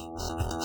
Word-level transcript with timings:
Thank 0.00 0.52
you. 0.52 0.59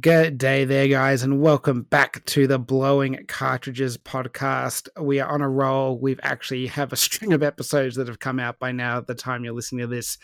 Good 0.00 0.36
day 0.36 0.66
there, 0.66 0.86
guys, 0.86 1.22
and 1.22 1.40
welcome 1.40 1.82
back 1.82 2.22
to 2.26 2.46
the 2.46 2.58
Blowing 2.58 3.24
Cartridges 3.26 3.96
podcast. 3.96 4.86
We 5.00 5.18
are 5.18 5.30
on 5.30 5.40
a 5.40 5.48
roll. 5.48 5.98
We've 5.98 6.20
actually 6.22 6.66
have 6.66 6.92
a 6.92 6.96
string 6.96 7.32
of 7.32 7.42
episodes 7.42 7.96
that 7.96 8.06
have 8.06 8.18
come 8.18 8.38
out 8.38 8.58
by 8.58 8.70
now. 8.70 8.98
At 8.98 9.06
the 9.06 9.14
time 9.14 9.44
you're 9.44 9.54
listening 9.54 9.80
to 9.80 9.86
this, 9.86 10.18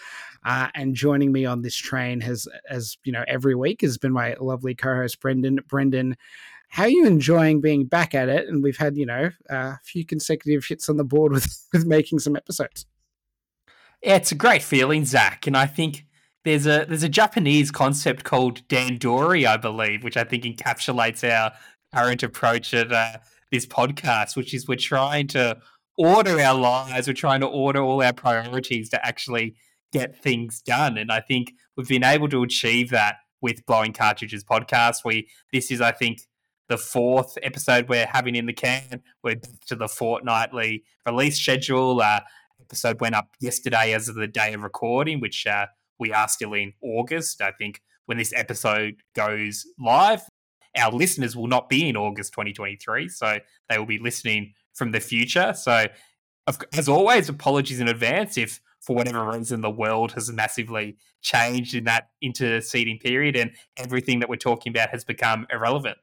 uh, 0.44 0.68
and 0.74 0.94
joining 0.94 1.32
me 1.32 1.46
on 1.46 1.62
this 1.62 1.74
train 1.74 2.20
has, 2.20 2.46
as 2.68 2.98
you 3.04 3.12
know, 3.12 3.24
every 3.26 3.54
week 3.54 3.80
has 3.80 3.96
been 3.96 4.12
my 4.12 4.36
lovely 4.38 4.74
co-host 4.74 5.18
Brendan. 5.20 5.58
Brendan, 5.66 6.18
how 6.68 6.82
are 6.82 6.90
you 6.90 7.06
enjoying 7.06 7.62
being 7.62 7.86
back 7.86 8.14
at 8.14 8.28
it? 8.28 8.46
And 8.46 8.62
we've 8.62 8.76
had 8.76 8.98
you 8.98 9.06
know 9.06 9.30
a 9.48 9.78
few 9.82 10.04
consecutive 10.04 10.66
hits 10.66 10.90
on 10.90 10.98
the 10.98 11.04
board 11.04 11.32
with 11.32 11.66
with 11.72 11.86
making 11.86 12.18
some 12.18 12.36
episodes. 12.36 12.84
Yeah, 14.02 14.16
it's 14.16 14.30
a 14.30 14.36
great 14.36 14.62
feeling, 14.62 15.06
Zach, 15.06 15.46
and 15.46 15.56
I 15.56 15.64
think 15.66 16.04
there's 16.44 16.66
a 16.66 16.84
there's 16.86 17.02
a 17.02 17.08
Japanese 17.08 17.70
concept 17.70 18.24
called 18.24 18.66
dandori, 18.68 19.46
I 19.46 19.56
believe, 19.56 20.04
which 20.04 20.16
I 20.16 20.24
think 20.24 20.44
encapsulates 20.44 21.28
our 21.28 21.52
current 21.94 22.22
approach 22.22 22.74
at 22.74 22.92
uh, 22.92 23.18
this 23.50 23.66
podcast, 23.66 24.36
which 24.36 24.52
is 24.54 24.68
we're 24.68 24.76
trying 24.76 25.26
to 25.28 25.58
order 25.96 26.40
our 26.40 26.54
lives, 26.58 27.06
we're 27.06 27.14
trying 27.14 27.40
to 27.40 27.46
order 27.46 27.80
all 27.80 28.02
our 28.02 28.12
priorities 28.12 28.88
to 28.90 29.06
actually 29.06 29.56
get 29.92 30.20
things 30.22 30.60
done, 30.60 30.98
and 30.98 31.10
I 31.10 31.20
think 31.20 31.52
we've 31.76 31.88
been 31.88 32.04
able 32.04 32.28
to 32.28 32.42
achieve 32.42 32.90
that 32.90 33.16
with 33.40 33.64
Blowing 33.66 33.92
Cartridges 33.92 34.44
podcast. 34.44 34.98
We 35.04 35.28
this 35.52 35.70
is, 35.70 35.80
I 35.80 35.92
think, 35.92 36.20
the 36.68 36.78
fourth 36.78 37.38
episode 37.42 37.88
we're 37.88 38.06
having 38.06 38.34
in 38.34 38.46
the 38.46 38.52
can. 38.52 39.02
We're 39.22 39.40
to 39.66 39.76
the 39.76 39.88
fortnightly 39.88 40.84
release 41.06 41.38
schedule. 41.38 42.02
Uh, 42.02 42.20
episode 42.60 43.00
went 43.00 43.14
up 43.14 43.28
yesterday 43.40 43.92
as 43.92 44.08
of 44.08 44.14
the 44.14 44.26
day 44.26 44.52
of 44.52 44.62
recording, 44.62 45.20
which 45.20 45.46
uh, 45.46 45.66
we 45.98 46.12
are 46.12 46.28
still 46.28 46.54
in 46.54 46.72
August. 46.82 47.40
I 47.40 47.52
think 47.52 47.80
when 48.06 48.18
this 48.18 48.32
episode 48.34 48.96
goes 49.14 49.66
live, 49.78 50.22
our 50.76 50.92
listeners 50.92 51.36
will 51.36 51.46
not 51.46 51.68
be 51.68 51.88
in 51.88 51.96
August 51.96 52.32
2023, 52.32 53.08
so 53.08 53.38
they 53.68 53.78
will 53.78 53.86
be 53.86 53.98
listening 53.98 54.52
from 54.74 54.90
the 54.90 55.00
future. 55.00 55.52
So, 55.54 55.86
as 56.72 56.88
always, 56.88 57.28
apologies 57.28 57.80
in 57.80 57.88
advance 57.88 58.36
if, 58.36 58.60
for 58.80 58.94
whatever 58.96 59.24
reason, 59.30 59.60
the 59.60 59.70
world 59.70 60.12
has 60.12 60.30
massively 60.30 60.96
changed 61.22 61.74
in 61.74 61.84
that 61.84 62.08
interceding 62.20 62.98
period 62.98 63.36
and 63.36 63.52
everything 63.76 64.20
that 64.20 64.28
we're 64.28 64.36
talking 64.36 64.70
about 64.70 64.90
has 64.90 65.04
become 65.04 65.46
irrelevant. 65.50 65.96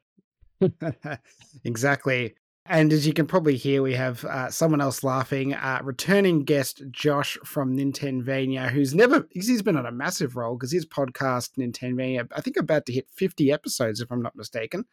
exactly. 1.64 2.36
And 2.68 2.94
as 2.94 3.08
you 3.08 3.14
can 3.14 3.26
probably 3.26 3.58
hear, 3.58 3.82
we 3.82 3.96
have 3.96 4.24
uh, 4.24 4.50
someone 4.52 4.82
else 4.82 5.04
laughing. 5.04 5.54
Uh, 5.54 5.80
returning 5.84 6.44
guest 6.44 6.84
Josh 6.92 7.38
from 7.44 7.76
Nintenvania, 7.76 8.70
who's 8.70 8.94
never 8.94 9.28
he's 9.32 9.62
been 9.64 9.78
on 9.78 9.88
a 9.88 9.92
massive 9.92 10.36
roll 10.36 10.56
because 10.56 10.72
his 10.72 10.86
podcast 10.86 11.58
Nintenvania, 11.58 12.28
I 12.36 12.42
think, 12.42 12.58
about 12.58 12.86
to 12.86 12.94
hit 12.94 13.08
fifty 13.10 13.52
episodes 13.52 14.00
if 14.00 14.12
I'm 14.12 14.22
not 14.22 14.36
mistaken. 14.36 14.86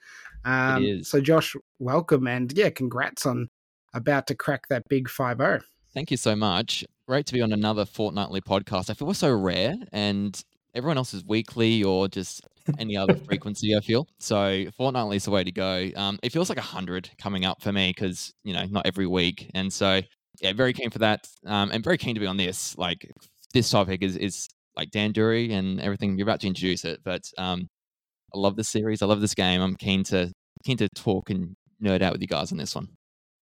Um. 0.44 1.04
So, 1.04 1.20
Josh, 1.20 1.54
welcome 1.78 2.26
and 2.26 2.50
yeah, 2.56 2.70
congrats 2.70 3.26
on 3.26 3.50
about 3.92 4.26
to 4.28 4.34
crack 4.34 4.68
that 4.68 4.88
big 4.88 5.08
five 5.08 5.36
zero. 5.36 5.60
Thank 5.92 6.10
you 6.10 6.16
so 6.16 6.34
much. 6.34 6.84
Great 7.06 7.26
to 7.26 7.34
be 7.34 7.42
on 7.42 7.52
another 7.52 7.84
fortnightly 7.84 8.40
podcast. 8.40 8.88
I 8.88 8.94
feel 8.94 9.12
so 9.12 9.32
rare, 9.34 9.76
and 9.92 10.42
everyone 10.74 10.96
else 10.96 11.12
is 11.12 11.22
weekly 11.22 11.84
or 11.84 12.08
just 12.08 12.40
any 12.78 12.96
other 12.96 13.16
frequency. 13.16 13.76
I 13.76 13.80
feel 13.80 14.06
so 14.18 14.64
fortnightly 14.76 15.16
is 15.16 15.24
the 15.24 15.30
way 15.30 15.44
to 15.44 15.52
go. 15.52 15.90
Um, 15.96 16.18
it 16.22 16.32
feels 16.32 16.48
like 16.48 16.58
a 16.58 16.62
hundred 16.62 17.10
coming 17.20 17.44
up 17.44 17.62
for 17.62 17.72
me 17.72 17.92
because 17.94 18.32
you 18.44 18.52
know 18.52 18.64
not 18.66 18.86
every 18.86 19.06
week, 19.06 19.50
and 19.54 19.72
so 19.72 20.00
yeah, 20.40 20.52
very 20.52 20.72
keen 20.72 20.90
for 20.90 20.98
that. 21.00 21.28
Um, 21.46 21.70
and 21.70 21.82
very 21.82 21.98
keen 21.98 22.14
to 22.14 22.20
be 22.20 22.26
on 22.26 22.36
this. 22.36 22.76
Like 22.78 23.10
this 23.54 23.70
topic 23.70 24.02
is 24.02 24.16
is 24.16 24.48
like 24.76 24.90
Dandori 24.90 25.50
and 25.52 25.80
everything. 25.80 26.16
You're 26.16 26.26
about 26.26 26.40
to 26.40 26.46
introduce 26.46 26.84
it, 26.84 27.00
but 27.04 27.22
um, 27.38 27.66
I 28.34 28.38
love 28.38 28.56
this 28.56 28.68
series. 28.68 29.02
I 29.02 29.06
love 29.06 29.20
this 29.20 29.34
game. 29.34 29.60
I'm 29.60 29.76
keen 29.76 30.04
to 30.04 30.32
keen 30.64 30.76
to 30.78 30.88
talk 30.90 31.30
and 31.30 31.54
nerd 31.82 32.02
out 32.02 32.12
with 32.12 32.20
you 32.20 32.28
guys 32.28 32.52
on 32.52 32.58
this 32.58 32.74
one. 32.74 32.88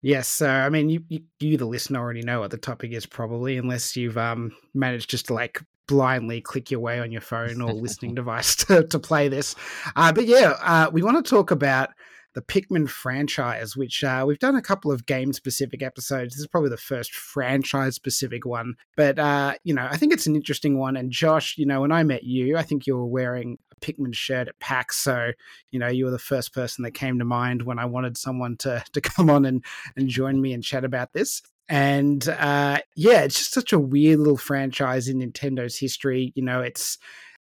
Yes, 0.02 0.28
so 0.28 0.50
I 0.50 0.70
mean, 0.70 0.90
you, 0.90 1.02
you, 1.08 1.22
you, 1.40 1.58
the 1.58 1.66
listener, 1.66 2.00
already 2.00 2.24
know 2.24 2.42
what 2.42 2.52
the 2.52 2.58
topic 2.58 2.92
is, 2.92 3.06
probably, 3.06 3.58
unless 3.58 3.96
you've 3.96 4.18
um 4.18 4.52
managed 4.74 5.10
just 5.10 5.28
to 5.28 5.34
like 5.34 5.62
blindly 5.88 6.42
click 6.42 6.72
your 6.72 6.80
way 6.80 7.00
on 7.00 7.12
your 7.12 7.22
phone 7.22 7.62
or 7.62 7.74
listening 7.74 8.16
device 8.16 8.56
to, 8.56 8.84
to 8.88 9.00
play 9.00 9.28
this. 9.28 9.56
Uh, 9.96 10.12
but 10.12 10.26
yeah, 10.26 10.56
uh, 10.62 10.90
we 10.92 11.04
want 11.04 11.24
to 11.24 11.30
talk 11.30 11.52
about 11.52 11.90
the 12.34 12.42
Pikmin 12.42 12.90
franchise, 12.90 13.78
which 13.78 14.04
uh, 14.04 14.24
we've 14.28 14.40
done 14.40 14.56
a 14.56 14.62
couple 14.62 14.92
of 14.92 15.06
game 15.06 15.34
specific 15.34 15.84
episodes. 15.84 16.34
This 16.34 16.42
is 16.42 16.48
probably 16.48 16.70
the 16.70 16.78
first 16.78 17.14
franchise 17.14 17.96
specific 17.96 18.46
one. 18.46 18.76
But, 18.98 19.20
uh, 19.20 19.54
you 19.64 19.74
know, 19.74 19.88
I 19.90 19.98
think 19.98 20.14
it's 20.14 20.26
an 20.26 20.36
interesting 20.36 20.78
one. 20.78 20.98
And 20.98 21.12
Josh, 21.12 21.58
you 21.58 21.66
know, 21.66 21.82
when 21.82 21.92
I 21.92 22.04
met 22.04 22.24
you, 22.24 22.58
I 22.58 22.64
think 22.64 22.88
you 22.88 22.98
were 22.98 23.06
wearing 23.06 23.60
a 23.72 23.86
Pikmin 23.86 24.16
shirt 24.16 24.48
at 24.48 24.60
PAX. 24.60 24.98
So, 24.98 25.32
you 25.72 25.80
know, 25.80 25.88
you 25.88 26.06
were 26.06 26.12
the 26.12 26.20
first 26.20 26.54
person 26.54 26.84
that 26.84 26.92
came 26.92 27.20
to 27.20 27.26
mind 27.26 27.64
when 27.64 27.78
I 27.78 27.86
wanted 27.86 28.18
someone 28.18 28.58
to, 28.58 28.84
to 28.94 29.02
come 29.02 29.30
on 29.30 29.46
and, 29.46 29.64
and 29.96 30.10
join 30.10 30.42
me 30.42 30.54
and 30.54 30.64
chat 30.64 30.84
about 30.84 31.14
this 31.14 31.42
and 31.70 32.28
uh, 32.28 32.80
yeah, 32.96 33.22
it's 33.22 33.38
just 33.38 33.54
such 33.54 33.74
a 33.74 33.80
weird 33.80 34.20
little 34.20 34.38
franchise 34.38 35.08
in 35.08 35.20
Nintendo's 35.20 35.78
history. 35.78 36.34
You 36.36 36.44
know, 36.44 36.62
it's 36.62 36.98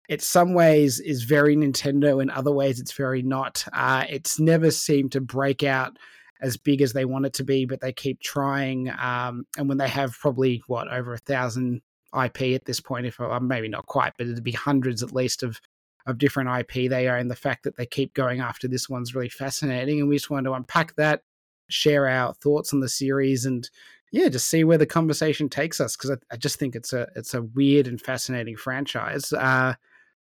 it's 0.09 0.27
some 0.27 0.55
ways 0.55 1.01
is 1.01 1.25
very 1.25 1.57
Nintendo, 1.57 2.23
in 2.23 2.31
other 2.31 2.53
ways 2.53 2.81
it's 2.81 2.93
very 2.93 3.23
not. 3.23 3.65
Uh, 3.73 4.05
it's 4.09 4.39
never 4.39 4.71
seemed 4.71 5.13
to 5.13 5.21
break 5.21 5.63
out 5.63 5.97
as 6.41 6.57
big 6.57 6.83
as 6.83 6.93
they 6.93 7.05
want 7.05 7.25
it 7.25 7.33
to 7.35 7.45
be, 7.45 7.65
but 7.65 7.81
they 7.81 7.93
keep 7.93 8.21
trying. 8.21 8.91
Um, 8.91 9.47
and 9.57 9.69
when 9.69 9.79
they 9.79 9.89
have 9.89 10.19
probably 10.19 10.63
what 10.67 10.93
over 10.93 11.15
a 11.15 11.19
thousand 11.19 11.83
IP 12.15 12.43
at 12.55 12.65
this 12.65 12.81
point, 12.81 13.07
if 13.07 13.21
uh, 13.21 13.41
maybe 13.41 13.69
not 13.69 13.87
quite, 13.87 14.13
but 14.19 14.27
it'd 14.27 14.45
be 14.45 14.53
hundreds 14.53 15.03
at 15.03 15.15
least 15.15 15.43
of 15.43 15.61
of 16.05 16.19
different 16.19 16.51
IP 16.51 16.91
they 16.91 17.09
own. 17.09 17.29
The 17.29 17.37
fact 17.37 17.63
that 17.63 17.77
they 17.77 17.87
keep 17.87 18.13
going 18.13 18.41
after 18.41 18.67
this 18.67 18.89
one's 18.89 19.15
really 19.15 19.29
fascinating, 19.29 20.01
and 20.01 20.09
we 20.09 20.17
just 20.17 20.31
wanted 20.31 20.49
to 20.49 20.55
unpack 20.55 20.97
that, 20.97 21.23
share 21.69 22.09
our 22.09 22.35
thoughts 22.35 22.73
on 22.73 22.81
the 22.81 22.89
series, 22.89 23.45
and 23.45 23.69
yeah, 24.13 24.29
just 24.29 24.49
see 24.49 24.63
where 24.63 24.79
the 24.79 24.87
conversation 24.87 25.49
takes 25.49 25.81
us 25.81 25.97
because 25.97 26.11
I, 26.11 26.17
I, 26.35 26.37
just 26.37 26.59
think 26.59 26.77
it's 26.77 26.93
a 26.93 27.09
it's 27.17 27.33
a 27.33 27.43
weird 27.43 27.89
and 27.89 28.01
fascinating 28.01 28.57
franchise. 28.57 29.33
Uh, 29.33 29.75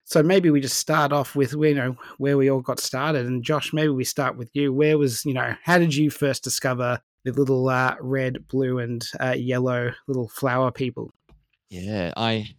so 0.03 0.21
maybe 0.21 0.49
we 0.49 0.59
just 0.59 0.77
start 0.77 1.13
off 1.13 1.35
with 1.35 1.53
you 1.53 1.73
know 1.73 1.95
where 2.17 2.37
we 2.37 2.51
all 2.51 2.61
got 2.61 2.81
started. 2.81 3.25
And 3.25 3.43
Josh, 3.43 3.71
maybe 3.71 3.89
we 3.89 4.03
start 4.03 4.37
with 4.37 4.49
you. 4.53 4.73
Where 4.73 4.97
was 4.97 5.25
you 5.25 5.33
know 5.33 5.55
how 5.63 5.77
did 5.77 5.95
you 5.95 6.09
first 6.09 6.43
discover 6.43 6.99
the 7.23 7.31
little 7.31 7.69
uh, 7.69 7.95
red, 8.01 8.45
blue, 8.49 8.79
and 8.79 9.05
uh, 9.21 9.35
yellow 9.37 9.93
little 10.07 10.27
flower 10.27 10.69
people? 10.69 11.13
Yeah, 11.69 12.13
I 12.17 12.55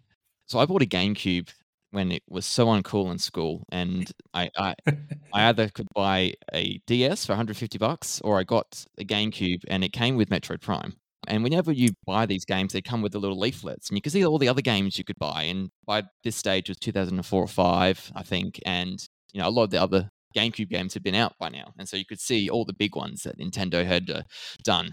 so 0.46 0.58
I 0.58 0.64
bought 0.64 0.82
a 0.82 0.86
GameCube 0.86 1.50
when 1.90 2.10
it 2.10 2.22
was 2.26 2.46
so 2.46 2.66
uncool 2.68 3.10
in 3.12 3.18
school, 3.18 3.64
and 3.70 4.10
I 4.32 4.50
I, 4.56 4.74
I 4.86 4.96
either 5.50 5.68
could 5.68 5.88
buy 5.94 6.32
a 6.54 6.78
DS 6.86 7.26
for 7.26 7.32
150 7.32 7.76
bucks 7.76 8.22
or 8.22 8.38
I 8.38 8.44
got 8.44 8.86
a 8.96 9.04
GameCube 9.04 9.64
and 9.68 9.84
it 9.84 9.92
came 9.92 10.16
with 10.16 10.30
Metroid 10.30 10.62
Prime. 10.62 10.94
And 11.28 11.44
whenever 11.44 11.70
you 11.70 11.90
buy 12.06 12.26
these 12.26 12.44
games, 12.44 12.72
they 12.72 12.80
come 12.80 13.02
with 13.02 13.12
the 13.12 13.20
little 13.20 13.38
leaflets, 13.38 13.88
and 13.88 13.96
you 13.96 14.02
can 14.02 14.10
see 14.10 14.24
all 14.24 14.38
the 14.38 14.48
other 14.48 14.62
games 14.62 14.96
you 14.98 15.04
could 15.04 15.18
buy. 15.18 15.42
And 15.42 15.70
by 15.86 16.04
this 16.24 16.36
stage, 16.36 16.68
it 16.68 16.72
was 16.72 16.78
2004 16.78 17.42
or 17.42 17.46
five, 17.46 18.10
I 18.14 18.22
think, 18.22 18.58
and 18.64 18.98
you 19.32 19.40
know 19.40 19.48
a 19.48 19.50
lot 19.50 19.64
of 19.64 19.70
the 19.70 19.82
other 19.82 20.10
GameCube 20.36 20.70
games 20.70 20.94
had 20.94 21.02
been 21.02 21.14
out 21.14 21.34
by 21.38 21.50
now, 21.50 21.72
and 21.78 21.88
so 21.88 21.96
you 21.96 22.06
could 22.06 22.20
see 22.20 22.48
all 22.48 22.64
the 22.64 22.72
big 22.72 22.96
ones 22.96 23.22
that 23.22 23.38
Nintendo 23.38 23.84
had 23.84 24.10
uh, 24.10 24.22
done. 24.64 24.90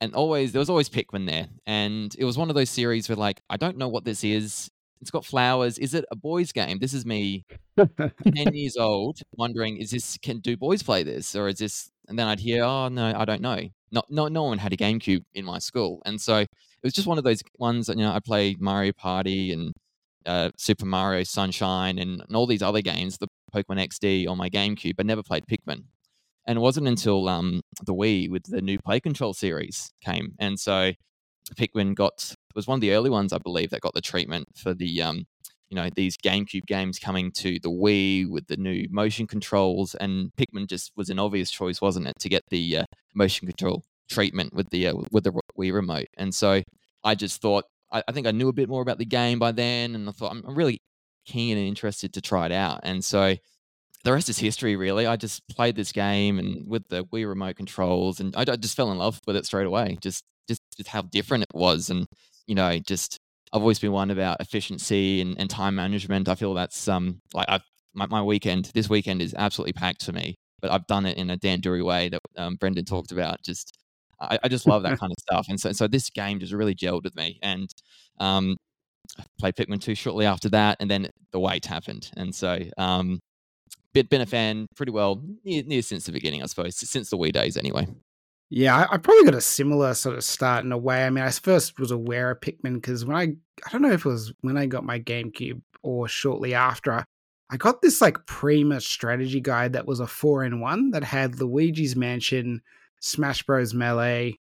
And 0.00 0.14
always 0.14 0.52
there 0.52 0.60
was 0.60 0.70
always 0.70 0.90
Pikmin 0.90 1.26
there, 1.26 1.48
and 1.66 2.14
it 2.18 2.24
was 2.24 2.36
one 2.36 2.50
of 2.50 2.54
those 2.54 2.70
series 2.70 3.08
where 3.08 3.16
like 3.16 3.40
I 3.48 3.56
don't 3.56 3.78
know 3.78 3.88
what 3.88 4.04
this 4.04 4.22
is. 4.22 4.70
It's 5.00 5.10
got 5.12 5.24
flowers. 5.24 5.78
Is 5.78 5.94
it 5.94 6.04
a 6.10 6.16
boys' 6.16 6.52
game? 6.52 6.78
This 6.80 6.92
is 6.92 7.06
me, 7.06 7.46
ten 7.76 8.52
years 8.52 8.76
old, 8.76 9.20
wondering 9.36 9.78
is 9.78 9.90
this 9.90 10.18
can 10.18 10.40
do 10.40 10.56
boys 10.56 10.82
play 10.82 11.02
this 11.02 11.34
or 11.34 11.48
is 11.48 11.58
this? 11.58 11.90
And 12.08 12.18
then 12.18 12.26
I'd 12.26 12.40
hear, 12.40 12.64
oh 12.64 12.88
no, 12.88 13.12
I 13.16 13.24
don't 13.24 13.42
know 13.42 13.68
not, 13.90 14.10
not 14.10 14.32
no 14.32 14.44
one 14.44 14.58
had 14.58 14.72
a 14.72 14.76
GameCube 14.76 15.24
in 15.34 15.44
my 15.44 15.58
school, 15.58 16.02
and 16.04 16.20
so 16.20 16.38
it 16.38 16.48
was 16.82 16.92
just 16.92 17.06
one 17.06 17.18
of 17.18 17.24
those 17.24 17.42
ones 17.58 17.86
that 17.86 17.96
you 17.96 18.04
know 18.04 18.12
I 18.12 18.20
played 18.20 18.60
Mario 18.60 18.92
Party 18.92 19.52
and 19.52 19.72
uh, 20.26 20.50
Super 20.56 20.86
Mario 20.86 21.24
Sunshine 21.24 21.98
and, 21.98 22.20
and 22.20 22.36
all 22.36 22.46
these 22.46 22.62
other 22.62 22.82
games, 22.82 23.18
the 23.18 23.28
Pokemon 23.54 23.86
XD 23.88 24.28
on 24.28 24.36
my 24.36 24.50
GameCube, 24.50 24.96
but 24.96 25.06
never 25.06 25.22
played 25.22 25.44
Pikmin. 25.46 25.84
And 26.46 26.58
it 26.58 26.60
wasn't 26.60 26.88
until 26.88 27.28
um, 27.28 27.60
the 27.84 27.94
Wii 27.94 28.30
with 28.30 28.44
the 28.44 28.62
new 28.62 28.78
Play 28.78 29.00
Control 29.00 29.34
series 29.34 29.90
came, 30.02 30.34
and 30.38 30.58
so 30.58 30.92
Pikmin 31.56 31.94
got 31.94 32.34
was 32.54 32.66
one 32.66 32.76
of 32.76 32.80
the 32.80 32.92
early 32.92 33.10
ones 33.10 33.32
I 33.32 33.38
believe 33.38 33.70
that 33.70 33.80
got 33.80 33.94
the 33.94 34.00
treatment 34.00 34.48
for 34.56 34.74
the 34.74 35.00
um, 35.02 35.26
you 35.70 35.76
know 35.76 35.88
these 35.94 36.16
GameCube 36.16 36.66
games 36.66 36.98
coming 36.98 37.30
to 37.32 37.58
the 37.60 37.70
Wii 37.70 38.28
with 38.28 38.46
the 38.46 38.56
new 38.56 38.86
motion 38.90 39.26
controls, 39.26 39.94
and 39.94 40.30
Pikmin 40.36 40.66
just 40.66 40.92
was 40.96 41.10
an 41.10 41.18
obvious 41.18 41.50
choice, 41.50 41.80
wasn't 41.80 42.06
it, 42.06 42.18
to 42.20 42.28
get 42.28 42.44
the 42.50 42.78
uh, 42.78 42.84
motion 43.14 43.46
control 43.46 43.84
treatment 44.08 44.54
with 44.54 44.70
the 44.70 44.88
uh, 44.88 44.94
with 45.10 45.24
the 45.24 45.32
Wii 45.58 45.72
remote. 45.72 46.08
And 46.16 46.34
so 46.34 46.62
I 47.04 47.14
just 47.14 47.40
thought 47.40 47.64
I, 47.92 48.02
I, 48.08 48.12
think 48.12 48.26
I 48.26 48.30
knew 48.30 48.48
a 48.48 48.52
bit 48.52 48.68
more 48.68 48.82
about 48.82 48.98
the 48.98 49.04
game 49.04 49.38
by 49.38 49.52
then, 49.52 49.94
and 49.94 50.08
I 50.08 50.12
thought 50.12 50.32
I'm 50.32 50.42
really 50.54 50.80
keen 51.26 51.58
and 51.58 51.66
interested 51.66 52.14
to 52.14 52.20
try 52.20 52.46
it 52.46 52.52
out. 52.52 52.80
And 52.82 53.04
so 53.04 53.36
the 54.04 54.12
rest 54.12 54.28
is 54.28 54.38
history, 54.38 54.76
really. 54.76 55.06
I 55.06 55.16
just 55.16 55.46
played 55.48 55.76
this 55.76 55.92
game 55.92 56.38
and 56.38 56.66
with 56.66 56.88
the 56.88 57.04
Wii 57.04 57.28
remote 57.28 57.56
controls, 57.56 58.20
and 58.20 58.34
I, 58.36 58.42
I 58.42 58.56
just 58.56 58.76
fell 58.76 58.90
in 58.90 58.98
love 58.98 59.20
with 59.26 59.36
it 59.36 59.46
straight 59.46 59.66
away. 59.66 59.98
Just, 60.00 60.24
just, 60.48 60.62
just 60.76 60.88
how 60.88 61.02
different 61.02 61.44
it 61.44 61.54
was, 61.54 61.90
and 61.90 62.06
you 62.46 62.54
know, 62.54 62.78
just 62.78 63.18
I've 63.52 63.62
always 63.62 63.78
been 63.78 63.92
one 63.92 64.10
about 64.10 64.40
efficiency 64.40 65.20
and, 65.20 65.38
and 65.38 65.48
time 65.48 65.74
management. 65.74 66.28
I 66.28 66.34
feel 66.34 66.54
that's 66.54 66.88
um 66.88 67.20
like 67.34 67.48
I 67.48 67.60
my, 67.94 68.06
my 68.06 68.22
weekend 68.22 68.70
this 68.74 68.88
weekend 68.88 69.22
is 69.22 69.34
absolutely 69.36 69.72
packed 69.72 70.04
for 70.04 70.12
me, 70.12 70.36
but 70.60 70.70
I've 70.70 70.86
done 70.86 71.06
it 71.06 71.16
in 71.16 71.30
a 71.30 71.36
Dandori 71.36 71.84
way 71.84 72.08
that 72.08 72.20
um, 72.36 72.56
Brendan 72.56 72.84
talked 72.84 73.12
about. 73.12 73.42
Just 73.42 73.78
I, 74.20 74.38
I 74.42 74.48
just 74.48 74.66
love 74.66 74.82
that 74.82 74.98
kind 75.00 75.12
of 75.12 75.18
stuff, 75.18 75.46
and 75.48 75.60
so 75.60 75.72
so 75.72 75.86
this 75.88 76.10
game 76.10 76.40
just 76.40 76.52
really 76.52 76.74
gelled 76.74 77.04
with 77.04 77.16
me. 77.16 77.38
And 77.42 77.68
um, 78.20 78.56
I 79.18 79.24
played 79.38 79.56
Pikmin 79.56 79.80
two 79.80 79.94
shortly 79.94 80.26
after 80.26 80.48
that, 80.50 80.76
and 80.80 80.90
then 80.90 81.08
the 81.32 81.40
wait 81.40 81.66
happened, 81.66 82.10
and 82.16 82.34
so 82.34 82.58
um, 82.76 83.20
been, 83.92 84.06
been 84.06 84.20
a 84.20 84.26
fan 84.26 84.66
pretty 84.76 84.92
well 84.92 85.22
near, 85.44 85.62
near 85.64 85.82
since 85.82 86.04
the 86.06 86.12
beginning, 86.12 86.42
I 86.42 86.46
suppose, 86.46 86.76
since 86.76 87.10
the 87.10 87.18
Wii 87.18 87.32
days 87.32 87.56
anyway. 87.56 87.86
Yeah, 88.50 88.76
I, 88.76 88.94
I, 88.94 88.96
probably 88.96 89.24
got 89.24 89.34
a 89.34 89.42
similar 89.42 89.92
sort 89.92 90.16
of 90.16 90.24
start 90.24 90.64
in 90.64 90.72
a 90.72 90.78
way. 90.78 91.04
I 91.04 91.10
mean, 91.10 91.22
I 91.22 91.30
first 91.30 91.78
was 91.78 91.90
aware 91.90 92.30
of 92.30 92.40
Pikmin 92.40 92.74
because 92.74 93.04
when 93.04 93.16
I, 93.16 93.22
I 93.66 93.70
don't 93.70 93.82
know 93.82 93.92
if 93.92 94.06
it 94.06 94.08
was 94.08 94.32
when 94.40 94.56
I 94.56 94.64
got 94.66 94.84
my 94.84 94.98
GameCube 94.98 95.60
or 95.82 96.08
shortly 96.08 96.54
after, 96.54 97.04
I 97.50 97.56
got 97.58 97.82
this 97.82 98.00
like 98.00 98.26
Prima 98.26 98.80
strategy 98.80 99.40
guide 99.40 99.74
that 99.74 99.86
was 99.86 100.00
a 100.00 100.06
four 100.06 100.44
in 100.44 100.60
one 100.60 100.90
that 100.92 101.04
had 101.04 101.38
Luigi's 101.38 101.94
Mansion, 101.94 102.62
Smash 103.00 103.42
Bros. 103.42 103.74
Melee, 103.74 104.38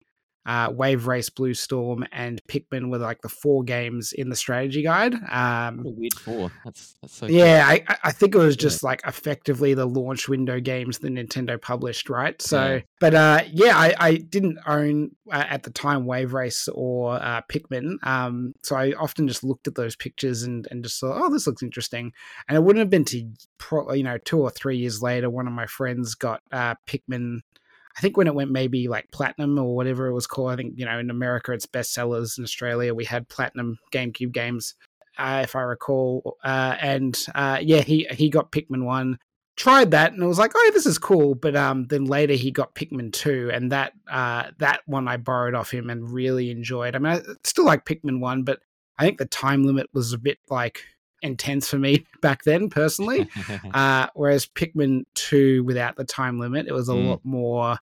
uh, 0.45 0.73
Wave 0.73 1.07
Race, 1.07 1.31
Blue 1.31 1.55
Storm, 1.55 2.05
and 2.13 2.43
Pikmin 2.49 2.91
were 2.91 2.99
like 2.99 3.23
the 3.23 3.29
four 3.29 3.63
games 3.63 4.13
in 4.13 4.29
the 4.29 4.37
strategy 4.37 4.83
guide. 4.83 5.15
Um, 5.31 5.83
weird 5.85 6.15
four. 6.15 6.51
That's, 6.65 6.95
that's 7.01 7.15
so. 7.15 7.27
Yeah, 7.27 7.65
I, 7.67 7.85
I, 8.03 8.11
think 8.11 8.35
it 8.35 8.39
was 8.39 8.57
just 8.57 8.83
yeah. 8.83 8.89
like 8.89 9.03
effectively 9.07 9.75
the 9.75 9.87
launch 9.87 10.29
window 10.29 10.59
games 10.59 10.99
the 10.99 11.09
Nintendo 11.09 11.61
published, 11.61 12.11
right? 12.11 12.41
So, 12.43 12.75
yeah. 12.75 12.81
but 12.99 13.15
uh, 13.15 13.43
yeah, 13.53 13.77
I, 13.77 13.95
I 13.99 14.15
didn't 14.17 14.59
own 14.67 15.13
uh, 15.31 15.45
at 15.49 15.63
the 15.63 15.71
time 15.71 16.07
Wave 16.07 16.33
Race 16.33 16.69
or 16.69 17.15
uh, 17.15 17.43
Pikmin, 17.49 18.05
um, 18.05 18.55
so 18.63 18.75
I 18.77 18.93
often 18.93 19.29
just 19.29 19.45
looked 19.45 19.69
at 19.69 19.77
those 19.77 19.95
pictures 19.95 20.43
and 20.43 20.67
and 20.71 20.83
just 20.83 20.99
thought, 20.99 21.21
oh, 21.23 21.31
this 21.31 21.47
looks 21.47 21.63
interesting. 21.63 22.13
And 22.49 22.57
it 22.57 22.63
wouldn't 22.65 22.81
have 22.81 22.91
been 22.91 23.05
to 23.07 23.31
pro- 23.59 23.93
you 23.93 24.03
know 24.03 24.19
two 24.19 24.41
or 24.41 24.51
three 24.51 24.79
years 24.79 25.03
later, 25.03 25.31
one 25.31 25.47
of 25.47 25.53
my 25.53 25.67
friends 25.67 26.15
got 26.17 26.43
uh, 26.51 26.75
Pikmin 26.89 27.43
I 27.97 28.01
think 28.01 28.17
when 28.17 28.27
it 28.27 28.35
went 28.35 28.51
maybe 28.51 28.89
like 28.89 29.11
platinum 29.13 29.59
or 29.59 29.75
whatever 29.75 30.07
it 30.07 30.15
was 30.15 30.27
called, 30.27 30.53
I 30.53 30.57
think, 30.57 30.75
you 30.77 30.85
know, 30.85 30.99
in 30.99 31.11
America 31.11 31.53
it's 31.53 31.67
bestsellers. 31.67 32.39
In 32.39 32.45
Australia, 32.45 32.95
we 32.95 33.05
had 33.05 33.29
platinum 33.29 33.79
GameCube 33.93 34.33
games, 34.33 34.75
uh, 35.19 35.41
if 35.43 35.55
I 35.57 35.63
recall. 35.63 36.39
Uh, 36.45 36.77
and 36.81 37.19
uh, 37.35 37.59
yeah, 37.61 37.83
he, 37.83 38.07
he 38.11 38.31
got 38.31 38.53
Pikmin 38.53 38.85
1, 38.85 39.19
tried 39.57 39.91
that, 39.91 40.13
and 40.13 40.23
it 40.23 40.27
was 40.27 40.39
like, 40.39 40.53
oh, 40.55 40.71
this 40.73 40.87
is 40.87 40.99
cool. 40.99 41.35
But 41.35 41.57
um, 41.57 41.87
then 41.89 42.05
later 42.05 42.35
he 42.35 42.51
got 42.51 42.75
Pikmin 42.75 43.13
2, 43.13 43.51
and 43.53 43.73
that, 43.73 43.93
uh, 44.11 44.45
that 44.59 44.81
one 44.87 45.09
I 45.09 45.17
borrowed 45.19 45.55
off 45.55 45.71
him 45.71 45.91
and 45.91 46.11
really 46.11 46.51
enjoyed. 46.51 46.97
I 46.97 46.99
mean, 46.99 47.13
I 47.13 47.23
still 47.45 47.65
like 47.65 47.85
Pikmin 47.85 48.21
1, 48.21 48.45
but 48.45 48.61
I 48.99 49.05
think 49.05 49.19
the 49.19 49.27
time 49.27 49.65
limit 49.65 49.89
was 49.93 50.13
a 50.13 50.19
bit 50.19 50.39
like 50.49 50.83
intense 51.23 51.69
for 51.69 51.79
me 51.79 52.07
back 52.21 52.45
then 52.45 52.69
personally. 52.69 53.29
uh, 53.75 54.09
whereas 54.15 54.47
Pikmin 54.47 55.05
2 55.15 55.65
without 55.65 55.97
the 55.97 56.05
time 56.05 56.39
limit, 56.39 56.67
it 56.67 56.73
was 56.73 56.89
a 56.89 56.93
mm. 56.93 57.09
lot 57.09 57.21
more 57.25 57.79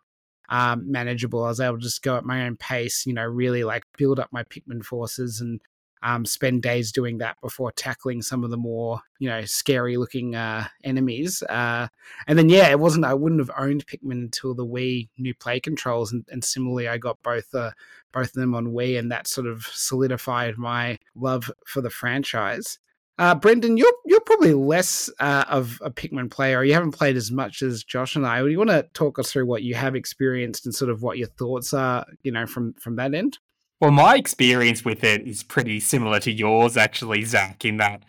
um, 0.48 0.90
manageable. 0.90 1.44
I 1.44 1.48
was 1.48 1.60
able 1.60 1.78
to 1.78 1.82
just 1.82 2.02
go 2.02 2.16
at 2.16 2.24
my 2.24 2.46
own 2.46 2.56
pace, 2.56 3.06
you 3.06 3.14
know, 3.14 3.24
really 3.24 3.64
like 3.64 3.84
build 3.96 4.18
up 4.18 4.28
my 4.32 4.42
Pikmin 4.44 4.84
forces 4.84 5.40
and 5.40 5.60
um, 6.02 6.24
spend 6.24 6.62
days 6.62 6.92
doing 6.92 7.18
that 7.18 7.36
before 7.42 7.72
tackling 7.72 8.22
some 8.22 8.42
of 8.42 8.50
the 8.50 8.56
more, 8.56 9.00
you 9.18 9.28
know, 9.28 9.44
scary 9.44 9.96
looking 9.96 10.34
uh, 10.34 10.66
enemies. 10.82 11.42
Uh, 11.42 11.88
and 12.26 12.38
then, 12.38 12.48
yeah, 12.48 12.70
it 12.70 12.80
wasn't, 12.80 13.04
I 13.04 13.14
wouldn't 13.14 13.40
have 13.40 13.50
owned 13.56 13.86
Pikmin 13.86 14.12
until 14.12 14.54
the 14.54 14.66
Wii 14.66 15.08
new 15.18 15.34
play 15.34 15.60
controls. 15.60 16.12
And, 16.12 16.24
and 16.30 16.42
similarly, 16.42 16.88
I 16.88 16.96
got 16.96 17.22
both, 17.22 17.54
uh, 17.54 17.72
both 18.12 18.28
of 18.28 18.32
them 18.32 18.54
on 18.54 18.68
Wii, 18.68 18.98
and 18.98 19.12
that 19.12 19.26
sort 19.26 19.46
of 19.46 19.66
solidified 19.72 20.56
my 20.56 20.98
love 21.14 21.50
for 21.66 21.80
the 21.80 21.90
franchise. 21.90 22.78
Uh, 23.20 23.34
Brendan, 23.34 23.76
you're 23.76 23.92
you're 24.06 24.20
probably 24.20 24.54
less 24.54 25.10
uh, 25.20 25.44
of 25.46 25.78
a 25.84 25.90
Pikmin 25.90 26.30
player. 26.30 26.64
You 26.64 26.72
haven't 26.72 26.92
played 26.92 27.16
as 27.16 27.30
much 27.30 27.60
as 27.60 27.84
Josh 27.84 28.16
and 28.16 28.26
I. 28.26 28.40
Do 28.40 28.48
you 28.48 28.56
want 28.56 28.70
to 28.70 28.88
talk 28.94 29.18
us 29.18 29.30
through 29.30 29.44
what 29.44 29.62
you 29.62 29.74
have 29.74 29.94
experienced 29.94 30.64
and 30.64 30.74
sort 30.74 30.90
of 30.90 31.02
what 31.02 31.18
your 31.18 31.28
thoughts 31.28 31.74
are, 31.74 32.06
you 32.22 32.32
know, 32.32 32.46
from 32.46 32.72
from 32.80 32.96
that 32.96 33.12
end? 33.12 33.36
Well, 33.78 33.90
my 33.90 34.16
experience 34.16 34.86
with 34.86 35.04
it 35.04 35.28
is 35.28 35.42
pretty 35.42 35.80
similar 35.80 36.18
to 36.20 36.32
yours, 36.32 36.78
actually, 36.78 37.22
Zach. 37.26 37.62
In 37.62 37.76
that 37.76 38.04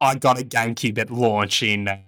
I 0.00 0.16
got 0.16 0.40
a 0.40 0.44
GameCube 0.44 0.98
at 0.98 1.12
launch 1.12 1.62
in 1.62 1.86
uh, 1.86 1.98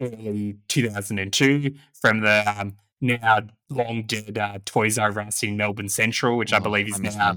early 0.00 0.56
2002 0.68 1.74
from 1.92 2.22
the 2.22 2.54
um, 2.58 2.78
now 3.02 3.40
long 3.68 4.04
dead 4.04 4.38
uh, 4.38 4.60
Toys 4.64 4.96
R 4.96 5.20
Us 5.20 5.42
in 5.42 5.58
Melbourne 5.58 5.90
Central, 5.90 6.38
which 6.38 6.54
oh, 6.54 6.56
I 6.56 6.58
believe 6.58 6.88
is 6.88 6.98
now 7.00 7.36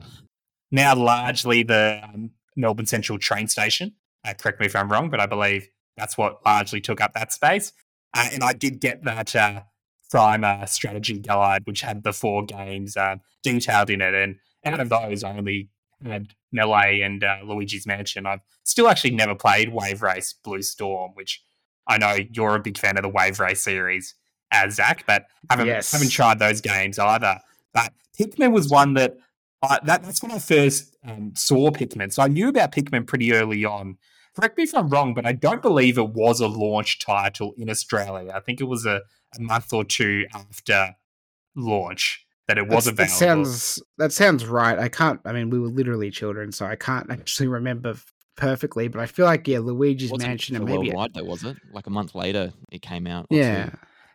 now 0.72 0.96
largely 0.96 1.64
the 1.64 2.00
um, 2.06 2.32
Melbourne 2.56 2.86
Central 2.86 3.20
train 3.20 3.50
station. 3.50 3.96
Uh, 4.26 4.34
correct 4.34 4.60
me 4.60 4.66
if 4.66 4.76
I'm 4.76 4.90
wrong, 4.90 5.10
but 5.10 5.20
I 5.20 5.26
believe 5.26 5.70
that's 5.98 6.18
what 6.18 6.40
largely 6.46 6.82
took 6.82 7.02
up 7.02 7.14
that 7.14 7.34
space. 7.34 7.74
Uh, 8.16 8.30
and 8.34 8.44
I 8.44 8.54
did 8.54 8.80
get 8.80 9.04
that 9.04 9.36
uh, 9.36 9.62
Prima 10.10 10.66
strategy 10.68 11.20
guide, 11.20 11.62
which 11.66 11.82
had 11.82 12.04
the 12.04 12.14
four 12.14 12.44
games 12.46 12.98
uh, 12.98 13.18
detailed 13.44 13.90
in 13.90 14.02
it. 14.02 14.14
And 14.14 14.38
out 14.66 14.80
of 14.80 14.90
those, 14.90 15.24
I 15.24 15.38
only 15.38 15.70
had 16.04 16.34
Melee 16.52 17.02
and 17.02 17.24
uh, 17.24 17.38
Luigi's 17.46 17.86
Mansion. 17.86 18.26
I've 18.26 18.42
still 18.64 18.88
actually 18.88 19.12
never 19.12 19.36
played 19.36 19.74
Wave 19.74 20.02
Race 20.02 20.34
Blue 20.34 20.62
Storm, 20.62 21.12
which 21.14 21.44
I 21.88 21.98
know 21.98 22.18
you're 22.32 22.56
a 22.56 22.60
big 22.60 22.78
fan 22.78 22.98
of 22.98 23.04
the 23.04 23.10
Wave 23.10 23.40
Race 23.40 23.62
series 23.62 24.16
as 24.52 24.76
Zach, 24.76 25.06
but 25.06 25.26
haven't 25.50 25.68
yes. 25.68 25.92
haven't 25.92 26.10
tried 26.10 26.40
those 26.40 26.62
games 26.62 26.98
either. 26.98 27.40
But 27.74 27.94
Pikmin 28.18 28.52
was 28.52 28.70
one 28.70 28.96
that 28.96 29.18
I, 29.62 29.80
that, 29.84 30.04
that's 30.04 30.22
when 30.22 30.32
I 30.32 30.40
first 30.40 30.96
um, 31.06 31.34
saw 31.36 31.70
Pikmin. 31.70 32.14
So 32.14 32.24
I 32.24 32.28
knew 32.28 32.48
about 32.48 32.72
Pikmin 32.72 33.06
pretty 33.06 33.34
early 33.34 33.66
on. 33.66 33.98
Correct 34.36 34.58
me 34.58 34.64
if 34.64 34.76
I'm 34.76 34.90
wrong, 34.90 35.14
but 35.14 35.26
I 35.26 35.34
don't 35.34 35.62
believe 35.62 35.98
it 35.98 36.10
was 36.10 36.40
a 36.40 36.48
launch 36.48 37.00
title 37.00 37.54
in 37.58 37.70
Australia. 37.70 38.32
I 38.34 38.40
think 38.40 38.62
it 38.62 38.66
was 38.66 38.86
a, 38.86 39.02
a 39.36 39.42
month 39.42 39.74
or 39.74 39.84
two 39.84 40.26
after 40.34 40.96
launch 41.56 42.26
that 42.48 42.58
it 42.58 42.68
was 42.68 42.86
That's, 42.86 42.88
available. 42.88 43.10
That 43.10 43.18
sounds 43.18 43.84
that 43.98 44.14
sounds 44.14 44.46
right. 44.46 44.78
I 44.80 44.88
can't. 44.88 45.20
I 45.26 45.34
mean, 45.34 45.50
we 45.50 45.60
were 45.60 45.68
literally 45.68 46.10
children, 46.10 46.52
so 46.52 46.66
I 46.66 46.76
can't 46.76 47.12
actually 47.12 47.48
remember 47.48 47.96
perfectly. 48.38 48.88
But 48.88 49.02
I 49.02 49.06
feel 49.06 49.26
like 49.26 49.48
yeah, 49.48 49.60
Luigi's 49.60 50.12
Mansion 50.18 50.56
and 50.56 50.66
maybe 50.66 50.90
worldwide 50.90 51.14
though, 51.14 51.26
was 51.26 51.44
it? 51.44 51.58
Like 51.72 51.88
a 51.88 51.92
month 51.92 52.16
later, 52.16 52.54
it 52.72 52.82
came 52.82 53.08
out. 53.08 53.28
Yeah, 53.30 53.72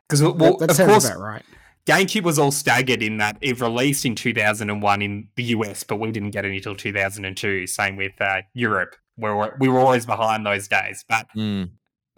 because 0.08 0.22
well, 0.22 0.32
that, 0.32 0.58
that 0.58 0.70
of 0.70 0.76
sounds 0.76 0.90
course, 0.90 1.04
about 1.06 1.20
right. 1.20 1.44
GameCube 1.86 2.22
was 2.22 2.38
all 2.38 2.50
staggered 2.50 3.02
in 3.02 3.18
that 3.18 3.36
it 3.42 3.60
released 3.60 4.06
in 4.06 4.14
2001 4.14 5.02
in 5.02 5.28
the 5.36 5.42
US, 5.44 5.84
but 5.84 5.96
we 5.96 6.10
didn't 6.12 6.30
get 6.30 6.44
it 6.44 6.52
until 6.52 6.74
2002. 6.74 7.66
Same 7.66 7.96
with 7.96 8.12
uh, 8.20 8.42
Europe, 8.54 8.96
where 9.16 9.54
we 9.60 9.68
were 9.68 9.78
always 9.80 10.06
behind 10.06 10.46
those 10.46 10.66
days. 10.66 11.04
But 11.06 11.26
mm. 11.36 11.68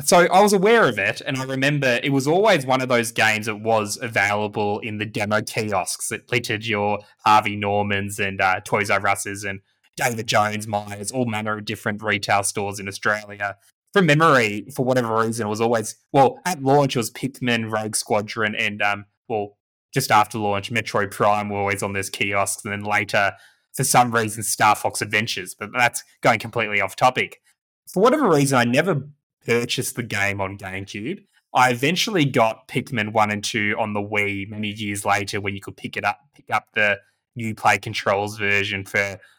so 0.01 0.19
I 0.19 0.41
was 0.41 0.53
aware 0.53 0.89
of 0.89 1.01
it, 1.01 1.21
and 1.21 1.37
I 1.37 1.45
remember 1.45 1.99
it 2.03 2.13
was 2.13 2.29
always 2.29 2.65
one 2.65 2.81
of 2.81 2.89
those 2.89 3.11
games 3.11 3.47
that 3.47 3.57
was 3.57 3.99
available 4.01 4.79
in 4.81 4.99
the 4.99 5.07
demo 5.07 5.43
kiosks 5.43 6.11
that 6.11 6.31
littered 6.31 6.65
your 6.65 7.01
Harvey 7.25 7.57
Normans 7.57 8.21
and 8.21 8.41
uh, 8.41 8.61
Toys 8.65 8.89
R 8.89 9.05
Us's 9.05 9.43
and 9.43 9.61
David 9.97 10.29
Jones, 10.29 10.69
Myers, 10.69 11.11
all 11.11 11.27
manner 11.27 11.59
of 11.59 11.65
different 11.65 12.03
retail 12.03 12.45
stores 12.45 12.79
in 12.79 12.87
Australia. 12.87 13.57
From 13.93 14.07
memory, 14.07 14.69
for 14.75 14.85
whatever 14.85 15.17
reason, 15.17 15.47
it 15.47 15.51
was 15.51 15.61
always 15.61 15.97
well 16.13 16.39
at 16.45 16.63
launch. 16.63 16.95
It 16.95 16.99
was 16.99 17.11
Pikmin, 17.11 17.73
Rogue 17.73 17.97
Squadron, 17.97 18.55
and 18.55 18.83
um, 18.83 19.07
well, 19.29 19.57
just 19.93 20.11
after 20.11 20.39
launch, 20.39 20.71
Metroid 20.71 21.11
Prime 21.11 21.49
were 21.49 21.59
always 21.59 21.83
on 21.83 21.93
those 21.93 22.11
kiosks, 22.11 22.65
and 22.65 22.73
then 22.73 22.83
later, 22.83 23.33
for 23.75 23.85
some 23.85 24.13
reason, 24.13 24.43
Star 24.43 24.75
Fox 24.75 25.01
Adventures. 25.01 25.55
But 25.55 25.71
that's 25.73 26.03
going 26.21 26.39
completely 26.39 26.81
off 26.81 26.97
topic. 26.97 27.41
For 27.93 28.03
whatever 28.03 28.29
reason, 28.29 28.59
I 28.59 28.65
never 28.65 29.09
purchased 29.45 29.97
the 29.97 30.03
game 30.03 30.41
on 30.41 30.59
GameCube. 30.59 31.25
I 31.55 31.71
eventually 31.71 32.27
got 32.27 32.69
Pikmin 32.69 33.13
one 33.13 33.31
and 33.31 33.43
two 33.43 33.75
on 33.79 33.95
the 33.95 34.01
Wii 34.01 34.49
many 34.51 34.69
years 34.69 35.05
later, 35.07 35.41
when 35.41 35.55
you 35.55 35.61
could 35.61 35.77
pick 35.77 35.97
it 35.97 36.05
up, 36.05 36.19
pick 36.35 36.51
up 36.51 36.67
the 36.75 36.99
new 37.35 37.55
play 37.55 37.79
controls 37.79 38.37
version 38.37 38.85
for 38.85 38.99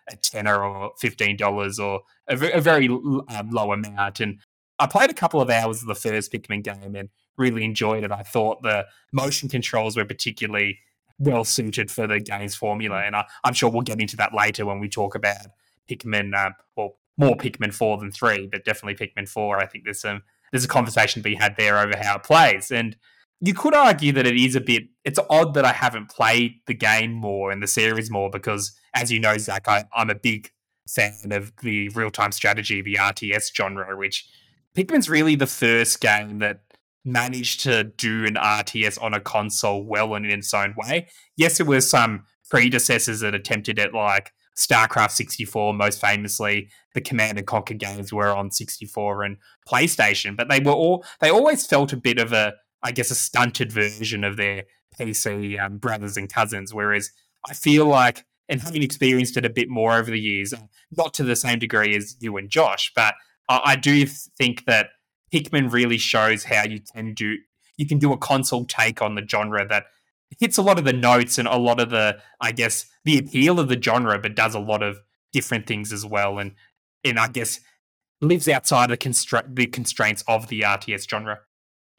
a 0.10 0.15
tenner 0.22 0.63
or 0.63 0.91
fifteen 1.00 1.36
dollars 1.38 1.77
or 1.77 2.01
a, 2.27 2.36
very 2.36 2.88
um, 2.88 3.50
low 3.51 3.72
amount. 3.72 4.20
And 4.20 4.39
I 4.79 4.88
played 4.88 5.10
a 5.10 5.15
couple 5.15 5.41
of 5.41 5.50
hours 5.50 5.82
of 5.82 5.88
the 5.88 5.96
first 5.96 6.32
Pikmin 6.32 6.63
game, 6.63 6.96
and 6.96 7.10
really 7.38 7.63
enjoyed 7.63 8.03
it. 8.03 8.12
I 8.12 8.24
thought 8.24 8.62
the 8.63 8.86
motion 9.12 9.50
controls 9.50 9.98
were 9.98 10.06
particularly 10.06 10.79
well 11.20 11.44
suited 11.44 11.89
for 11.89 12.08
the 12.08 12.20
game's 12.20 12.56
formula, 12.56 13.01
and 13.03 13.15
I, 13.15 13.25
am 13.44 13.53
sure 13.53 13.70
we'll 13.70 13.82
get 13.82 14.00
into 14.00 14.17
that 14.17 14.34
later 14.34 14.65
when 14.65 14.79
we 14.79 14.89
talk 14.89 15.15
about 15.15 15.48
Pikmin. 15.89 16.34
Uh, 16.36 16.51
well, 16.75 16.98
more 17.17 17.36
Pikmin 17.36 17.74
four 17.74 17.98
than 17.98 18.12
three, 18.12 18.48
but 18.48 18.63
definitely 18.63 19.08
Pikmin 19.08 19.27
four. 19.27 19.58
I 19.58 19.65
think 19.65 19.86
there's 19.86 20.01
some 20.01 20.24
there's 20.51 20.65
a 20.65 20.70
conversation 20.70 21.22
to 21.22 21.29
be 21.29 21.36
had 21.36 21.56
there 21.58 21.79
over 21.79 21.98
how 21.98 22.17
it 22.17 22.24
plays, 22.24 22.72
and 22.72 22.96
you 23.39 23.53
could 23.53 23.74
argue 23.74 24.12
that 24.13 24.25
it 24.25 24.36
is 24.36 24.56
a 24.56 24.62
bit. 24.62 24.84
It's 25.03 25.20
odd 25.29 25.53
that 25.53 25.65
I 25.65 25.74
haven't 25.74 26.10
played 26.10 26.56
the 26.65 26.74
game 26.74 27.13
more 27.13 27.51
and 27.51 27.62
the 27.62 27.67
series 27.67 28.10
more 28.10 28.29
because, 28.29 28.77
as 28.94 29.12
you 29.12 29.20
know, 29.20 29.38
Zach, 29.38 29.67
I, 29.67 29.86
I'm 29.96 30.10
a 30.10 30.15
big 30.15 30.51
fan 30.88 31.32
of 31.32 31.51
the 31.62 31.89
real 31.89 32.10
time 32.10 32.32
strategy, 32.32 32.82
the 32.82 32.96
RTS 32.96 33.56
genre, 33.56 33.96
which 33.98 34.27
Pikmin's 34.75 35.10
really 35.10 35.36
the 35.36 35.48
first 35.48 36.01
game 36.01 36.39
that 36.39 36.62
managed 37.08 37.62
to 37.62 37.86
do 37.86 38.26
an 38.26 38.36
RTS 38.36 39.02
on 39.02 39.14
a 39.14 39.20
console 39.20 39.84
well 39.84 40.14
and 40.14 40.26
in 40.26 40.40
its 40.40 40.54
own 40.54 40.76
way. 40.78 41.08
Yes, 41.36 41.58
there 41.58 41.66
was 41.66 41.90
some 41.90 42.26
predecessors 42.50 43.22
that 43.22 43.34
attempted 43.34 43.80
it, 43.80 43.94
like 43.94 44.32
StarCraft 44.58 45.12
64, 45.12 45.74
most 45.74 46.02
famously, 46.02 46.70
the 46.94 47.02
Command 47.02 47.38
and 47.38 47.48
Conquer 47.48 47.76
games 47.76 48.12
were 48.12 48.36
on 48.36 48.52
64 48.52 49.24
and 49.24 49.38
PlayStation, 49.68 50.36
but 50.36 50.50
they 50.50 50.60
were 50.60 50.72
all 50.72 51.06
they 51.22 51.30
always 51.30 51.66
felt 51.66 51.94
a 51.94 51.98
bit 51.98 52.18
of 52.18 52.34
a, 52.34 52.54
I 52.84 52.92
guess, 52.92 53.12
a 53.12 53.16
stunted 53.16 53.72
version 53.72 54.24
of 54.24 54.36
their 54.36 54.64
PC 55.00 55.64
um, 55.64 55.78
brothers 55.78 56.18
and 56.18 56.32
cousins. 56.32 56.74
Whereas 56.74 57.12
I 57.48 57.54
feel 57.54 57.86
like, 57.86 58.26
and 58.50 58.62
having 58.62 58.82
experienced 58.82 59.38
it 59.38 59.46
a 59.46 59.50
bit 59.50 59.70
more 59.70 59.94
over 59.94 60.10
the 60.10 60.20
years, 60.20 60.54
not 60.96 61.14
to 61.16 61.24
the 61.24 61.36
same 61.36 61.60
degree 61.60 61.96
as 61.96 62.16
you 62.20 62.36
and 62.38 62.50
Josh, 62.50 62.92
but 62.96 63.14
I, 63.48 63.62
I 63.64 63.76
do 63.76 64.06
think 64.06 64.66
that 64.66 64.90
Pikmin 65.34 65.72
really 65.72 65.98
shows 65.98 66.44
how 66.46 66.64
you 66.64 66.80
can 66.94 67.14
do 67.14 67.38
you 67.78 67.86
can 67.86 68.00
do 68.00 68.12
a 68.12 68.18
console 68.18 68.66
take 68.66 69.02
on 69.02 69.16
the 69.16 69.26
genre 69.28 69.68
that 69.68 69.86
hits 70.40 70.58
a 70.58 70.62
lot 70.62 70.78
of 70.78 70.86
the 70.86 70.94
notes 70.94 71.38
and 71.38 71.48
a 71.48 71.58
lot 71.58 71.80
of 71.80 71.90
the 71.90 72.20
I 72.42 72.52
guess 72.52 72.86
the 73.06 73.18
appeal 73.18 73.60
of 73.60 73.70
the 73.70 73.82
genre, 73.82 74.20
but 74.20 74.36
does 74.36 74.56
a 74.56 74.60
lot 74.60 74.84
of 74.84 75.00
different 75.32 75.68
things 75.68 75.94
as 75.94 76.06
well, 76.06 76.40
and 76.40 76.54
and 77.04 77.20
I 77.20 77.28
guess 77.28 77.60
lives 78.22 78.48
outside 78.48 78.90
the 78.90 78.98
constra- 78.98 79.54
the 79.54 79.68
constraints 79.68 80.24
of 80.28 80.48
the 80.48 80.62
RTS 80.62 81.10
genre. 81.10 81.40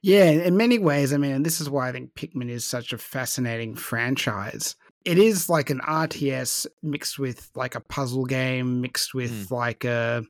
Yeah, 0.02 0.30
in 0.30 0.56
many 0.56 0.78
ways, 0.78 1.12
I 1.12 1.16
mean, 1.16 1.32
and 1.32 1.46
this 1.46 1.60
is 1.60 1.68
why 1.68 1.88
I 1.88 1.92
think 1.92 2.14
Pikmin 2.14 2.48
is 2.48 2.64
such 2.64 2.92
a 2.92 2.98
fascinating 2.98 3.74
franchise. 3.74 4.76
It 5.04 5.18
is 5.18 5.48
like 5.48 5.70
an 5.70 5.80
RTS 5.80 6.66
mixed 6.82 7.18
with 7.18 7.50
like 7.56 7.74
a 7.74 7.80
puzzle 7.80 8.24
game, 8.24 8.80
mixed 8.80 9.14
with 9.14 9.48
mm. 9.48 9.50
like 9.50 9.84
a 9.84 10.24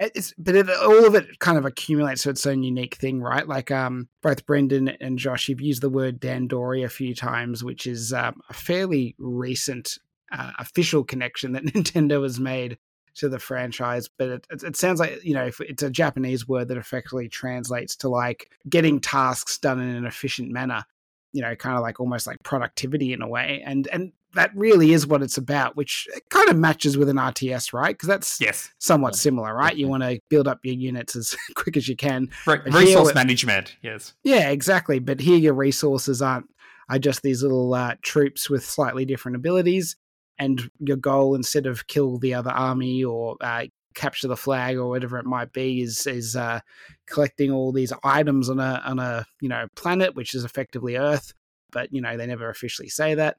it's 0.00 0.32
but 0.38 0.54
it, 0.54 0.70
all 0.70 1.06
of 1.06 1.14
it 1.14 1.38
kind 1.40 1.58
of 1.58 1.64
accumulates 1.64 2.22
to 2.22 2.30
its 2.30 2.46
own 2.46 2.62
unique 2.62 2.96
thing, 2.96 3.20
right? 3.20 3.46
Like 3.46 3.70
um, 3.70 4.08
both 4.22 4.46
Brendan 4.46 4.88
and 4.88 5.18
Josh, 5.18 5.48
you've 5.48 5.60
used 5.60 5.82
the 5.82 5.90
word 5.90 6.20
Dandori 6.20 6.84
a 6.84 6.88
few 6.88 7.14
times, 7.14 7.64
which 7.64 7.86
is 7.86 8.12
um, 8.12 8.40
a 8.48 8.54
fairly 8.54 9.16
recent 9.18 9.98
uh, 10.30 10.52
official 10.58 11.04
connection 11.04 11.52
that 11.52 11.64
Nintendo 11.64 12.22
has 12.22 12.38
made 12.38 12.78
to 13.16 13.28
the 13.28 13.40
franchise. 13.40 14.08
But 14.16 14.28
it, 14.28 14.46
it, 14.50 14.62
it 14.62 14.76
sounds 14.76 15.00
like 15.00 15.24
you 15.24 15.34
know 15.34 15.46
if 15.46 15.60
it's 15.60 15.82
a 15.82 15.90
Japanese 15.90 16.46
word 16.46 16.68
that 16.68 16.76
effectively 16.76 17.28
translates 17.28 17.96
to 17.96 18.08
like 18.08 18.50
getting 18.68 19.00
tasks 19.00 19.58
done 19.58 19.80
in 19.80 19.88
an 19.88 20.06
efficient 20.06 20.50
manner. 20.50 20.84
You 21.32 21.42
know, 21.42 21.54
kind 21.56 21.76
of 21.76 21.82
like 21.82 22.00
almost 22.00 22.26
like 22.26 22.38
productivity 22.42 23.12
in 23.12 23.20
a 23.20 23.28
way, 23.28 23.62
and 23.66 23.86
and 23.88 24.12
that 24.38 24.52
really 24.54 24.92
is 24.92 25.04
what 25.04 25.20
it's 25.20 25.36
about, 25.36 25.74
which 25.74 26.06
kind 26.30 26.48
of 26.48 26.56
matches 26.56 26.96
with 26.96 27.08
an 27.08 27.16
RTS, 27.16 27.72
right? 27.72 27.92
Because 27.92 28.06
that's 28.06 28.40
yes. 28.40 28.70
somewhat 28.78 29.16
similar, 29.16 29.52
right? 29.52 29.76
You 29.76 29.88
want 29.88 30.04
to 30.04 30.20
build 30.28 30.46
up 30.46 30.60
your 30.62 30.76
units 30.76 31.16
as 31.16 31.36
quick 31.56 31.76
as 31.76 31.88
you 31.88 31.96
can. 31.96 32.30
Re- 32.46 32.60
resource 32.66 33.12
management, 33.16 33.74
yes. 33.82 34.14
Yeah, 34.22 34.50
exactly. 34.50 35.00
But 35.00 35.18
here, 35.18 35.38
your 35.38 35.54
resources 35.54 36.22
aren't 36.22 36.46
are 36.88 37.00
just 37.00 37.22
these 37.22 37.42
little 37.42 37.74
uh, 37.74 37.96
troops 38.02 38.48
with 38.48 38.64
slightly 38.64 39.04
different 39.04 39.34
abilities, 39.34 39.96
and 40.38 40.70
your 40.78 40.96
goal 40.96 41.34
instead 41.34 41.66
of 41.66 41.88
kill 41.88 42.18
the 42.18 42.34
other 42.34 42.50
army 42.50 43.02
or 43.02 43.36
uh, 43.40 43.64
capture 43.96 44.28
the 44.28 44.36
flag 44.36 44.76
or 44.76 44.88
whatever 44.88 45.18
it 45.18 45.26
might 45.26 45.52
be 45.52 45.82
is 45.82 46.06
is 46.06 46.36
uh, 46.36 46.60
collecting 47.08 47.50
all 47.50 47.72
these 47.72 47.92
items 48.04 48.48
on 48.48 48.60
a 48.60 48.80
on 48.84 49.00
a 49.00 49.26
you 49.40 49.48
know 49.48 49.66
planet, 49.74 50.14
which 50.14 50.32
is 50.32 50.44
effectively 50.44 50.96
Earth. 50.96 51.34
But 51.72 51.92
you 51.92 52.00
know 52.00 52.16
they 52.16 52.26
never 52.26 52.48
officially 52.48 52.88
say 52.88 53.16
that 53.16 53.36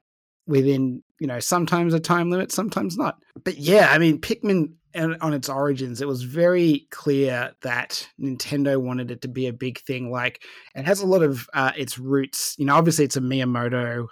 within 0.50 1.02
you 1.18 1.26
know 1.26 1.40
sometimes 1.40 1.94
a 1.94 2.00
time 2.00 2.30
limit 2.30 2.52
sometimes 2.52 2.96
not. 2.96 3.18
But 3.44 3.56
yeah 3.56 3.88
i 3.90 3.98
mean 3.98 4.20
pikmin 4.20 4.74
on 4.94 5.32
its 5.32 5.48
origins 5.48 6.00
it 6.00 6.08
was 6.08 6.24
very 6.24 6.88
clear 6.90 7.52
that 7.62 8.08
nintendo 8.20 8.76
wanted 8.76 9.12
it 9.12 9.22
to 9.22 9.28
be 9.28 9.46
a 9.46 9.52
big 9.52 9.78
thing. 9.80 10.10
Like 10.10 10.42
it 10.74 10.84
has 10.84 11.00
a 11.00 11.06
lot 11.06 11.22
of 11.22 11.48
uh, 11.54 11.72
its 11.76 11.98
roots. 11.98 12.56
You 12.58 12.66
know 12.66 12.74
obviously 12.74 13.04
it's 13.04 13.16
a 13.16 13.20
miyamoto 13.20 14.08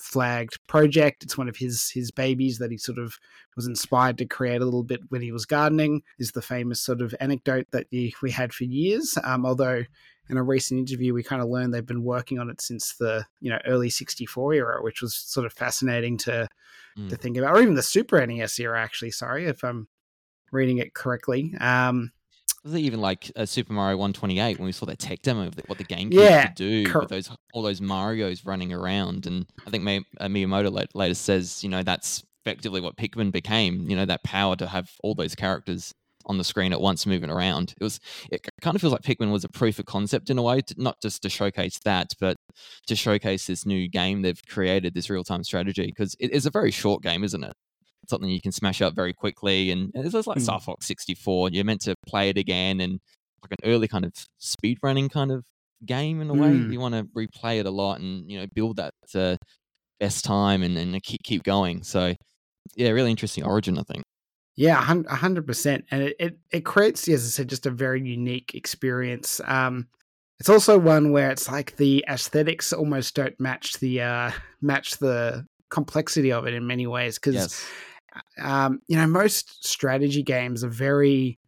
flagged 0.00 0.58
project. 0.66 1.22
It's 1.22 1.36
one 1.36 1.48
of 1.48 1.56
his 1.56 1.90
his 1.90 2.10
babies 2.10 2.58
that 2.58 2.70
he 2.70 2.78
sort 2.78 2.98
of 2.98 3.18
was 3.56 3.66
inspired 3.66 4.18
to 4.18 4.24
create 4.24 4.62
a 4.62 4.64
little 4.64 4.82
bit 4.82 5.00
when 5.10 5.20
he 5.20 5.32
was 5.32 5.44
gardening 5.44 6.02
is 6.18 6.32
the 6.32 6.42
famous 6.42 6.80
sort 6.80 7.00
of 7.00 7.14
anecdote 7.20 7.66
that 7.72 7.86
we 7.90 8.30
had 8.30 8.52
for 8.52 8.64
years. 8.64 9.18
Um, 9.22 9.44
although 9.44 9.84
in 10.30 10.36
a 10.36 10.42
recent 10.42 10.78
interview, 10.78 11.12
we 11.12 11.22
kind 11.22 11.42
of 11.42 11.48
learned 11.48 11.74
they've 11.74 11.84
been 11.84 12.04
working 12.04 12.38
on 12.38 12.48
it 12.48 12.60
since 12.60 12.94
the 12.94 13.26
you 13.40 13.50
know 13.50 13.58
early 13.66 13.90
'64 13.90 14.54
era, 14.54 14.82
which 14.82 15.02
was 15.02 15.14
sort 15.14 15.44
of 15.44 15.52
fascinating 15.52 16.16
to 16.18 16.48
mm. 16.96 17.08
to 17.08 17.16
think 17.16 17.36
about, 17.36 17.56
or 17.56 17.62
even 17.62 17.74
the 17.74 17.82
Super 17.82 18.24
NES 18.24 18.58
era. 18.60 18.80
Actually, 18.80 19.10
sorry 19.10 19.46
if 19.46 19.64
I'm 19.64 19.88
reading 20.52 20.78
it 20.78 20.94
correctly. 20.94 21.54
Um, 21.60 22.12
was 22.64 22.74
it 22.74 22.80
even 22.80 23.00
like 23.00 23.30
uh, 23.36 23.46
Super 23.46 23.72
Mario 23.72 23.96
128 23.96 24.58
when 24.58 24.66
we 24.66 24.72
saw 24.72 24.86
that 24.86 24.98
tech 24.98 25.22
demo 25.22 25.46
of 25.46 25.56
the, 25.56 25.62
what 25.66 25.78
the 25.78 25.84
GameCube 25.84 26.12
yeah, 26.12 26.46
could 26.46 26.54
do 26.54 26.86
cor- 26.86 27.00
with 27.02 27.10
those 27.10 27.30
all 27.52 27.62
those 27.62 27.80
Mario's 27.80 28.44
running 28.44 28.72
around? 28.72 29.26
And 29.26 29.46
I 29.66 29.70
think 29.70 29.82
May, 29.82 30.00
uh, 30.20 30.26
Miyamoto 30.26 30.86
later 30.94 31.14
says, 31.14 31.64
you 31.64 31.70
know, 31.70 31.82
that's 31.82 32.22
effectively 32.44 32.80
what 32.80 32.96
Pikmin 32.96 33.32
became. 33.32 33.88
You 33.88 33.96
know, 33.96 34.04
that 34.04 34.22
power 34.22 34.56
to 34.56 34.66
have 34.66 34.90
all 35.02 35.14
those 35.14 35.34
characters 35.34 35.92
on 36.26 36.38
the 36.38 36.44
screen 36.44 36.72
at 36.72 36.80
once 36.80 37.06
moving 37.06 37.30
around. 37.30 37.74
It 37.80 37.84
was 37.84 37.98
it 38.30 38.46
kind 38.60 38.74
of 38.74 38.80
feels 38.80 38.92
like 38.92 39.02
Pikmin 39.02 39.32
was 39.32 39.44
a 39.44 39.48
proof 39.48 39.78
of 39.78 39.86
concept 39.86 40.30
in 40.30 40.38
a 40.38 40.42
way, 40.42 40.60
to, 40.60 40.74
not 40.76 40.96
just 41.02 41.22
to 41.22 41.28
showcase 41.28 41.78
that, 41.84 42.12
but 42.20 42.36
to 42.86 42.96
showcase 42.96 43.46
this 43.46 43.66
new 43.66 43.88
game 43.88 44.22
they've 44.22 44.40
created, 44.48 44.94
this 44.94 45.10
real 45.10 45.24
time 45.24 45.44
strategy. 45.44 45.86
Because 45.86 46.14
it 46.20 46.32
is 46.32 46.46
a 46.46 46.50
very 46.50 46.70
short 46.70 47.02
game, 47.02 47.24
isn't 47.24 47.44
it? 47.44 47.52
It's 48.02 48.10
something 48.10 48.30
you 48.30 48.40
can 48.40 48.52
smash 48.52 48.80
up 48.82 48.94
very 48.94 49.12
quickly, 49.12 49.70
and 49.70 49.90
it's 49.94 50.14
like 50.26 50.38
mm. 50.38 50.42
Star 50.42 50.60
Fox 50.60 50.86
64. 50.86 51.50
You're 51.50 51.64
meant 51.64 51.82
to 51.82 51.94
play 52.06 52.28
it 52.28 52.38
again, 52.38 52.80
and 52.80 53.00
like 53.42 53.52
an 53.62 53.70
early 53.70 53.88
kind 53.88 54.04
of 54.04 54.12
speed 54.38 54.78
running 54.82 55.08
kind 55.08 55.32
of 55.32 55.44
game 55.84 56.20
in 56.20 56.30
a 56.30 56.34
way. 56.34 56.50
Mm. 56.50 56.72
You 56.72 56.80
want 56.80 56.94
to 56.94 57.04
replay 57.16 57.60
it 57.60 57.66
a 57.66 57.70
lot 57.70 58.00
and 58.00 58.30
you 58.30 58.38
know 58.38 58.46
build 58.54 58.76
that 58.76 58.92
uh, 59.14 59.36
best 59.98 60.24
time 60.24 60.62
and, 60.62 60.76
and 60.76 61.02
keep 61.02 61.22
keep 61.22 61.42
going. 61.42 61.82
So 61.82 62.14
yeah, 62.76 62.90
really 62.90 63.10
interesting 63.10 63.44
origin, 63.44 63.78
I 63.78 63.82
think. 63.82 64.04
Yeah, 64.60 64.74
hundred 64.76 65.46
percent, 65.46 65.86
and 65.90 66.02
it, 66.02 66.16
it, 66.20 66.38
it 66.50 66.64
creates, 66.66 67.08
as 67.08 67.24
I 67.24 67.28
said, 67.28 67.48
just 67.48 67.64
a 67.64 67.70
very 67.70 68.02
unique 68.02 68.54
experience. 68.54 69.40
Um, 69.46 69.88
it's 70.38 70.50
also 70.50 70.78
one 70.78 71.12
where 71.12 71.30
it's 71.30 71.50
like 71.50 71.76
the 71.76 72.04
aesthetics 72.06 72.70
almost 72.74 73.14
don't 73.14 73.40
match 73.40 73.78
the 73.78 74.02
uh, 74.02 74.32
match 74.60 74.98
the 74.98 75.46
complexity 75.70 76.30
of 76.30 76.46
it 76.46 76.52
in 76.52 76.66
many 76.66 76.86
ways 76.86 77.18
because 77.18 77.34
yes. 77.34 77.66
um, 78.38 78.82
you 78.86 78.98
know 78.98 79.06
most 79.06 79.66
strategy 79.66 80.22
games 80.22 80.62
are 80.62 80.68
very 80.68 81.38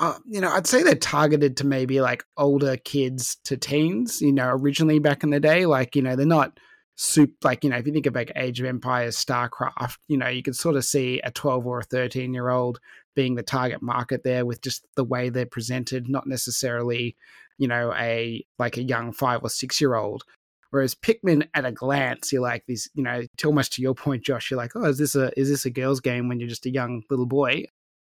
uh, 0.00 0.16
you 0.26 0.40
know 0.40 0.50
I'd 0.50 0.66
say 0.66 0.82
they're 0.82 0.94
targeted 0.94 1.58
to 1.58 1.66
maybe 1.66 2.00
like 2.00 2.24
older 2.38 2.78
kids 2.78 3.36
to 3.44 3.58
teens 3.58 4.22
you 4.22 4.32
know 4.32 4.48
originally 4.48 5.00
back 5.00 5.22
in 5.22 5.28
the 5.28 5.38
day 5.40 5.66
like 5.66 5.94
you 5.94 6.00
know 6.00 6.16
they're 6.16 6.24
not 6.24 6.58
soup 6.96 7.32
like 7.42 7.64
you 7.64 7.70
know 7.70 7.76
if 7.76 7.86
you 7.86 7.92
think 7.92 8.06
of 8.06 8.14
like 8.14 8.30
age 8.36 8.60
of 8.60 8.66
empires 8.66 9.16
starcraft 9.16 9.96
you 10.06 10.16
know 10.16 10.28
you 10.28 10.42
can 10.42 10.54
sort 10.54 10.76
of 10.76 10.84
see 10.84 11.20
a 11.24 11.30
12 11.32 11.66
or 11.66 11.80
a 11.80 11.84
13 11.84 12.32
year 12.32 12.50
old 12.50 12.78
being 13.16 13.34
the 13.34 13.42
target 13.42 13.82
market 13.82 14.22
there 14.22 14.46
with 14.46 14.60
just 14.60 14.86
the 14.94 15.02
way 15.02 15.28
they're 15.28 15.44
presented 15.44 16.08
not 16.08 16.26
necessarily 16.26 17.16
you 17.58 17.66
know 17.66 17.92
a 17.96 18.44
like 18.60 18.76
a 18.76 18.82
young 18.82 19.12
five 19.12 19.40
or 19.42 19.48
six 19.48 19.80
year 19.80 19.94
old 19.96 20.22
whereas 20.70 20.94
pikmin 20.94 21.46
at 21.54 21.64
a 21.64 21.72
glance 21.72 22.32
you're 22.32 22.42
like 22.42 22.64
these 22.66 22.88
you 22.94 23.02
know 23.02 23.22
to 23.36 23.48
almost 23.48 23.72
to 23.72 23.82
your 23.82 23.94
point 23.94 24.24
josh 24.24 24.50
you're 24.50 24.58
like 24.58 24.72
oh 24.76 24.84
is 24.84 24.98
this 24.98 25.16
a 25.16 25.32
is 25.38 25.48
this 25.48 25.64
a 25.64 25.70
girls 25.70 26.00
game 26.00 26.28
when 26.28 26.38
you're 26.38 26.48
just 26.48 26.66
a 26.66 26.70
young 26.70 27.02
little 27.10 27.26
boy? 27.26 27.64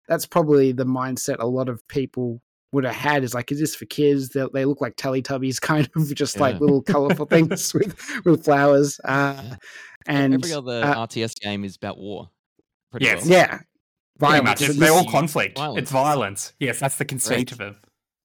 That's 0.08 0.27
probably 0.27 0.72
the 0.72 0.86
mindset 0.86 1.38
a 1.39 1.48
lot 1.48 1.70
of 1.70 1.88
people 1.88 2.42
would 2.75 2.86
have 2.86 2.96
had 2.96 3.24
is 3.24 3.34
like, 3.34 3.51
is 3.51 3.60
this 3.60 3.75
for 3.75 3.86
kids? 3.86 4.29
They, 4.29 4.46
they 4.53 4.65
look 4.65 4.82
like 4.82 4.96
Teletubbies, 4.96 5.60
kind 5.62 5.89
of 5.96 6.13
just 6.13 6.36
yeah. 6.36 6.41
like 6.41 6.60
little 6.60 6.82
colorful 6.94 7.25
things 7.25 7.74
with 7.74 7.96
with 8.25 8.46
flowers. 8.46 9.00
Uh, 9.03 9.41
yeah. 9.44 9.55
And 10.08 10.34
every 10.36 10.53
other 10.53 10.84
uh, 10.84 11.08
RTS 11.08 11.39
game 11.39 11.63
is 11.63 11.75
about 11.75 11.98
war. 11.98 12.29
yes. 13.00 13.24
Well. 13.24 13.32
Yeah. 13.32 13.60
Violence. 14.17 14.77
They're 14.77 14.94
all 14.94 15.10
conflict. 15.10 15.58
Violence. 15.58 15.82
It's 15.82 15.91
violence. 15.91 16.53
Yes, 16.60 16.79
that's 16.79 16.96
the 16.96 17.03
conceit 17.03 17.51
of 17.51 17.60
it. 17.60 17.75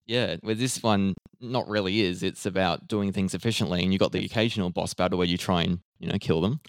Yeah, 0.06 0.36
where 0.42 0.54
this 0.54 0.82
one 0.82 1.14
not 1.40 1.68
really 1.68 2.00
is. 2.00 2.22
It's 2.22 2.46
about 2.46 2.86
doing 2.86 3.12
things 3.12 3.34
efficiently, 3.34 3.82
and 3.82 3.92
you 3.92 3.98
got 3.98 4.12
the 4.12 4.24
occasional 4.24 4.70
boss 4.70 4.94
battle 4.94 5.18
where 5.18 5.26
you 5.26 5.36
try 5.36 5.62
and 5.62 5.80
you 5.98 6.08
know 6.08 6.18
kill 6.20 6.40
them. 6.40 6.60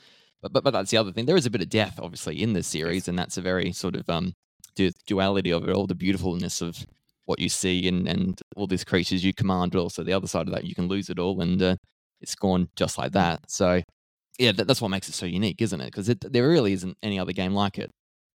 But 0.42 0.54
but 0.54 0.64
but 0.64 0.72
that's 0.72 0.92
the 0.92 0.98
other 0.98 1.12
thing. 1.12 1.26
There 1.26 1.36
is 1.36 1.46
a 1.46 1.52
bit 1.52 1.62
of 1.62 1.70
death, 1.70 2.00
obviously, 2.02 2.42
in 2.42 2.54
this 2.54 2.68
series, 2.68 3.08
and 3.08 3.18
that's 3.18 3.38
a 3.38 3.42
very 3.42 3.72
sort 3.74 3.96
of 3.96 4.10
um 4.10 4.34
duality 5.06 5.52
of 5.52 5.68
it 5.68 5.76
all. 5.76 5.88
The 5.88 5.96
beautifulness 5.96 6.62
of 6.62 6.86
what 7.26 7.40
you 7.40 7.50
see 7.50 7.88
and, 7.88 8.08
and 8.08 8.42
all 8.56 8.68
these 8.68 8.84
creatures 8.84 9.24
you 9.24 9.34
command, 9.34 9.72
but 9.72 9.80
also 9.80 10.04
the 10.04 10.14
other 10.14 10.28
side 10.28 10.48
of 10.48 10.54
that, 10.54 10.66
you 10.66 10.76
can 10.76 10.88
lose 10.88 11.10
it 11.10 11.20
all 11.20 11.42
and 11.42 11.62
uh, 11.62 11.76
it's 12.20 12.36
gone 12.36 12.70
just 12.76 12.98
like 12.98 13.12
that. 13.14 13.50
So, 13.50 13.82
yeah, 14.40 14.52
that, 14.54 14.68
that's 14.68 14.82
what 14.82 14.90
makes 14.90 15.10
it 15.10 15.14
so 15.14 15.26
unique, 15.26 15.62
isn't 15.62 15.82
it? 15.82 15.94
Because 15.94 16.08
there 16.08 16.48
really 16.48 16.74
isn't 16.74 16.98
any 17.04 17.20
other 17.20 17.34
game 17.34 17.54
like 17.54 17.78
it. 17.78 17.92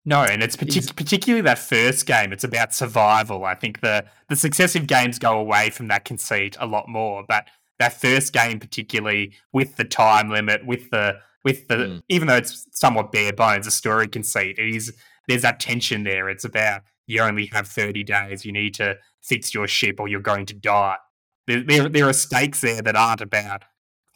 No, 0.05 0.21
and 0.21 0.43
it's 0.43 0.55
partic- 0.55 0.95
particularly 0.95 1.41
that 1.41 1.57
first 1.57 2.05
game. 2.05 2.31
It's 2.31 2.43
about 2.43 2.75
survival. 2.75 3.43
I 3.43 3.55
think 3.55 3.81
the 3.81 4.05
the 4.29 4.35
successive 4.35 4.85
games 4.85 5.17
go 5.17 5.39
away 5.39 5.71
from 5.71 5.87
that 5.87 6.05
conceit 6.05 6.55
a 6.59 6.67
lot 6.67 6.87
more, 6.87 7.23
but 7.27 7.47
that 7.79 7.99
first 7.99 8.31
game, 8.31 8.59
particularly 8.59 9.33
with 9.51 9.77
the 9.77 9.83
time 9.83 10.29
limit, 10.29 10.65
with 10.65 10.91
the 10.91 11.17
with 11.43 11.67
the 11.67 11.75
mm. 11.75 12.03
even 12.07 12.27
though 12.27 12.35
it's 12.35 12.67
somewhat 12.71 13.11
bare 13.11 13.33
bones, 13.33 13.65
a 13.65 13.71
story 13.71 14.07
conceit, 14.07 14.59
it 14.59 14.75
is 14.75 14.93
there's 15.27 15.41
that 15.41 15.59
tension 15.59 16.03
there. 16.03 16.29
It's 16.29 16.45
about 16.45 16.83
you 17.07 17.21
only 17.21 17.47
have 17.47 17.67
30 17.67 18.03
days. 18.03 18.45
You 18.45 18.51
need 18.51 18.73
to 18.75 18.97
fix 19.21 19.53
your 19.53 19.67
ship 19.67 19.99
or 19.99 20.07
you're 20.07 20.21
going 20.21 20.45
to 20.47 20.53
die. 20.53 20.97
There, 21.47 21.63
there, 21.63 21.89
there 21.89 22.09
are 22.09 22.13
stakes 22.13 22.61
there 22.61 22.81
that 22.81 22.95
aren't 22.95 23.21
about 23.21 23.63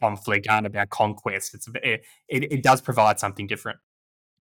conflict, 0.00 0.48
aren't 0.48 0.66
about 0.66 0.90
conquest. 0.90 1.54
It's 1.54 1.68
it, 1.82 2.02
it, 2.28 2.52
it 2.52 2.62
does 2.62 2.80
provide 2.80 3.20
something 3.20 3.46
different. 3.46 3.78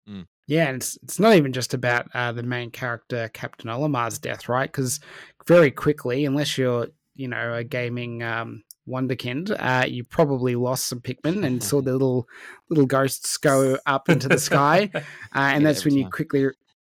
Mm. 0.10 0.26
Yeah, 0.48 0.68
and 0.68 0.78
it's 0.78 0.98
it's 1.04 1.20
not 1.20 1.36
even 1.36 1.54
just 1.54 1.74
about 1.74 2.08
uh, 2.14 2.32
the 2.32 2.44
main 2.44 2.72
character 2.72 3.30
Captain 3.34 3.70
Olimar's 3.70 4.18
death, 4.18 4.50
right? 4.50 4.72
Because 4.72 5.00
very 5.46 5.72
quickly, 5.72 6.26
unless 6.26 6.58
you're 6.58 6.88
you 7.16 7.28
know 7.28 7.54
a 7.54 7.64
gaming 7.64 8.24
um, 8.24 8.64
wonderkind, 8.88 9.56
uh, 9.60 9.86
you 9.86 10.04
probably 10.04 10.56
lost 10.56 10.88
some 10.88 11.02
Pikmin 11.02 11.46
and 11.46 11.62
saw 11.62 11.82
the 11.82 11.92
little 11.94 12.28
little 12.70 12.86
ghosts 12.86 13.38
go 13.38 13.78
up 13.86 14.10
into 14.10 14.28
the 14.28 14.40
sky, 14.40 14.90
uh, 14.96 15.02
and 15.36 15.62
yeah, 15.62 15.70
that's 15.70 15.86
when 15.86 15.96
you 15.96 16.10
quickly, 16.10 16.48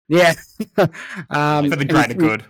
yeah, 0.07 0.33
um, 1.29 1.69
for 1.69 1.75
the 1.75 1.85
greater 1.85 2.13
good. 2.13 2.43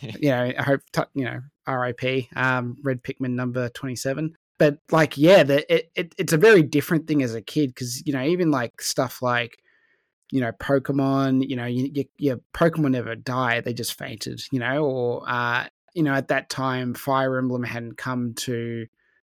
You 0.00 0.30
know, 0.30 0.52
I 0.58 0.62
hope 0.62 0.80
you 1.14 1.24
know 1.24 1.40
R.I.P. 1.66 2.28
Um, 2.36 2.76
Red 2.82 3.02
Pikmin 3.02 3.30
number 3.30 3.68
twenty 3.70 3.96
seven. 3.96 4.36
But 4.58 4.78
like, 4.92 5.18
yeah, 5.18 5.42
the, 5.42 5.74
it, 5.74 5.90
it 5.96 6.14
it's 6.18 6.32
a 6.32 6.38
very 6.38 6.62
different 6.62 7.08
thing 7.08 7.22
as 7.22 7.34
a 7.34 7.42
kid 7.42 7.70
because 7.70 8.06
you 8.06 8.12
know 8.12 8.22
even 8.22 8.50
like 8.50 8.80
stuff 8.80 9.20
like 9.20 9.58
you 10.30 10.40
know 10.40 10.52
Pokemon, 10.52 11.48
you 11.48 11.56
know 11.56 11.66
you, 11.66 11.90
you, 11.92 12.04
your 12.18 12.40
Pokemon 12.54 12.92
never 12.92 13.16
die; 13.16 13.60
they 13.60 13.72
just 13.72 13.98
fainted, 13.98 14.40
you 14.52 14.60
know, 14.60 14.84
or 14.84 15.24
uh, 15.26 15.66
you 15.94 16.02
know, 16.02 16.14
at 16.14 16.28
that 16.28 16.48
time, 16.48 16.94
Fire 16.94 17.38
Emblem 17.38 17.62
hadn't 17.62 17.96
come 17.98 18.34
to 18.34 18.86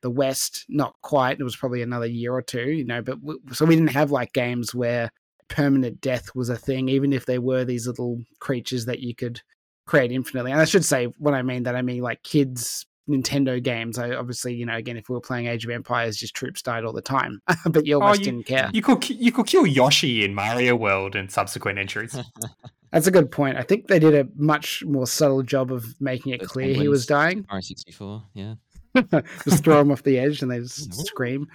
the 0.01 0.09
West, 0.09 0.65
not 0.69 0.95
quite. 1.01 1.39
It 1.39 1.43
was 1.43 1.55
probably 1.55 1.81
another 1.81 2.05
year 2.05 2.33
or 2.33 2.41
two, 2.41 2.69
you 2.69 2.85
know, 2.85 3.01
but 3.01 3.19
w- 3.21 3.39
so 3.51 3.65
we 3.65 3.75
didn't 3.75 3.91
have 3.91 4.11
like 4.11 4.33
games 4.33 4.73
where 4.73 5.11
permanent 5.47 6.01
death 6.01 6.29
was 6.35 6.49
a 6.49 6.57
thing, 6.57 6.89
even 6.89 7.13
if 7.13 7.25
there 7.25 7.41
were 7.41 7.65
these 7.65 7.87
little 7.87 8.21
creatures 8.39 8.85
that 8.85 8.99
you 8.99 9.15
could 9.15 9.41
create 9.85 10.11
infinitely. 10.11 10.51
And 10.51 10.61
I 10.61 10.65
should 10.65 10.85
say, 10.85 11.05
when 11.17 11.33
I 11.33 11.41
mean 11.41 11.63
that, 11.63 11.75
I 11.75 11.81
mean 11.81 12.01
like 12.01 12.23
kids 12.23 12.85
Nintendo 13.09 13.61
games. 13.61 13.97
I 13.97 14.11
obviously, 14.11 14.55
you 14.55 14.65
know, 14.65 14.75
again, 14.75 14.97
if 14.97 15.09
we 15.09 15.13
were 15.13 15.21
playing 15.21 15.47
Age 15.47 15.65
of 15.65 15.71
Empires, 15.71 16.17
just 16.17 16.35
troops 16.35 16.61
died 16.61 16.83
all 16.83 16.93
the 16.93 17.01
time, 17.01 17.41
but 17.69 17.85
you 17.85 17.95
almost 17.95 18.19
oh, 18.19 18.23
you, 18.23 18.31
didn't 18.31 18.45
care. 18.47 18.69
You 18.73 18.81
could 18.81 19.07
you 19.09 19.31
could 19.31 19.47
kill 19.47 19.65
Yoshi 19.65 20.23
in 20.23 20.33
Mario 20.33 20.75
World 20.75 21.15
and 21.15 21.31
subsequent 21.31 21.79
entries. 21.79 22.17
That's 22.91 23.07
a 23.07 23.11
good 23.11 23.29
point. 23.29 23.57
I 23.57 23.61
think 23.61 23.87
they 23.87 23.99
did 23.99 24.15
a 24.15 24.27
much 24.35 24.83
more 24.85 25.05
subtle 25.05 25.43
job 25.43 25.71
of 25.71 25.85
making 25.99 26.31
it 26.31 26.39
Those 26.39 26.49
clear 26.49 26.73
he 26.73 26.87
was 26.87 27.05
dying. 27.05 27.45
R 27.49 27.61
sixty 27.61 27.91
four, 27.91 28.23
yeah. 28.33 28.55
just 29.43 29.63
throw 29.63 29.81
him 29.81 29.91
off 29.91 30.03
the 30.03 30.17
edge 30.17 30.41
and 30.41 30.49
they 30.49 30.59
just 30.59 31.05
scream. 31.05 31.47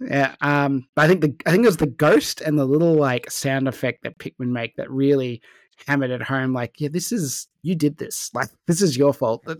Yeah, 0.00 0.34
um, 0.40 0.86
I 0.96 1.08
think 1.08 1.20
the 1.20 1.34
I 1.46 1.50
think 1.50 1.64
it 1.64 1.68
was 1.68 1.76
the 1.78 1.86
ghost 1.86 2.40
and 2.40 2.58
the 2.58 2.64
little 2.64 2.94
like 2.94 3.30
sound 3.30 3.68
effect 3.68 4.04
that 4.04 4.18
Pikmin 4.18 4.48
make 4.48 4.76
that 4.76 4.90
really 4.90 5.42
hammered 5.86 6.10
it 6.10 6.22
home. 6.22 6.52
Like, 6.52 6.80
yeah, 6.80 6.88
this 6.90 7.12
is 7.12 7.48
you 7.62 7.74
did 7.74 7.98
this. 7.98 8.30
Like, 8.34 8.48
this 8.66 8.82
is 8.82 8.96
your 8.96 9.12
fault. 9.12 9.44
um, 9.48 9.58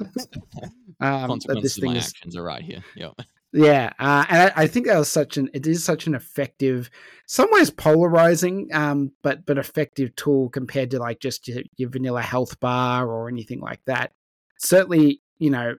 that 1.47 1.61
this 1.62 1.78
thing 1.78 1.97
is, 1.97 2.09
actions 2.09 2.37
are 2.37 2.42
right 2.42 2.62
here. 2.62 2.82
Yep. 2.97 3.20
Yeah, 3.52 3.92
uh, 3.99 4.25
and 4.28 4.42
I, 4.42 4.62
I, 4.62 4.66
think 4.68 4.87
that 4.87 4.97
was 4.97 5.09
such 5.09 5.37
an 5.37 5.50
it 5.52 5.66
is 5.66 5.82
such 5.82 6.06
an 6.06 6.14
effective, 6.14 6.88
some 7.26 7.49
ways 7.50 7.68
polarizing, 7.68 8.68
um, 8.73 9.11
but 9.23 9.44
but 9.44 9.59
effective 9.59 10.14
tool 10.14 10.50
compared 10.50 10.92
to 10.92 11.00
like 11.00 11.18
just 11.18 11.49
your, 11.49 11.62
your 11.76 11.90
vanilla 11.90 12.23
health 12.23 12.61
bar 12.61 13.09
or 13.09 13.28
anything 13.28 13.61
like 13.61 13.80
that. 13.87 14.12
Certainly, 14.59 15.20
you 15.38 15.50
know, 15.50 15.75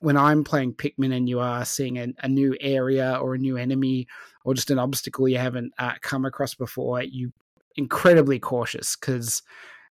when 0.00 0.16
I'm 0.16 0.44
playing 0.44 0.74
Pikmin 0.74 1.14
and 1.14 1.28
you 1.28 1.40
are 1.40 1.64
seeing 1.64 1.98
a, 1.98 2.08
a 2.20 2.28
new 2.28 2.56
area 2.60 3.18
or 3.20 3.34
a 3.34 3.38
new 3.38 3.56
enemy 3.56 4.06
or 4.44 4.54
just 4.54 4.70
an 4.70 4.78
obstacle 4.78 5.28
you 5.28 5.38
haven't 5.38 5.72
uh, 5.78 5.94
come 6.00 6.24
across 6.24 6.54
before, 6.54 7.02
you 7.02 7.32
incredibly 7.76 8.38
cautious 8.38 8.96
because 8.96 9.42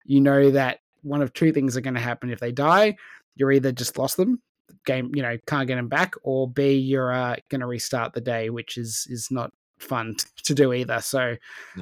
you 0.06 0.20
know 0.20 0.50
that 0.52 0.80
one 1.04 1.22
of 1.22 1.34
two 1.34 1.52
things 1.52 1.78
are 1.78 1.82
going 1.82 1.94
to 1.94 2.00
happen 2.00 2.30
if 2.30 2.40
they 2.40 2.52
die. 2.52 2.96
You're 3.36 3.52
either 3.52 3.72
just 3.72 3.98
lost 3.98 4.18
them 4.18 4.42
game, 4.86 5.12
you 5.14 5.22
know, 5.22 5.38
can't 5.46 5.68
get 5.68 5.76
them 5.76 5.88
back, 5.88 6.16
or 6.24 6.50
B, 6.50 6.74
you're 6.74 7.12
uh, 7.12 7.36
going 7.50 7.62
to 7.62 7.68
restart 7.68 8.14
the 8.14 8.22
day, 8.22 8.50
which 8.50 8.78
is 8.78 9.06
is 9.10 9.30
not 9.30 9.52
fun 9.80 10.16
to 10.44 10.56
do 10.56 10.74
either. 10.74 11.00
So, 11.02 11.36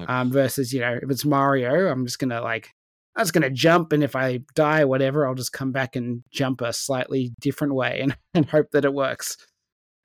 um, 0.07 0.31
versus 0.31 0.73
you 0.73 0.81
know, 0.81 0.99
if 1.01 1.09
it's 1.09 1.23
Mario, 1.23 1.89
I'm 1.89 2.05
just 2.05 2.19
gonna 2.19 2.41
like, 2.41 2.74
I'm 3.15 3.23
just 3.23 3.33
gonna 3.33 3.49
jump, 3.49 3.93
and 3.93 4.03
if 4.03 4.15
I 4.15 4.39
die, 4.55 4.85
whatever, 4.85 5.27
I'll 5.27 5.35
just 5.35 5.53
come 5.53 5.71
back 5.71 5.95
and 5.95 6.23
jump 6.31 6.61
a 6.61 6.73
slightly 6.73 7.33
different 7.39 7.73
way 7.75 7.99
and, 8.01 8.17
and 8.33 8.45
hope 8.45 8.71
that 8.71 8.85
it 8.85 8.93
works. 8.93 9.37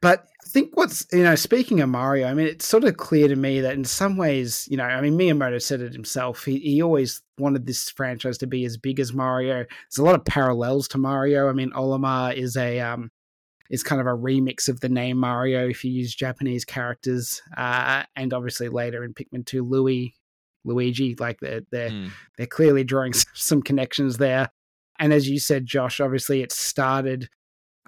But 0.02 0.26
I 0.42 0.48
think 0.48 0.76
what's, 0.76 1.06
you 1.12 1.22
know, 1.22 1.34
speaking 1.34 1.80
of 1.80 1.90
Mario, 1.90 2.26
I 2.26 2.32
mean, 2.32 2.46
it's 2.46 2.66
sort 2.66 2.84
of 2.84 2.96
clear 2.96 3.28
to 3.28 3.36
me 3.36 3.60
that 3.60 3.74
in 3.74 3.84
some 3.84 4.16
ways, 4.16 4.66
you 4.70 4.78
know, 4.78 4.84
I 4.84 5.00
mean, 5.02 5.18
Miyamoto 5.18 5.60
said 5.60 5.82
it 5.82 5.92
himself. 5.92 6.44
He, 6.44 6.58
he 6.58 6.82
always 6.82 7.22
wanted 7.38 7.66
this 7.66 7.90
franchise 7.90 8.38
to 8.38 8.46
be 8.46 8.64
as 8.64 8.78
big 8.78 8.98
as 8.98 9.12
Mario. 9.12 9.56
There's 9.56 9.98
a 9.98 10.04
lot 10.04 10.14
of 10.14 10.24
parallels 10.24 10.88
to 10.88 10.98
Mario. 10.98 11.50
I 11.50 11.52
mean, 11.52 11.70
Olimar 11.72 12.34
is 12.34 12.56
a, 12.56 12.80
um, 12.80 13.10
is 13.68 13.82
kind 13.82 14.00
of 14.00 14.06
a 14.06 14.16
remix 14.16 14.68
of 14.68 14.80
the 14.80 14.88
name 14.88 15.18
Mario 15.18 15.68
if 15.68 15.84
you 15.84 15.92
use 15.92 16.14
Japanese 16.14 16.64
characters. 16.64 17.42
Uh, 17.54 18.04
and 18.16 18.32
obviously 18.32 18.70
later 18.70 19.04
in 19.04 19.12
Pikmin 19.12 19.44
2, 19.44 19.62
Louis, 19.62 20.14
Luigi, 20.64 21.16
like 21.18 21.40
they're, 21.40 21.62
they're, 21.70 21.90
mm. 21.90 22.10
they're 22.36 22.46
clearly 22.46 22.84
drawing 22.84 23.12
some 23.34 23.62
connections 23.62 24.18
there. 24.18 24.50
And 24.98 25.12
as 25.12 25.28
you 25.28 25.38
said, 25.38 25.66
Josh, 25.66 26.00
obviously 26.00 26.42
it 26.42 26.52
started 26.52 27.28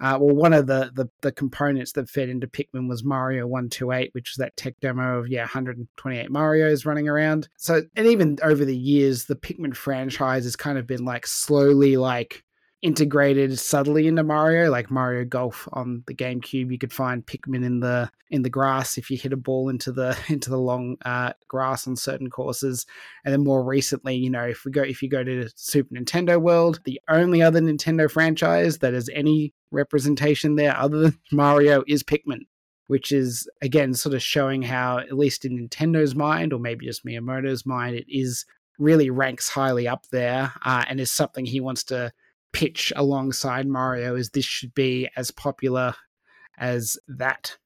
uh, 0.03 0.17
well, 0.19 0.35
one 0.35 0.53
of 0.53 0.67
the, 0.67 0.91
the, 0.93 1.07
the 1.21 1.31
components 1.31 1.93
that 1.93 2.09
fed 2.09 2.27
into 2.27 2.47
Pikmin 2.47 2.89
was 2.89 3.03
Mario 3.03 3.45
128, 3.45 4.09
which 4.13 4.31
was 4.31 4.37
that 4.37 4.55
tech 4.57 4.73
demo 4.81 5.19
of, 5.19 5.29
yeah, 5.29 5.41
128 5.41 6.29
Marios 6.29 6.85
running 6.85 7.07
around. 7.07 7.47
So, 7.57 7.83
and 7.95 8.07
even 8.07 8.37
over 8.43 8.65
the 8.65 8.75
years, 8.75 9.25
the 9.25 9.35
Pikmin 9.35 9.75
franchise 9.75 10.43
has 10.43 10.55
kind 10.55 10.77
of 10.77 10.87
been 10.87 11.05
like 11.05 11.27
slowly 11.27 11.95
like 11.95 12.43
integrated 12.83 13.57
subtly 13.57 14.07
into 14.07 14.23
Mario, 14.23 14.69
like 14.69 14.91
Mario 14.91 15.23
Golf 15.23 15.69
on 15.71 16.03
the 16.05 16.13
GameCube. 16.13 16.69
You 16.69 16.77
could 16.77 16.91
find 16.91 17.25
Pikmin 17.25 17.63
in 17.65 17.79
the 17.79 18.11
in 18.29 18.41
the 18.41 18.49
grass 18.49 18.97
if 18.97 19.09
you 19.09 19.17
hit 19.17 19.31
a 19.31 19.37
ball 19.37 19.69
into 19.69 19.91
the 19.91 20.17
into 20.27 20.49
the 20.49 20.57
long 20.57 20.97
uh, 21.05 21.31
grass 21.47 21.87
on 21.87 21.95
certain 21.95 22.29
courses. 22.29 22.85
And 23.23 23.33
then 23.33 23.43
more 23.43 23.63
recently, 23.63 24.15
you 24.15 24.29
know, 24.29 24.43
if 24.43 24.65
we 24.65 24.71
go 24.71 24.83
if 24.83 25.01
you 25.01 25.09
go 25.09 25.23
to 25.23 25.49
Super 25.55 25.95
Nintendo 25.95 26.39
World, 26.39 26.81
the 26.83 26.99
only 27.09 27.41
other 27.41 27.61
Nintendo 27.61 28.11
franchise 28.11 28.79
that 28.79 28.93
has 28.93 29.09
any 29.13 29.53
representation 29.71 30.55
there 30.55 30.77
other 30.77 30.99
than 30.99 31.19
Mario 31.31 31.83
is 31.87 32.03
Pikmin. 32.03 32.41
Which 32.87 33.13
is 33.13 33.49
again 33.61 33.93
sort 33.93 34.13
of 34.13 34.21
showing 34.21 34.61
how, 34.61 34.99
at 34.99 35.17
least 35.17 35.45
in 35.45 35.57
Nintendo's 35.57 36.15
mind, 36.15 36.51
or 36.51 36.59
maybe 36.59 36.85
just 36.85 37.05
Miyamoto's 37.05 37.65
mind, 37.65 37.95
it 37.95 38.05
is 38.09 38.45
really 38.77 39.09
ranks 39.09 39.47
highly 39.47 39.87
up 39.87 40.05
there 40.11 40.51
uh, 40.65 40.83
and 40.89 40.99
is 40.99 41.09
something 41.09 41.45
he 41.45 41.61
wants 41.61 41.85
to 41.85 42.11
pitch 42.53 42.93
alongside 42.95 43.67
Mario 43.67 44.15
is 44.15 44.29
this 44.29 44.45
should 44.45 44.73
be 44.73 45.09
as 45.17 45.31
popular 45.31 45.95
as 46.57 46.97
that. 47.07 47.57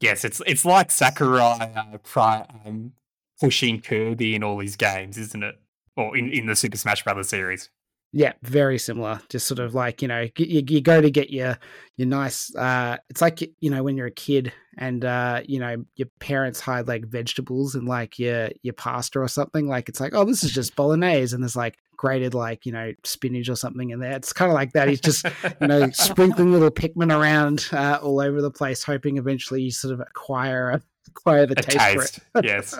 Yes, 0.00 0.24
it's 0.24 0.42
it's 0.46 0.64
like 0.64 0.90
Sakurai 0.90 1.72
uh, 1.76 1.98
pri- 1.98 2.46
um, 2.66 2.92
pushing 3.40 3.80
Kirby 3.80 4.34
in 4.34 4.42
all 4.42 4.58
his 4.58 4.74
games, 4.74 5.16
isn't 5.16 5.44
it? 5.44 5.54
Or 5.96 6.16
in, 6.16 6.30
in 6.30 6.46
the 6.46 6.56
Super 6.56 6.76
Smash 6.76 7.04
Brothers 7.04 7.28
series. 7.28 7.70
Yeah, 8.14 8.34
very 8.42 8.78
similar. 8.78 9.20
Just 9.30 9.46
sort 9.46 9.58
of 9.58 9.74
like 9.74 10.02
you 10.02 10.08
know, 10.08 10.28
you, 10.36 10.62
you 10.66 10.80
go 10.82 11.00
to 11.00 11.10
get 11.10 11.30
your 11.30 11.58
your 11.96 12.08
nice. 12.08 12.54
Uh, 12.54 12.98
it's 13.08 13.22
like 13.22 13.40
you 13.60 13.70
know 13.70 13.82
when 13.82 13.96
you're 13.96 14.08
a 14.08 14.10
kid 14.10 14.52
and 14.76 15.04
uh, 15.04 15.40
you 15.46 15.58
know 15.58 15.84
your 15.96 16.08
parents 16.20 16.60
hide 16.60 16.88
like 16.88 17.06
vegetables 17.06 17.74
and 17.74 17.88
like 17.88 18.18
your 18.18 18.50
your 18.62 18.74
pasta 18.74 19.18
or 19.18 19.28
something. 19.28 19.66
Like 19.66 19.88
it's 19.88 19.98
like, 19.98 20.12
oh, 20.14 20.24
this 20.24 20.44
is 20.44 20.52
just 20.52 20.76
bolognese, 20.76 21.34
and 21.34 21.42
there's 21.42 21.56
like 21.56 21.78
grated 21.96 22.34
like 22.34 22.66
you 22.66 22.72
know 22.72 22.92
spinach 23.02 23.48
or 23.48 23.56
something 23.56 23.90
in 23.90 24.00
there. 24.00 24.12
It's 24.12 24.34
kind 24.34 24.50
of 24.50 24.54
like 24.54 24.72
that. 24.72 24.88
He's 24.88 25.00
just 25.00 25.24
you 25.62 25.66
know 25.66 25.88
sprinkling 25.92 26.52
little 26.52 26.70
Pikmin 26.70 27.18
around 27.18 27.66
uh, 27.72 27.98
all 28.02 28.20
over 28.20 28.42
the 28.42 28.50
place, 28.50 28.84
hoping 28.84 29.16
eventually 29.16 29.62
you 29.62 29.70
sort 29.70 29.94
of 29.94 30.00
acquire 30.00 30.82
acquire 31.08 31.46
the 31.46 31.54
taste, 31.54 31.78
taste. 31.78 32.20
for 32.32 32.40
it. 32.40 32.44
yes. 32.44 32.78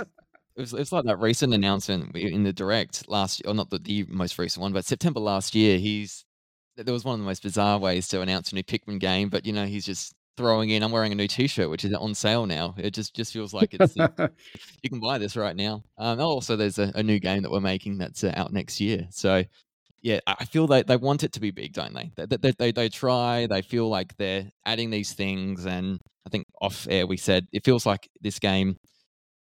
It 0.56 0.60
was, 0.60 0.74
it's 0.74 0.92
like 0.92 1.04
that 1.04 1.18
recent 1.18 1.54
announcement 1.54 2.14
in 2.16 2.42
the 2.42 2.52
direct 2.52 3.08
last, 3.08 3.42
or 3.46 3.54
not 3.54 3.70
the, 3.70 3.78
the 3.78 4.04
most 4.08 4.38
recent 4.38 4.62
one, 4.62 4.72
but 4.72 4.84
September 4.84 5.20
last 5.20 5.54
year. 5.54 5.78
He's 5.78 6.24
there 6.76 6.92
was 6.92 7.04
one 7.04 7.14
of 7.14 7.20
the 7.20 7.26
most 7.26 7.42
bizarre 7.42 7.78
ways 7.78 8.08
to 8.08 8.20
announce 8.20 8.52
a 8.52 8.54
new 8.54 8.62
Pikmin 8.62 8.98
game, 8.98 9.28
but 9.28 9.46
you 9.46 9.52
know 9.52 9.66
he's 9.66 9.84
just 9.84 10.14
throwing 10.36 10.70
in. 10.70 10.82
I'm 10.82 10.90
wearing 10.90 11.12
a 11.12 11.14
new 11.14 11.28
T-shirt, 11.28 11.70
which 11.70 11.84
is 11.84 11.92
on 11.94 12.14
sale 12.14 12.46
now. 12.46 12.74
It 12.78 12.92
just 12.92 13.14
just 13.14 13.32
feels 13.32 13.52
like 13.54 13.74
it's 13.78 13.96
you 13.96 14.90
can 14.90 15.00
buy 15.00 15.18
this 15.18 15.36
right 15.36 15.56
now. 15.56 15.82
Um, 15.98 16.20
also, 16.20 16.56
there's 16.56 16.78
a, 16.78 16.92
a, 16.94 17.02
new 17.02 17.18
game 17.18 17.42
that 17.42 17.50
we're 17.50 17.60
making 17.60 17.98
that's 17.98 18.24
uh, 18.24 18.32
out 18.36 18.52
next 18.52 18.80
year. 18.80 19.06
So 19.10 19.44
yeah, 20.00 20.20
I 20.26 20.44
feel 20.44 20.66
they, 20.66 20.82
they 20.82 20.96
want 20.96 21.22
it 21.22 21.32
to 21.32 21.40
be 21.40 21.50
big, 21.50 21.72
don't 21.72 21.94
they? 21.94 22.10
They, 22.16 22.36
they? 22.36 22.52
they 22.58 22.72
they 22.72 22.88
try. 22.88 23.46
They 23.46 23.62
feel 23.62 23.88
like 23.88 24.16
they're 24.16 24.50
adding 24.66 24.90
these 24.90 25.12
things, 25.12 25.66
and 25.66 26.00
I 26.26 26.30
think 26.30 26.46
off 26.60 26.86
air 26.90 27.06
we 27.06 27.16
said 27.16 27.46
it 27.52 27.64
feels 27.64 27.86
like 27.86 28.08
this 28.20 28.38
game 28.38 28.76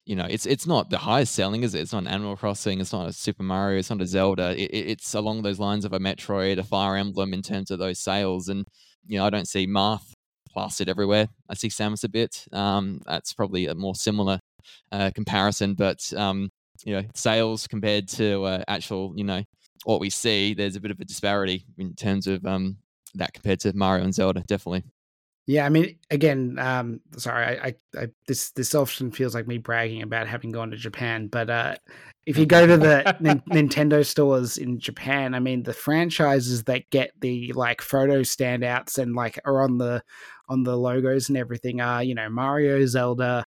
you 0.05 0.15
know, 0.15 0.25
it's 0.29 0.45
it's 0.45 0.65
not 0.65 0.89
the 0.89 0.97
highest 0.97 1.33
selling, 1.35 1.63
is 1.63 1.75
it? 1.75 1.81
It's 1.81 1.93
not 1.93 2.03
an 2.03 2.07
Animal 2.07 2.35
Crossing, 2.35 2.79
it's 2.79 2.93
not 2.93 3.09
a 3.09 3.13
Super 3.13 3.43
Mario, 3.43 3.79
it's 3.79 3.89
not 3.89 4.01
a 4.01 4.07
Zelda. 4.07 4.55
It, 4.57 4.69
it's 4.73 5.13
along 5.13 5.41
those 5.41 5.59
lines 5.59 5.85
of 5.85 5.93
a 5.93 5.99
Metroid, 5.99 6.57
a 6.57 6.63
Fire 6.63 6.95
Emblem 6.95 7.33
in 7.33 7.41
terms 7.41 7.71
of 7.71 7.79
those 7.79 7.99
sales. 7.99 8.49
And 8.49 8.65
you 9.05 9.19
know, 9.19 9.25
I 9.25 9.29
don't 9.29 9.47
see 9.47 9.67
Marth 9.67 10.13
plastered 10.49 10.89
everywhere. 10.89 11.27
I 11.49 11.53
see 11.53 11.69
Samus 11.69 12.03
a 12.03 12.09
bit. 12.09 12.45
Um, 12.51 13.01
that's 13.05 13.33
probably 13.33 13.67
a 13.67 13.75
more 13.75 13.95
similar 13.95 14.39
uh, 14.91 15.11
comparison, 15.13 15.75
but 15.75 16.11
um, 16.13 16.49
you 16.83 16.93
know 16.93 17.03
sales 17.13 17.67
compared 17.67 18.07
to 18.09 18.43
uh, 18.43 18.63
actual 18.67 19.13
you 19.15 19.23
know 19.23 19.43
what 19.83 19.99
we 19.99 20.09
see, 20.09 20.53
there's 20.53 20.75
a 20.75 20.81
bit 20.81 20.91
of 20.91 20.99
a 20.99 21.05
disparity 21.05 21.65
in 21.77 21.95
terms 21.95 22.27
of 22.27 22.45
um, 22.45 22.77
that 23.15 23.33
compared 23.33 23.59
to 23.61 23.75
Mario 23.75 24.03
and 24.03 24.13
Zelda, 24.13 24.43
definitely. 24.47 24.83
Yeah, 25.47 25.65
I 25.65 25.69
mean, 25.69 25.97
again, 26.09 26.57
um, 26.59 27.01
sorry, 27.17 27.59
I, 27.59 27.67
I, 27.67 27.75
I, 27.99 28.07
this 28.27 28.51
this 28.51 28.75
often 28.75 29.11
feels 29.11 29.33
like 29.33 29.47
me 29.47 29.57
bragging 29.57 30.03
about 30.03 30.27
having 30.27 30.51
gone 30.51 30.71
to 30.71 30.77
Japan, 30.77 31.27
but 31.27 31.49
uh, 31.49 31.75
if 32.25 32.37
you 32.37 32.45
go 32.45 32.67
to 32.67 32.77
the 32.77 33.17
N- 33.25 33.41
Nintendo 33.51 34.05
stores 34.05 34.57
in 34.57 34.79
Japan, 34.79 35.33
I 35.33 35.39
mean, 35.39 35.63
the 35.63 35.73
franchises 35.73 36.63
that 36.65 36.89
get 36.91 37.11
the 37.19 37.51
like 37.53 37.81
photo 37.81 38.21
standouts 38.21 38.97
and 38.97 39.15
like 39.15 39.39
are 39.43 39.61
on 39.61 39.77
the 39.77 40.03
on 40.47 40.63
the 40.63 40.77
logos 40.77 41.29
and 41.29 41.37
everything 41.37 41.81
are, 41.81 42.03
you 42.03 42.13
know, 42.13 42.29
Mario, 42.29 42.85
Zelda, 42.85 43.43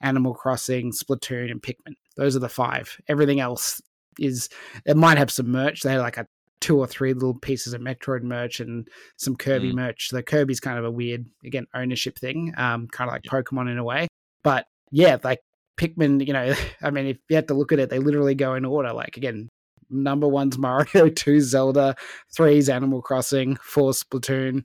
Animal 0.00 0.34
Crossing, 0.34 0.90
Splatoon, 0.92 1.50
and 1.50 1.62
Pikmin. 1.62 1.94
Those 2.16 2.34
are 2.34 2.40
the 2.40 2.48
five. 2.48 3.00
Everything 3.08 3.40
else 3.40 3.80
is 4.18 4.48
it 4.84 4.96
might 4.96 5.18
have 5.18 5.30
some 5.30 5.50
merch. 5.50 5.82
They 5.82 5.92
have 5.92 6.02
like 6.02 6.16
a 6.16 6.26
two 6.66 6.80
or 6.80 6.86
three 6.88 7.14
little 7.14 7.38
pieces 7.38 7.74
of 7.74 7.80
Metroid 7.80 8.24
merch 8.24 8.58
and 8.58 8.88
some 9.16 9.36
Kirby 9.36 9.70
mm. 9.70 9.76
merch. 9.76 10.08
The 10.10 10.20
Kirby's 10.20 10.58
kind 10.58 10.80
of 10.80 10.84
a 10.84 10.90
weird, 10.90 11.24
again, 11.44 11.68
ownership 11.72 12.18
thing, 12.18 12.52
um, 12.56 12.88
kind 12.88 13.08
of 13.08 13.14
like 13.14 13.22
Pokemon 13.22 13.70
in 13.70 13.78
a 13.78 13.84
way. 13.84 14.08
But 14.42 14.66
yeah, 14.90 15.16
like 15.22 15.38
Pikmin, 15.78 16.26
you 16.26 16.32
know, 16.32 16.54
I 16.82 16.90
mean, 16.90 17.06
if 17.06 17.18
you 17.30 17.36
had 17.36 17.46
to 17.48 17.54
look 17.54 17.70
at 17.70 17.78
it, 17.78 17.88
they 17.88 18.00
literally 18.00 18.34
go 18.34 18.54
in 18.54 18.64
order. 18.64 18.92
Like 18.92 19.16
again, 19.16 19.48
number 19.88 20.26
one's 20.26 20.58
Mario, 20.58 21.08
two 21.14 21.40
Zelda, 21.40 21.94
three's 22.36 22.68
Animal 22.68 23.00
Crossing, 23.00 23.54
four 23.62 23.92
Splatoon, 23.92 24.64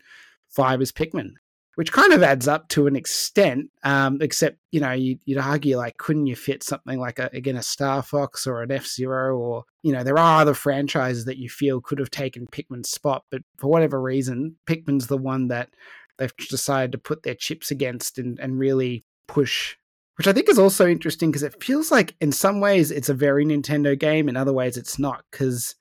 five 0.49 0.81
is 0.81 0.91
Pikmin 0.91 1.33
which 1.75 1.91
kind 1.91 2.13
of 2.13 2.23
adds 2.23 2.47
up 2.47 2.67
to 2.69 2.87
an 2.87 2.95
extent. 2.95 3.69
Um, 3.83 4.17
except 4.21 4.57
you 4.71 4.79
know, 4.79 4.91
you, 4.91 5.17
would 5.27 5.37
argue 5.37 5.77
like, 5.77 5.97
couldn't 5.97 6.27
you 6.27 6.35
fit 6.35 6.63
something 6.63 6.99
like 6.99 7.19
a, 7.19 7.29
again 7.33 7.55
a 7.55 7.63
Star 7.63 8.01
Fox 8.01 8.45
or 8.45 8.61
an 8.61 8.71
F 8.71 8.85
Zero, 8.85 9.37
or 9.37 9.63
you 9.83 9.93
know, 9.93 10.03
there 10.03 10.17
are 10.17 10.41
other 10.41 10.53
franchises 10.53 11.25
that 11.25 11.37
you 11.37 11.49
feel 11.49 11.81
could 11.81 11.99
have 11.99 12.11
taken 12.11 12.47
Pikmin's 12.47 12.89
spot, 12.89 13.23
but 13.31 13.41
for 13.57 13.67
whatever 13.67 14.01
reason, 14.01 14.57
Pikmin's 14.65 15.07
the 15.07 15.17
one 15.17 15.47
that 15.47 15.69
they've 16.17 16.35
decided 16.37 16.91
to 16.91 16.97
put 16.97 17.23
their 17.23 17.35
chips 17.35 17.71
against 17.71 18.17
and 18.17 18.39
and 18.39 18.59
really 18.59 19.05
push. 19.27 19.75
Which 20.17 20.27
I 20.27 20.33
think 20.33 20.49
is 20.49 20.59
also 20.59 20.87
interesting 20.87 21.31
because 21.31 21.41
it 21.41 21.63
feels 21.63 21.89
like 21.89 22.15
in 22.21 22.31
some 22.31 22.59
ways 22.59 22.91
it's 22.91 23.09
a 23.09 23.13
very 23.13 23.45
Nintendo 23.45 23.97
game, 23.97 24.29
in 24.29 24.37
other 24.37 24.53
ways 24.53 24.77
it's 24.77 24.99
not. 24.99 25.23
Because 25.31 25.75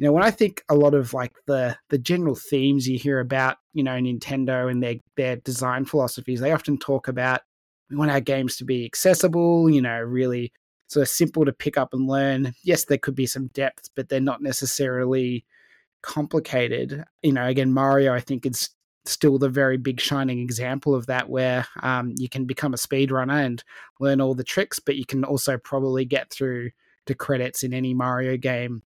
you 0.00 0.06
know 0.06 0.12
when 0.12 0.24
i 0.24 0.30
think 0.30 0.64
a 0.68 0.74
lot 0.74 0.94
of 0.94 1.14
like 1.14 1.32
the 1.46 1.76
the 1.90 1.98
general 1.98 2.34
themes 2.34 2.88
you 2.88 2.98
hear 2.98 3.20
about 3.20 3.58
you 3.74 3.84
know 3.84 3.92
nintendo 3.92 4.70
and 4.70 4.82
their 4.82 4.96
their 5.16 5.36
design 5.36 5.84
philosophies 5.84 6.40
they 6.40 6.52
often 6.52 6.76
talk 6.78 7.06
about 7.06 7.42
we 7.90 7.96
want 7.96 8.10
our 8.10 8.20
games 8.20 8.56
to 8.56 8.64
be 8.64 8.84
accessible 8.84 9.70
you 9.70 9.80
know 9.80 10.00
really 10.00 10.52
sort 10.88 11.02
of 11.02 11.08
simple 11.08 11.44
to 11.44 11.52
pick 11.52 11.78
up 11.78 11.94
and 11.94 12.08
learn. 12.08 12.52
Yes 12.64 12.84
there 12.84 12.98
could 12.98 13.14
be 13.14 13.26
some 13.26 13.46
depth 13.48 13.90
but 13.94 14.08
they're 14.08 14.18
not 14.18 14.42
necessarily 14.42 15.44
complicated. 16.02 17.04
You 17.22 17.32
know 17.32 17.46
again 17.46 17.72
mario 17.72 18.14
i 18.14 18.20
think 18.20 18.46
is 18.46 18.70
still 19.04 19.38
the 19.38 19.48
very 19.48 19.76
big 19.76 20.00
shining 20.00 20.40
example 20.40 20.94
of 20.94 21.06
that 21.06 21.28
where 21.28 21.66
um, 21.82 22.14
you 22.18 22.28
can 22.28 22.44
become 22.44 22.74
a 22.74 22.76
speedrunner 22.76 23.44
and 23.44 23.64
learn 23.98 24.20
all 24.20 24.34
the 24.34 24.44
tricks 24.44 24.78
but 24.78 24.96
you 24.96 25.06
can 25.06 25.24
also 25.24 25.56
probably 25.58 26.04
get 26.04 26.30
through 26.30 26.70
the 27.06 27.14
credits 27.14 27.62
in 27.62 27.72
any 27.72 27.94
mario 27.94 28.36
game 28.36 28.82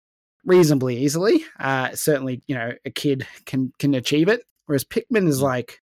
reasonably 0.44 0.98
easily. 0.98 1.44
Uh, 1.58 1.94
certainly, 1.94 2.42
you 2.46 2.54
know, 2.54 2.72
a 2.84 2.90
kid 2.90 3.26
can 3.46 3.72
can 3.78 3.94
achieve 3.94 4.28
it. 4.28 4.42
Whereas 4.66 4.84
Pikmin 4.84 5.28
is 5.28 5.42
like 5.42 5.80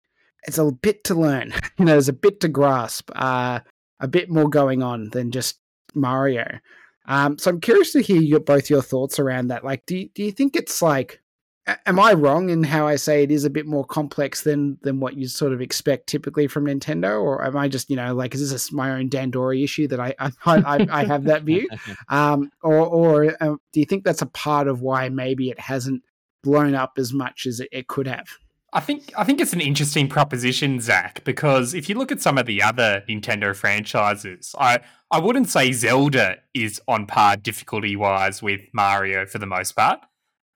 it's 0.45 0.59
a 0.59 0.71
bit 0.71 1.05
to 1.05 1.15
learn. 1.15 1.53
You 1.79 1.87
know, 1.87 1.93
there's 1.93 2.09
a 2.09 2.13
bit 2.13 2.41
to 2.41 2.49
grasp. 2.49 3.11
Uh, 3.15 3.61
a 3.99 4.07
bit 4.07 4.29
more 4.29 4.49
going 4.49 4.83
on 4.83 5.09
than 5.11 5.31
just 5.31 5.59
Mario. 5.95 6.59
Um, 7.07 7.39
so 7.39 7.51
I'm 7.51 7.61
curious 7.61 7.93
to 7.93 8.03
hear 8.03 8.21
your, 8.21 8.41
both 8.41 8.69
your 8.69 8.83
thoughts 8.83 9.19
around 9.19 9.49
that. 9.49 9.65
Like, 9.65 9.87
do 9.87 9.97
you, 9.97 10.11
do 10.15 10.23
you 10.23 10.33
think 10.33 10.55
it's 10.55 10.83
like 10.83 11.22
am 11.67 12.01
I 12.01 12.13
wrong 12.13 12.51
in 12.51 12.65
how 12.65 12.87
I 12.87 12.97
say 12.97 13.23
it 13.23 13.31
is 13.31 13.45
a 13.45 13.51
bit 13.51 13.67
more 13.67 13.85
complex 13.85 14.43
than 14.43 14.79
than 14.83 15.01
what 15.01 15.17
you 15.17 15.29
sort 15.29 15.53
of 15.53 15.61
expect 15.61 16.09
typically 16.09 16.47
from 16.47 16.67
Nintendo, 16.67 17.23
or 17.23 17.45
am 17.45 17.57
I 17.57 17.69
just 17.69 17.91
you 17.91 17.97
know 17.97 18.15
like 18.15 18.35
is 18.35 18.51
this 18.51 18.73
my 18.73 18.93
own 18.93 19.09
Dandori 19.09 19.63
issue 19.63 19.87
that 19.89 20.01
I 20.01 20.15
I, 20.19 20.33
I, 20.47 20.87
I 20.91 21.05
have 21.05 21.25
that 21.25 21.43
view, 21.43 21.69
um, 22.09 22.51
or 22.63 22.79
or 22.79 23.37
uh, 23.41 23.57
do 23.73 23.81
you 23.81 23.87
think 23.87 24.05
that's 24.05 24.23
a 24.23 24.27
part 24.27 24.69
of 24.69 24.81
why 24.81 25.09
maybe 25.09 25.51
it 25.51 25.61
hasn't 25.61 26.03
blown 26.43 26.75
up 26.75 26.95
as 26.99 27.13
much 27.13 27.47
as 27.47 27.61
it, 27.61 27.69
it 27.71 27.87
could 27.87 28.07
have? 28.07 28.27
I 28.75 28.81
think 28.81 29.13
I 29.17 29.25
think 29.25 29.41
it's 29.41 29.53
an 29.53 29.61
interesting 29.61 30.09
proposition, 30.09 30.81
Zach, 30.81 31.23
because 31.25 31.75
if 31.75 31.89
you 31.89 31.95
look 31.95 32.11
at 32.11 32.23
some 32.23 32.39
of 32.39 32.47
the 32.47 32.63
other 32.63 33.05
Nintendo 33.09 33.55
franchises, 33.55 34.55
I 34.59 34.81
I 35.11 35.21
wouldn't 35.21 35.51
say 35.51 35.73
Zelda 35.73 36.39
is 36.55 36.81
on 36.89 37.07
par 37.07 37.37
difficulty 37.37 37.95
wise 37.95 38.43
with 38.43 38.63
Mario 38.73 39.27
for 39.27 39.39
the 39.39 39.47
most 39.47 39.73
part 39.73 40.01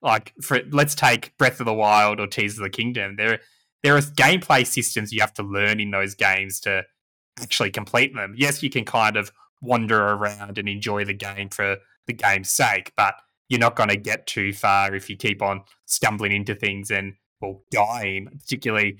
like 0.01 0.33
for 0.41 0.59
let's 0.71 0.95
take 0.95 1.35
Breath 1.37 1.59
of 1.59 1.65
the 1.65 1.73
Wild 1.73 2.19
or 2.19 2.27
Tears 2.27 2.57
of 2.57 2.63
the 2.63 2.69
Kingdom. 2.69 3.15
There 3.15 3.39
there 3.83 3.95
are 3.95 4.01
gameplay 4.01 4.65
systems 4.65 5.11
you 5.11 5.21
have 5.21 5.33
to 5.35 5.43
learn 5.43 5.79
in 5.79 5.91
those 5.91 6.15
games 6.15 6.59
to 6.61 6.83
actually 7.39 7.71
complete 7.71 8.13
them. 8.13 8.33
Yes, 8.37 8.63
you 8.63 8.69
can 8.69 8.85
kind 8.85 9.15
of 9.15 9.31
wander 9.61 9.99
around 9.99 10.57
and 10.57 10.67
enjoy 10.67 11.05
the 11.05 11.13
game 11.13 11.49
for 11.49 11.77
the 12.05 12.13
game's 12.13 12.49
sake, 12.49 12.93
but 12.95 13.15
you're 13.49 13.59
not 13.59 13.75
going 13.75 13.89
to 13.89 13.97
get 13.97 14.27
too 14.27 14.53
far 14.53 14.93
if 14.95 15.09
you 15.09 15.15
keep 15.15 15.41
on 15.41 15.61
stumbling 15.85 16.31
into 16.31 16.55
things 16.55 16.91
and 16.91 17.13
well 17.41 17.63
dying. 17.71 18.27
Particularly 18.39 18.97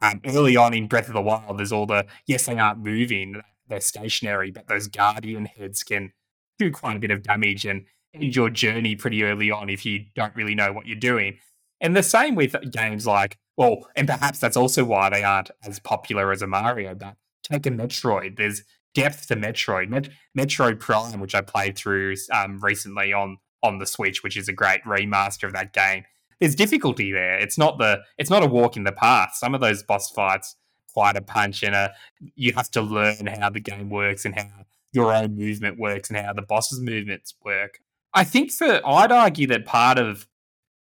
um, 0.00 0.20
early 0.26 0.56
on 0.56 0.74
in 0.74 0.88
Breath 0.88 1.08
of 1.08 1.14
the 1.14 1.22
Wild, 1.22 1.58
there's 1.58 1.72
all 1.72 1.86
the 1.86 2.06
yes 2.26 2.46
they 2.46 2.58
aren't 2.58 2.80
moving, 2.80 3.40
they're 3.68 3.80
stationary, 3.80 4.50
but 4.50 4.68
those 4.68 4.88
guardian 4.88 5.46
heads 5.46 5.82
can 5.82 6.12
do 6.58 6.70
quite 6.70 6.96
a 6.96 7.00
bit 7.00 7.10
of 7.10 7.22
damage 7.22 7.64
and 7.64 7.84
your 8.12 8.50
journey 8.50 8.96
pretty 8.96 9.22
early 9.22 9.50
on 9.50 9.68
if 9.68 9.84
you 9.84 10.04
don't 10.14 10.34
really 10.34 10.54
know 10.54 10.72
what 10.72 10.86
you're 10.86 10.96
doing. 10.96 11.38
And 11.80 11.96
the 11.96 12.02
same 12.02 12.34
with 12.34 12.56
games 12.72 13.06
like, 13.06 13.38
well, 13.56 13.88
and 13.96 14.08
perhaps 14.08 14.38
that's 14.38 14.56
also 14.56 14.84
why 14.84 15.10
they 15.10 15.22
aren't 15.22 15.50
as 15.64 15.78
popular 15.78 16.32
as 16.32 16.42
a 16.42 16.46
Mario, 16.46 16.94
but 16.94 17.16
take 17.42 17.66
a 17.66 17.70
Metroid. 17.70 18.36
There's 18.36 18.62
depth 18.94 19.28
to 19.28 19.36
Metroid. 19.36 19.88
Met- 19.88 20.10
Metroid 20.36 20.80
Prime, 20.80 21.20
which 21.20 21.34
I 21.34 21.40
played 21.40 21.76
through 21.76 22.14
um, 22.32 22.58
recently 22.60 23.12
on 23.12 23.38
on 23.62 23.78
the 23.78 23.86
Switch, 23.86 24.22
which 24.22 24.36
is 24.36 24.48
a 24.48 24.52
great 24.52 24.82
remaster 24.84 25.44
of 25.44 25.52
that 25.52 25.72
game. 25.72 26.04
There's 26.40 26.54
difficulty 26.54 27.10
there. 27.10 27.36
It's 27.38 27.58
not 27.58 27.78
the 27.78 28.00
it's 28.16 28.30
not 28.30 28.42
a 28.42 28.46
walk 28.46 28.76
in 28.76 28.84
the 28.84 28.92
path. 28.92 29.32
Some 29.34 29.54
of 29.54 29.60
those 29.60 29.82
boss 29.82 30.10
fights 30.10 30.56
quite 30.94 31.16
a 31.16 31.20
punch 31.20 31.62
and 31.62 31.74
a 31.74 31.92
you 32.34 32.52
have 32.54 32.70
to 32.72 32.80
learn 32.80 33.26
how 33.26 33.50
the 33.50 33.60
game 33.60 33.90
works 33.90 34.24
and 34.24 34.34
how 34.34 34.48
your 34.92 35.12
own 35.12 35.36
movement 35.36 35.78
works 35.78 36.10
and 36.10 36.18
how 36.18 36.32
the 36.32 36.42
boss's 36.42 36.80
movements 36.80 37.34
work. 37.44 37.80
I 38.14 38.24
think 38.24 38.56
that 38.58 38.82
I'd 38.86 39.12
argue 39.12 39.46
that 39.48 39.66
part 39.66 39.98
of 39.98 40.26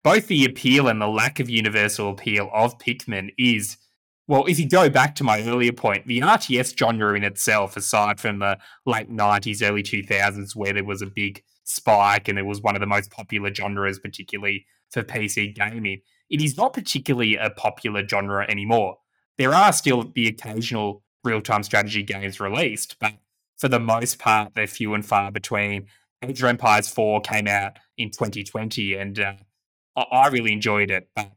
both 0.03 0.29
the 0.29 0.45
appeal 0.45 0.89
and 0.89 1.01
the 1.01 1.09
lack 1.09 1.41
of 1.41 1.51
universal 1.51 2.11
appeal 2.11 2.51
of 2.53 2.79
Pikmin 2.79 3.31
is, 3.39 3.77
well, 4.27 4.47
if 4.47 4.59
you 4.59 4.69
go 4.69 4.89
back 4.89 5.15
to 5.17 5.25
my 5.25 5.43
earlier 5.43 5.73
point, 5.73 6.07
the 6.07 6.21
RTS 6.21 6.79
genre 6.79 7.15
in 7.15 7.25
itself, 7.25 7.77
aside 7.77 8.19
from 8.19 8.39
the 8.39 8.59
late 8.87 9.11
90s, 9.11 9.63
early 9.63 9.83
2000s, 9.83 10.57
where 10.57 10.73
there 10.73 10.85
was 10.85 11.03
a 11.03 11.07
big 11.07 11.43
spike 11.65 12.29
and 12.29 12.39
it 12.39 12.47
was 12.47 12.63
one 12.63 12.75
of 12.75 12.81
the 12.81 12.87
most 12.87 13.11
popular 13.11 13.55
genres, 13.55 13.99
particularly 13.99 14.67
for 14.91 15.03
PC 15.03 15.55
gaming, 15.55 16.01
it 16.31 16.41
is 16.41 16.57
not 16.57 16.73
particularly 16.73 17.37
a 17.37 17.51
popular 17.51 18.07
genre 18.07 18.47
anymore. 18.49 18.99
There 19.39 19.55
are 19.55 19.73
still 19.73 20.11
the 20.15 20.29
occasional 20.29 21.03
real 21.25 21.41
time 21.41 21.63
strategy 21.63 22.03
games 22.03 22.41
released, 22.41 22.97
but 23.01 23.15
for 23.57 23.69
the 23.69 23.81
most 23.81 24.19
part, 24.19 24.55
they're 24.55 24.67
few 24.67 24.95
and 24.95 25.05
far 25.05 25.31
between. 25.31 25.87
Age 26.23 26.43
of 26.43 26.49
Empires 26.49 26.89
4 26.89 27.21
came 27.23 27.49
out 27.49 27.79
in 27.97 28.11
2020 28.11 28.95
and 28.95 29.19
uh, 29.19 29.35
I 29.97 30.29
really 30.29 30.53
enjoyed 30.53 30.91
it, 30.91 31.09
but 31.17 31.33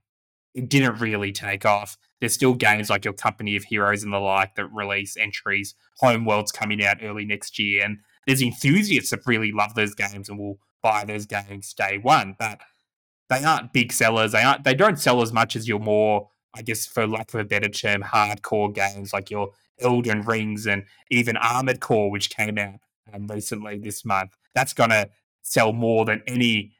it 0.53 0.69
didn't 0.69 0.99
really 0.99 1.31
take 1.31 1.65
off. 1.65 1.97
There's 2.19 2.33
still 2.33 2.53
games 2.53 2.89
like 2.89 3.05
your 3.05 3.13
Company 3.13 3.55
of 3.55 3.63
Heroes 3.63 4.03
and 4.03 4.13
the 4.13 4.19
like 4.19 4.55
that 4.55 4.67
release 4.67 5.17
entries. 5.17 5.75
Homeworld's 5.99 6.51
coming 6.51 6.83
out 6.83 6.97
early 7.01 7.25
next 7.25 7.59
year, 7.59 7.83
and 7.83 7.97
there's 8.27 8.41
enthusiasts 8.41 9.09
that 9.11 9.25
really 9.25 9.51
love 9.51 9.75
those 9.75 9.95
games 9.95 10.29
and 10.29 10.37
will 10.37 10.59
buy 10.81 11.03
those 11.05 11.25
games 11.25 11.73
day 11.73 11.99
one. 12.01 12.35
But 12.37 12.61
they 13.29 13.43
aren't 13.43 13.73
big 13.73 13.91
sellers. 13.91 14.31
They 14.31 14.43
aren't. 14.43 14.63
They 14.63 14.75
don't 14.75 14.99
sell 14.99 15.21
as 15.21 15.33
much 15.33 15.55
as 15.55 15.67
your 15.67 15.79
more, 15.79 16.29
I 16.55 16.61
guess, 16.61 16.85
for 16.85 17.07
lack 17.07 17.33
of 17.33 17.39
a 17.39 17.45
better 17.45 17.69
term, 17.69 18.03
hardcore 18.03 18.73
games 18.73 19.11
like 19.11 19.31
your 19.31 19.49
Elden 19.81 20.21
Rings 20.21 20.67
and 20.67 20.85
even 21.09 21.35
Armored 21.37 21.79
Core, 21.79 22.11
which 22.11 22.29
came 22.29 22.57
out 22.57 22.75
um, 23.11 23.27
recently 23.27 23.79
this 23.79 24.05
month 24.05 24.35
that's 24.53 24.73
going 24.73 24.91
to 24.91 25.09
sell 25.41 25.73
more 25.73 26.05
than 26.05 26.21
any 26.27 26.71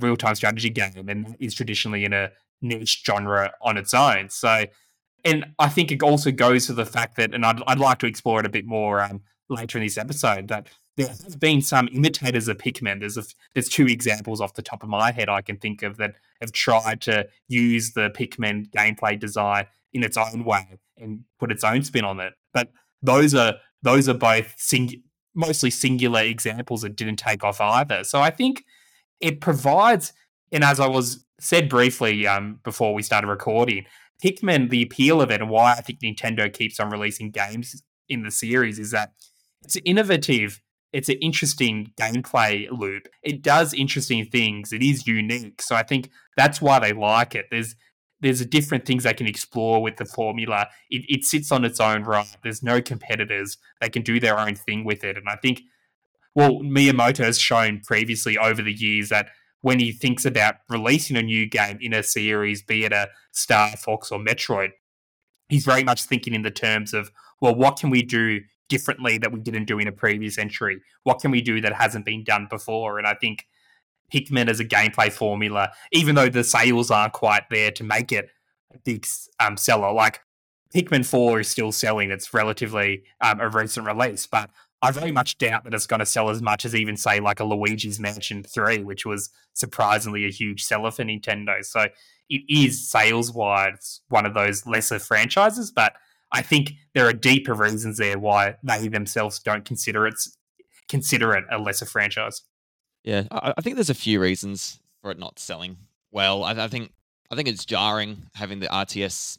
real 0.00 0.16
time 0.16 0.34
strategy 0.34 0.70
game 0.70 1.08
and 1.08 1.36
is 1.40 1.54
traditionally 1.54 2.04
in 2.04 2.12
a 2.12 2.30
niche 2.60 3.02
genre 3.04 3.52
on 3.62 3.76
its 3.76 3.94
own. 3.94 4.28
So, 4.28 4.66
and 5.24 5.46
I 5.58 5.68
think 5.68 5.90
it 5.90 6.02
also 6.02 6.30
goes 6.30 6.66
to 6.66 6.72
the 6.72 6.86
fact 6.86 7.16
that, 7.16 7.34
and 7.34 7.44
I'd, 7.44 7.62
I'd 7.66 7.78
like 7.78 7.98
to 8.00 8.06
explore 8.06 8.40
it 8.40 8.46
a 8.46 8.50
bit 8.50 8.66
more 8.66 9.00
um, 9.00 9.22
later 9.48 9.78
in 9.78 9.84
this 9.84 9.98
episode, 9.98 10.48
that 10.48 10.68
there 10.96 11.08
have 11.08 11.38
been 11.38 11.62
some 11.62 11.88
imitators 11.92 12.48
of 12.48 12.58
Pikmin. 12.58 13.00
There's 13.00 13.16
a, 13.16 13.24
there's 13.54 13.68
two 13.68 13.86
examples 13.86 14.40
off 14.40 14.54
the 14.54 14.62
top 14.62 14.82
of 14.82 14.88
my 14.88 15.12
head 15.12 15.28
I 15.28 15.42
can 15.42 15.56
think 15.56 15.82
of 15.82 15.96
that 15.98 16.14
have 16.40 16.52
tried 16.52 17.00
to 17.02 17.28
use 17.48 17.92
the 17.92 18.10
Pikmin 18.10 18.70
gameplay 18.70 19.18
design 19.18 19.66
in 19.92 20.02
its 20.02 20.16
own 20.16 20.44
way 20.44 20.78
and 20.96 21.24
put 21.38 21.52
its 21.52 21.64
own 21.64 21.82
spin 21.82 22.04
on 22.04 22.20
it. 22.20 22.34
But 22.52 22.72
those 23.02 23.34
are 23.34 23.56
those 23.82 24.08
are 24.08 24.14
both 24.14 24.54
sing- 24.56 25.02
mostly 25.36 25.70
singular 25.70 26.22
examples 26.22 26.82
that 26.82 26.96
didn't 26.96 27.16
take 27.16 27.44
off 27.44 27.60
either. 27.60 28.02
So 28.04 28.20
I 28.20 28.30
think 28.30 28.64
it 29.20 29.40
provides, 29.40 30.12
and 30.50 30.64
as 30.64 30.80
I 30.80 30.88
was 30.88 31.24
said 31.38 31.68
briefly 31.68 32.26
um, 32.26 32.60
before 32.64 32.94
we 32.94 33.02
started 33.02 33.28
recording, 33.28 33.84
Pikmin, 34.24 34.70
the 34.70 34.82
appeal 34.82 35.20
of 35.20 35.30
it 35.30 35.40
and 35.40 35.50
why 35.50 35.72
I 35.72 35.82
think 35.82 36.00
Nintendo 36.00 36.52
keeps 36.52 36.80
on 36.80 36.90
releasing 36.90 37.30
games 37.30 37.82
in 38.08 38.22
the 38.22 38.30
series 38.30 38.78
is 38.78 38.90
that 38.92 39.12
it's 39.62 39.76
innovative. 39.84 40.60
It's 40.92 41.08
an 41.08 41.16
interesting 41.16 41.92
gameplay 42.00 42.66
loop. 42.70 43.08
It 43.22 43.42
does 43.42 43.74
interesting 43.74 44.24
things. 44.24 44.72
It 44.72 44.82
is 44.82 45.06
unique. 45.06 45.60
So 45.60 45.74
I 45.76 45.82
think 45.82 46.10
that's 46.36 46.62
why 46.62 46.78
they 46.78 46.92
like 46.92 47.34
it. 47.34 47.46
There's 47.50 47.74
there's 48.20 48.44
different 48.46 48.86
things 48.86 49.04
they 49.04 49.14
can 49.14 49.26
explore 49.26 49.82
with 49.82 49.96
the 49.96 50.04
formula. 50.04 50.68
It, 50.90 51.04
it 51.08 51.24
sits 51.24 51.52
on 51.52 51.64
its 51.64 51.80
own 51.80 52.04
right. 52.04 52.26
There's 52.42 52.62
no 52.62 52.80
competitors. 52.80 53.58
They 53.80 53.88
can 53.88 54.02
do 54.02 54.18
their 54.18 54.38
own 54.38 54.54
thing 54.54 54.84
with 54.84 55.04
it. 55.04 55.16
And 55.16 55.28
I 55.28 55.36
think, 55.36 55.62
well, 56.34 56.60
Miyamoto 56.60 57.24
has 57.24 57.38
shown 57.38 57.80
previously 57.80 58.38
over 58.38 58.62
the 58.62 58.72
years 58.72 59.10
that 59.10 59.28
when 59.60 59.80
he 59.80 59.92
thinks 59.92 60.24
about 60.24 60.56
releasing 60.68 61.16
a 61.16 61.22
new 61.22 61.46
game 61.46 61.78
in 61.80 61.92
a 61.92 62.02
series, 62.02 62.62
be 62.62 62.84
it 62.84 62.92
a 62.92 63.08
Star 63.32 63.76
Fox 63.76 64.10
or 64.10 64.18
Metroid, 64.18 64.70
he's 65.48 65.64
very 65.64 65.84
much 65.84 66.04
thinking 66.04 66.34
in 66.34 66.42
the 66.42 66.50
terms 66.50 66.94
of, 66.94 67.10
well, 67.40 67.54
what 67.54 67.78
can 67.78 67.90
we 67.90 68.02
do 68.02 68.40
differently 68.68 69.18
that 69.18 69.32
we 69.32 69.40
didn't 69.40 69.64
do 69.64 69.78
in 69.78 69.88
a 69.88 69.92
previous 69.92 70.38
entry? 70.38 70.80
What 71.02 71.20
can 71.20 71.30
we 71.30 71.40
do 71.40 71.60
that 71.60 71.74
hasn't 71.74 72.04
been 72.04 72.24
done 72.24 72.46
before? 72.50 72.98
And 72.98 73.06
I 73.06 73.14
think 73.14 73.46
Pikmin 74.12 74.48
as 74.48 74.60
a 74.60 74.64
gameplay 74.64 75.10
formula, 75.10 75.72
even 75.92 76.14
though 76.14 76.28
the 76.28 76.44
sales 76.44 76.90
aren't 76.90 77.12
quite 77.12 77.44
there 77.50 77.70
to 77.72 77.84
make 77.84 78.12
it 78.12 78.30
a 78.74 78.78
big 78.78 79.06
um, 79.40 79.56
seller, 79.56 79.92
like 79.92 80.20
Pikmin 80.74 81.06
4 81.06 81.40
is 81.40 81.48
still 81.48 81.72
selling. 81.72 82.10
It's 82.10 82.32
relatively 82.34 83.04
um, 83.20 83.40
a 83.40 83.48
recent 83.48 83.86
release, 83.86 84.26
but 84.26 84.50
I 84.82 84.90
very 84.90 85.10
much 85.10 85.38
doubt 85.38 85.64
that 85.64 85.74
it's 85.74 85.86
going 85.86 86.00
to 86.00 86.06
sell 86.06 86.28
as 86.28 86.42
much 86.42 86.64
as 86.64 86.74
even 86.74 86.96
say 86.96 87.18
like 87.18 87.40
a 87.40 87.44
Luigi's 87.44 87.98
Mansion 87.98 88.42
3, 88.42 88.84
which 88.84 89.06
was 89.06 89.30
surprisingly 89.54 90.26
a 90.26 90.30
huge 90.30 90.62
seller 90.62 90.90
for 90.90 91.02
Nintendo. 91.02 91.64
So 91.64 91.88
it 92.28 92.42
is 92.48 92.88
sales 92.88 93.32
wise 93.32 94.00
one 94.08 94.26
of 94.26 94.34
those 94.34 94.66
lesser 94.66 94.98
franchises, 94.98 95.70
but 95.70 95.94
I 96.32 96.42
think 96.42 96.72
there 96.94 97.06
are 97.06 97.12
deeper 97.12 97.54
reasons 97.54 97.98
there 97.98 98.18
why 98.18 98.56
they 98.62 98.88
themselves 98.88 99.38
don't 99.38 99.64
consider 99.64 100.06
it 100.06 100.14
consider 100.88 101.34
it 101.34 101.44
a 101.50 101.58
lesser 101.58 101.86
franchise. 101.86 102.42
Yeah, 103.06 103.22
I, 103.30 103.54
I 103.56 103.60
think 103.62 103.76
there's 103.76 103.88
a 103.88 103.94
few 103.94 104.20
reasons 104.20 104.80
for 105.00 105.10
it 105.12 105.18
not 105.18 105.38
selling 105.38 105.78
well. 106.10 106.44
I, 106.44 106.64
I 106.64 106.68
think 106.68 106.92
I 107.30 107.36
think 107.36 107.48
it's 107.48 107.64
jarring 107.64 108.24
having 108.34 108.60
the 108.60 108.66
RTS 108.66 109.38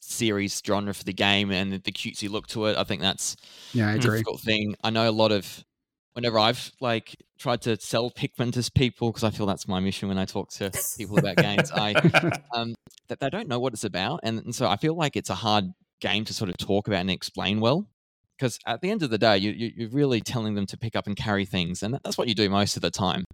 series 0.00 0.60
genre 0.64 0.92
for 0.92 1.04
the 1.04 1.12
game 1.12 1.50
and 1.50 1.72
the, 1.72 1.78
the 1.78 1.92
cutesy 1.92 2.28
look 2.28 2.46
to 2.48 2.66
it. 2.66 2.76
I 2.76 2.84
think 2.84 3.00
that's 3.00 3.36
yeah, 3.72 3.88
I 3.88 3.92
a 3.92 3.94
agree. 3.96 4.10
difficult 4.18 4.40
thing. 4.40 4.74
I 4.82 4.90
know 4.90 5.08
a 5.08 5.12
lot 5.12 5.32
of 5.32 5.64
whenever 6.14 6.38
I've 6.38 6.72
like 6.80 7.14
tried 7.38 7.62
to 7.62 7.80
sell 7.80 8.10
Pikmin 8.10 8.52
to 8.52 8.70
people 8.72 9.10
because 9.10 9.24
I 9.24 9.30
feel 9.30 9.46
that's 9.46 9.68
my 9.68 9.78
mission 9.78 10.08
when 10.08 10.18
I 10.18 10.24
talk 10.24 10.50
to 10.54 10.72
people 10.98 11.18
about 11.18 11.36
games. 11.36 11.70
I 11.72 11.94
um, 12.54 12.74
that 13.08 13.20
they 13.20 13.30
don't 13.30 13.48
know 13.48 13.60
what 13.60 13.72
it's 13.72 13.84
about, 13.84 14.20
and, 14.24 14.40
and 14.40 14.54
so 14.54 14.68
I 14.68 14.76
feel 14.76 14.96
like 14.96 15.16
it's 15.16 15.30
a 15.30 15.34
hard 15.36 15.66
game 16.00 16.24
to 16.24 16.34
sort 16.34 16.50
of 16.50 16.56
talk 16.56 16.88
about 16.88 17.00
and 17.00 17.10
explain 17.10 17.60
well. 17.60 17.86
Because 18.38 18.58
at 18.66 18.80
the 18.80 18.90
end 18.90 19.02
of 19.02 19.10
the 19.10 19.18
day, 19.18 19.38
you, 19.38 19.52
you, 19.52 19.72
you're 19.76 19.90
really 19.90 20.20
telling 20.20 20.54
them 20.54 20.66
to 20.66 20.76
pick 20.76 20.96
up 20.96 21.06
and 21.06 21.16
carry 21.16 21.44
things, 21.44 21.82
and 21.82 21.98
that's 22.04 22.18
what 22.18 22.28
you 22.28 22.34
do 22.34 22.50
most 22.50 22.76
of 22.76 22.82
the 22.82 22.90
time. 22.90 23.24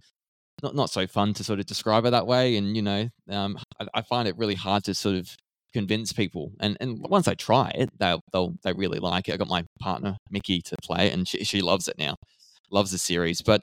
Not 0.61 0.75
not 0.75 0.89
so 0.89 1.07
fun 1.07 1.33
to 1.35 1.43
sort 1.43 1.59
of 1.59 1.65
describe 1.65 2.05
it 2.05 2.11
that 2.11 2.27
way, 2.27 2.55
and 2.57 2.75
you 2.75 2.81
know, 2.81 3.09
um, 3.29 3.57
I, 3.79 3.87
I 3.95 4.01
find 4.01 4.27
it 4.27 4.37
really 4.37 4.55
hard 4.55 4.83
to 4.85 4.93
sort 4.93 5.15
of 5.15 5.35
convince 5.73 6.13
people. 6.13 6.51
And 6.59 6.77
and 6.79 6.99
once 6.99 7.27
I 7.27 7.33
try 7.33 7.71
it, 7.75 7.89
they'll 7.99 8.21
they'll 8.31 8.53
they 8.63 8.73
really 8.73 8.99
like 8.99 9.27
it. 9.27 9.33
I 9.33 9.37
got 9.37 9.47
my 9.47 9.65
partner 9.79 10.17
Mickey 10.29 10.61
to 10.61 10.75
play 10.83 11.11
and 11.11 11.27
she 11.27 11.43
she 11.43 11.61
loves 11.61 11.87
it 11.87 11.97
now, 11.97 12.15
loves 12.69 12.91
the 12.91 12.97
series. 12.97 13.41
But 13.41 13.61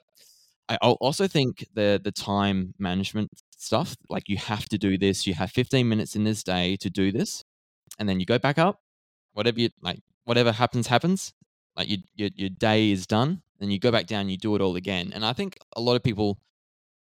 I 0.67 0.75
also 0.77 1.27
think 1.27 1.65
the 1.73 1.99
the 2.03 2.11
time 2.11 2.73
management 2.77 3.29
stuff, 3.57 3.95
like 4.09 4.29
you 4.29 4.37
have 4.37 4.65
to 4.69 4.77
do 4.77 4.97
this. 4.97 5.25
You 5.25 5.33
have 5.33 5.51
15 5.51 5.87
minutes 5.87 6.15
in 6.15 6.23
this 6.23 6.43
day 6.43 6.77
to 6.77 6.89
do 6.89 7.11
this, 7.11 7.43
and 7.97 8.07
then 8.07 8.19
you 8.19 8.25
go 8.25 8.39
back 8.39 8.57
up. 8.57 8.79
Whatever 9.33 9.59
you 9.59 9.69
like, 9.81 9.99
whatever 10.29 10.51
happens 10.51 10.85
happens. 10.85 11.33
Like 11.75 11.89
your 11.89 11.97
your, 12.15 12.29
your 12.35 12.49
day 12.49 12.91
is 12.91 13.07
done, 13.07 13.41
and 13.59 13.73
you 13.73 13.79
go 13.79 13.91
back 13.91 14.05
down. 14.05 14.29
You 14.29 14.37
do 14.37 14.55
it 14.55 14.61
all 14.61 14.75
again. 14.75 15.11
And 15.13 15.25
I 15.25 15.33
think 15.33 15.57
a 15.75 15.81
lot 15.81 15.95
of 15.95 16.03
people 16.03 16.37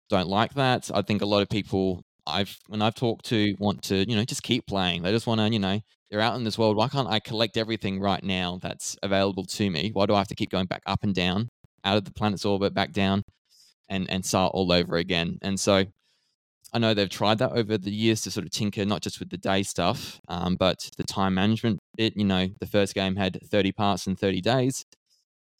don't 0.08 0.28
like 0.28 0.54
that. 0.54 0.90
I 0.94 1.02
think 1.02 1.20
a 1.20 1.26
lot 1.26 1.42
of 1.42 1.50
people 1.50 2.02
I've 2.26 2.58
when 2.68 2.80
I've 2.80 2.94
talked 2.94 3.26
to 3.26 3.54
want 3.58 3.82
to 3.84 4.08
you 4.08 4.16
know 4.16 4.24
just 4.24 4.42
keep 4.42 4.66
playing. 4.66 5.02
They 5.02 5.12
just 5.12 5.26
want 5.26 5.40
to 5.40 5.52
you 5.52 5.58
know 5.58 5.78
they're 6.10 6.22
out 6.22 6.36
in 6.36 6.44
this 6.44 6.56
world. 6.58 6.76
Why 6.76 6.88
can't 6.88 7.06
I 7.06 7.20
collect 7.20 7.58
everything 7.58 8.00
right 8.00 8.24
now 8.24 8.58
that's 8.62 8.96
available 9.02 9.44
to 9.44 9.70
me? 9.70 9.90
Why 9.92 10.06
do 10.06 10.14
I 10.14 10.18
have 10.18 10.28
to 10.28 10.34
keep 10.34 10.50
going 10.50 10.66
back 10.66 10.82
up 10.86 11.04
and 11.04 11.14
down 11.14 11.48
out 11.84 11.98
of 11.98 12.04
the 12.06 12.12
planet's 12.12 12.46
orbit 12.46 12.72
back 12.72 12.92
down 12.92 13.22
and 13.90 14.10
and 14.10 14.24
start 14.24 14.52
all 14.54 14.72
over 14.72 14.96
again? 14.96 15.38
And 15.42 15.60
so 15.60 15.84
I 16.72 16.78
know 16.78 16.94
they've 16.94 17.09
tried 17.09 17.38
that 17.38 17.52
over 17.52 17.78
the 17.78 17.90
years 17.90 18.20
to 18.22 18.31
sort 18.31 18.46
of 18.46 18.52
tinker 18.52 18.85
not 18.85 19.02
just 19.02 19.20
with 19.20 19.31
the 19.31 19.38
day 19.38 19.62
stuff, 19.62 20.20
um, 20.28 20.57
but 20.57 20.90
the 20.96 21.04
time 21.04 21.35
management 21.35 21.78
bit. 21.96 22.16
You 22.16 22.24
know, 22.24 22.48
the 22.61 22.66
first 22.66 22.94
game 22.94 23.16
had 23.16 23.38
30 23.42 23.72
parts 23.72 24.07
in 24.07 24.16
30 24.16 24.40
days. 24.40 24.85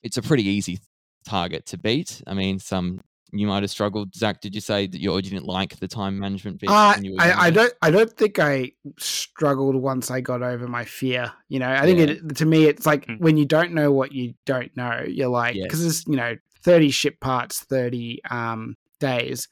It's 0.03 0.17
a 0.17 0.23
pretty 0.23 0.45
easy 0.45 0.79
target 1.27 1.67
to 1.67 1.79
beat. 1.79 2.23
I 2.27 2.35
mean, 2.35 2.59
some 2.59 3.01
you 3.33 3.47
might 3.47 3.63
have 3.63 3.71
struggled. 3.71 4.15
Zach, 4.15 4.41
did 4.41 4.55
you 4.55 4.61
say 4.61 4.87
that 4.87 5.01
you, 5.01 5.21
didn't 5.21 5.45
like 5.45 5.79
the 5.79 5.89
time 5.89 6.19
management 6.19 6.61
bit? 6.61 6.71
Uh, 6.71 6.95
I, 7.19 7.47
I 7.47 7.51
don't. 7.51 7.73
I 7.83 7.91
don't 7.91 8.11
think 8.11 8.39
I 8.39 8.73
struggled 8.99 9.77
once 9.77 10.11
I 10.11 10.21
got 10.21 10.43
over 10.43 10.67
my 10.67 10.85
fear. 10.85 11.33
You 11.49 11.59
know, 11.59 11.71
I 11.71 11.83
think 11.83 11.99
yeah. 11.99 12.07
it, 12.07 12.37
to 12.37 12.47
me, 12.47 12.65
it's 12.65 12.87
like 12.87 13.07
mm. 13.07 13.21
when 13.21 13.37
you 13.37 13.45
don't 13.45 13.73
know 13.73 13.93
what 13.93 14.13
you 14.13 14.35
don't 14.47 14.75
know. 14.77 15.05
You're 15.07 15.29
like, 15.29 15.55
because 15.55 15.85
yes. 15.85 15.99
it's 15.99 16.07
you 16.07 16.17
know, 16.17 16.37
thirty 16.63 16.91
ship 16.91 17.21
parts, 17.21 17.61
thirty 17.61 18.21
um, 18.31 18.77
days, 18.99 19.49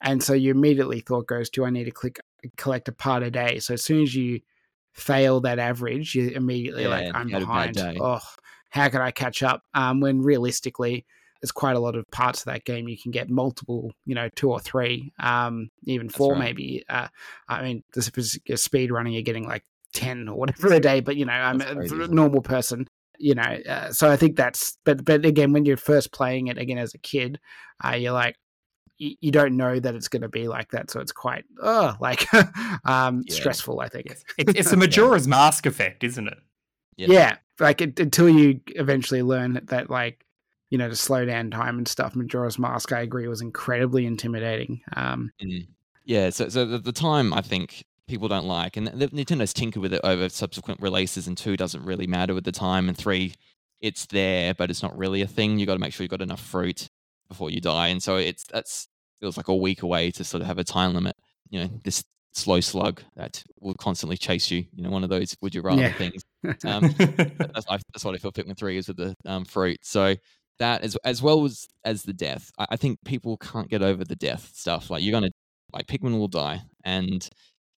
and 0.00 0.22
so 0.22 0.32
you 0.32 0.50
immediately 0.50 1.00
thought 1.00 1.26
goes, 1.26 1.50
do 1.50 1.64
I 1.64 1.70
need 1.70 1.84
to 1.84 1.90
click 1.90 2.20
collect 2.56 2.88
a 2.88 2.92
part 2.92 3.22
a 3.22 3.30
day? 3.30 3.58
So 3.58 3.74
as 3.74 3.84
soon 3.84 4.02
as 4.02 4.14
you 4.14 4.40
fail 4.92 5.40
that 5.42 5.58
average, 5.58 6.14
you're 6.14 6.32
immediately 6.32 6.84
yeah, 6.84 6.88
like, 6.88 7.14
I'm 7.14 7.28
behind. 7.28 7.78
Oh, 7.78 8.20
how 8.70 8.88
can 8.88 9.00
I 9.00 9.10
catch 9.10 9.42
up? 9.42 9.62
Um, 9.74 10.00
when 10.00 10.22
realistically 10.22 11.04
there's 11.40 11.52
quite 11.52 11.76
a 11.76 11.80
lot 11.80 11.96
of 11.96 12.10
parts 12.10 12.40
of 12.40 12.46
that 12.46 12.64
game 12.64 12.88
you 12.88 12.98
can 12.98 13.10
get 13.10 13.30
multiple, 13.30 13.92
you 14.04 14.14
know, 14.14 14.28
two 14.36 14.50
or 14.50 14.60
three, 14.60 15.12
um, 15.18 15.70
even 15.84 16.08
four 16.08 16.32
right. 16.32 16.40
maybe. 16.40 16.84
Uh, 16.88 17.08
I 17.48 17.62
mean, 17.62 17.82
this 17.94 18.10
is 18.16 18.38
speed 18.62 18.92
running, 18.92 19.14
you're 19.14 19.22
getting 19.22 19.46
like 19.46 19.64
ten 19.92 20.28
or 20.28 20.36
whatever 20.36 20.72
a 20.72 20.80
day, 20.80 21.00
but 21.00 21.16
you 21.16 21.24
know, 21.24 21.32
I'm 21.32 21.60
a 21.60 22.08
normal 22.08 22.42
person. 22.42 22.86
You 23.22 23.34
know, 23.34 23.58
uh, 23.68 23.92
so 23.92 24.10
I 24.10 24.16
think 24.16 24.36
that's. 24.36 24.78
But 24.84 25.04
but 25.04 25.26
again, 25.26 25.52
when 25.52 25.66
you're 25.66 25.76
first 25.76 26.10
playing 26.10 26.46
it 26.46 26.56
again 26.56 26.78
as 26.78 26.94
a 26.94 26.98
kid, 26.98 27.38
uh, 27.84 27.90
you're 27.90 28.12
like, 28.12 28.36
you 29.20 29.30
don't 29.30 29.56
know 29.56 29.80
that 29.80 29.94
it's 29.94 30.08
going 30.08 30.22
to 30.22 30.28
be 30.28 30.46
like 30.46 30.70
that, 30.72 30.90
so 30.90 31.00
it's 31.00 31.12
quite 31.12 31.44
oh, 31.62 31.96
like 32.00 32.32
um, 32.84 33.24
yeah. 33.26 33.34
stressful. 33.34 33.80
I 33.80 33.88
think 33.88 34.14
it's 34.38 34.72
a 34.72 34.76
Majora's 34.76 35.26
yeah. 35.26 35.30
Mask 35.30 35.66
effect, 35.66 36.04
isn't 36.04 36.28
it? 36.28 36.38
Yeah, 36.96 37.06
yeah 37.08 37.36
like 37.60 37.80
it, 37.80 38.00
until 38.00 38.28
you 38.28 38.60
eventually 38.68 39.22
learn 39.22 39.60
that 39.64 39.90
like 39.90 40.24
you 40.70 40.78
know, 40.78 40.88
to 40.88 40.96
slow 40.96 41.24
down 41.24 41.50
time 41.50 41.78
and 41.78 41.86
stuff. 41.86 42.14
Majora's 42.14 42.58
Mask, 42.58 42.92
I 42.92 43.00
agree, 43.00 43.26
was 43.26 43.40
incredibly 43.40 44.06
intimidating. 44.06 44.80
Um, 44.96 45.32
mm. 45.42 45.66
Yeah, 46.04 46.30
so 46.30 46.48
so 46.48 46.64
the, 46.64 46.78
the, 46.78 46.92
time 46.92 47.34
I 47.34 47.40
think 47.40 47.84
people 48.08 48.28
don't 48.28 48.46
like, 48.46 48.76
and 48.76 48.86
the, 48.86 49.08
Nintendo's 49.08 49.52
tinkered 49.52 49.82
with 49.82 49.92
it 49.92 50.00
over 50.04 50.28
subsequent 50.28 50.80
releases, 50.80 51.26
and 51.26 51.36
two 51.36 51.56
doesn't 51.56 51.84
really 51.84 52.06
matter 52.06 52.34
with 52.34 52.44
the 52.44 52.52
time, 52.52 52.88
and 52.88 52.96
three, 52.96 53.34
it's 53.80 54.06
there, 54.06 54.54
but 54.54 54.70
it's 54.70 54.82
not 54.82 54.96
really 54.96 55.22
a 55.22 55.26
thing. 55.26 55.58
You 55.58 55.66
got 55.66 55.74
to 55.74 55.80
make 55.80 55.92
sure 55.92 56.04
you've 56.04 56.10
got 56.10 56.22
enough 56.22 56.40
fruit 56.40 56.88
before 57.28 57.50
you 57.50 57.60
die, 57.60 57.88
and 57.88 58.02
so 58.02 58.16
it's 58.16 58.44
that's 58.44 58.88
feels 59.20 59.36
like 59.36 59.48
a 59.48 59.54
week 59.54 59.82
away 59.82 60.10
to 60.12 60.24
sort 60.24 60.40
of 60.40 60.46
have 60.46 60.58
a 60.58 60.64
time 60.64 60.94
limit. 60.94 61.16
You 61.50 61.60
know, 61.60 61.70
this 61.84 62.02
slow 62.32 62.60
slug 62.60 63.02
that 63.16 63.42
will 63.60 63.74
constantly 63.74 64.16
chase 64.16 64.50
you. 64.50 64.64
You 64.72 64.82
know, 64.82 64.90
one 64.90 65.04
of 65.04 65.10
those 65.10 65.34
would 65.42 65.54
you 65.54 65.62
rather 65.62 65.82
yeah. 65.82 65.92
things. 65.92 66.22
Um, 66.64 66.94
that's, 66.98 67.66
that's, 67.66 68.04
what 68.04 68.14
I 68.14 68.18
feel 68.18 68.32
Pikmin 68.32 68.56
three 68.56 68.76
is 68.76 68.88
with 68.88 68.96
the 68.96 69.14
um, 69.26 69.44
fruit. 69.44 69.78
So 69.82 70.14
that 70.58 70.82
as 70.82 70.96
as 71.04 71.22
well 71.22 71.44
as 71.44 71.66
as 71.84 72.02
the 72.02 72.12
death. 72.12 72.50
I, 72.58 72.66
I 72.70 72.76
think 72.76 72.98
people 73.04 73.36
can't 73.36 73.68
get 73.68 73.82
over 73.82 74.04
the 74.04 74.16
death 74.16 74.52
stuff. 74.54 74.90
Like 74.90 75.02
you're 75.02 75.12
gonna 75.12 75.30
like 75.72 75.86
Pikmin 75.86 76.18
will 76.18 76.28
die, 76.28 76.62
and 76.84 77.28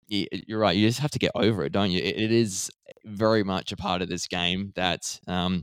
you're 0.09 0.59
right. 0.59 0.77
You 0.77 0.89
just 0.89 1.01
have 1.01 1.11
to 1.13 1.19
get 1.19 1.33
over 1.35 1.65
it, 1.65 1.73
don't 1.73 1.91
you? 1.91 2.01
It, 2.01 2.17
it 2.19 2.33
is 2.33 2.71
very 3.05 3.43
much 3.43 3.73
a 3.73 3.77
part 3.77 4.03
of 4.03 4.09
this 4.09 4.27
game 4.27 4.73
that, 4.77 5.19
um, 5.27 5.63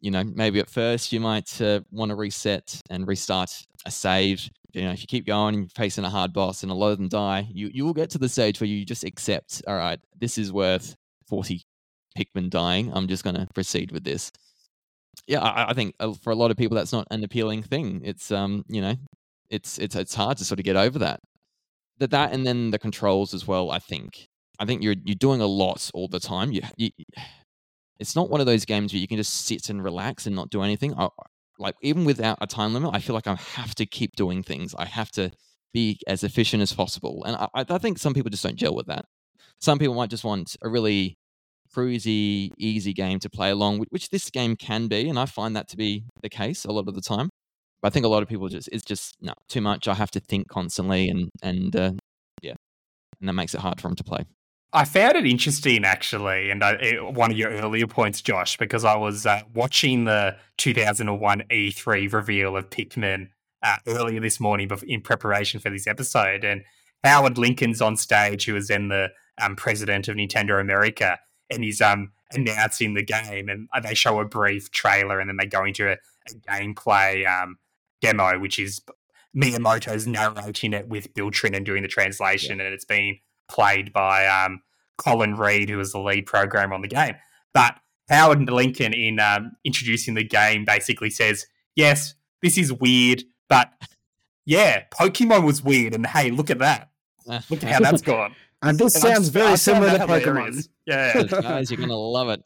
you 0.00 0.10
know, 0.10 0.22
maybe 0.22 0.60
at 0.60 0.70
first 0.70 1.12
you 1.12 1.20
might 1.20 1.60
uh, 1.60 1.80
want 1.90 2.10
to 2.10 2.14
reset 2.14 2.80
and 2.90 3.06
restart 3.08 3.50
a 3.86 3.90
save. 3.90 4.48
You 4.72 4.82
know, 4.82 4.92
if 4.92 5.00
you 5.00 5.06
keep 5.06 5.26
going 5.26 5.54
and 5.54 5.64
you're 5.64 5.70
facing 5.74 6.04
a 6.04 6.10
hard 6.10 6.32
boss 6.32 6.62
and 6.62 6.72
a 6.72 6.74
lot 6.74 6.90
of 6.90 6.98
them 6.98 7.08
die, 7.08 7.48
you 7.50 7.70
you 7.72 7.84
will 7.84 7.94
get 7.94 8.10
to 8.10 8.18
the 8.18 8.28
stage 8.28 8.60
where 8.60 8.68
you 8.68 8.84
just 8.84 9.04
accept. 9.04 9.62
All 9.66 9.76
right, 9.76 9.98
this 10.18 10.38
is 10.38 10.52
worth 10.52 10.96
forty 11.28 11.62
Pikmin 12.18 12.50
dying. 12.50 12.92
I'm 12.94 13.08
just 13.08 13.24
going 13.24 13.36
to 13.36 13.46
proceed 13.54 13.92
with 13.92 14.04
this 14.04 14.32
yeah, 15.26 15.40
I, 15.40 15.70
I, 15.70 15.72
think 15.74 15.94
uh, 16.00 16.12
for 16.12 16.30
a 16.30 16.34
lot 16.34 16.50
of 16.50 16.56
people 16.56 16.76
that's 16.76 16.92
not 16.92 17.06
an 17.10 17.24
appealing 17.24 17.62
thing. 17.62 18.02
It's 18.04 18.30
um, 18.30 18.64
you 18.68 18.80
know, 18.80 18.94
it's 19.50 19.78
it's 19.78 19.96
it's 19.96 20.14
hard 20.14 20.38
to 20.38 20.44
sort 20.44 20.60
of 20.60 20.64
get 20.64 20.76
over 20.76 20.98
that. 21.00 21.20
That 21.98 22.10
that 22.10 22.32
and 22.32 22.46
then 22.46 22.70
the 22.70 22.78
controls 22.78 23.32
as 23.32 23.46
well. 23.46 23.70
I 23.70 23.78
think 23.78 24.26
I 24.58 24.64
think 24.64 24.82
you're 24.82 24.96
you're 25.04 25.14
doing 25.14 25.40
a 25.40 25.46
lot 25.46 25.90
all 25.94 26.08
the 26.08 26.20
time. 26.20 26.52
You, 26.52 26.62
you 26.76 26.90
it's 27.98 28.14
not 28.14 28.28
one 28.28 28.40
of 28.40 28.46
those 28.46 28.64
games 28.64 28.92
where 28.92 29.00
you 29.00 29.08
can 29.08 29.16
just 29.16 29.46
sit 29.46 29.70
and 29.70 29.82
relax 29.82 30.26
and 30.26 30.36
not 30.36 30.50
do 30.50 30.62
anything. 30.62 30.94
I 30.98 31.08
like 31.58 31.74
even 31.82 32.04
without 32.04 32.38
a 32.40 32.46
time 32.46 32.74
limit, 32.74 32.90
I 32.94 33.00
feel 33.00 33.14
like 33.14 33.26
I 33.26 33.34
have 33.34 33.74
to 33.76 33.86
keep 33.86 34.16
doing 34.16 34.42
things. 34.42 34.74
I 34.76 34.86
have 34.86 35.10
to 35.12 35.30
be 35.72 35.98
as 36.06 36.24
efficient 36.24 36.62
as 36.62 36.72
possible, 36.72 37.24
and 37.24 37.36
I, 37.36 37.48
I 37.54 37.78
think 37.78 37.98
some 37.98 38.14
people 38.14 38.30
just 38.30 38.42
don't 38.42 38.56
gel 38.56 38.74
with 38.74 38.86
that. 38.86 39.04
Some 39.60 39.78
people 39.78 39.94
might 39.94 40.10
just 40.10 40.24
want 40.24 40.56
a 40.62 40.68
really 40.68 41.16
cruisy, 41.74 42.50
easy 42.58 42.92
game 42.92 43.18
to 43.20 43.30
play 43.30 43.50
along, 43.50 43.84
which 43.90 44.10
this 44.10 44.30
game 44.30 44.56
can 44.56 44.88
be, 44.88 45.08
and 45.08 45.18
I 45.18 45.26
find 45.26 45.56
that 45.56 45.68
to 45.68 45.76
be 45.76 46.04
the 46.22 46.28
case 46.28 46.64
a 46.64 46.72
lot 46.72 46.88
of 46.88 46.94
the 46.94 47.00
time. 47.00 47.30
But 47.82 47.88
I 47.88 47.90
think 47.90 48.06
a 48.06 48.08
lot 48.08 48.22
of 48.22 48.28
people 48.28 48.48
just 48.48 48.68
it's 48.72 48.84
just 48.84 49.16
no 49.20 49.34
too 49.48 49.60
much. 49.60 49.88
I 49.88 49.94
have 49.94 50.10
to 50.12 50.20
think 50.20 50.48
constantly, 50.48 51.08
and 51.08 51.28
and 51.42 51.74
uh, 51.76 51.92
yeah, 52.42 52.54
and 53.20 53.28
that 53.28 53.34
makes 53.34 53.54
it 53.54 53.60
hard 53.60 53.80
for 53.80 53.88
them 53.88 53.96
to 53.96 54.04
play. 54.04 54.24
I 54.72 54.84
found 54.84 55.16
it 55.16 55.26
interesting 55.26 55.84
actually, 55.84 56.50
and 56.50 56.62
I, 56.62 56.72
it, 56.72 57.14
one 57.14 57.30
of 57.30 57.38
your 57.38 57.50
earlier 57.50 57.86
points, 57.86 58.20
Josh, 58.20 58.56
because 58.56 58.84
I 58.84 58.96
was 58.96 59.24
uh, 59.24 59.42
watching 59.54 60.04
the 60.04 60.36
2001 60.58 61.44
E3 61.50 62.12
reveal 62.12 62.56
of 62.56 62.68
Pikmin 62.70 63.28
uh, 63.62 63.76
earlier 63.86 64.20
this 64.20 64.40
morning 64.40 64.70
in 64.86 65.00
preparation 65.00 65.60
for 65.60 65.70
this 65.70 65.86
episode, 65.86 66.44
and 66.44 66.62
Howard 67.04 67.38
Lincoln's 67.38 67.80
on 67.80 67.96
stage, 67.96 68.46
who 68.46 68.54
was 68.54 68.68
then 68.68 68.88
the 68.88 69.10
um, 69.40 69.56
president 69.56 70.08
of 70.08 70.16
Nintendo 70.16 70.60
America, 70.60 71.18
and 71.50 71.62
he's 71.62 71.80
um, 71.80 72.12
announcing 72.32 72.94
the 72.94 73.04
game, 73.04 73.48
and 73.48 73.68
they 73.82 73.94
show 73.94 74.20
a 74.20 74.24
brief 74.24 74.70
trailer, 74.72 75.20
and 75.20 75.30
then 75.30 75.36
they 75.36 75.46
go 75.46 75.64
into 75.64 75.88
a, 75.88 75.92
a 75.92 76.34
gameplay 76.50 77.26
um, 77.26 77.56
demo, 78.00 78.38
which 78.38 78.58
is 78.58 78.82
Miyamoto's 79.34 80.06
narrating 80.06 80.72
it 80.72 80.88
with 80.88 81.14
Bill 81.14 81.30
Trinen 81.30 81.64
doing 81.64 81.82
the 81.82 81.88
translation, 81.88 82.58
yeah. 82.58 82.64
and 82.64 82.74
it's 82.74 82.84
being 82.84 83.20
played 83.48 83.92
by 83.92 84.26
um, 84.26 84.62
Colin 84.98 85.36
Reed, 85.36 85.68
who 85.68 85.78
was 85.78 85.92
the 85.92 85.98
lead 85.98 86.26
programmer 86.26 86.74
on 86.74 86.82
the 86.82 86.88
game. 86.88 87.14
But 87.52 87.76
Howard 88.08 88.48
Lincoln, 88.50 88.92
in 88.92 89.18
um, 89.18 89.52
introducing 89.64 90.14
the 90.14 90.24
game, 90.24 90.64
basically 90.64 91.10
says, 91.10 91.46
"Yes, 91.74 92.14
this 92.42 92.58
is 92.58 92.72
weird, 92.72 93.22
but 93.48 93.70
yeah, 94.44 94.84
Pokemon 94.92 95.44
was 95.44 95.62
weird, 95.62 95.94
and 95.94 96.06
hey, 96.06 96.30
look 96.30 96.50
at 96.50 96.58
that. 96.58 96.90
Look 97.50 97.64
at 97.64 97.64
how 97.64 97.80
that's 97.80 98.02
gone." 98.02 98.34
And 98.62 98.78
this 98.78 98.94
and 98.94 99.02
sounds 99.02 99.28
I'm, 99.28 99.32
very 99.32 99.52
I 99.52 99.54
similar 99.56 99.98
to 99.98 100.06
Pokemon. 100.06 100.68
Yeah, 100.86 101.22
guys, 101.24 101.70
you're 101.70 101.80
gonna 101.80 101.96
love 101.96 102.28
it. 102.28 102.42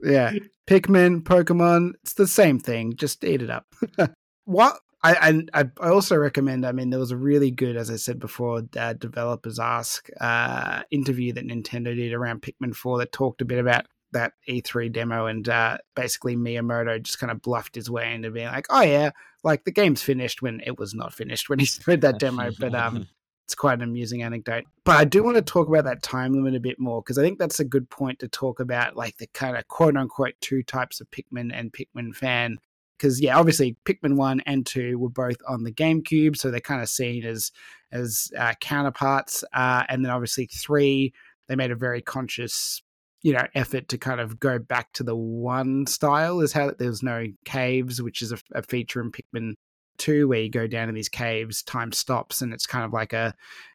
Yeah, 0.00 0.32
Pikmin, 0.66 1.22
Pokemon, 1.22 1.92
it's 2.02 2.14
the 2.14 2.26
same 2.26 2.58
thing. 2.58 2.94
Just 2.96 3.24
eat 3.24 3.42
it 3.42 3.50
up. 3.50 3.66
what 4.44 4.78
I, 5.04 5.42
I 5.52 5.64
I 5.80 5.88
also 5.88 6.16
recommend. 6.16 6.64
I 6.64 6.72
mean, 6.72 6.90
there 6.90 7.00
was 7.00 7.10
a 7.10 7.16
really 7.16 7.50
good, 7.50 7.76
as 7.76 7.90
I 7.90 7.96
said 7.96 8.20
before, 8.20 8.62
uh, 8.78 8.92
developers 8.92 9.58
ask 9.58 10.08
uh, 10.20 10.82
interview 10.90 11.32
that 11.32 11.46
Nintendo 11.46 11.94
did 11.94 12.12
around 12.12 12.42
Pikmin 12.42 12.74
Four 12.74 12.98
that 12.98 13.10
talked 13.10 13.42
a 13.42 13.44
bit 13.44 13.58
about 13.58 13.86
that 14.12 14.34
E3 14.48 14.92
demo, 14.92 15.26
and 15.26 15.48
uh, 15.48 15.78
basically 15.96 16.36
Miyamoto 16.36 17.02
just 17.02 17.18
kind 17.18 17.32
of 17.32 17.42
bluffed 17.42 17.74
his 17.74 17.90
way 17.90 18.14
into 18.14 18.30
being 18.30 18.46
like, 18.46 18.66
"Oh 18.70 18.82
yeah, 18.82 19.10
like 19.42 19.64
the 19.64 19.72
game's 19.72 20.02
finished," 20.02 20.40
when 20.40 20.60
it 20.64 20.78
was 20.78 20.94
not 20.94 21.12
finished 21.12 21.48
when 21.48 21.58
he 21.58 21.64
showed 21.66 22.02
that 22.02 22.20
demo. 22.20 22.50
But 22.60 22.74
um, 22.74 23.08
it's 23.44 23.56
quite 23.56 23.78
an 23.78 23.82
amusing 23.82 24.22
anecdote. 24.22 24.64
But 24.84 24.98
I 24.98 25.04
do 25.04 25.24
want 25.24 25.36
to 25.36 25.42
talk 25.42 25.66
about 25.66 25.84
that 25.84 26.04
time 26.04 26.32
limit 26.32 26.54
a 26.54 26.60
bit 26.60 26.78
more 26.78 27.02
because 27.02 27.18
I 27.18 27.22
think 27.22 27.40
that's 27.40 27.58
a 27.58 27.64
good 27.64 27.90
point 27.90 28.20
to 28.20 28.28
talk 28.28 28.60
about, 28.60 28.96
like 28.96 29.16
the 29.16 29.26
kind 29.34 29.56
of 29.56 29.66
quote 29.66 29.96
unquote 29.96 30.34
two 30.40 30.62
types 30.62 31.00
of 31.00 31.10
Pikmin 31.10 31.50
and 31.52 31.72
Pikmin 31.72 32.14
fan 32.14 32.58
because 33.02 33.20
yeah, 33.20 33.36
obviously 33.36 33.76
Pikmin 33.84 34.14
one 34.14 34.40
and 34.46 34.64
two 34.64 34.96
were 34.96 35.10
both 35.10 35.38
on 35.48 35.64
the 35.64 35.72
GameCube, 35.72 36.36
so 36.36 36.52
they're 36.52 36.60
kind 36.60 36.80
of 36.80 36.88
seen 36.88 37.24
as 37.24 37.50
as 37.90 38.30
uh, 38.38 38.54
counterparts. 38.60 39.42
Uh, 39.52 39.82
and 39.88 40.04
then 40.04 40.12
obviously 40.12 40.46
three, 40.46 41.12
they 41.48 41.56
made 41.56 41.72
a 41.72 41.76
very 41.76 42.00
conscious, 42.00 42.80
you 43.22 43.32
know, 43.32 43.44
effort 43.56 43.88
to 43.88 43.98
kind 43.98 44.20
of 44.20 44.38
go 44.38 44.60
back 44.60 44.92
to 44.92 45.02
the 45.02 45.16
one 45.16 45.84
style. 45.86 46.40
Is 46.40 46.52
how 46.52 46.70
there's 46.78 47.02
no 47.02 47.26
caves, 47.44 48.00
which 48.00 48.22
is 48.22 48.30
a, 48.30 48.38
a 48.54 48.62
feature 48.62 49.00
in 49.00 49.10
Pikmin 49.10 49.54
two, 49.98 50.28
where 50.28 50.40
you 50.40 50.48
go 50.48 50.68
down 50.68 50.88
in 50.88 50.94
these 50.94 51.08
caves, 51.08 51.64
time 51.64 51.90
stops, 51.90 52.40
and 52.40 52.54
it's 52.54 52.66
kind 52.66 52.84
of 52.84 52.92
like 52.92 53.12
a 53.12 53.34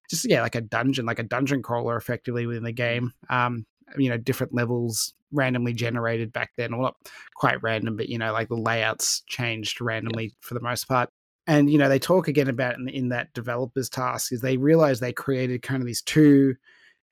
just 0.10 0.24
yeah, 0.30 0.42
like 0.42 0.56
a 0.56 0.62
dungeon, 0.62 1.06
like 1.06 1.20
a 1.20 1.24
dungeon 1.24 1.62
crawler, 1.62 1.98
effectively 1.98 2.46
within 2.46 2.63
the 2.63 2.72
game. 2.72 3.12
Um, 3.30 3.66
you 3.97 4.10
know, 4.10 4.17
different 4.17 4.54
levels 4.54 5.13
randomly 5.32 5.73
generated 5.73 6.34
back 6.34 6.52
then, 6.58 6.73
or 6.73 6.82
not 6.82 6.95
quite 7.36 7.62
random, 7.62 7.95
but 7.95 8.10
you 8.10 8.17
know, 8.17 8.34
like 8.34 8.50
the 8.50 8.56
layouts 8.56 9.21
changed 9.28 9.82
randomly 9.82 10.26
yeah. 10.26 10.32
for 10.41 10.54
the 10.54 10.62
most 10.62 10.88
part. 10.88 11.10
And 11.47 11.69
you 11.71 11.78
know, 11.78 11.89
they 11.89 12.00
talk 12.00 12.28
again 12.28 12.50
about 12.50 12.76
in, 12.76 12.89
in 12.89 13.10
that 13.10 13.34
developers 13.34 13.89
ask 13.97 14.32
is 14.32 14.41
they 14.41 14.58
realize 14.58 15.00
they 15.00 15.13
created 15.13 15.62
kind 15.62 15.82
of 15.82 15.88
these 15.88 16.02
two 16.02 16.56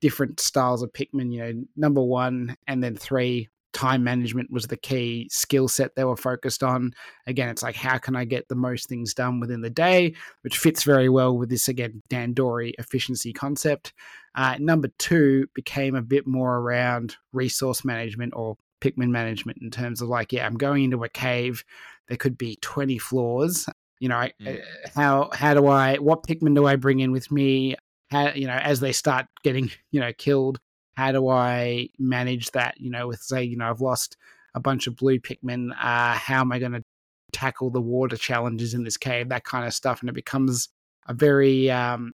different 0.02 0.40
styles 0.40 0.82
of 0.82 0.92
Pikmin. 0.92 1.32
You 1.32 1.40
know, 1.40 1.64
number 1.78 2.02
one 2.02 2.56
and 2.68 2.84
then 2.84 2.96
three 2.96 3.50
time 3.76 4.04
management 4.04 4.50
was 4.50 4.66
the 4.66 4.78
key 4.78 5.28
skill 5.30 5.68
set 5.68 5.96
they 5.96 6.06
were 6.06 6.16
focused 6.16 6.64
on. 6.64 6.94
Again, 7.28 7.50
it's 7.50 7.62
like, 7.62 7.76
how 7.76 7.98
can 7.98 8.16
I 8.16 8.24
get 8.24 8.48
the 8.48 8.56
most 8.56 8.88
things 8.88 9.14
done 9.14 9.40
within 9.40 9.62
the 9.62 9.70
day, 9.70 10.16
which 10.42 10.58
fits 10.58 10.84
very 10.84 11.10
well 11.10 11.38
with 11.38 11.50
this, 11.50 11.68
again, 11.68 12.02
Dandori 12.10 12.74
efficiency 12.80 13.34
concept. 13.34 13.94
Uh, 14.34 14.56
number 14.60 14.88
two 14.98 15.48
became 15.54 15.94
a 15.96 16.02
bit 16.02 16.26
more 16.26 16.58
around 16.58 17.18
resource 17.34 17.84
management 17.84 18.34
or 18.36 18.58
Pikmin 18.82 19.10
management 19.10 19.60
in 19.62 19.70
terms 19.70 20.02
of 20.02 20.08
like, 20.08 20.32
yeah, 20.32 20.46
I'm 20.46 20.58
going 20.58 20.86
into 20.86 21.04
a 21.04 21.10
cave. 21.10 21.64
There 22.08 22.18
could 22.18 22.38
be 22.38 22.58
20 22.62 22.98
floors. 22.98 23.68
You 24.00 24.10
know, 24.10 24.28
mm. 24.42 24.62
how 24.94 25.30
how 25.34 25.54
do 25.54 25.68
I 25.68 25.96
what 25.98 26.24
Pikmin 26.24 26.54
do 26.54 26.66
I 26.66 26.76
bring 26.76 27.00
in 27.00 27.12
with 27.12 27.32
me? 27.32 27.76
How 28.12 28.34
you 28.34 28.46
know 28.46 28.54
as 28.54 28.82
they 28.82 28.92
start 28.92 29.26
getting 29.44 29.72
you 29.92 30.02
know 30.02 30.12
killed, 30.18 30.60
how 30.96 31.12
do 31.12 31.28
I 31.28 31.90
manage 32.00 32.52
that? 32.52 32.76
You 32.80 32.90
know, 32.90 33.08
with 33.08 33.22
say, 33.22 33.44
you 33.44 33.58
know, 33.58 33.70
I've 33.70 33.82
lost 33.82 34.18
a 34.54 34.60
bunch 34.60 34.88
of 34.88 34.96
blue 34.96 35.20
Pikmin. 35.20 35.72
Uh, 35.72 36.14
how 36.14 36.42
am 36.42 36.52
I 36.52 36.60
going 36.60 36.72
to 36.74 36.84
tackle 37.32 37.70
the 37.70 37.82
water 37.82 38.18
challenges 38.18 38.74
in 38.74 38.84
this 38.84 38.98
cave? 38.98 39.30
That 39.30 39.44
kind 39.44 39.66
of 39.66 39.74
stuff, 39.74 40.02
and 40.02 40.10
it 40.10 40.16
becomes 40.16 40.70
a 41.08 41.14
very 41.14 41.70
um, 41.70 42.14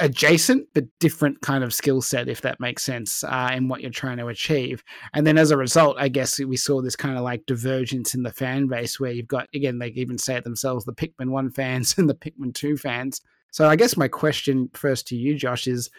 adjacent 0.00 0.66
but 0.74 0.84
different 0.98 1.40
kind 1.42 1.62
of 1.62 1.74
skill 1.74 2.00
set, 2.00 2.28
if 2.28 2.40
that 2.40 2.58
makes 2.58 2.82
sense, 2.82 3.22
uh, 3.24 3.50
in 3.54 3.68
what 3.68 3.82
you're 3.82 3.90
trying 3.90 4.16
to 4.16 4.28
achieve. 4.28 4.82
And 5.12 5.26
then 5.26 5.36
as 5.36 5.50
a 5.50 5.56
result, 5.56 5.96
I 5.98 6.08
guess 6.08 6.38
we 6.38 6.56
saw 6.56 6.80
this 6.80 6.96
kind 6.96 7.16
of 7.16 7.22
like 7.22 7.46
divergence 7.46 8.14
in 8.14 8.22
the 8.22 8.32
fan 8.32 8.66
base 8.66 8.98
where 8.98 9.12
you've 9.12 9.28
got, 9.28 9.48
again, 9.54 9.78
they 9.78 9.88
even 9.88 10.18
say 10.18 10.36
it 10.36 10.44
themselves, 10.44 10.84
the 10.84 10.94
Pikmin 10.94 11.30
1 11.30 11.50
fans 11.50 11.94
and 11.98 12.08
the 12.08 12.14
Pikmin 12.14 12.54
2 12.54 12.76
fans. 12.76 13.20
So 13.50 13.68
I 13.68 13.76
guess 13.76 13.96
my 13.96 14.08
question 14.08 14.70
first 14.72 15.06
to 15.08 15.16
you, 15.16 15.34
Josh, 15.34 15.66
is 15.66 15.90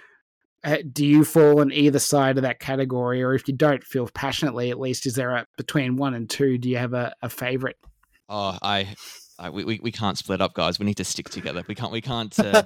do 0.92 1.06
you 1.06 1.26
fall 1.26 1.60
on 1.60 1.72
either 1.72 2.00
side 2.00 2.38
of 2.38 2.44
that 2.44 2.60
category, 2.60 3.22
or 3.22 3.34
if 3.34 3.48
you 3.48 3.54
don't 3.54 3.84
feel 3.84 4.08
passionately, 4.14 4.70
at 4.70 4.80
least, 4.80 5.06
is 5.06 5.16
there 5.16 5.36
a 5.36 5.46
between 5.58 5.98
one 5.98 6.14
and 6.14 6.30
two? 6.30 6.58
Do 6.58 6.70
you 6.70 6.78
have 6.78 6.94
a, 6.94 7.14
a 7.22 7.30
favorite? 7.30 7.78
Oh, 8.30 8.58
I, 8.62 8.96
I 9.38 9.50
we, 9.50 9.66
we, 9.66 9.80
we 9.84 9.92
can't 9.92 10.18
split 10.18 10.42
up, 10.42 10.54
guys. 10.54 10.80
We 10.80 10.86
need 10.86 10.98
to 10.98 11.04
stick 11.04 11.30
together. 11.30 11.64
We 11.68 11.76
can't 11.76 11.92
we 11.92 12.02
can't. 12.02 12.38
Uh, 12.40 12.62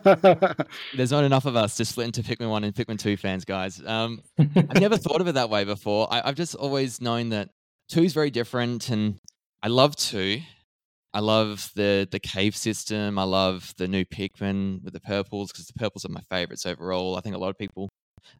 there's 0.96 1.12
not 1.12 1.24
enough 1.24 1.46
of 1.46 1.56
us 1.56 1.76
to 1.78 1.86
split 1.86 2.06
into 2.06 2.22
Pikmin 2.22 2.50
one 2.50 2.64
and 2.64 2.74
Pikmin 2.74 3.00
two 3.00 3.18
fans, 3.18 3.46
guys. 3.46 3.82
Um, 3.86 4.22
I've 4.38 4.80
never 4.80 4.98
thought 4.98 5.22
of 5.22 5.28
it 5.28 5.34
that 5.34 5.50
way 5.50 5.64
before. 5.64 6.12
I, 6.12 6.22
I've 6.24 6.36
just 6.36 6.56
always 6.56 7.02
known 7.02 7.30
that 7.30 7.50
two 7.90 8.04
is 8.04 8.14
very 8.14 8.30
different, 8.30 8.90
and 8.90 9.20
I 9.64 9.70
love 9.70 9.96
two. 9.96 10.42
I 11.13 11.20
love 11.20 11.72
the 11.76 12.08
the 12.10 12.20
cave 12.20 12.56
system. 12.56 13.17
I 13.17 13.24
love 13.24 13.74
the 13.78 13.88
new 13.88 14.06
Pikmin 14.06 14.84
with 14.84 14.93
the 14.93 15.00
purples 15.00 15.52
because 15.52 15.67
the 15.67 15.80
purples 15.80 16.06
are 16.06 16.10
my 16.10 16.22
favorites 16.30 16.65
overall. 16.65 17.15
I 17.15 17.22
think 17.22 17.36
a 17.36 17.39
lot 17.39 17.50
of 17.50 17.58
people 17.58 17.89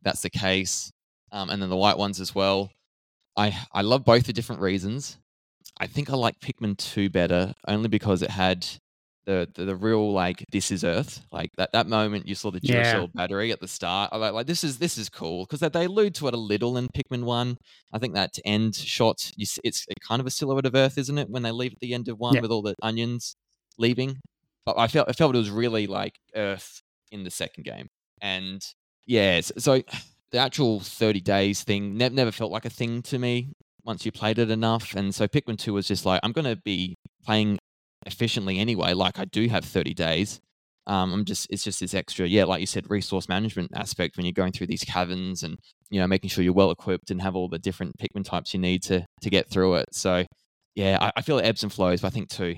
that's 0.02 0.22
the 0.22 0.30
case, 0.30 0.92
um, 1.32 1.50
and 1.50 1.62
then 1.62 1.70
the 1.70 1.78
white 1.78 1.98
ones 1.98 2.20
as 2.20 2.36
well. 2.36 2.72
I 3.36 3.58
I 3.74 3.82
love 3.82 4.04
both 4.06 4.26
for 4.26 4.34
different 4.34 4.62
reasons. 4.62 5.18
I 5.80 5.88
think 5.88 6.10
I 6.10 6.16
like 6.16 6.40
Pikmin 6.40 6.78
two 6.78 7.10
better 7.10 7.54
only 7.68 7.88
because 7.88 8.22
it 8.22 8.32
had 8.32 8.68
the, 9.28 9.48
the, 9.56 9.66
the 9.66 9.76
real 9.76 10.14
like 10.14 10.44
this 10.54 10.72
is 10.72 10.86
Earth 10.86 11.22
like 11.34 11.52
that 11.58 11.74
that 11.74 11.86
moment 11.86 12.26
you 12.26 12.34
saw 12.34 12.50
the 12.50 12.62
Duracell 12.62 13.02
yeah. 13.02 13.06
battery 13.14 13.52
at 13.52 13.60
the 13.60 13.68
start 13.68 14.14
like 14.14 14.32
like 14.32 14.48
this 14.48 14.64
is 14.64 14.80
this 14.80 14.98
is 14.98 15.10
cool 15.10 15.46
because 15.46 15.60
they, 15.60 15.86
allude 15.86 16.16
to 16.16 16.30
it 16.30 16.34
a 16.34 16.38
little 16.38 16.78
in 16.78 16.88
Pikmin 16.88 17.26
one 17.26 17.58
I 17.92 18.00
think 18.00 18.14
that 18.16 18.40
end 18.46 18.74
shot 18.74 19.30
you 19.36 19.46
see, 19.46 19.60
it's 19.66 19.86
kind 20.08 20.22
of 20.22 20.28
a 20.28 20.32
silhouette 20.32 20.66
of 20.66 20.74
Earth 20.76 20.98
isn't 20.98 21.18
it 21.18 21.30
when 21.30 21.44
they 21.44 21.52
leave 21.52 21.74
at 21.74 21.80
the 21.80 21.94
end 21.94 22.08
of 22.08 22.18
one 22.18 22.36
yeah. 22.36 22.42
with 22.42 22.52
all 22.52 22.62
the 22.62 22.74
onions 22.82 23.36
leaving 23.78 24.18
but 24.66 24.80
I 24.80 24.88
felt 24.88 25.10
I 25.10 25.12
felt 25.12 25.36
it 25.36 25.40
was 25.40 25.52
really 25.52 25.88
like 25.88 26.16
Earth 26.34 26.82
in 27.12 27.26
the 27.26 27.32
second 27.32 27.66
game 27.66 27.90
and 28.22 28.64
yeah 29.06 29.42
so 29.42 29.82
the 30.32 30.38
actual 30.38 30.80
30 30.80 31.20
days 31.20 31.64
thing 31.64 31.98
ne- 31.98 32.10
never 32.10 32.32
felt 32.32 32.52
like 32.52 32.66
a 32.66 32.70
thing 32.70 33.02
to 33.04 33.20
me 33.20 33.52
once 33.84 34.06
you 34.06 34.12
played 34.14 34.40
it 34.40 34.50
enough 34.50 34.96
and 34.96 35.14
so 35.14 35.28
Pikmin 35.28 35.58
2 35.58 35.74
was 35.74 35.86
just 35.86 36.06
like 36.06 36.22
I'm 36.24 36.32
going 36.32 36.46
to 36.46 36.62
be 36.64 36.96
playing 37.26 37.60
efficiently 38.08 38.58
anyway. 38.60 38.94
Like 38.94 39.20
I 39.20 39.26
do 39.26 39.48
have 39.50 39.64
30 39.64 39.94
days. 39.94 40.40
Um, 40.88 41.14
I'm 41.14 41.26
just 41.26 41.48
it's 41.50 41.64
just 41.64 41.82
this 41.82 41.94
extra, 41.94 42.26
yeah, 42.26 42.46
like 42.46 42.62
you 42.62 42.66
said, 42.66 42.90
resource 42.90 43.28
management 43.28 43.72
aspect 43.76 44.16
when 44.16 44.26
you're 44.26 44.32
going 44.32 44.54
through 44.54 44.68
these 44.68 44.86
caverns 44.86 45.44
and 45.44 45.60
you 45.90 46.00
know 46.00 46.08
making 46.08 46.30
sure 46.30 46.46
you're 46.46 46.54
well 46.54 46.72
equipped 46.72 47.12
and 47.12 47.22
have 47.22 47.36
all 47.36 47.50
the 47.50 47.60
different 47.60 47.92
Pikmin 47.98 48.24
types 48.24 48.54
you 48.54 48.60
need 48.60 48.84
to 48.84 49.06
to 49.22 49.30
get 49.30 49.50
through 49.50 49.76
it. 49.76 49.88
So 49.92 50.24
yeah, 50.76 50.98
I, 51.02 51.12
I 51.18 51.22
feel 51.24 51.40
it 51.40 51.46
ebbs 51.46 51.64
and 51.64 51.74
flows, 51.74 52.02
but 52.02 52.08
I 52.08 52.10
think 52.12 52.30
two, 52.30 52.56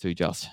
two 0.00 0.12
just. 0.12 0.48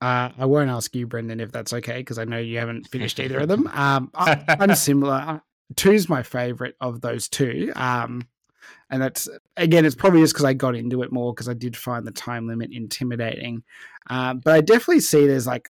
Uh, 0.00 0.30
I 0.36 0.46
won't 0.46 0.70
ask 0.70 0.94
you, 0.96 1.06
Brendan, 1.06 1.38
if 1.38 1.52
that's 1.52 1.72
okay, 1.72 1.98
because 1.98 2.18
I 2.18 2.24
know 2.24 2.38
you 2.38 2.58
haven't 2.58 2.88
finished 2.88 3.20
either 3.20 3.38
of 3.38 3.48
them. 3.48 3.70
Um, 3.74 4.10
I, 4.14 4.42
am 4.48 4.74
similar. 4.74 5.40
Two's 5.76 6.08
my 6.08 6.22
favorite 6.22 6.74
of 6.80 7.00
those 7.00 7.28
two. 7.28 7.72
Um, 7.76 8.26
and 8.90 9.02
that's 9.02 9.28
again, 9.56 9.84
it's 9.84 9.94
probably 9.94 10.20
just 10.20 10.34
because 10.34 10.44
I 10.44 10.52
got 10.54 10.76
into 10.76 11.02
it 11.02 11.12
more 11.12 11.32
because 11.32 11.48
I 11.48 11.54
did 11.54 11.76
find 11.76 12.06
the 12.06 12.12
time 12.12 12.46
limit 12.46 12.70
intimidating. 12.72 13.62
Um, 14.10 14.40
but 14.44 14.54
I 14.54 14.60
definitely 14.60 15.00
see 15.00 15.26
there's 15.26 15.46
like, 15.46 15.70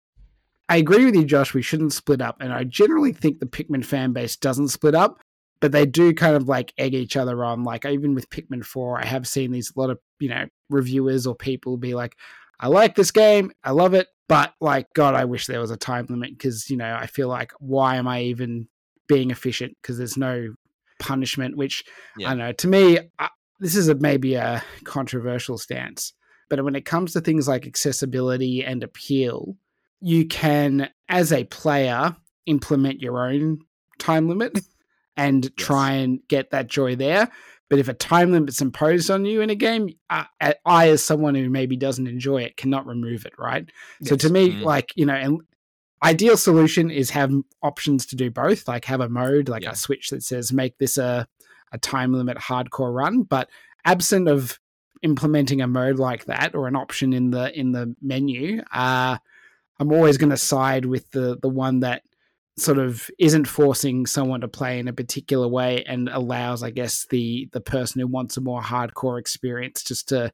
I 0.68 0.76
agree 0.76 1.04
with 1.04 1.14
you, 1.14 1.24
Josh. 1.24 1.54
We 1.54 1.62
shouldn't 1.62 1.92
split 1.92 2.22
up, 2.22 2.38
and 2.40 2.52
I 2.52 2.64
generally 2.64 3.12
think 3.12 3.40
the 3.40 3.46
Pikmin 3.46 3.84
fan 3.84 4.12
base 4.12 4.36
doesn't 4.36 4.68
split 4.68 4.94
up, 4.94 5.20
but 5.60 5.72
they 5.72 5.84
do 5.84 6.14
kind 6.14 6.34
of 6.34 6.48
like 6.48 6.72
egg 6.78 6.94
each 6.94 7.16
other 7.16 7.44
on. 7.44 7.64
Like 7.64 7.84
even 7.84 8.14
with 8.14 8.30
Pikmin 8.30 8.64
Four, 8.64 9.00
I 9.00 9.04
have 9.04 9.28
seen 9.28 9.52
these 9.52 9.72
a 9.76 9.80
lot 9.80 9.90
of 9.90 9.98
you 10.18 10.28
know 10.28 10.46
reviewers 10.70 11.26
or 11.26 11.34
people 11.34 11.76
be 11.76 11.94
like, 11.94 12.16
I 12.58 12.68
like 12.68 12.94
this 12.94 13.10
game, 13.10 13.52
I 13.62 13.72
love 13.72 13.92
it, 13.92 14.08
but 14.28 14.54
like 14.60 14.86
God, 14.94 15.14
I 15.14 15.26
wish 15.26 15.46
there 15.46 15.60
was 15.60 15.70
a 15.70 15.76
time 15.76 16.06
limit 16.08 16.30
because 16.30 16.70
you 16.70 16.76
know 16.76 16.96
I 16.98 17.06
feel 17.06 17.28
like 17.28 17.52
why 17.58 17.96
am 17.96 18.08
I 18.08 18.22
even 18.22 18.68
being 19.08 19.30
efficient 19.30 19.76
because 19.82 19.98
there's 19.98 20.16
no 20.16 20.54
punishment, 21.02 21.56
which 21.56 21.84
yeah. 22.16 22.28
I 22.28 22.30
don't 22.30 22.38
know. 22.38 22.52
To 22.52 22.68
me, 22.68 22.98
I, 23.18 23.28
this 23.58 23.76
is 23.76 23.88
a, 23.88 23.94
maybe 23.96 24.34
a 24.34 24.62
controversial 24.84 25.58
stance, 25.58 26.12
but 26.48 26.64
when 26.64 26.76
it 26.76 26.84
comes 26.84 27.12
to 27.12 27.20
things 27.20 27.48
like 27.48 27.66
accessibility 27.66 28.64
and 28.64 28.82
appeal, 28.82 29.56
you 30.00 30.26
can, 30.26 30.88
as 31.08 31.32
a 31.32 31.44
player, 31.44 32.16
implement 32.46 33.00
your 33.00 33.24
own 33.24 33.60
time 33.98 34.28
limit 34.28 34.60
and 35.16 35.44
yes. 35.44 35.52
try 35.56 35.92
and 35.92 36.20
get 36.28 36.50
that 36.50 36.68
joy 36.68 36.96
there. 36.96 37.28
But 37.68 37.78
if 37.78 37.88
a 37.88 37.94
time 37.94 38.32
limit's 38.32 38.60
imposed 38.60 39.10
on 39.10 39.24
you 39.24 39.40
in 39.40 39.48
a 39.48 39.54
game, 39.54 39.88
I, 40.10 40.26
I, 40.66 40.88
as 40.90 41.02
someone 41.02 41.34
who 41.34 41.48
maybe 41.48 41.76
doesn't 41.76 42.06
enjoy 42.06 42.42
it, 42.42 42.58
cannot 42.58 42.86
remove 42.86 43.24
it, 43.24 43.32
right? 43.38 43.66
Yes. 44.00 44.10
So 44.10 44.16
to 44.16 44.30
me, 44.30 44.50
mm-hmm. 44.50 44.62
like 44.62 44.92
you 44.94 45.06
know, 45.06 45.14
and 45.14 45.40
ideal 46.02 46.36
solution 46.36 46.90
is 46.90 47.10
have 47.10 47.32
options 47.62 48.06
to 48.06 48.16
do 48.16 48.30
both 48.30 48.66
like 48.66 48.84
have 48.84 49.00
a 49.00 49.08
mode 49.08 49.48
like 49.48 49.62
yeah. 49.62 49.70
a 49.70 49.76
switch 49.76 50.10
that 50.10 50.22
says 50.22 50.52
make 50.52 50.76
this 50.78 50.98
a, 50.98 51.26
a 51.72 51.78
time 51.78 52.12
limit 52.12 52.36
hardcore 52.36 52.92
run 52.92 53.22
but 53.22 53.48
absent 53.84 54.28
of 54.28 54.58
implementing 55.02 55.60
a 55.60 55.66
mode 55.66 55.98
like 55.98 56.24
that 56.26 56.54
or 56.54 56.66
an 56.66 56.76
option 56.76 57.12
in 57.12 57.30
the 57.30 57.56
in 57.58 57.72
the 57.72 57.94
menu 58.00 58.62
uh 58.72 59.16
i'm 59.78 59.92
always 59.92 60.16
going 60.16 60.30
to 60.30 60.36
side 60.36 60.84
with 60.84 61.10
the 61.10 61.38
the 61.42 61.48
one 61.48 61.80
that 61.80 62.02
sort 62.58 62.78
of 62.78 63.08
isn't 63.18 63.46
forcing 63.46 64.04
someone 64.04 64.40
to 64.40 64.48
play 64.48 64.78
in 64.78 64.86
a 64.86 64.92
particular 64.92 65.48
way 65.48 65.84
and 65.84 66.08
allows 66.08 66.62
i 66.62 66.70
guess 66.70 67.06
the 67.10 67.48
the 67.52 67.60
person 67.60 68.00
who 68.00 68.06
wants 68.06 68.36
a 68.36 68.40
more 68.40 68.60
hardcore 68.60 69.18
experience 69.18 69.82
just 69.82 70.08
to 70.08 70.30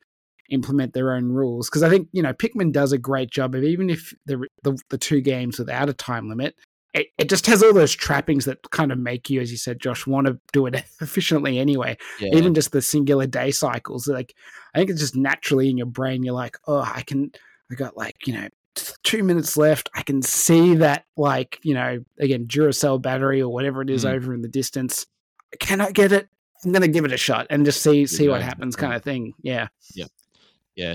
implement 0.48 0.94
their 0.94 1.12
own 1.12 1.30
rules 1.30 1.68
because 1.68 1.82
I 1.82 1.90
think 1.90 2.08
you 2.12 2.22
know 2.22 2.32
Pikmin 2.32 2.72
does 2.72 2.92
a 2.92 2.98
great 2.98 3.30
job 3.30 3.54
of 3.54 3.62
even 3.64 3.90
if 3.90 4.14
the 4.26 4.46
the, 4.62 4.78
the 4.90 4.98
two 4.98 5.20
games 5.20 5.58
without 5.58 5.88
a 5.88 5.92
time 5.92 6.28
limit, 6.28 6.54
it, 6.94 7.08
it, 7.18 7.28
just 7.28 7.46
has 7.46 7.62
all 7.62 7.72
those 7.72 7.94
trappings 7.94 8.44
that 8.46 8.70
kind 8.70 8.90
of 8.90 8.98
make 8.98 9.28
you, 9.28 9.40
as 9.40 9.50
you 9.50 9.56
said, 9.56 9.80
Josh, 9.80 10.06
want 10.06 10.26
to 10.26 10.38
do 10.52 10.66
it 10.66 10.74
efficiently 11.00 11.58
anyway. 11.58 11.96
Yeah. 12.18 12.36
Even 12.36 12.54
just 12.54 12.72
the 12.72 12.82
singular 12.82 13.26
day 13.26 13.50
cycles, 13.50 14.08
like 14.08 14.34
I 14.74 14.78
think 14.78 14.90
it's 14.90 15.00
just 15.00 15.16
naturally 15.16 15.68
in 15.68 15.76
your 15.76 15.86
brain. 15.86 16.22
You're 16.22 16.34
like, 16.34 16.56
oh, 16.66 16.80
I 16.80 17.02
can, 17.02 17.30
I 17.70 17.74
got 17.74 17.96
like 17.96 18.26
you 18.26 18.34
know 18.34 18.48
two 19.02 19.22
minutes 19.22 19.56
left. 19.56 19.90
I 19.94 20.02
can 20.02 20.22
see 20.22 20.76
that 20.76 21.04
like 21.16 21.58
you 21.62 21.74
know 21.74 21.98
again 22.18 22.46
Duracell 22.46 23.00
battery 23.02 23.42
or 23.42 23.52
whatever 23.52 23.82
it 23.82 23.90
is 23.90 24.04
mm. 24.04 24.12
over 24.12 24.34
in 24.34 24.42
the 24.42 24.48
distance. 24.48 25.06
Can 25.60 25.80
I 25.80 25.90
get 25.90 26.12
it? 26.12 26.28
I'm 26.64 26.72
gonna 26.72 26.88
give 26.88 27.04
it 27.04 27.12
a 27.12 27.16
shot 27.16 27.46
and 27.50 27.64
just 27.64 27.82
see 27.82 28.06
see 28.06 28.28
what 28.28 28.42
happens, 28.42 28.76
kind 28.76 28.94
of 28.94 29.02
thing. 29.02 29.34
Yeah. 29.42 29.68
Yeah. 29.94 30.06
Yeah. 30.78 30.94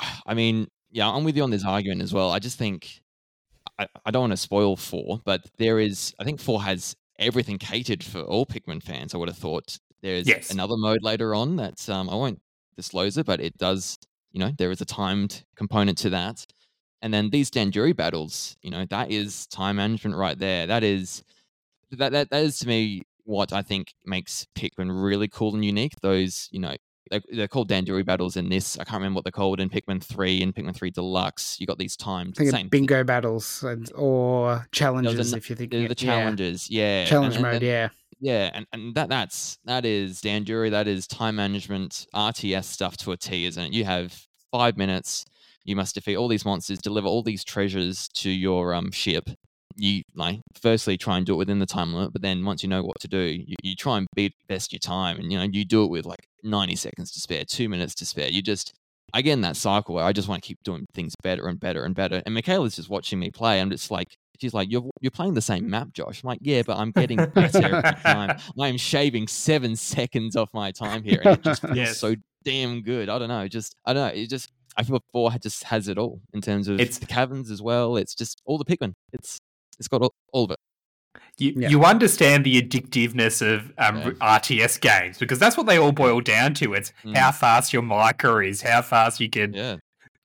I 0.26 0.34
mean, 0.34 0.68
yeah, 0.90 1.08
I'm 1.08 1.24
with 1.24 1.36
you 1.36 1.42
on 1.42 1.50
this 1.50 1.64
argument 1.64 2.02
as 2.02 2.12
well. 2.12 2.30
I 2.30 2.38
just 2.38 2.58
think 2.58 3.00
I, 3.78 3.86
I 4.04 4.10
don't 4.10 4.22
want 4.22 4.32
to 4.32 4.36
spoil 4.36 4.76
four, 4.76 5.20
but 5.24 5.40
there 5.58 5.80
is 5.80 6.14
I 6.20 6.24
think 6.24 6.40
four 6.40 6.62
has 6.62 6.94
everything 7.18 7.58
catered 7.58 8.04
for 8.04 8.20
all 8.20 8.46
Pikmin 8.46 8.82
fans. 8.82 9.14
I 9.14 9.18
would 9.18 9.28
have 9.28 9.38
thought 9.38 9.78
there's 10.02 10.28
yes. 10.28 10.50
another 10.50 10.76
mode 10.76 11.02
later 11.02 11.34
on 11.34 11.56
that's 11.56 11.88
um 11.88 12.08
I 12.10 12.14
won't 12.14 12.40
disclose 12.76 13.16
it, 13.16 13.26
but 13.26 13.40
it 13.40 13.56
does. 13.58 13.98
You 14.32 14.40
know, 14.40 14.52
there 14.56 14.70
is 14.70 14.80
a 14.80 14.86
timed 14.86 15.44
component 15.56 15.98
to 15.98 16.10
that, 16.10 16.46
and 17.02 17.12
then 17.12 17.30
these 17.30 17.50
Dandori 17.50 17.96
battles. 17.96 18.56
You 18.62 18.70
know, 18.70 18.86
that 18.86 19.10
is 19.10 19.46
time 19.48 19.76
management 19.76 20.16
right 20.16 20.38
there. 20.38 20.66
That 20.66 20.84
is 20.84 21.22
that 21.90 22.12
that, 22.12 22.30
that 22.30 22.42
is 22.42 22.58
to 22.60 22.68
me 22.68 23.02
what 23.24 23.52
I 23.52 23.62
think 23.62 23.94
makes 24.04 24.46
Pikmin 24.56 24.90
really 25.02 25.28
cool 25.28 25.54
and 25.54 25.64
unique. 25.64 25.94
Those 26.02 26.48
you 26.50 26.60
know 26.60 26.76
they're, 27.12 27.22
they're 27.30 27.48
called 27.48 27.68
Dandori 27.68 28.04
battles 28.04 28.36
in 28.36 28.48
this. 28.48 28.78
I 28.78 28.84
can't 28.84 28.96
remember 28.96 29.16
what 29.16 29.24
they're 29.24 29.32
called 29.32 29.60
in 29.60 29.68
Pikmin 29.68 30.02
Three 30.02 30.42
and 30.42 30.54
Pikmin 30.54 30.74
Three 30.74 30.90
Deluxe. 30.90 31.60
You 31.60 31.66
got 31.66 31.78
these 31.78 31.94
timed 31.94 32.36
think 32.36 32.70
bingo 32.70 32.96
thing. 32.96 33.06
battles 33.06 33.62
and, 33.62 33.90
or 33.94 34.66
challenges. 34.72 35.34
if 35.34 35.50
you 35.50 35.56
think 35.56 35.70
the, 35.70 35.86
the 35.86 35.94
challenges, 35.94 36.70
yeah, 36.70 37.00
yeah. 37.00 37.04
challenge 37.04 37.36
and, 37.36 37.44
and, 37.44 37.54
mode, 37.54 37.62
yeah, 37.62 37.90
yeah, 38.20 38.50
and, 38.54 38.66
and 38.72 38.94
that 38.94 39.08
that's 39.08 39.58
that 39.66 39.84
is 39.84 40.22
Dandori. 40.22 40.70
That 40.70 40.88
is 40.88 41.06
time 41.06 41.36
management 41.36 42.06
RTS 42.14 42.64
stuff 42.64 42.96
to 42.98 43.12
a 43.12 43.16
T, 43.16 43.44
isn't 43.46 43.62
it? 43.62 43.72
You 43.72 43.84
have 43.84 44.26
five 44.50 44.76
minutes. 44.76 45.26
You 45.64 45.76
must 45.76 45.94
defeat 45.94 46.16
all 46.16 46.28
these 46.28 46.44
monsters, 46.44 46.78
deliver 46.78 47.06
all 47.06 47.22
these 47.22 47.44
treasures 47.44 48.08
to 48.14 48.30
your 48.30 48.74
um 48.74 48.90
ship, 48.90 49.28
you 49.76 50.02
like 50.14 50.40
firstly 50.60 50.96
try 50.96 51.16
and 51.16 51.26
do 51.26 51.34
it 51.34 51.38
within 51.38 51.58
the 51.58 51.66
time 51.66 51.92
limit, 51.92 52.12
but 52.12 52.22
then 52.22 52.44
once 52.44 52.62
you 52.62 52.68
know 52.68 52.82
what 52.82 53.00
to 53.00 53.08
do, 53.08 53.18
you, 53.18 53.56
you 53.62 53.76
try 53.76 53.98
and 53.98 54.06
beat 54.14 54.34
best 54.48 54.72
your 54.72 54.80
time, 54.80 55.18
and 55.18 55.32
you 55.32 55.38
know 55.38 55.44
you 55.44 55.64
do 55.64 55.84
it 55.84 55.90
with 55.90 56.06
like 56.06 56.26
90 56.42 56.76
seconds 56.76 57.10
to 57.12 57.20
spare, 57.20 57.44
two 57.44 57.68
minutes 57.68 57.94
to 57.96 58.06
spare. 58.06 58.28
You 58.28 58.42
just 58.42 58.74
I 59.14 59.22
get 59.22 59.34
in 59.34 59.42
that 59.42 59.56
cycle 59.56 59.94
where 59.94 60.04
I 60.04 60.12
just 60.12 60.28
want 60.28 60.42
to 60.42 60.46
keep 60.46 60.62
doing 60.62 60.86
things 60.94 61.14
better 61.22 61.46
and 61.46 61.60
better 61.60 61.84
and 61.84 61.94
better. 61.94 62.22
And 62.24 62.34
Michaela's 62.34 62.76
just 62.76 62.88
watching 62.88 63.18
me 63.18 63.30
play. 63.30 63.60
I'm 63.60 63.70
just 63.70 63.90
like, 63.90 64.16
she's 64.40 64.54
like, 64.54 64.70
you're 64.70 64.88
you're 65.00 65.10
playing 65.10 65.34
the 65.34 65.42
same 65.42 65.68
map, 65.68 65.92
Josh. 65.92 66.22
I'm 66.22 66.28
like, 66.28 66.38
yeah, 66.42 66.62
but 66.66 66.78
I'm 66.78 66.92
getting 66.92 67.24
better 67.34 67.76
every 67.76 68.00
time. 68.02 68.38
I 68.58 68.68
am 68.68 68.78
shaving 68.78 69.28
seven 69.28 69.76
seconds 69.76 70.36
off 70.36 70.50
my 70.54 70.70
time 70.72 71.02
here, 71.02 71.20
and 71.24 71.38
it 71.38 71.42
just 71.42 71.62
feels 71.62 71.76
yes. 71.76 71.98
so 71.98 72.14
damn 72.44 72.82
good. 72.82 73.08
I 73.08 73.18
don't 73.18 73.28
know, 73.28 73.46
just 73.48 73.76
I 73.84 73.92
don't 73.92 74.08
know. 74.08 74.22
It 74.22 74.30
just 74.30 74.50
I 74.76 74.82
feel 74.82 75.00
four 75.12 75.30
just 75.40 75.64
has 75.64 75.88
it 75.88 75.98
all 75.98 76.20
in 76.32 76.40
terms 76.40 76.68
of 76.68 76.80
it's 76.80 76.98
the 76.98 77.06
caverns 77.06 77.50
as 77.50 77.60
well. 77.60 77.96
It's 77.96 78.14
just 78.14 78.40
all 78.46 78.56
the 78.56 78.64
Pikmin. 78.64 78.94
It's 79.12 79.38
it's 79.82 79.88
got 79.88 80.02
all, 80.02 80.14
all 80.32 80.44
of 80.44 80.52
it. 80.52 80.58
You, 81.38 81.54
yeah. 81.56 81.68
you 81.68 81.84
understand 81.84 82.44
the 82.44 82.62
addictiveness 82.62 83.42
of 83.42 83.72
um, 83.78 83.98
yeah. 83.98 84.38
RTS 84.40 84.80
games 84.80 85.18
because 85.18 85.38
that's 85.38 85.56
what 85.56 85.66
they 85.66 85.76
all 85.76 85.92
boil 85.92 86.20
down 86.20 86.54
to. 86.54 86.74
It's 86.74 86.92
mm. 87.04 87.16
how 87.16 87.32
fast 87.32 87.72
your 87.72 87.82
micro 87.82 88.38
is, 88.38 88.62
how 88.62 88.82
fast 88.82 89.18
you 89.18 89.28
can 89.28 89.52
yeah. 89.52 89.76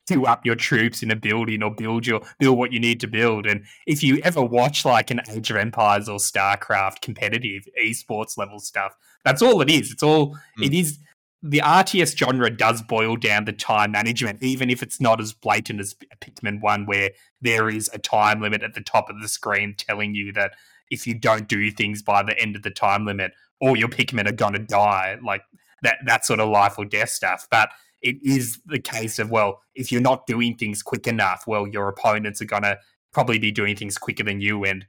do 0.05 0.25
up 0.25 0.45
your 0.45 0.55
troops 0.55 1.01
in 1.01 1.09
a 1.09 1.15
building 1.15 1.63
or 1.63 1.73
build 1.73 2.05
your 2.05 2.21
build 2.39 2.57
what 2.57 2.71
you 2.71 2.79
need 2.79 2.99
to 2.99 3.07
build. 3.07 3.47
And 3.47 3.63
if 3.87 4.03
you 4.03 4.19
ever 4.23 4.43
watch 4.43 4.85
like 4.85 5.09
an 5.09 5.21
Age 5.29 5.49
of 5.49 5.57
Empires 5.57 6.07
or 6.07 6.19
StarCraft 6.19 7.01
competitive 7.01 7.67
esports 7.81 8.37
level 8.37 8.59
stuff, 8.59 8.95
that's 9.25 9.41
all 9.41 9.61
it 9.61 9.69
is. 9.69 9.91
It's 9.91 10.03
all 10.03 10.35
mm. 10.59 10.65
it 10.65 10.73
is 10.73 10.99
the 11.43 11.59
RTS 11.59 12.17
genre 12.17 12.49
does 12.49 12.81
boil 12.81 13.15
down 13.15 13.45
the 13.45 13.53
time 13.53 13.91
management, 13.91 14.41
even 14.41 14.69
if 14.69 14.81
it's 14.81 14.99
not 14.99 15.21
as 15.21 15.33
blatant 15.33 15.79
as 15.79 15.95
Pikmin 16.19 16.61
1, 16.61 16.85
where 16.85 17.11
there 17.41 17.69
is 17.69 17.89
a 17.93 17.99
time 17.99 18.41
limit 18.41 18.63
at 18.63 18.73
the 18.73 18.81
top 18.81 19.09
of 19.09 19.21
the 19.21 19.27
screen 19.27 19.75
telling 19.77 20.15
you 20.15 20.33
that 20.33 20.53
if 20.89 21.05
you 21.05 21.13
don't 21.13 21.47
do 21.47 21.69
things 21.69 22.01
by 22.01 22.23
the 22.23 22.37
end 22.39 22.55
of 22.55 22.63
the 22.63 22.71
time 22.71 23.05
limit, 23.05 23.33
all 23.59 23.77
your 23.77 23.89
Pikmin 23.89 24.27
are 24.27 24.33
going 24.33 24.53
to 24.53 24.59
die. 24.59 25.17
Like 25.23 25.43
that, 25.83 25.99
that 26.05 26.25
sort 26.25 26.39
of 26.39 26.49
life 26.49 26.77
or 26.77 26.85
death 26.85 27.09
stuff. 27.09 27.47
But 27.51 27.69
it 28.01 28.17
is 28.23 28.59
the 28.65 28.79
case 28.79 29.19
of, 29.19 29.29
well, 29.29 29.61
if 29.75 29.91
you're 29.91 30.01
not 30.01 30.25
doing 30.25 30.55
things 30.55 30.81
quick 30.81 31.07
enough, 31.07 31.43
well, 31.47 31.67
your 31.67 31.87
opponents 31.87 32.41
are 32.41 32.45
going 32.45 32.63
to 32.63 32.79
probably 33.11 33.39
be 33.39 33.51
doing 33.51 33.75
things 33.75 33.97
quicker 33.97 34.23
than 34.23 34.41
you, 34.41 34.63
and 34.63 34.85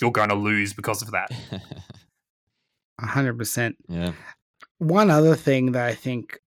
you're 0.00 0.12
going 0.12 0.28
to 0.28 0.34
lose 0.34 0.72
because 0.72 1.02
of 1.02 1.10
that. 1.12 1.30
100%. 3.00 3.74
Yeah. 3.88 4.12
One 4.78 5.10
other 5.10 5.34
thing 5.34 5.72
that 5.72 5.84
I 5.84 5.94
think 5.94 6.38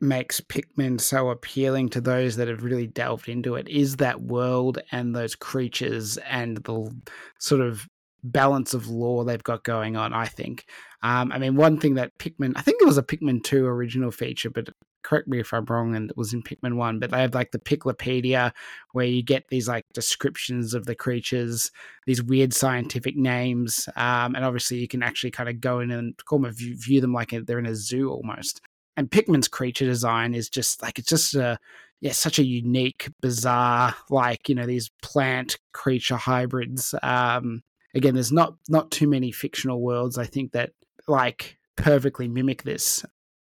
makes 0.00 0.40
Pikmin 0.40 1.00
so 1.00 1.30
appealing 1.30 1.88
to 1.90 2.00
those 2.00 2.36
that 2.36 2.48
have 2.48 2.62
really 2.62 2.86
delved 2.86 3.28
into 3.28 3.54
it 3.54 3.68
is 3.68 3.96
that 3.96 4.22
world 4.22 4.78
and 4.92 5.14
those 5.14 5.34
creatures 5.34 6.18
and 6.18 6.58
the 6.58 6.94
sort 7.38 7.60
of 7.60 7.86
balance 8.22 8.74
of 8.74 8.88
lore 8.88 9.24
they've 9.24 9.42
got 9.42 9.64
going 9.64 9.96
on, 9.96 10.12
I 10.12 10.26
think. 10.26 10.64
Um, 11.02 11.30
I 11.32 11.38
mean, 11.38 11.56
one 11.56 11.78
thing 11.78 11.94
that 11.94 12.16
Pikmin, 12.18 12.52
I 12.56 12.62
think 12.62 12.80
it 12.80 12.86
was 12.86 12.98
a 12.98 13.02
Pikmin 13.02 13.42
2 13.42 13.66
original 13.66 14.10
feature, 14.10 14.50
but 14.50 14.68
correct 15.04 15.28
me 15.28 15.38
if 15.38 15.52
I'm 15.52 15.64
wrong, 15.66 15.94
and 15.94 16.10
it 16.10 16.16
was 16.16 16.32
in 16.32 16.42
Pikmin 16.42 16.74
1, 16.74 16.98
but 16.98 17.10
they 17.10 17.20
have 17.20 17.34
like 17.34 17.52
the 17.52 17.58
Piklopedia 17.58 18.52
where 18.92 19.04
you 19.04 19.22
get 19.22 19.48
these 19.48 19.68
like 19.68 19.84
descriptions 19.92 20.74
of 20.74 20.86
the 20.86 20.94
creatures, 20.94 21.70
these 22.06 22.22
weird 22.22 22.52
scientific 22.52 23.16
names. 23.16 23.88
Um, 23.96 24.34
and 24.34 24.44
obviously 24.44 24.78
you 24.78 24.88
can 24.88 25.02
actually 25.02 25.30
kind 25.30 25.48
of 25.48 25.60
go 25.60 25.80
in 25.80 25.90
and 25.90 26.18
almost 26.30 26.58
view, 26.58 26.76
view 26.76 27.00
them 27.00 27.12
like 27.12 27.30
they're 27.30 27.58
in 27.58 27.66
a 27.66 27.76
zoo 27.76 28.10
almost. 28.10 28.60
And 28.96 29.10
Pikmin's 29.10 29.48
creature 29.48 29.84
design 29.84 30.34
is 30.34 30.48
just 30.48 30.82
like, 30.82 30.98
it's 30.98 31.08
just 31.08 31.34
a, 31.34 31.58
yeah, 32.00 32.12
such 32.12 32.38
a 32.38 32.44
unique, 32.44 33.10
bizarre, 33.20 33.94
like, 34.10 34.48
you 34.48 34.54
know, 34.54 34.66
these 34.66 34.90
plant 35.02 35.58
creature 35.72 36.16
hybrids. 36.16 36.94
Um, 37.02 37.62
again, 37.94 38.14
there's 38.14 38.32
not, 38.32 38.54
not 38.68 38.90
too 38.90 39.08
many 39.08 39.32
fictional 39.32 39.80
worlds, 39.80 40.18
I 40.18 40.26
think, 40.26 40.52
that 40.52 40.70
like 41.06 41.58
perfectly 41.76 42.28
mimic 42.28 42.62
this 42.62 43.04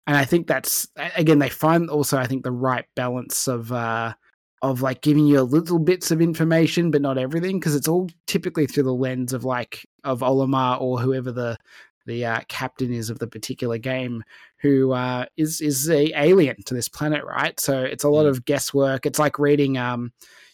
and 0.09 0.16
I 0.16 0.24
think 0.24 0.48
that's 0.48 0.88
again 1.16 1.38
they 1.38 1.50
find 1.50 1.88
also 1.90 2.18
I 2.18 2.26
think 2.26 2.42
the 2.42 2.50
right 2.50 2.86
balance 2.96 3.46
of 3.46 3.70
uh, 3.70 4.14
of 4.62 4.82
like 4.82 5.02
giving 5.02 5.26
you 5.26 5.38
a 5.38 5.42
little 5.42 5.78
bits 5.78 6.11
of 6.11 6.20
information 6.20 6.90
but 6.90 7.02
not 7.02 7.18
everything 7.18 7.61
because 7.61 7.76
it's 7.76 7.86
all 7.86 8.09
typically 8.26 8.66
through 8.66 8.84
the 8.84 8.94
lens 8.94 9.32
of 9.34 9.44
like 9.44 9.86
of 10.04 10.20
Olimar 10.20 10.80
or 10.80 10.98
whoever 10.98 11.30
the 11.30 11.59
the 12.06 12.24
uh, 12.24 12.40
captain 12.48 12.90
is 12.90 13.11
of 13.11 13.18
the 13.18 13.26
particular 13.26 13.76
game, 13.76 14.24
who 14.61 14.92
uh, 14.92 15.26
is 15.36 15.61
is 15.61 15.90
a 15.90 16.11
alien 16.18 16.56
to 16.64 16.72
this 16.74 16.88
planet, 16.88 17.22
right? 17.24 17.61
So 17.61 17.82
it's 17.82 18.02
a 18.04 18.09
lot 18.09 18.24
Mm. 18.24 18.30
of 18.30 18.44
guesswork. 18.46 19.04
It's 19.04 19.18
like 19.18 19.38
reading, 19.38 19.76
um, 19.76 20.12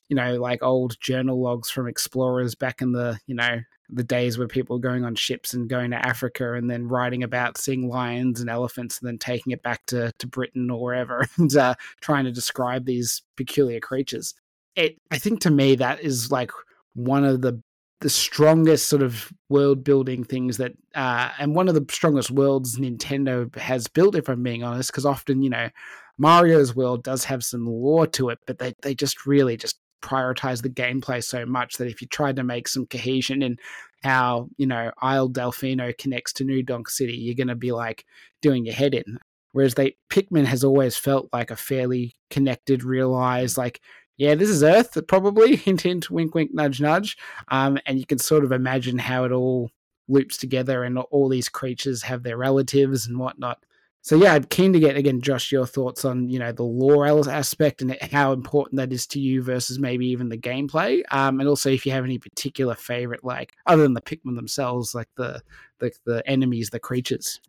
you 0.09 0.17
know, 0.17 0.35
like 0.35 0.65
old 0.65 1.01
journal 1.01 1.41
logs 1.41 1.71
from 1.71 1.87
explorers 1.87 2.57
back 2.57 2.83
in 2.83 2.91
the 2.91 3.21
you 3.27 3.37
know 3.37 3.61
the 3.91 4.05
days 4.05 4.39
where 4.39 4.49
people 4.49 4.77
were 4.77 4.81
going 4.81 5.05
on 5.05 5.15
ships 5.15 5.55
and 5.55 5.69
going 5.69 5.91
to 5.91 6.07
Africa 6.07 6.55
and 6.55 6.71
then 6.71 6.89
writing 6.89 7.23
about 7.23 7.59
seeing 7.59 7.89
lions 7.89 8.41
and 8.41 8.49
elephants 8.49 8.99
and 8.99 9.07
then 9.07 9.19
taking 9.19 9.53
it 9.53 9.63
back 9.63 9.85
to, 9.87 10.13
to 10.19 10.27
Britain 10.27 10.71
or 10.71 10.83
wherever 10.83 11.27
and 11.37 11.55
uh, 11.57 11.75
trying 12.01 12.25
to 12.25 12.33
describe 12.33 12.85
these 12.85 13.23
peculiar 13.37 13.81
creatures. 13.81 14.35
It, 14.77 14.97
I 15.11 15.19
think 15.19 15.41
to 15.41 15.51
me 15.51 15.77
that 15.77 16.01
is 16.01 16.33
like 16.33 16.51
one 16.95 17.25
of 17.25 17.43
the 17.43 17.63
the 18.01 18.11
strongest 18.11 18.89
sort 18.89 19.03
of 19.03 19.33
world 19.49 19.83
building 19.83 20.25
things 20.25 20.59
that 20.59 20.73
uh, 20.95 21.31
and 21.39 21.55
one 21.55 21.69
of 21.69 21.75
the 21.75 21.87
strongest 21.91 22.31
worlds 22.31 22.79
Nintendo 22.79 23.55
has 23.57 23.89
built, 23.89 24.15
if 24.15 24.29
I'm 24.29 24.43
being 24.43 24.63
honest, 24.63 24.91
because 24.91 25.07
often 25.07 25.43
you 25.43 25.49
know 25.49 25.71
Mario's 26.19 26.77
world 26.77 27.03
does 27.03 27.25
have 27.25 27.45
some 27.45 27.67
lore 27.67 28.07
to 28.09 28.29
it, 28.29 28.41
but 28.47 28.59
they 28.59 28.75
they 28.83 28.95
just 28.95 29.27
really 29.27 29.57
just 29.57 29.79
prioritize 30.05 30.63
the 30.63 30.69
gameplay 30.69 31.25
so 31.25 31.47
much 31.47 31.79
that 31.79 31.89
if 31.89 32.03
you 32.03 32.09
tried 32.09 32.37
to 32.37 32.45
make 32.45 32.69
some 32.69 32.87
cohesion 32.87 33.43
in 33.43 33.59
how 34.03 34.49
you 34.59 34.67
know 34.67 34.93
Isle 35.01 35.31
Delfino 35.31 35.97
connects 35.97 36.33
to 36.35 36.45
New 36.45 36.63
Donk 36.63 36.89
City, 36.89 37.17
you're 37.17 37.35
going 37.35 37.49
to 37.49 37.55
be 37.55 37.73
like 37.73 38.05
doing 38.43 38.67
your 38.67 38.75
head 38.75 38.95
in. 38.95 39.19
Whereas 39.53 39.75
they 39.75 39.97
Pikmin 40.11 40.45
has 40.45 40.65
always 40.65 40.97
felt 40.97 41.29
like 41.33 41.51
a 41.51 41.57
fairly 41.57 42.15
connected, 42.31 42.85
realized 42.85 43.57
like 43.57 43.81
yeah, 44.17 44.35
this 44.35 44.49
is 44.49 44.63
Earth 44.63 44.97
probably 45.09 45.57
hint 45.65 45.83
hint 45.83 46.11
wink 46.11 46.35
wink 46.35 46.53
nudge 46.55 46.81
nudge, 46.81 47.17
um, 47.49 47.79
and 47.87 47.99
you 47.99 48.07
can 48.07 48.19
sort 48.19 48.45
of 48.45 48.53
imagine 48.53 48.99
how 48.99 49.25
it 49.25 49.33
all 49.33 49.71
loops 50.07 50.37
together 50.37 50.85
and 50.85 50.99
all 50.99 51.29
these 51.29 51.49
creatures 51.49 52.03
have 52.03 52.23
their 52.23 52.37
relatives 52.37 53.07
and 53.07 53.19
whatnot. 53.19 53.65
So 54.05 54.17
yeah, 54.17 54.35
I'm 54.35 54.45
keen 54.45 54.75
to 54.75 54.79
get 54.79 54.99
again, 54.99 55.23
Josh, 55.23 55.51
your 55.51 55.67
thoughts 55.67 56.05
on 56.05 56.29
you 56.29 56.39
know 56.39 56.53
the 56.53 56.63
lore 56.63 57.07
aspect 57.07 57.81
and 57.81 57.97
how 58.13 58.33
important 58.33 58.77
that 58.77 58.93
is 58.93 59.07
to 59.09 59.19
you 59.19 59.43
versus 59.43 59.79
maybe 59.79 60.07
even 60.09 60.29
the 60.29 60.37
gameplay, 60.37 61.01
um, 61.11 61.41
and 61.41 61.49
also 61.49 61.71
if 61.71 61.87
you 61.87 61.93
have 61.93 62.05
any 62.05 62.19
particular 62.19 62.75
favorite, 62.75 63.25
like 63.25 63.55
other 63.65 63.83
than 63.83 63.95
the 63.95 64.03
Pikmin 64.03 64.37
themselves, 64.37 64.95
like 64.95 65.09
the 65.17 65.43
the, 65.79 65.91
the 66.05 66.23
enemies, 66.29 66.69
the 66.69 66.79
creatures. 66.79 67.41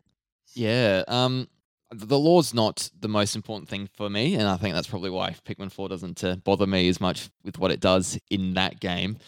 Yeah. 0.54 1.04
Um, 1.08 1.46
the 1.90 2.18
lore's 2.18 2.54
not 2.54 2.90
the 3.00 3.08
most 3.08 3.36
important 3.36 3.68
thing 3.68 3.90
for 3.92 4.08
me, 4.08 4.34
and 4.34 4.48
I 4.48 4.56
think 4.56 4.74
that's 4.74 4.88
probably 4.88 5.10
why 5.10 5.36
Pikmin 5.44 5.70
Four 5.70 5.90
doesn't 5.90 6.24
uh, 6.24 6.36
bother 6.36 6.66
me 6.66 6.88
as 6.88 7.02
much 7.02 7.28
with 7.44 7.58
what 7.58 7.70
it 7.70 7.80
does 7.80 8.18
in 8.30 8.54
that 8.54 8.80
game. 8.80 9.18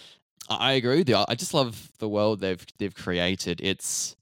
I, 0.49 0.70
I 0.70 0.72
agree 0.72 0.97
with 0.97 1.11
you. 1.11 1.16
I 1.16 1.26
I 1.29 1.35
just 1.35 1.53
love 1.53 1.93
the 1.99 2.09
world 2.09 2.41
they've 2.41 2.64
they've 2.79 2.95
created. 2.95 3.61
It's 3.62 4.16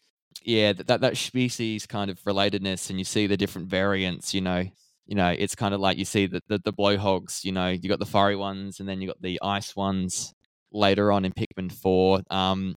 yeah, 0.47 0.73
th- 0.73 0.87
that 0.87 1.01
that 1.01 1.17
species 1.17 1.87
kind 1.87 2.11
of 2.11 2.23
relatedness, 2.23 2.89
and 2.89 2.99
you 2.99 3.05
see 3.05 3.27
the 3.27 3.37
different 3.37 3.69
variants. 3.69 4.33
You 4.33 4.41
know, 4.43 4.65
you 5.07 5.17
know, 5.17 5.35
it's 5.37 5.57
kind 5.57 5.75
of 5.75 5.81
like 5.81 5.99
you 5.99 6.05
see 6.05 6.27
the 6.27 6.41
the, 6.49 6.61
the 6.65 6.73
blowhogs. 6.73 7.45
You 7.45 7.53
know, 7.53 7.69
you 7.69 7.89
got 7.89 7.99
the 7.99 8.07
furry 8.07 8.37
ones, 8.37 8.79
and 8.81 8.89
then 8.89 9.01
you 9.01 9.09
got 9.09 9.21
the 9.21 9.41
ice 9.43 9.75
ones 9.75 10.33
later 10.73 11.11
on 11.11 11.25
in 11.25 11.33
Pikmin 11.33 11.73
Four. 11.73 12.21
Um, 12.31 12.77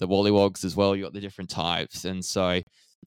the 0.00 0.08
Wallywogs 0.08 0.64
as 0.64 0.74
well. 0.74 0.96
You 0.96 1.04
got 1.04 1.12
the 1.12 1.20
different 1.20 1.50
types, 1.50 2.04
and 2.04 2.24
so 2.24 2.44
I, 2.46 2.62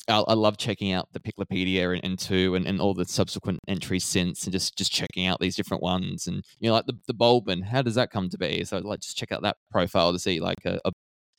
I 0.08 0.34
love 0.36 0.58
checking 0.58 0.94
out 0.94 1.10
the 1.12 1.20
Piklopedia 1.20 1.94
and, 1.94 2.04
and 2.04 2.18
two 2.18 2.56
and, 2.56 2.66
and 2.66 2.80
all 2.80 2.94
the 2.94 3.06
subsequent 3.06 3.60
entries 3.68 4.06
since, 4.06 4.46
and 4.46 4.54
just 4.54 4.78
just 4.78 4.92
checking 4.94 5.28
out 5.28 5.42
these 5.42 5.58
different 5.58 5.84
ones, 5.84 6.28
and 6.28 6.44
you 6.60 6.70
know, 6.70 6.76
like 6.76 6.86
the 6.86 6.98
the 7.08 7.14
Bulbmin. 7.14 7.64
How 7.64 7.82
does 7.82 7.96
that 7.96 8.12
come 8.12 8.30
to 8.30 8.38
be? 8.38 8.64
So 8.64 8.78
like 8.78 9.02
just 9.02 9.18
check 9.18 9.34
out 9.34 9.42
that 9.42 9.58
profile 9.70 10.14
to 10.14 10.20
see 10.20 10.40
like 10.40 10.64
a, 10.66 10.80
a 10.86 10.92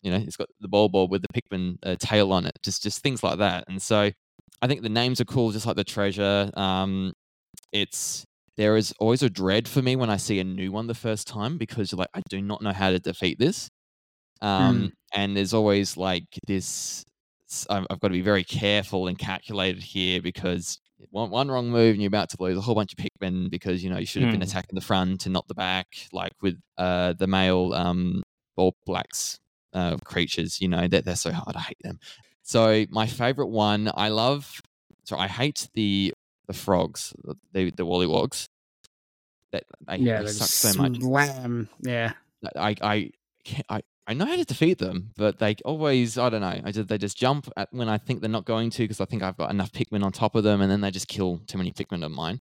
you 0.02 0.10
know, 0.10 0.18
it's 0.18 0.36
got 0.36 0.48
the 0.60 0.68
Bulborb 0.68 1.10
with 1.10 1.22
the 1.22 1.28
Pikmin 1.28 1.78
uh, 1.82 1.96
tail 1.98 2.32
on 2.32 2.46
it, 2.46 2.52
just 2.62 2.82
just 2.82 3.02
things 3.02 3.22
like 3.22 3.38
that. 3.38 3.64
And 3.68 3.80
so 3.82 4.10
I 4.62 4.66
think 4.66 4.82
the 4.82 4.88
names 4.88 5.20
are 5.20 5.24
cool, 5.24 5.50
just 5.52 5.66
like 5.66 5.76
the 5.76 5.84
treasure. 5.84 6.50
Um, 6.54 7.12
it's 7.72 8.24
there 8.56 8.76
is 8.76 8.92
always 9.00 9.22
a 9.22 9.30
dread 9.30 9.68
for 9.68 9.82
me 9.82 9.96
when 9.96 10.10
I 10.10 10.16
see 10.18 10.40
a 10.40 10.44
new 10.44 10.72
one 10.72 10.86
the 10.88 10.94
first 10.94 11.26
time 11.28 11.58
because 11.58 11.92
you're 11.92 11.98
like, 11.98 12.10
I 12.14 12.22
do 12.28 12.42
not 12.42 12.62
know 12.62 12.72
how 12.72 12.90
to 12.90 12.98
defeat 12.98 13.38
this. 13.38 13.70
Um, 14.40 14.92
and 15.12 15.36
there's 15.36 15.54
always 15.54 15.96
like 15.96 16.24
this. 16.46 17.04
I've 17.70 17.86
got 17.88 18.08
to 18.08 18.10
be 18.10 18.20
very 18.20 18.44
careful 18.44 19.06
and 19.08 19.18
calculated 19.18 19.82
here 19.82 20.20
because 20.20 20.78
one, 21.10 21.30
one 21.30 21.50
wrong 21.50 21.70
move 21.70 21.94
and 21.94 22.02
you're 22.02 22.08
about 22.08 22.28
to 22.30 22.36
lose 22.40 22.58
a 22.58 22.60
whole 22.60 22.74
bunch 22.74 22.92
of 22.92 22.98
Pikmin 22.98 23.50
because 23.50 23.82
you 23.82 23.88
know 23.90 23.98
you 23.98 24.06
should 24.06 24.22
have 24.22 24.30
been 24.30 24.42
Hmm. 24.42 24.42
attacking 24.42 24.74
the 24.74 24.80
front 24.82 25.24
and 25.26 25.32
not 25.32 25.48
the 25.48 25.54
back, 25.54 25.86
like 26.12 26.32
with 26.42 26.58
uh, 26.76 27.14
the 27.14 27.26
male 27.26 27.72
um, 27.74 28.22
ball 28.56 28.74
blacks 28.84 29.38
uh, 29.72 29.96
creatures. 30.04 30.60
You 30.60 30.68
know 30.68 30.88
that 30.88 31.04
they're 31.04 31.16
so 31.16 31.32
hard. 31.32 31.56
I 31.56 31.60
hate 31.60 31.78
them. 31.82 31.98
So 32.42 32.86
my 32.90 33.06
favorite 33.06 33.48
one, 33.48 33.90
I 33.94 34.08
love. 34.08 34.60
So 35.04 35.16
I 35.16 35.28
hate 35.28 35.68
the 35.74 36.12
the 36.46 36.54
frogs, 36.54 37.12
the 37.52 37.70
the 37.70 37.84
Wallywogs. 37.86 38.48
That 39.52 39.64
they, 39.86 39.96
yeah, 39.96 40.22
they 40.22 40.28
suck 40.28 40.48
so 40.48 40.82
much. 40.82 40.98
slam. 41.00 41.68
Yeah, 41.80 42.12
I 42.56 42.74
I 42.82 43.10
can't- 43.44 43.66
I 43.70 43.80
I 44.06 44.14
know 44.14 44.24
how 44.24 44.36
to 44.36 44.44
defeat 44.44 44.78
them, 44.78 45.10
but 45.16 45.38
they 45.38 45.54
always 45.64 46.16
I 46.18 46.28
don't 46.30 46.40
know. 46.40 46.60
I 46.64 46.72
just 46.72 46.88
they 46.88 46.98
just 46.98 47.16
jump 47.16 47.50
at 47.56 47.68
when 47.72 47.88
I 47.88 47.98
think 47.98 48.20
they're 48.20 48.30
not 48.30 48.44
going 48.46 48.70
to 48.70 48.82
because 48.84 49.00
I 49.00 49.04
think 49.06 49.22
I've 49.22 49.36
got 49.36 49.50
enough 49.50 49.72
Pikmin 49.72 50.02
on 50.02 50.12
top 50.12 50.34
of 50.34 50.44
them, 50.44 50.60
and 50.60 50.70
then 50.70 50.80
they 50.80 50.90
just 50.90 51.08
kill 51.08 51.40
too 51.46 51.58
many 51.58 51.72
Pikmin 51.72 52.04
of 52.04 52.10
mine. 52.12 52.40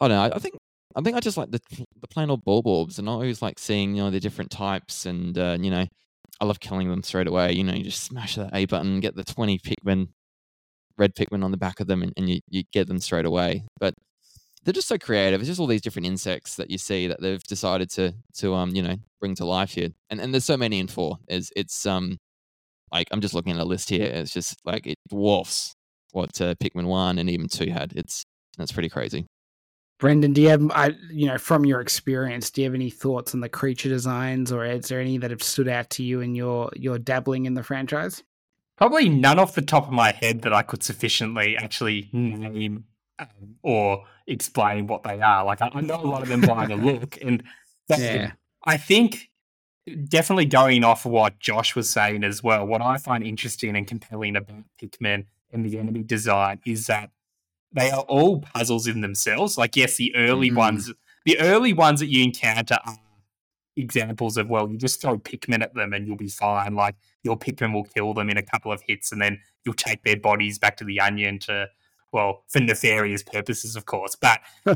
I 0.00 0.08
don't 0.08 0.16
know. 0.16 0.22
I, 0.22 0.36
I 0.36 0.38
think 0.38 0.54
I 0.96 1.00
think 1.02 1.16
I 1.16 1.20
just 1.20 1.36
like 1.36 1.50
the 1.50 1.60
the 2.00 2.08
plain 2.08 2.30
old 2.30 2.44
Bulborbs, 2.44 2.98
and 2.98 3.08
I 3.08 3.12
always 3.12 3.42
like 3.42 3.58
seeing 3.60 3.94
you 3.94 4.02
know 4.02 4.10
the 4.10 4.20
different 4.20 4.50
types, 4.50 5.06
and 5.06 5.36
uh, 5.38 5.56
you 5.60 5.70
know 5.70 5.86
I 6.40 6.44
love 6.46 6.60
killing 6.60 6.88
them 6.88 7.02
straight 7.02 7.26
away. 7.26 7.52
You 7.52 7.64
know, 7.64 7.74
you 7.74 7.84
just 7.84 8.04
smash 8.04 8.36
that 8.36 8.50
A 8.54 8.64
button, 8.66 9.00
get 9.00 9.14
the 9.14 9.24
twenty 9.24 9.58
Pikmin, 9.58 10.08
red 10.96 11.14
Pikmin 11.14 11.44
on 11.44 11.50
the 11.50 11.56
back 11.56 11.80
of 11.80 11.86
them, 11.86 12.02
and, 12.02 12.12
and 12.16 12.28
you 12.28 12.40
you 12.48 12.64
get 12.72 12.88
them 12.88 12.98
straight 12.98 13.26
away. 13.26 13.64
But 13.78 13.94
they're 14.64 14.72
just 14.72 14.88
so 14.88 14.98
creative. 14.98 15.40
It's 15.40 15.48
just 15.48 15.60
all 15.60 15.66
these 15.66 15.80
different 15.80 16.06
insects 16.06 16.56
that 16.56 16.70
you 16.70 16.78
see 16.78 17.06
that 17.06 17.20
they've 17.20 17.42
decided 17.42 17.90
to 17.90 18.14
to 18.38 18.54
um 18.54 18.70
you 18.74 18.82
know 18.82 18.96
bring 19.20 19.34
to 19.36 19.44
life 19.44 19.74
here, 19.74 19.90
and 20.08 20.20
and 20.20 20.32
there's 20.34 20.44
so 20.44 20.56
many 20.56 20.78
in 20.78 20.88
four. 20.88 21.18
It's 21.28 21.50
it's 21.56 21.86
um 21.86 22.18
like 22.92 23.08
I'm 23.10 23.20
just 23.20 23.34
looking 23.34 23.52
at 23.52 23.58
a 23.60 23.64
list 23.64 23.90
here. 23.90 24.06
It's 24.06 24.32
just 24.32 24.56
like 24.64 24.86
it 24.86 24.98
dwarfs 25.08 25.74
what 26.12 26.40
uh, 26.40 26.54
Pikmin 26.56 26.86
one 26.86 27.18
and 27.18 27.30
even 27.30 27.48
two 27.48 27.70
had. 27.70 27.92
It's 27.94 28.24
that's 28.58 28.72
pretty 28.72 28.88
crazy. 28.88 29.26
Brendan, 30.00 30.32
do 30.32 30.40
you 30.40 30.48
have, 30.48 30.70
I, 30.72 30.94
you 31.10 31.26
know, 31.26 31.38
from 31.38 31.66
your 31.66 31.80
experience, 31.80 32.50
do 32.50 32.62
you 32.62 32.66
have 32.66 32.74
any 32.74 32.88
thoughts 32.90 33.34
on 33.34 33.40
the 33.40 33.48
creature 33.48 33.90
designs, 33.90 34.50
or 34.50 34.64
is 34.64 34.88
there 34.88 35.00
any 35.00 35.18
that 35.18 35.30
have 35.30 35.42
stood 35.42 35.68
out 35.68 35.90
to 35.90 36.02
you 36.02 36.20
in 36.20 36.34
your 36.34 36.70
your 36.74 36.98
dabbling 36.98 37.44
in 37.44 37.54
the 37.54 37.62
franchise? 37.62 38.22
Probably 38.76 39.10
none 39.10 39.38
off 39.38 39.54
the 39.54 39.62
top 39.62 39.86
of 39.86 39.92
my 39.92 40.12
head 40.12 40.40
that 40.42 40.54
I 40.54 40.62
could 40.62 40.82
sufficiently 40.82 41.56
actually 41.56 42.08
name 42.12 42.84
um, 43.18 43.56
or 43.62 44.04
explain 44.26 44.86
what 44.86 45.02
they 45.02 45.20
are. 45.20 45.44
Like 45.44 45.60
I, 45.60 45.70
I 45.74 45.82
know 45.82 46.00
a 46.00 46.06
lot 46.06 46.22
of 46.22 46.28
them 46.28 46.40
by 46.40 46.66
the 46.66 46.76
look, 46.76 47.18
and 47.22 47.42
Yeah. 47.98 48.32
I 48.64 48.76
think 48.76 49.30
definitely 50.08 50.44
going 50.44 50.84
off 50.84 51.04
what 51.04 51.38
Josh 51.38 51.74
was 51.74 51.90
saying 51.90 52.24
as 52.24 52.42
well. 52.42 52.66
What 52.66 52.82
I 52.82 52.98
find 52.98 53.24
interesting 53.24 53.76
and 53.76 53.86
compelling 53.86 54.36
about 54.36 54.64
Pikmin 54.80 55.26
and 55.52 55.64
the 55.64 55.78
enemy 55.78 56.02
design 56.02 56.60
is 56.66 56.86
that 56.86 57.10
they 57.72 57.90
are 57.90 58.02
all 58.02 58.40
puzzles 58.40 58.86
in 58.86 59.00
themselves. 59.00 59.56
Like 59.58 59.76
yes, 59.76 59.96
the 59.96 60.14
early 60.16 60.50
Mhm. 60.50 60.56
ones, 60.56 60.92
the 61.24 61.38
early 61.40 61.72
ones 61.72 62.00
that 62.00 62.08
you 62.08 62.22
encounter 62.24 62.78
are 62.84 62.96
examples 63.76 64.36
of 64.36 64.48
well, 64.48 64.68
you 64.70 64.76
just 64.76 65.00
throw 65.00 65.18
Pikmin 65.18 65.62
at 65.62 65.74
them 65.74 65.92
and 65.92 66.06
you'll 66.06 66.16
be 66.16 66.28
fine. 66.28 66.74
Like 66.74 66.96
your 67.22 67.38
Pikmin 67.38 67.72
will 67.72 67.84
kill 67.84 68.14
them 68.14 68.28
in 68.30 68.36
a 68.36 68.42
couple 68.42 68.72
of 68.72 68.82
hits, 68.82 69.12
and 69.12 69.20
then 69.20 69.40
you'll 69.64 69.74
take 69.74 70.02
their 70.04 70.16
bodies 70.16 70.58
back 70.58 70.76
to 70.78 70.84
the 70.84 71.00
onion 71.00 71.38
to 71.40 71.68
well, 72.12 72.42
for 72.48 72.58
nefarious 72.58 73.22
purposes, 73.22 73.76
of 73.76 73.86
course. 73.86 74.16
But 74.20 74.40
uh, 74.66 74.74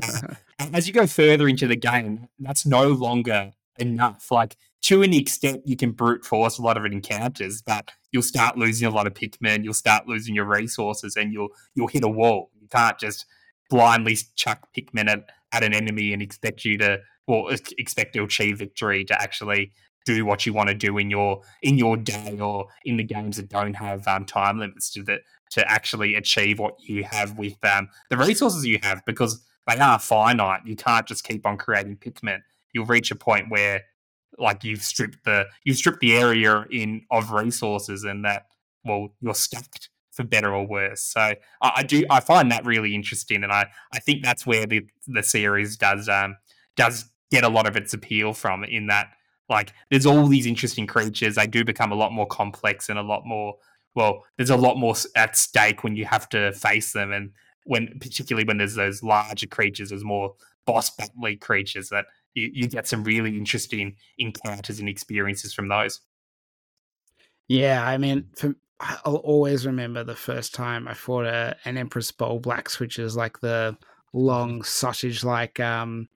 as 0.73 0.87
you 0.87 0.93
go 0.95 1.05
further 1.09 1.49
into 1.49 1.67
the 1.67 1.75
game, 1.75 2.29
that's 2.39 2.65
no 2.65 2.87
longer 2.87 3.51
enough. 3.77 4.31
Like 4.31 4.57
to 4.83 5.03
an 5.03 5.13
extent, 5.13 5.63
you 5.67 5.77
can 5.77 5.91
brute 5.91 6.25
force 6.25 6.59
a 6.59 6.63
lot 6.63 6.77
of 6.77 6.85
encounters, 6.85 7.61
but 7.61 7.91
you'll 8.13 8.23
start 8.23 8.57
losing 8.57 8.87
a 8.87 8.91
lot 8.91 9.09
of 9.09 9.15
Pikmin. 9.15 9.65
You'll 9.65 9.75
start 9.75 10.07
losing 10.07 10.35
your 10.37 10.45
resources, 10.45 11.17
and 11.17 11.33
you'll 11.33 11.49
you'll 11.75 11.89
hit 11.89 12.05
a 12.05 12.09
wall. 12.09 12.51
You 12.65 12.69
can't 12.71 12.99
just 12.99 13.27
blindly 13.69 14.17
chuck 14.37 14.69
Pikmin 14.75 15.09
at, 15.09 15.29
at 15.53 15.63
an 15.63 15.75
enemy 15.75 16.15
and 16.15 16.23
expect 16.23 16.65
you 16.65 16.79
to 16.79 16.99
well 17.27 17.49
expect 17.77 18.15
to 18.15 18.25
achieve 18.25 18.59
victory 18.59 19.05
to 19.05 19.21
actually 19.21 19.71
do 20.07 20.25
what 20.25 20.47
you 20.47 20.55
want 20.55 20.69
to 20.71 20.75
do 20.75 20.97
in 20.97 21.11
your 21.11 21.43
in 21.63 21.77
your 21.77 21.99
day 21.99 22.39
or 22.41 22.69
in 22.87 22.97
the 22.97 23.05
games 23.05 23.37
that 23.37 23.51
don't 23.51 23.75
have 23.75 24.09
um, 24.09 24.25
time 24.25 24.59
limits 24.59 24.91
to 24.93 25.03
the 25.03 25.19
to 25.51 25.71
actually 25.71 26.15
achieve 26.15 26.59
what 26.59 26.75
you 26.81 27.05
have 27.05 27.37
with 27.37 27.63
um, 27.65 27.87
the 28.09 28.17
resources 28.17 28.65
you 28.65 28.79
have 28.83 29.05
because 29.05 29.45
they 29.67 29.79
are 29.79 29.99
finite. 29.99 30.63
You 30.65 30.75
can't 30.75 31.07
just 31.07 31.25
keep 31.25 31.47
on 31.47 31.59
creating 31.59 31.97
Pikmin. 31.99 32.41
You'll 32.73 32.87
reach 32.87 33.11
a 33.11 33.15
point 33.15 33.51
where 33.51 33.83
like 34.39 34.65
you've 34.65 34.83
stripped 34.83 35.25
the 35.25 35.47
you've 35.65 35.77
stripped 35.77 36.01
the 36.01 36.17
area 36.17 36.65
in 36.71 37.03
of 37.11 37.31
resources 37.31 38.05
and 38.05 38.25
that 38.25 38.47
well 38.85 39.11
you're 39.21 39.35
stacked 39.35 39.91
for 40.15 40.25
better 40.25 40.55
or 40.55 40.67
worse. 40.67 41.03
So 41.03 41.21
I, 41.21 41.37
I 41.61 41.83
do 41.83 42.05
I 42.09 42.21
find 42.21 42.51
that 42.51 42.65
really 42.65 42.95
interesting 42.95 43.43
and 43.43 43.53
I, 43.53 43.67
I 43.93 43.99
think 43.99 44.23
that's 44.23 44.47
where 44.47 44.67
the 44.67 44.83
the 45.07 45.23
series 45.23 45.77
does 45.77 46.09
um 46.09 46.37
does 46.77 47.11
get 47.31 47.45
a 47.45 47.49
lot 47.49 47.67
of 47.67 47.77
its 47.77 47.93
appeal 47.93 48.33
from 48.33 48.65
in 48.65 48.87
that 48.87 49.09
like 49.49 49.73
there's 49.91 50.07
all 50.07 50.27
these 50.27 50.47
interesting 50.47 50.87
creatures. 50.87 51.35
They 51.35 51.47
do 51.47 51.65
become 51.65 51.93
a 51.93 51.97
lot 51.97 52.13
more 52.13 52.27
complex 52.27 52.89
and 52.89 52.99
a 52.99 53.03
lot 53.03 53.27
more 53.27 53.57
well, 53.95 54.25
there's 54.37 54.51
a 54.51 54.57
lot 54.57 54.77
more 54.77 54.95
at 55.15 55.37
stake 55.37 55.85
when 55.85 55.97
you 55.97 56.05
have 56.05 56.29
to 56.31 56.53
face 56.53 56.93
them, 56.93 57.13
and 57.13 57.31
when 57.65 57.99
particularly 58.01 58.47
when 58.47 58.59
there's 58.59 58.75
those 58.75 59.03
larger 59.03 59.47
creatures, 59.47 59.91
there's 59.91 60.05
more 60.05 60.35
boss 60.67 60.91
battle 60.91 61.37
creatures 61.41 61.91
that 61.91 62.07
you, 62.35 62.51
you 62.53 62.69
get 62.69 62.89
some 62.89 63.05
really 63.05 63.37
interesting 63.37 63.97
encounters 64.19 64.81
and 64.81 64.89
experiences 64.89 65.55
from 65.55 65.69
those. 65.69 66.01
Yeah, 67.47 67.87
I 67.87 67.99
mean, 67.99 68.29
for, 68.37 68.55
I'll 69.05 69.17
always 69.17 69.67
remember 69.67 70.05
the 70.05 70.15
first 70.15 70.55
time 70.55 70.87
I 70.87 70.95
fought 70.95 71.27
a, 71.27 71.57
an 71.65 71.77
Empress 71.77 72.13
Bulblax, 72.13 72.79
which 72.79 72.99
is 72.99 73.17
like 73.17 73.41
the 73.41 73.77
long 74.13 74.63
sausage 74.63 75.25
like 75.25 75.59
um, 75.61 76.09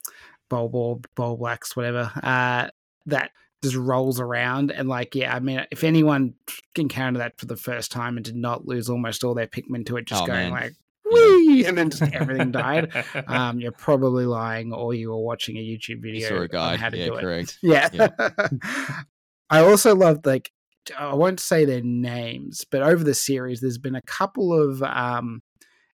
Bowl 0.48 1.00
Bowl 1.14 1.36
Blacks, 1.36 1.76
whatever. 1.76 2.10
Uh, 2.22 2.68
that 3.06 3.30
just 3.62 3.76
rolls 3.76 4.20
around 4.20 4.70
and 4.70 4.88
like 4.88 5.14
yeah 5.14 5.34
i 5.34 5.40
mean 5.40 5.64
if 5.70 5.82
anyone 5.82 6.34
encountered 6.76 7.20
that 7.20 7.38
for 7.38 7.46
the 7.46 7.56
first 7.56 7.90
time 7.90 8.16
and 8.16 8.24
did 8.24 8.36
not 8.36 8.66
lose 8.66 8.88
almost 8.88 9.24
all 9.24 9.34
their 9.34 9.48
pikmin 9.48 9.84
to 9.84 9.96
it 9.96 10.04
just 10.06 10.22
oh, 10.22 10.26
going 10.26 10.50
man. 10.50 10.52
like 10.52 10.74
Whee! 11.10 11.64
and 11.64 11.76
then 11.76 11.90
just 11.90 12.02
everything 12.14 12.52
died 12.52 12.92
um, 13.26 13.58
you're 13.58 13.72
probably 13.72 14.26
lying 14.26 14.72
or 14.72 14.94
you 14.94 15.10
were 15.10 15.18
watching 15.18 15.56
a 15.56 15.60
youtube 15.60 16.02
video 16.02 16.42
a 16.42 16.48
guide. 16.48 16.74
on 16.74 16.78
how 16.78 16.90
to 16.90 16.98
yeah, 16.98 17.06
do 17.06 17.16
correct. 17.18 17.58
it 17.62 17.68
yeah, 17.68 17.88
yeah. 17.92 18.28
i 19.50 19.60
also 19.60 19.96
loved 19.96 20.24
like 20.24 20.52
i 20.96 21.14
won't 21.14 21.40
say 21.40 21.64
their 21.64 21.82
names 21.82 22.64
but 22.70 22.82
over 22.82 23.02
the 23.02 23.14
series 23.14 23.60
there's 23.60 23.78
been 23.78 23.94
a 23.94 24.02
couple 24.02 24.52
of 24.52 24.82
um, 24.82 25.42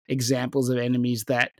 examples 0.07 0.69
of 0.69 0.77
enemies 0.77 1.25
that 1.25 1.51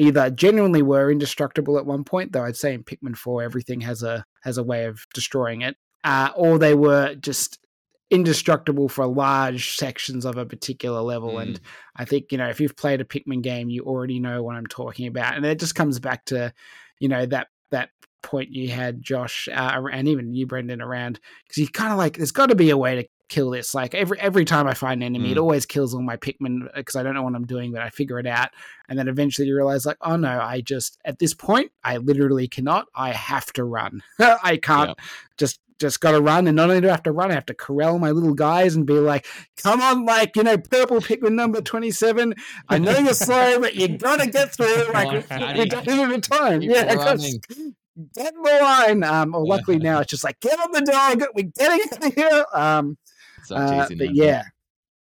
either 0.00 0.30
genuinely 0.30 0.82
were 0.82 1.10
indestructible 1.10 1.78
at 1.78 1.84
one 1.84 2.04
point, 2.04 2.32
though 2.32 2.44
I'd 2.44 2.56
say 2.56 2.72
in 2.72 2.82
Pikmin 2.82 3.16
4 3.16 3.42
everything 3.42 3.80
has 3.82 4.02
a 4.02 4.24
has 4.42 4.56
a 4.56 4.62
way 4.62 4.86
of 4.86 5.04
destroying 5.12 5.60
it, 5.60 5.76
uh, 6.04 6.30
or 6.34 6.58
they 6.58 6.74
were 6.74 7.14
just 7.16 7.58
indestructible 8.10 8.88
for 8.88 9.06
large 9.06 9.76
sections 9.76 10.24
of 10.24 10.36
a 10.36 10.46
particular 10.46 11.00
level. 11.00 11.34
Mm. 11.34 11.42
And 11.42 11.60
I 11.96 12.04
think 12.06 12.32
you 12.32 12.38
know 12.38 12.48
if 12.48 12.60
you've 12.60 12.76
played 12.76 13.00
a 13.00 13.04
Pikmin 13.04 13.42
game, 13.42 13.68
you 13.68 13.82
already 13.82 14.20
know 14.20 14.42
what 14.42 14.56
I'm 14.56 14.66
talking 14.66 15.06
about, 15.06 15.36
and 15.36 15.44
it 15.44 15.58
just 15.58 15.74
comes 15.74 15.98
back 15.98 16.24
to 16.26 16.52
you 16.98 17.08
know 17.08 17.26
that 17.26 17.48
that 17.70 17.90
point 18.22 18.50
you 18.50 18.68
had, 18.68 19.02
Josh, 19.02 19.48
uh, 19.52 19.82
and 19.92 20.08
even 20.08 20.34
you, 20.34 20.46
Brendan, 20.46 20.80
around 20.80 21.20
because 21.44 21.58
you 21.58 21.68
kind 21.68 21.92
of 21.92 21.98
like 21.98 22.16
there's 22.16 22.32
got 22.32 22.46
to 22.50 22.54
be 22.54 22.70
a 22.70 22.76
way 22.76 22.96
to 22.96 23.08
kill 23.28 23.50
this. 23.50 23.74
Like 23.74 23.94
every 23.94 24.18
every 24.20 24.44
time 24.44 24.66
I 24.66 24.74
find 24.74 25.02
an 25.02 25.06
enemy, 25.06 25.28
mm. 25.28 25.32
it 25.32 25.38
always 25.38 25.64
kills 25.66 25.94
all 25.94 26.02
my 26.02 26.16
Pikmin 26.16 26.68
because 26.74 26.96
uh, 26.96 27.00
I 27.00 27.02
don't 27.02 27.14
know 27.14 27.22
what 27.22 27.34
I'm 27.34 27.46
doing, 27.46 27.72
but 27.72 27.82
I 27.82 27.90
figure 27.90 28.18
it 28.18 28.26
out. 28.26 28.50
And 28.88 28.98
then 28.98 29.08
eventually 29.08 29.48
you 29.48 29.56
realize, 29.56 29.86
like, 29.86 29.98
oh 30.02 30.16
no, 30.16 30.40
I 30.40 30.60
just 30.60 30.98
at 31.04 31.18
this 31.18 31.34
point 31.34 31.72
I 31.82 31.96
literally 31.96 32.48
cannot. 32.48 32.86
I 32.94 33.12
have 33.12 33.52
to 33.54 33.64
run. 33.64 34.02
I 34.18 34.58
can't 34.62 34.98
just 35.38 35.60
just 35.80 36.00
got 36.00 36.12
to 36.12 36.20
run. 36.20 36.46
And 36.46 36.56
not 36.56 36.68
only 36.68 36.82
do 36.82 36.88
I 36.88 36.92
have 36.92 37.02
to 37.04 37.12
run, 37.12 37.30
I 37.30 37.34
have 37.34 37.46
to 37.46 37.54
corral 37.54 37.98
my 37.98 38.10
little 38.10 38.34
guys 38.34 38.76
and 38.76 38.86
be 38.86 38.92
like, 38.92 39.26
come 39.56 39.80
on, 39.80 40.04
like, 40.04 40.36
you 40.36 40.44
know, 40.44 40.58
purple 40.58 41.00
Pikmin 41.00 41.32
number 41.32 41.60
27. 41.60 42.34
I 42.68 42.78
know 42.78 42.98
you're 42.98 43.14
slow, 43.14 43.58
but 43.58 43.74
you 43.74 43.88
got 43.88 44.20
to 44.20 44.30
get 44.30 44.54
through. 44.54 44.68
Like, 44.90 45.28
we 45.56 45.66
don't 45.66 45.86
have 45.86 46.20
time. 46.20 46.60
Keep 46.60 46.70
yeah, 46.70 46.92
get 48.14 48.34
in 48.34 48.42
the 48.42 48.58
line. 48.62 49.04
Um, 49.04 49.34
or 49.34 49.46
luckily 49.46 49.78
now 49.78 50.00
it's 50.00 50.10
just 50.10 50.24
like, 50.24 50.40
get 50.40 50.58
on 50.58 50.72
the 50.72 50.80
dog. 50.82 51.22
We're 51.34 51.50
getting 51.56 51.86
out 51.92 52.06
of 52.06 52.14
here. 52.14 52.44
Um, 52.54 52.98
uh, 53.50 53.88
but 53.96 54.14
yeah. 54.14 54.44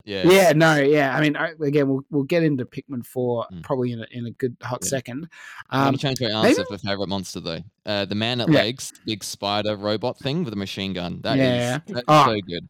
Yeah. 0.06 0.22
Yeah, 0.24 0.52
no, 0.52 0.76
yeah. 0.76 1.16
I 1.16 1.20
mean, 1.20 1.34
again, 1.34 1.88
we'll 1.88 2.02
we'll 2.10 2.22
get 2.22 2.44
into 2.44 2.64
Pikmin 2.64 3.04
four 3.04 3.44
mm. 3.52 3.64
probably 3.64 3.90
in 3.90 4.00
a, 4.00 4.06
in 4.12 4.26
a 4.26 4.30
good 4.30 4.56
hot 4.62 4.78
yeah. 4.82 4.88
second. 4.88 5.24
Um, 5.70 5.80
I'm 5.80 5.84
gonna 5.86 5.98
change 5.98 6.20
my 6.20 6.28
answer 6.28 6.60
maybe? 6.60 6.76
for 6.76 6.78
favorite 6.78 7.08
monster 7.08 7.40
though. 7.40 7.60
Uh, 7.84 8.04
the 8.04 8.14
man 8.14 8.40
at 8.40 8.48
yeah. 8.48 8.60
legs, 8.60 8.92
big 9.04 9.24
spider 9.24 9.74
robot 9.74 10.16
thing 10.16 10.44
with 10.44 10.52
a 10.52 10.56
machine 10.56 10.92
gun. 10.92 11.20
That 11.22 11.38
yeah. 11.38 11.78
is 11.88 11.94
that's 11.94 12.04
oh. 12.06 12.26
so 12.26 12.40
good. 12.40 12.68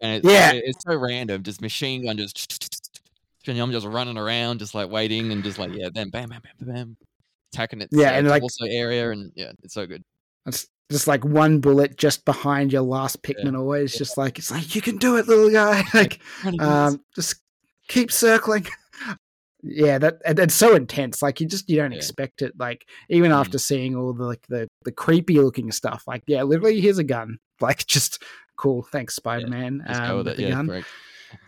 And 0.00 0.24
it's, 0.24 0.26
yeah, 0.26 0.52
it's 0.54 0.82
so 0.82 0.96
random. 0.96 1.42
Just 1.42 1.60
machine 1.60 2.06
gun, 2.06 2.16
just 2.16 2.90
and 3.46 3.58
I'm 3.58 3.72
just 3.72 3.86
running 3.86 4.16
around, 4.16 4.58
just 4.58 4.74
like 4.74 4.90
waiting, 4.90 5.30
and 5.30 5.44
just 5.44 5.58
like 5.58 5.70
yeah, 5.74 5.90
then 5.92 6.08
bam, 6.08 6.30
bam, 6.30 6.40
bam, 6.42 6.68
bam, 6.74 6.96
attacking 7.52 7.80
it. 7.80 7.88
Yeah, 7.92 8.10
and 8.10 8.28
like 8.28 8.42
also 8.42 8.64
area, 8.66 9.10
and 9.10 9.32
yeah, 9.34 9.52
it's 9.62 9.74
so 9.74 9.86
good. 9.86 10.02
It's 10.46 10.66
just 10.90 11.06
like 11.06 11.24
one 11.24 11.60
bullet 11.60 11.96
just 11.96 12.24
behind 12.24 12.72
your 12.72 12.82
last 12.82 13.22
Pikmin. 13.22 13.52
Yeah. 13.52 13.58
Always 13.58 13.96
just 13.96 14.16
like 14.16 14.38
it's 14.38 14.50
like 14.50 14.74
you 14.74 14.80
can 14.80 14.96
do 14.96 15.16
it, 15.16 15.28
little 15.28 15.50
guy. 15.50 15.84
like 15.94 16.20
um, 16.60 17.00
just 17.14 17.36
keep 17.88 18.10
circling. 18.10 18.66
yeah, 19.62 19.98
that 19.98 20.18
and 20.24 20.38
it's 20.38 20.54
so 20.54 20.74
intense. 20.74 21.22
Like 21.22 21.40
you 21.40 21.46
just 21.46 21.68
you 21.68 21.76
don't 21.76 21.92
yeah. 21.92 21.98
expect 21.98 22.42
it. 22.42 22.54
Like 22.58 22.86
even 23.08 23.30
mm. 23.32 23.36
after 23.36 23.58
seeing 23.58 23.96
all 23.96 24.12
the 24.12 24.24
like 24.24 24.46
the 24.48 24.68
the 24.84 24.92
creepy 24.92 25.38
looking 25.40 25.70
stuff. 25.72 26.04
Like 26.06 26.22
yeah, 26.26 26.42
literally 26.42 26.80
here's 26.80 26.98
a 26.98 27.04
gun. 27.04 27.38
Like 27.60 27.84
just 27.88 28.22
cool. 28.56 28.84
Thanks, 28.84 29.16
Spider 29.16 29.48
Man. 29.48 29.82
Yeah, 29.84 30.12
um, 30.12 30.22
the 30.22 30.84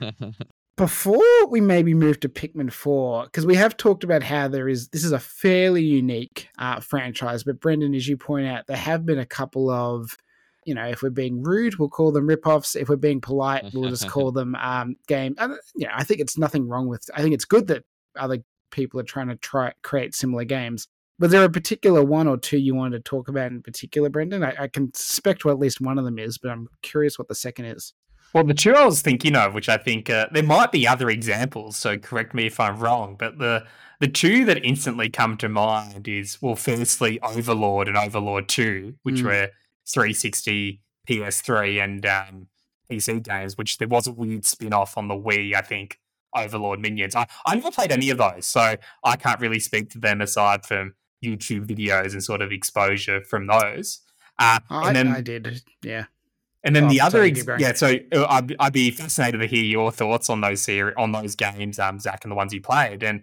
gun. 0.00 0.50
Before 0.80 1.46
we 1.48 1.60
maybe 1.60 1.92
move 1.92 2.18
to 2.20 2.28
Pikmin 2.30 2.72
4, 2.72 3.24
because 3.24 3.44
we 3.44 3.54
have 3.54 3.76
talked 3.76 4.02
about 4.02 4.22
how 4.22 4.48
there 4.48 4.66
is 4.66 4.88
this 4.88 5.04
is 5.04 5.12
a 5.12 5.18
fairly 5.18 5.82
unique 5.82 6.48
uh, 6.56 6.80
franchise, 6.80 7.44
but 7.44 7.60
Brendan, 7.60 7.94
as 7.94 8.08
you 8.08 8.16
point 8.16 8.46
out, 8.46 8.66
there 8.66 8.78
have 8.78 9.04
been 9.04 9.18
a 9.18 9.26
couple 9.26 9.68
of, 9.68 10.16
you 10.64 10.74
know, 10.74 10.88
if 10.88 11.02
we're 11.02 11.10
being 11.10 11.42
rude, 11.42 11.78
we'll 11.78 11.90
call 11.90 12.12
them 12.12 12.26
ripoffs. 12.26 12.76
If 12.76 12.88
we're 12.88 12.96
being 12.96 13.20
polite, 13.20 13.74
we'll 13.74 13.90
just 13.90 14.08
call 14.10 14.32
them 14.32 14.54
um, 14.54 14.96
game. 15.06 15.34
Uh, 15.36 15.56
yeah, 15.76 15.90
I 15.94 16.02
think 16.02 16.18
it's 16.18 16.38
nothing 16.38 16.66
wrong 16.66 16.88
with. 16.88 17.10
I 17.14 17.20
think 17.20 17.34
it's 17.34 17.44
good 17.44 17.66
that 17.66 17.84
other 18.16 18.38
people 18.70 18.98
are 19.00 19.04
trying 19.04 19.28
to 19.28 19.36
try 19.36 19.74
create 19.82 20.14
similar 20.14 20.44
games. 20.44 20.88
Was 21.18 21.30
there 21.30 21.44
a 21.44 21.50
particular 21.50 22.02
one 22.02 22.26
or 22.26 22.38
two 22.38 22.56
you 22.56 22.74
wanted 22.74 23.04
to 23.04 23.10
talk 23.10 23.28
about 23.28 23.52
in 23.52 23.60
particular, 23.60 24.08
Brendan? 24.08 24.42
I, 24.42 24.54
I 24.58 24.68
can 24.68 24.94
suspect 24.94 25.44
what 25.44 25.52
at 25.52 25.58
least 25.58 25.82
one 25.82 25.98
of 25.98 26.06
them 26.06 26.18
is, 26.18 26.38
but 26.38 26.50
I'm 26.50 26.68
curious 26.80 27.18
what 27.18 27.28
the 27.28 27.34
second 27.34 27.66
is. 27.66 27.92
Well, 28.32 28.44
the 28.44 28.54
two 28.54 28.74
I 28.74 28.84
was 28.84 29.02
thinking 29.02 29.34
of, 29.34 29.54
which 29.54 29.68
I 29.68 29.76
think 29.76 30.08
uh, 30.08 30.28
there 30.30 30.42
might 30.42 30.70
be 30.70 30.86
other 30.86 31.10
examples, 31.10 31.76
so 31.76 31.98
correct 31.98 32.32
me 32.32 32.46
if 32.46 32.60
I'm 32.60 32.78
wrong, 32.78 33.16
but 33.18 33.38
the 33.38 33.66
the 33.98 34.08
two 34.08 34.46
that 34.46 34.64
instantly 34.64 35.10
come 35.10 35.36
to 35.38 35.48
mind 35.48 36.08
is 36.08 36.40
well, 36.40 36.56
firstly, 36.56 37.20
Overlord 37.20 37.88
and 37.88 37.96
Overlord 37.96 38.48
Two, 38.48 38.94
which 39.02 39.16
mm. 39.16 39.24
were 39.24 39.50
360, 39.86 40.80
PS3, 41.08 41.84
and 41.84 42.06
um, 42.06 42.46
PC 42.90 43.22
games. 43.22 43.58
Which 43.58 43.78
there 43.78 43.88
was 43.88 44.06
a 44.06 44.12
weird 44.12 44.44
spin 44.44 44.72
off 44.72 44.96
on 44.96 45.08
the 45.08 45.14
Wii, 45.14 45.54
I 45.54 45.60
think. 45.60 45.98
Overlord 46.34 46.80
Minions. 46.80 47.16
I, 47.16 47.26
I 47.44 47.56
never 47.56 47.72
played 47.72 47.90
any 47.90 48.10
of 48.10 48.18
those, 48.18 48.46
so 48.46 48.76
I 49.04 49.16
can't 49.16 49.40
really 49.40 49.58
speak 49.58 49.90
to 49.90 49.98
them 49.98 50.20
aside 50.20 50.64
from 50.64 50.94
YouTube 51.24 51.66
videos 51.66 52.12
and 52.12 52.22
sort 52.22 52.40
of 52.40 52.52
exposure 52.52 53.22
from 53.24 53.48
those. 53.48 54.00
Uh, 54.38 54.60
oh, 54.70 54.84
and 54.86 54.96
then 54.96 55.08
I 55.08 55.20
did, 55.20 55.62
yeah. 55.82 56.04
And 56.62 56.76
then 56.76 56.84
oh, 56.84 56.88
the 56.88 57.00
other, 57.00 57.22
ex- 57.22 57.44
yeah. 57.58 57.72
So 57.72 57.96
uh, 58.12 58.26
I'd, 58.28 58.54
I'd 58.60 58.72
be 58.72 58.90
fascinated 58.90 59.40
to 59.40 59.46
hear 59.46 59.64
your 59.64 59.90
thoughts 59.90 60.28
on 60.28 60.42
those 60.42 60.60
ser- 60.60 60.98
on 60.98 61.12
those 61.12 61.34
games, 61.34 61.78
um, 61.78 61.98
Zach, 61.98 62.24
and 62.24 62.30
the 62.30 62.36
ones 62.36 62.52
you 62.52 62.60
played. 62.60 63.02
And 63.02 63.22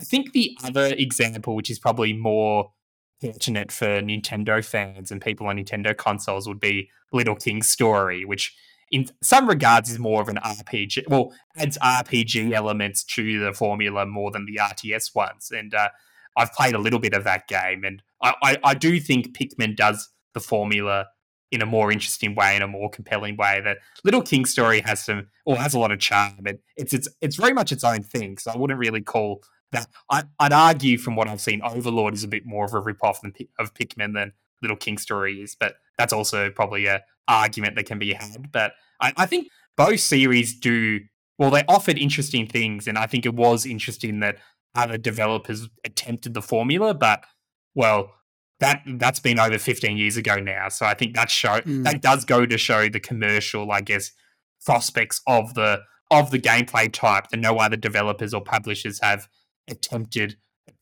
I 0.00 0.04
think 0.04 0.32
the 0.32 0.56
other 0.62 0.86
example, 0.96 1.56
which 1.56 1.70
is 1.70 1.78
probably 1.78 2.12
more 2.12 2.72
pertinent 3.20 3.72
for 3.72 4.00
Nintendo 4.02 4.64
fans 4.64 5.10
and 5.10 5.20
people 5.20 5.48
on 5.48 5.56
Nintendo 5.56 5.96
consoles, 5.96 6.46
would 6.46 6.60
be 6.60 6.88
Little 7.12 7.34
King's 7.34 7.68
Story, 7.68 8.24
which 8.24 8.54
in 8.90 9.06
some 9.22 9.48
regards 9.48 9.90
is 9.90 9.98
more 9.98 10.22
of 10.22 10.28
an 10.28 10.36
RPG. 10.36 11.08
Well, 11.08 11.32
adds 11.56 11.78
RPG 11.78 12.52
elements 12.52 13.02
to 13.04 13.40
the 13.44 13.52
formula 13.52 14.06
more 14.06 14.30
than 14.30 14.46
the 14.46 14.60
RTS 14.62 15.14
ones. 15.14 15.50
And 15.50 15.74
uh, 15.74 15.88
I've 16.36 16.52
played 16.52 16.74
a 16.74 16.78
little 16.78 17.00
bit 17.00 17.14
of 17.14 17.24
that 17.24 17.48
game, 17.48 17.82
and 17.84 18.02
I, 18.22 18.34
I, 18.42 18.58
I 18.62 18.74
do 18.74 19.00
think 19.00 19.36
Pikmin 19.36 19.74
does 19.74 20.10
the 20.34 20.40
formula 20.40 21.06
in 21.52 21.62
a 21.62 21.66
more 21.66 21.92
interesting 21.92 22.34
way, 22.34 22.56
in 22.56 22.62
a 22.62 22.66
more 22.66 22.90
compelling 22.90 23.36
way. 23.36 23.60
That 23.62 23.78
Little 24.04 24.22
King 24.22 24.44
story 24.44 24.80
has 24.80 25.04
some, 25.04 25.28
or 25.44 25.56
has 25.56 25.74
a 25.74 25.78
lot 25.78 25.92
of 25.92 25.98
charm, 25.98 26.46
it's 26.76 26.92
it's 26.92 27.08
it's 27.20 27.36
very 27.36 27.52
much 27.52 27.72
its 27.72 27.84
own 27.84 28.02
thing. 28.02 28.38
So 28.38 28.50
I 28.50 28.56
wouldn't 28.56 28.78
really 28.78 29.02
call 29.02 29.42
that. 29.72 29.86
I, 30.10 30.24
would 30.40 30.52
argue, 30.52 30.98
from 30.98 31.16
what 31.16 31.28
I've 31.28 31.40
seen, 31.40 31.62
Overlord 31.62 32.14
is 32.14 32.24
a 32.24 32.28
bit 32.28 32.46
more 32.46 32.64
of 32.64 32.74
a 32.74 32.80
ripoff 32.80 33.20
than, 33.20 33.32
of 33.58 33.74
Pikmin 33.74 34.14
than 34.14 34.32
Little 34.62 34.76
King 34.76 34.98
story 34.98 35.40
is, 35.40 35.54
but 35.58 35.76
that's 35.98 36.12
also 36.12 36.50
probably 36.50 36.86
a 36.86 37.02
argument 37.28 37.76
that 37.76 37.86
can 37.86 37.98
be 37.98 38.12
had. 38.12 38.50
But 38.52 38.72
I, 39.00 39.12
I 39.16 39.26
think 39.26 39.48
both 39.76 40.00
series 40.00 40.58
do 40.58 41.00
well. 41.38 41.50
They 41.50 41.64
offered 41.68 41.98
interesting 41.98 42.46
things, 42.46 42.86
and 42.86 42.98
I 42.98 43.06
think 43.06 43.26
it 43.26 43.34
was 43.34 43.66
interesting 43.66 44.20
that 44.20 44.38
other 44.74 44.98
developers 44.98 45.68
attempted 45.84 46.34
the 46.34 46.42
formula, 46.42 46.92
but 46.92 47.24
well, 47.74 48.12
that 48.60 48.82
that's 48.86 49.20
been 49.20 49.38
over 49.38 49.58
15 49.58 49.96
years 49.96 50.16
ago 50.16 50.36
now. 50.36 50.68
So 50.68 50.86
I 50.86 50.94
think 50.94 51.14
that 51.14 51.30
show 51.30 51.60
mm. 51.60 51.84
that 51.84 52.00
does 52.00 52.24
go 52.24 52.46
to 52.46 52.58
show 52.58 52.88
the 52.88 53.00
commercial, 53.00 53.70
I 53.70 53.80
guess, 53.80 54.12
prospects 54.64 55.20
of 55.26 55.54
the 55.54 55.80
of 56.10 56.30
the 56.30 56.38
gameplay 56.38 56.92
type 56.92 57.28
that 57.30 57.38
no 57.38 57.58
other 57.58 57.76
developers 57.76 58.32
or 58.32 58.40
publishers 58.40 59.00
have 59.02 59.28
attempted 59.68 60.36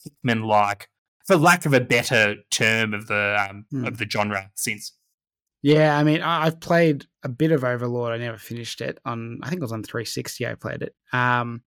Pikmin 0.05 0.45
like, 0.47 0.89
for 1.27 1.37
lack 1.37 1.64
of 1.66 1.72
a 1.72 1.81
better 1.81 2.37
term 2.51 2.95
of 2.95 3.07
the 3.07 3.49
um, 3.51 3.66
mm. 3.72 3.87
of 3.87 3.99
the 3.99 4.09
genre 4.09 4.51
since. 4.55 4.93
Yeah, 5.62 5.97
I 5.97 6.05
mean, 6.05 6.20
I've 6.20 6.61
played 6.61 7.07
a 7.22 7.29
bit 7.31 7.51
of 7.51 7.64
Overlord. 7.64 8.12
I 8.12 8.18
never 8.18 8.37
finished 8.37 8.83
it 8.83 8.99
on. 9.07 9.39
I 9.43 9.49
think 9.49 9.61
it 9.61 9.64
was 9.64 9.72
on 9.72 9.83
360. 9.83 10.47
I 10.47 10.55
played 10.57 10.83
it. 10.83 10.95
Um, 11.11 11.62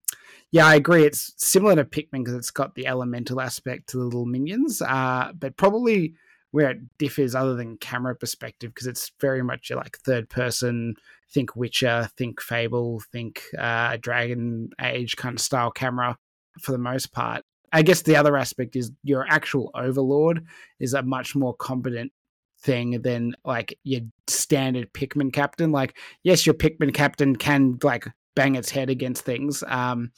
yeah, 0.55 0.67
I 0.67 0.75
agree. 0.75 1.03
It's 1.05 1.33
similar 1.35 1.75
to 1.75 1.83
Pikmin 1.83 2.23
because 2.23 2.33
it's 2.33 2.49
got 2.49 2.75
the 2.75 2.87
elemental 2.87 3.41
aspect 3.41 3.89
to 3.89 3.97
the 3.97 4.05
little 4.05 4.25
minions, 4.25 4.81
uh, 4.81 5.33
but 5.37 5.57
probably 5.57 6.13
where 6.51 6.69
it 6.69 6.97
differs 6.97 7.35
other 7.35 7.55
than 7.55 7.75
camera 7.75 8.15
perspective 8.15 8.73
because 8.73 8.87
it's 8.87 9.11
very 9.19 9.43
much 9.43 9.69
like 9.69 9.97
third 9.97 10.29
person 10.29 10.95
think 11.29 11.57
witcher 11.57 12.09
think 12.17 12.41
fable 12.41 13.01
think 13.11 13.41
uh, 13.59 13.97
dragon 13.99 14.69
age 14.81 15.17
kind 15.17 15.35
of 15.35 15.41
style 15.41 15.71
camera 15.71 16.17
for 16.61 16.71
the 16.71 16.77
most 16.77 17.11
part 17.11 17.43
i 17.73 17.81
guess 17.81 18.03
the 18.03 18.15
other 18.15 18.37
aspect 18.37 18.77
is 18.77 18.91
your 19.03 19.25
actual 19.27 19.69
overlord 19.75 20.45
is 20.79 20.93
a 20.93 21.01
much 21.01 21.35
more 21.35 21.53
competent 21.55 22.13
thing 22.61 23.01
than 23.01 23.35
like 23.43 23.77
your 23.83 24.01
standard 24.27 24.93
pikmin 24.93 25.33
captain 25.33 25.73
like 25.73 25.97
yes 26.23 26.45
your 26.45 26.55
pikmin 26.55 26.93
captain 26.93 27.35
can 27.35 27.77
like 27.83 28.07
bang 28.35 28.55
its 28.55 28.69
head 28.69 28.89
against 28.89 29.23
things 29.23 29.63
um 29.67 30.11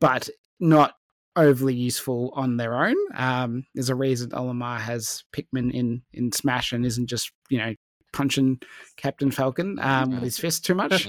but 0.00 0.28
not 0.60 0.94
overly 1.36 1.74
useful 1.74 2.32
on 2.34 2.56
their 2.56 2.74
own. 2.74 2.96
Um, 3.14 3.66
there's 3.74 3.90
a 3.90 3.94
reason 3.94 4.30
Olimar 4.30 4.80
has 4.80 5.24
Pikmin 5.32 5.72
in 5.72 6.02
in 6.12 6.32
Smash 6.32 6.72
and 6.72 6.84
isn't 6.84 7.06
just 7.06 7.30
you 7.48 7.58
know 7.58 7.74
punching 8.12 8.60
Captain 8.96 9.30
Falcon 9.30 9.78
um, 9.80 10.10
with 10.10 10.22
his 10.22 10.38
fist 10.38 10.64
too 10.64 10.74
much. 10.74 11.06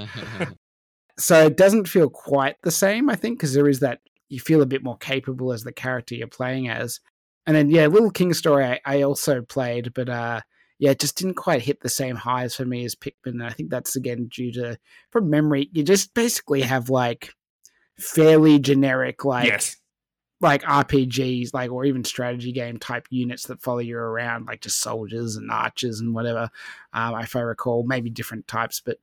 so 1.18 1.46
it 1.46 1.58
doesn't 1.58 1.88
feel 1.88 2.10
quite 2.10 2.58
the 2.64 2.72
same, 2.72 3.10
I 3.10 3.16
think, 3.16 3.40
because 3.40 3.54
there 3.54 3.70
is 3.70 3.80
that 3.80 4.02
you 4.30 4.40
feel 4.42 4.62
a 4.62 4.68
bit 4.68 4.84
more 4.84 4.98
capable 4.98 5.54
as 5.54 5.64
the 5.64 5.72
character 5.72 6.16
you're 6.16 6.28
playing 6.28 6.68
as. 6.70 7.00
And 7.46 7.56
then 7.56 7.70
yeah, 7.70 7.88
Little 7.88 8.12
King 8.12 8.34
Story 8.34 8.66
I, 8.66 8.80
I 8.86 9.02
also 9.04 9.42
played, 9.42 9.94
but 9.94 10.10
uh, 10.10 10.42
yeah, 10.80 10.92
it 10.92 11.00
just 11.00 11.18
didn't 11.18 11.36
quite 11.36 11.62
hit 11.62 11.82
the 11.82 11.90
same 11.90 12.16
highs 12.16 12.56
for 12.56 12.66
me 12.66 12.86
as 12.86 12.96
Pikmin. 12.96 13.12
And 13.26 13.44
I 13.44 13.50
think 13.50 13.70
that's 13.70 13.96
again 13.96 14.30
due 14.34 14.52
to 14.54 14.78
from 15.12 15.30
memory, 15.30 15.70
you 15.74 15.84
just 15.84 16.14
basically 16.14 16.62
have 16.62 16.90
like 16.90 17.34
fairly 18.00 18.60
generic 18.60 19.26
like 19.26 19.48
yes. 19.48 19.78
like 20.40 20.62
RPGs, 20.64 21.54
like 21.54 21.72
or 21.72 21.86
even 21.86 22.04
strategy 22.04 22.52
game 22.52 22.78
type 22.78 23.08
units 23.10 23.48
that 23.48 23.62
follow 23.62 23.80
you 23.80 23.98
around, 23.98 24.46
like 24.46 24.62
just 24.62 24.80
soldiers 24.80 25.36
and 25.36 25.50
archers 25.50 26.00
and 26.00 26.14
whatever. 26.14 26.50
Um, 26.94 27.20
if 27.20 27.36
I 27.36 27.42
recall, 27.42 27.84
maybe 27.84 28.10
different 28.10 28.48
types, 28.48 28.82
but 28.84 28.98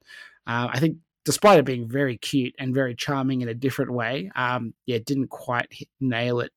uh, 0.47 0.69
I 0.71 0.79
think 0.79 0.99
despite 1.25 1.59
it 1.59 1.65
being 1.65 1.89
very 1.89 2.17
cute 2.19 2.55
and 2.59 2.75
very 2.75 2.95
charming 2.95 3.41
in 3.41 3.49
a 3.49 3.55
different 3.55 3.93
way, 3.93 4.31
um, 4.37 4.75
yeah, 4.87 4.99
didn't 5.05 5.29
quite 5.29 5.73
hit, 5.73 5.89
nail 6.01 6.41
it. 6.41 6.53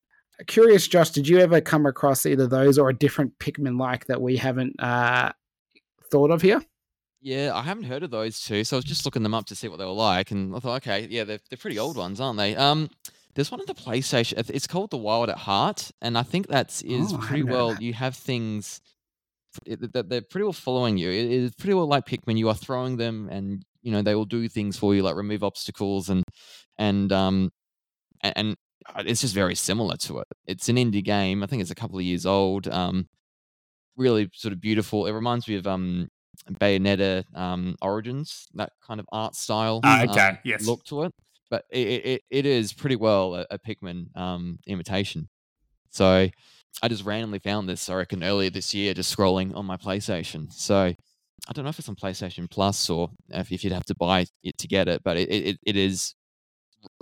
Curious, 0.45 0.87
Josh, 0.87 1.09
did 1.09 1.27
you 1.27 1.39
ever 1.39 1.59
come 1.61 1.85
across 1.87 2.25
either 2.25 2.45
those 2.47 2.77
or 2.77 2.89
a 2.89 2.93
different 2.95 3.37
Pikmin 3.39 3.79
like 3.79 4.05
that 4.05 4.21
we 4.21 4.37
haven't 4.37 4.79
uh, 4.79 5.31
thought 6.11 6.29
of 6.29 6.41
here? 6.41 6.63
Yeah, 7.21 7.51
I 7.55 7.63
haven't 7.63 7.85
heard 7.85 8.03
of 8.03 8.11
those 8.11 8.39
two, 8.39 8.63
so 8.63 8.75
I 8.75 8.79
was 8.79 8.85
just 8.85 9.03
looking 9.03 9.23
them 9.23 9.33
up 9.33 9.47
to 9.47 9.55
see 9.55 9.67
what 9.67 9.79
they 9.79 9.85
were 9.85 9.91
like, 9.91 10.29
and 10.29 10.55
I 10.55 10.59
thought, 10.59 10.77
okay, 10.83 11.07
yeah, 11.09 11.23
they're 11.23 11.39
they're 11.49 11.57
pretty 11.57 11.79
old 11.79 11.97
ones, 11.97 12.21
aren't 12.21 12.37
they? 12.37 12.55
Um, 12.55 12.89
there's 13.33 13.49
one 13.51 13.59
on 13.59 13.65
the 13.65 13.73
PlayStation. 13.73 14.47
It's 14.49 14.67
called 14.67 14.91
The 14.91 14.97
Wild 14.97 15.29
at 15.29 15.37
Heart, 15.39 15.91
and 16.01 16.17
I 16.17 16.23
think 16.23 16.47
that's 16.47 16.83
is 16.83 17.11
Oh, 17.11 17.17
pretty 17.17 17.43
well. 17.43 17.69
that. 17.71 17.81
You 17.81 17.93
have 17.93 18.15
things 18.15 18.79
that 19.65 20.07
they're 20.07 20.21
pretty 20.21 20.43
well 20.43 20.53
following 20.53 20.97
you. 20.97 21.09
It 21.09 21.31
is 21.31 21.55
pretty 21.55 21.73
well 21.73 21.87
like 21.87 22.05
Pikmin. 22.05 22.37
You 22.37 22.49
are 22.49 22.55
throwing 22.55 22.97
them, 22.97 23.27
and 23.31 23.65
you 23.81 23.91
know 23.91 24.03
they 24.03 24.13
will 24.13 24.25
do 24.25 24.47
things 24.47 24.77
for 24.77 24.93
you, 24.93 25.01
like 25.01 25.15
remove 25.15 25.43
obstacles 25.43 26.09
and 26.09 26.23
and 26.77 27.11
um 27.11 27.49
and 28.21 28.55
it's 28.99 29.21
just 29.21 29.33
very 29.35 29.55
similar 29.55 29.95
to 29.97 30.19
it. 30.19 30.27
It's 30.45 30.69
an 30.69 30.75
indie 30.77 31.03
game. 31.03 31.43
I 31.43 31.47
think 31.47 31.61
it's 31.61 31.71
a 31.71 31.75
couple 31.75 31.97
of 31.99 32.03
years 32.05 32.25
old. 32.25 32.67
Um, 32.67 33.07
really 33.95 34.29
sort 34.33 34.53
of 34.53 34.61
beautiful. 34.61 35.05
It 35.07 35.11
reminds 35.11 35.47
me 35.47 35.55
of 35.55 35.67
um 35.67 36.07
Bayonetta 36.61 37.23
um 37.35 37.75
Origins, 37.81 38.47
that 38.53 38.71
kind 38.85 38.99
of 38.99 39.05
art 39.11 39.35
style. 39.35 39.81
Ah, 39.83 40.03
okay, 40.03 40.19
um, 40.29 40.37
yes. 40.43 40.65
Look 40.65 40.83
to 40.85 41.03
it, 41.03 41.13
but 41.49 41.65
it 41.71 41.87
it, 41.87 42.05
it- 42.05 42.21
it 42.29 42.45
is 42.45 42.73
pretty 42.73 42.95
well 42.95 43.35
a, 43.35 43.45
a 43.51 43.59
Pikmin 43.59 44.15
um 44.15 44.59
imitation. 44.67 45.27
So 45.89 46.27
I 46.83 46.87
just 46.89 47.05
randomly 47.05 47.39
found 47.39 47.67
this, 47.67 47.89
I 47.89 47.95
reckon, 47.95 48.23
earlier 48.23 48.51
this 48.51 48.73
year, 48.73 48.93
just 48.93 49.15
scrolling 49.15 49.55
on 49.55 49.65
my 49.65 49.77
PlayStation. 49.77 50.51
So 50.53 50.75
I 51.49 51.53
don't 51.53 51.63
know 51.63 51.69
if 51.69 51.79
it's 51.79 51.89
on 51.89 51.95
PlayStation 51.95 52.47
Plus 52.49 52.89
or 52.89 53.09
if, 53.29 53.51
if 53.51 53.63
you'd 53.63 53.73
have 53.73 53.85
to 53.85 53.95
buy 53.95 54.25
it 54.43 54.57
to 54.59 54.67
get 54.67 54.87
it, 54.87 55.01
but 55.03 55.17
it, 55.17 55.29
it, 55.31 55.57
it 55.65 55.75
is 55.75 56.13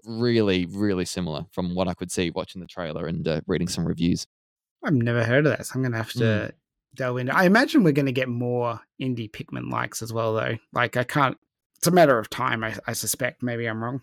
really, 0.06 0.66
really 0.66 1.06
similar 1.06 1.46
from 1.52 1.76
what 1.76 1.88
I 1.88 1.94
could 1.94 2.12
see 2.12 2.32
watching 2.32 2.62
the 2.62 2.68
trailer 2.68 3.08
and 3.08 3.28
uh, 3.28 3.42
reading 3.48 3.68
some 3.68 3.86
reviews. 3.86 4.28
I've 4.84 4.94
never 4.94 5.24
heard 5.24 5.46
of 5.48 5.58
that, 5.58 5.66
so 5.66 5.74
I'm 5.76 5.84
gonna 5.84 5.98
have 5.98 6.12
to 6.14 6.54
delve 6.96 7.18
into. 7.18 7.36
I 7.36 7.46
imagine 7.46 7.84
we're 7.84 7.92
gonna 7.92 8.12
get 8.12 8.30
more 8.30 8.80
indie 9.02 9.30
Pikmin 9.32 9.72
likes 9.72 10.02
as 10.02 10.14
well, 10.14 10.34
though. 10.34 10.56
Like 10.74 10.96
I 10.98 11.04
can't. 11.04 11.38
It's 11.78 11.88
a 11.88 11.92
matter 11.92 12.18
of 12.20 12.30
time. 12.30 12.64
I, 12.64 12.76
I 12.88 12.94
suspect. 12.94 13.42
Maybe 13.44 13.66
I'm 13.66 13.84
wrong. 13.84 14.02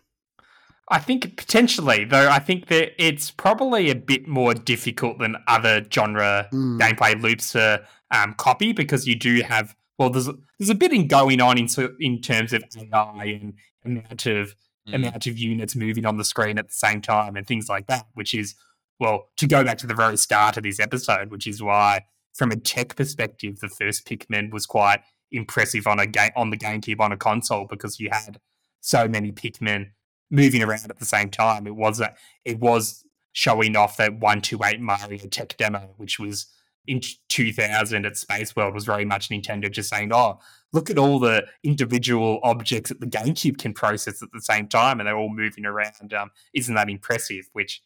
I 0.88 0.98
think 0.98 1.36
potentially, 1.36 2.04
though, 2.04 2.28
I 2.28 2.38
think 2.40 2.66
that 2.66 2.92
it's 3.02 3.30
probably 3.30 3.88
a 3.90 3.94
bit 3.94 4.26
more 4.26 4.52
difficult 4.52 5.18
than 5.20 5.36
other 5.46 5.84
genre 5.92 6.48
Mm. 6.52 6.80
gameplay 6.80 7.20
loops 7.22 7.52
to 7.52 7.84
um, 8.10 8.34
copy 8.34 8.72
because 8.72 9.06
you 9.06 9.14
do 9.14 9.40
have 9.42 9.74
well, 9.98 10.10
there's 10.10 10.28
there's 10.58 10.70
a 10.70 10.74
bit 10.74 10.92
in 10.92 11.06
going 11.06 11.40
on 11.40 11.58
in 11.58 11.68
in 12.00 12.20
terms 12.20 12.52
of 12.52 12.64
AI 12.76 13.24
and 13.40 13.54
amount 13.84 14.26
of 14.26 14.54
Mm. 14.88 14.94
amount 14.94 15.26
of 15.28 15.38
units 15.38 15.76
moving 15.76 16.04
on 16.04 16.16
the 16.16 16.24
screen 16.24 16.58
at 16.58 16.66
the 16.66 16.74
same 16.74 17.00
time 17.00 17.36
and 17.36 17.46
things 17.46 17.68
like 17.68 17.86
that, 17.86 18.06
which 18.14 18.34
is 18.34 18.56
well 18.98 19.28
to 19.36 19.46
go 19.46 19.62
back 19.62 19.78
to 19.78 19.86
the 19.86 19.94
very 19.94 20.16
start 20.16 20.56
of 20.56 20.64
this 20.64 20.80
episode, 20.80 21.30
which 21.30 21.46
is 21.46 21.62
why 21.62 22.04
from 22.34 22.50
a 22.50 22.56
tech 22.56 22.96
perspective, 22.96 23.60
the 23.60 23.68
first 23.68 24.06
Pikmin 24.06 24.50
was 24.50 24.66
quite 24.66 25.00
impressive 25.30 25.86
on 25.86 25.98
a 25.98 26.06
game 26.06 26.30
on 26.36 26.50
the 26.50 26.56
GameCube 26.56 27.00
on 27.00 27.12
a 27.12 27.16
console 27.16 27.66
because 27.68 28.00
you 28.00 28.08
had 28.10 28.40
so 28.80 29.06
many 29.06 29.30
Pikmin 29.30 29.90
moving 30.30 30.62
around 30.62 30.90
at 30.90 30.98
the 30.98 31.04
same 31.04 31.30
time. 31.30 31.66
It 31.66 31.76
was 31.76 32.00
a, 32.00 32.14
it 32.44 32.58
was 32.58 33.04
showing 33.32 33.76
off 33.76 33.96
that 33.98 34.18
one 34.18 34.40
two 34.40 34.58
eight 34.64 34.80
Mario 34.80 35.18
tech 35.28 35.56
demo, 35.56 35.94
which 35.96 36.18
was 36.18 36.46
in 36.86 37.00
2000 37.28 38.04
at 38.04 38.16
Space 38.16 38.56
World, 38.56 38.74
was 38.74 38.84
very 38.84 39.04
much 39.04 39.28
Nintendo 39.28 39.70
just 39.70 39.90
saying, 39.90 40.10
"Oh, 40.12 40.40
look 40.72 40.90
at 40.90 40.98
all 40.98 41.18
the 41.18 41.46
individual 41.62 42.40
objects 42.42 42.88
that 42.88 43.00
the 43.00 43.06
GameCube 43.06 43.58
can 43.58 43.72
process 43.72 44.22
at 44.22 44.30
the 44.32 44.40
same 44.40 44.68
time, 44.68 45.00
and 45.00 45.06
they're 45.06 45.16
all 45.16 45.32
moving 45.32 45.66
around. 45.66 46.12
Um, 46.14 46.30
isn't 46.54 46.74
that 46.74 46.90
impressive?" 46.90 47.44
Which 47.52 47.82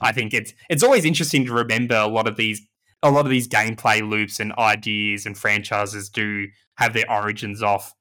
I 0.00 0.12
think 0.12 0.34
it's 0.34 0.52
it's 0.68 0.82
always 0.82 1.04
interesting 1.04 1.44
to 1.46 1.52
remember 1.52 1.96
a 1.96 2.06
lot 2.06 2.26
of 2.26 2.36
these 2.36 2.60
a 3.02 3.10
lot 3.10 3.26
of 3.26 3.30
these 3.30 3.48
gameplay 3.48 4.08
loops 4.08 4.40
and 4.40 4.52
ideas 4.54 5.26
and 5.26 5.36
franchises 5.36 6.08
do 6.08 6.48
have 6.76 6.92
their 6.92 7.10
origins 7.10 7.62
off 7.62 7.94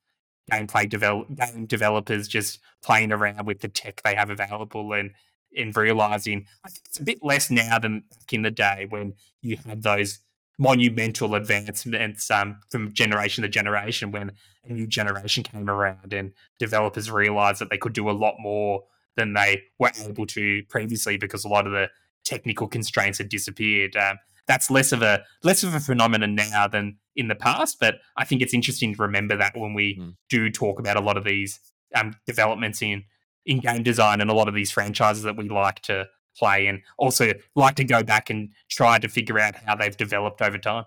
gameplay 0.51 0.88
develop 0.88 1.28
game 1.36 1.65
developers 1.65 2.28
just 2.28 2.59
playing 2.84 3.11
around 3.11 3.45
with 3.45 3.59
the 3.61 3.67
tech 3.67 4.01
they 4.03 4.15
have 4.15 4.30
available 4.30 4.93
and 4.93 5.11
and 5.57 5.76
realizing 5.76 6.45
it's 6.86 6.99
a 6.99 7.03
bit 7.03 7.19
less 7.23 7.49
now 7.49 7.80
than 7.80 8.03
back 8.11 8.34
in 8.34 8.41
the 8.41 8.51
day 8.51 8.86
when 8.89 9.13
you 9.41 9.57
had 9.65 9.82
those 9.84 10.19
monumental 10.58 11.36
advancements 11.36 12.32
um, 12.32 12.60
from 12.70 12.93
generation 12.93 13.41
to 13.43 13.49
generation 13.49 14.12
when 14.12 14.32
a 14.68 14.74
new 14.74 14.88
generation 14.88 15.43
came 15.43 15.70
around 15.70 16.14
and 16.14 16.32
developers 16.60 17.12
realized 17.12 17.60
that 17.62 17.70
they 17.70 17.78
could 17.78 17.93
do 17.93 18.10
a 18.10 18.12
lot 18.14 18.36
more 18.39 18.84
than 19.16 19.34
they 19.34 19.64
were 19.80 19.91
able 20.03 20.26
to 20.26 20.64
previously 20.70 21.18
because 21.18 21.45
a 21.45 21.47
lot 21.49 21.66
of 21.66 21.72
the 21.74 21.89
technical 22.24 22.68
constraints 22.68 23.18
had 23.18 23.30
disappeared. 23.30 23.95
Um, 23.95 24.18
that's 24.47 24.70
less 24.70 24.91
of 24.91 25.01
a 25.01 25.24
less 25.43 25.64
of 25.64 25.74
a 25.74 25.80
phenomenon 25.80 26.36
now 26.36 26.68
than 26.68 26.97
in 27.16 27.28
the 27.30 27.36
past, 27.36 27.78
but 27.80 27.95
I 28.18 28.26
think 28.26 28.41
it's 28.41 28.53
interesting 28.53 28.93
to 28.95 29.01
remember 29.01 29.36
that 29.38 29.58
when 29.58 29.74
we 29.74 29.95
Mm. 29.97 30.16
do 30.30 30.49
talk 30.49 30.80
about 30.80 30.97
a 30.97 31.01
lot 31.01 31.18
of 31.18 31.24
these 31.24 31.60
um, 31.95 32.16
developments 32.26 32.82
in 32.82 33.03
in 33.45 33.60
game 33.60 33.84
design 33.84 34.22
and 34.22 34.30
a 34.30 34.34
lot 34.34 34.47
of 34.47 34.53
these 34.56 34.72
franchises 34.72 35.24
that 35.24 35.38
we 35.38 35.47
like 35.49 35.80
to 35.84 36.08
play 36.38 36.67
and 36.67 36.81
also 36.97 37.31
like 37.55 37.75
to 37.75 37.83
go 37.83 38.03
back 38.03 38.29
and 38.29 38.49
try 38.69 38.99
to 38.99 39.07
figure 39.07 39.39
out 39.39 39.55
how 39.55 39.75
they've 39.75 39.95
developed 39.97 40.41
over 40.41 40.57
time. 40.57 40.86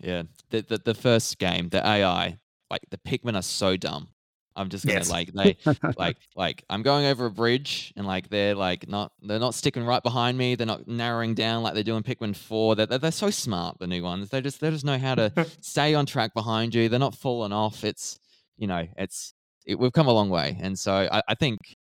Yeah, 0.00 0.22
the, 0.50 0.62
the 0.62 0.78
the 0.78 0.94
first 0.94 1.38
game, 1.38 1.68
the 1.68 1.86
AI, 1.86 2.38
like 2.70 2.82
the 2.90 2.98
Pikmin 2.98 3.36
are 3.36 3.42
so 3.42 3.76
dumb. 3.76 4.08
I'm 4.54 4.68
just 4.68 4.84
gonna 4.84 4.98
Yes. 4.98 5.10
like 5.10 5.32
they 5.32 5.56
like 5.96 6.16
like 6.36 6.64
I'm 6.68 6.82
going 6.82 7.06
over 7.06 7.26
a 7.26 7.30
bridge 7.30 7.92
and 7.96 8.06
like 8.06 8.28
they're 8.28 8.54
like 8.54 8.86
not 8.88 9.12
they're 9.22 9.38
not 9.38 9.54
sticking 9.54 9.84
right 9.84 10.02
behind 10.02 10.36
me. 10.36 10.54
They're 10.56 10.66
not 10.66 10.86
narrowing 10.88 11.34
down 11.34 11.62
like 11.62 11.74
they 11.74 11.82
do 11.82 11.96
in 11.96 12.02
Pikmin 12.02 12.36
Four. 12.36 12.74
They're, 12.76 12.86
they're 12.86 12.98
they're 12.98 13.12
so 13.12 13.30
smart. 13.30 13.78
The 13.78 13.86
new 13.86 14.02
ones. 14.02 14.28
They 14.28 14.40
just 14.40 14.60
they 14.60 14.70
just 14.70 14.84
know 14.84 14.98
how 14.98 15.14
to 15.14 15.32
stay 15.60 15.94
on 15.94 16.04
track 16.06 16.34
behind 16.34 16.74
you. 16.74 16.88
They're 16.88 16.98
not 16.98 17.14
falling 17.14 17.52
off. 17.52 17.82
It's 17.84 18.18
you 18.58 18.66
know 18.66 18.86
it's 18.98 19.32
it, 19.64 19.78
we've 19.78 19.92
come 19.92 20.06
a 20.08 20.12
long 20.12 20.28
way, 20.28 20.58
and 20.60 20.78
so 20.78 20.92
I, 21.10 21.22
I 21.28 21.34
think 21.34 21.76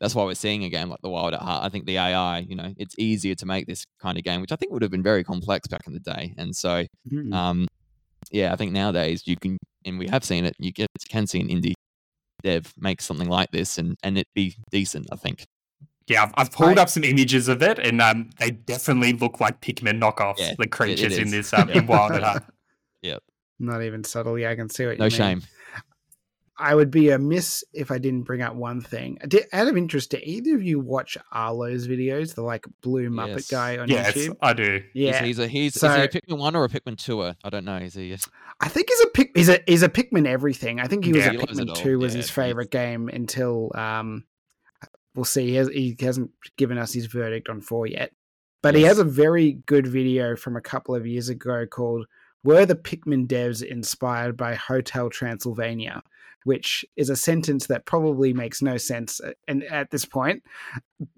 that's 0.00 0.14
why 0.14 0.24
we're 0.24 0.34
seeing 0.34 0.64
a 0.64 0.68
game 0.68 0.88
like 0.88 1.00
The 1.02 1.08
Wild 1.08 1.34
at 1.34 1.40
Heart. 1.40 1.64
I 1.64 1.68
think 1.68 1.86
the 1.86 1.98
AI, 1.98 2.38
you 2.40 2.56
know, 2.56 2.72
it's 2.76 2.94
easier 2.98 3.34
to 3.36 3.46
make 3.46 3.66
this 3.66 3.84
kind 4.00 4.16
of 4.18 4.24
game, 4.24 4.40
which 4.40 4.52
I 4.52 4.56
think 4.56 4.72
would 4.72 4.82
have 4.82 4.90
been 4.90 5.02
very 5.02 5.24
complex 5.24 5.66
back 5.68 5.82
in 5.86 5.92
the 5.92 6.00
day, 6.00 6.34
and 6.38 6.54
so 6.54 6.84
Mm. 7.10 7.32
um, 7.34 7.68
yeah, 8.30 8.52
I 8.52 8.56
think 8.56 8.72
nowadays 8.72 9.22
you 9.26 9.36
can, 9.36 9.56
and 9.84 9.98
we 9.98 10.08
have 10.08 10.24
seen 10.24 10.44
it. 10.44 10.54
You 10.58 10.72
get 10.72 10.88
can 11.08 11.26
see 11.26 11.40
an 11.40 11.48
indie 11.48 11.72
dev 12.42 12.72
make 12.78 13.00
something 13.00 13.28
like 13.28 13.50
this, 13.50 13.78
and 13.78 13.96
and 14.02 14.18
it 14.18 14.26
be 14.34 14.54
decent. 14.70 15.06
I 15.12 15.16
think. 15.16 15.44
Yeah, 16.06 16.22
I've, 16.22 16.32
I've 16.36 16.52
pulled 16.52 16.68
Right. 16.70 16.78
up 16.78 16.88
some 16.88 17.04
images 17.04 17.48
of 17.48 17.62
it, 17.62 17.78
and 17.78 18.00
um, 18.00 18.30
they 18.38 18.50
definitely 18.50 19.12
look 19.12 19.40
like 19.40 19.60
Pikmin 19.60 20.00
knockoffs. 20.00 20.38
Yeah, 20.38 20.54
the 20.58 20.66
creatures 20.66 21.18
in 21.18 21.30
this 21.30 21.52
um, 21.52 21.68
in 21.70 21.86
Wild 21.86 22.12
at 22.12 22.22
Heart. 22.24 22.44
Yeah. 23.02 23.18
Not 23.58 23.82
even 23.82 24.04
subtle. 24.04 24.38
Yeah, 24.38 24.50
I 24.50 24.54
can 24.56 24.70
see 24.70 24.86
what 24.86 24.92
you 24.92 24.98
No 24.98 25.04
mean. 25.04 25.10
shame. 25.10 25.42
I 26.60 26.74
would 26.74 26.90
be 26.90 27.10
amiss 27.10 27.62
if 27.72 27.92
I 27.92 27.98
didn't 27.98 28.22
bring 28.24 28.42
up 28.42 28.54
one 28.54 28.80
thing. 28.80 29.18
Did, 29.28 29.46
out 29.52 29.68
of 29.68 29.76
interest, 29.76 30.10
do 30.10 30.18
either 30.22 30.56
of 30.56 30.62
you 30.62 30.80
watch 30.80 31.16
Arlo's 31.30 31.86
videos, 31.86 32.34
the 32.34 32.42
like 32.42 32.66
blue 32.82 33.08
Muppet 33.10 33.28
Yes. 33.36 33.50
guy 33.50 33.78
on 33.78 33.88
Yes, 33.88 34.14
YouTube? 34.14 34.36
I 34.42 34.52
do. 34.54 34.82
Yeah, 34.92 35.18
He's, 35.18 35.26
he's 35.26 35.38
a 35.38 35.46
he's 35.48 35.76
is 35.76 35.82
he 35.82 35.88
a 35.88 36.08
Pikmin 36.08 36.38
one 36.38 36.56
or 36.56 36.64
a 36.64 36.68
Pikmin 36.68 36.96
tour? 36.96 37.36
I 37.44 37.50
don't 37.50 37.64
know. 37.64 37.76
Is 37.76 37.94
he? 37.94 38.16
I 38.60 38.68
think 38.68 38.88
he's 38.90 39.00
a 39.00 39.06
pick. 39.08 39.30
He's 39.36 39.48
a 39.48 39.60
he's 39.66 39.84
a 39.84 39.88
Pikmin 39.88 40.26
everything. 40.26 40.80
I 40.80 40.86
think 40.88 41.04
he 41.04 41.12
was 41.12 41.24
Yeah, 41.24 41.28
a 41.28 41.32
he 41.32 41.38
Pikmin 41.38 41.74
two 41.76 41.98
was 41.98 42.14
Yeah, 42.14 42.22
his 42.22 42.30
favorite 42.30 42.72
game 42.72 43.08
until 43.08 43.70
um, 43.76 44.24
we'll 45.14 45.24
see. 45.24 45.46
He, 45.50 45.54
has, 45.54 45.68
he 45.68 45.96
hasn't 46.00 46.30
given 46.56 46.76
us 46.76 46.92
his 46.92 47.06
verdict 47.06 47.48
on 47.48 47.60
four 47.60 47.86
yet, 47.86 48.12
but 48.62 48.74
he 48.74 48.82
has 48.82 48.98
a 48.98 49.04
very 49.04 49.52
good 49.66 49.86
video 49.86 50.34
from 50.34 50.56
a 50.56 50.60
couple 50.60 50.94
of 50.96 51.06
years 51.06 51.28
ago 51.28 51.66
called 51.66 52.06
"Were 52.42 52.66
the 52.66 52.74
Pikmin 52.74 53.28
devs 53.28 53.62
inspired 53.62 54.36
by 54.36 54.54
Hotel 54.56 55.08
Transylvania?" 55.08 56.02
Which 56.48 56.84
is 56.96 57.10
a 57.10 57.16
sentence 57.16 57.66
that 57.66 57.84
probably 57.84 58.32
makes 58.32 58.62
no 58.62 58.78
sense 58.78 59.20
and 59.46 59.64
at 59.64 59.90
this 59.90 60.06
point. 60.06 60.42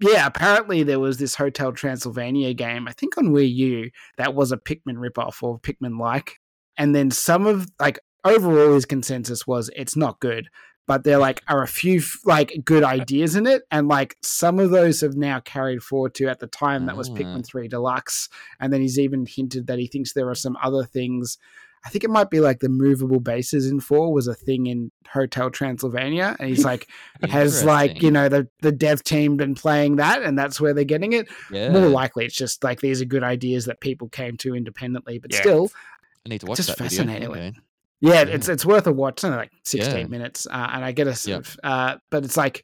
Yeah, 0.01 0.25
apparently 0.25 0.83
there 0.83 0.99
was 0.99 1.17
this 1.17 1.35
Hotel 1.35 1.71
Transylvania 1.71 2.53
game, 2.53 2.85
I 2.85 2.91
think 2.91 3.17
on 3.17 3.27
Wii 3.27 3.55
U, 3.55 3.91
that 4.17 4.35
was 4.35 4.51
a 4.51 4.57
Pikmin 4.57 4.97
ripoff 4.97 5.41
or 5.41 5.57
Pikmin 5.57 5.97
like. 5.97 6.39
And 6.75 6.93
then 6.93 7.11
some 7.11 7.47
of 7.47 7.67
like 7.79 7.99
overall 8.25 8.73
his 8.73 8.85
consensus 8.85 9.47
was 9.47 9.69
it's 9.73 9.95
not 9.95 10.19
good, 10.19 10.49
but 10.85 11.03
there 11.05 11.17
like 11.17 11.41
are 11.47 11.63
a 11.63 11.67
few 11.67 12.01
like 12.25 12.51
good 12.65 12.83
ideas 12.83 13.35
in 13.37 13.47
it, 13.47 13.61
and 13.71 13.87
like 13.87 14.17
some 14.21 14.59
of 14.59 14.69
those 14.71 14.99
have 14.99 15.15
now 15.15 15.39
carried 15.39 15.81
forward 15.81 16.13
to 16.15 16.27
at 16.27 16.39
the 16.39 16.47
time 16.47 16.87
that 16.87 16.97
was 16.97 17.09
Ah. 17.09 17.13
Pikmin 17.13 17.45
Three 17.45 17.69
Deluxe, 17.69 18.27
and 18.59 18.73
then 18.73 18.81
he's 18.81 18.99
even 18.99 19.25
hinted 19.25 19.67
that 19.67 19.79
he 19.79 19.87
thinks 19.87 20.11
there 20.11 20.29
are 20.29 20.35
some 20.35 20.57
other 20.61 20.83
things. 20.83 21.37
I 21.83 21.89
think 21.89 22.03
it 22.03 22.09
might 22.11 22.29
be 22.29 22.39
like 22.39 22.59
the 22.59 22.69
movable 22.69 23.19
bases 23.19 23.69
in 23.69 23.79
four 23.79 24.13
was 24.13 24.27
a 24.27 24.35
thing 24.35 24.67
in 24.67 24.91
Hotel 25.11 25.49
Transylvania, 25.49 26.35
and 26.39 26.47
he's 26.49 26.63
like 26.63 26.87
has 27.29 27.63
like 27.63 28.01
you 28.03 28.11
know 28.11 28.29
the 28.29 28.47
the 28.61 28.71
dev 28.71 29.03
team 29.03 29.35
been 29.37 29.55
playing 29.55 29.95
that, 29.95 30.21
and 30.21 30.37
that's 30.37 30.61
where 30.61 30.73
they're 30.73 30.83
getting 30.83 31.13
it. 31.13 31.27
yeah. 31.51 31.69
More 31.71 31.87
likely, 31.87 32.25
it's 32.25 32.35
just 32.35 32.63
like 32.63 32.81
these 32.81 33.01
are 33.01 33.05
good 33.05 33.23
ideas 33.23 33.65
that 33.65 33.79
people 33.81 34.09
came 34.09 34.37
to 34.37 34.55
independently, 34.55 35.17
but 35.17 35.31
Yeah. 35.33 35.39
still, 35.41 35.71
I 36.25 36.29
need 36.29 36.41
to 36.41 36.45
watch 36.47 36.57
just 36.57 36.69
that 36.69 36.77
fascinating. 36.77 37.29
video. 37.31 37.47
Okay. 37.49 37.59
yeah, 38.01 38.13
Yeah. 38.13 38.35
it's 38.35 38.47
it's 38.47 38.65
worth 38.65 38.85
a 38.85 38.91
watch. 38.91 39.13
It's 39.15 39.23
only 39.23 39.37
like 39.37 39.51
sixteen 39.63 40.09
minutes, 40.09 40.45
uh, 40.45 40.69
and 40.73 40.85
I 40.85 40.91
get 40.91 41.07
a 41.07 41.15
sort 41.15 41.39
of, 41.39 41.57
uh, 41.63 41.95
but 42.11 42.23
it's 42.25 42.37
like 42.37 42.63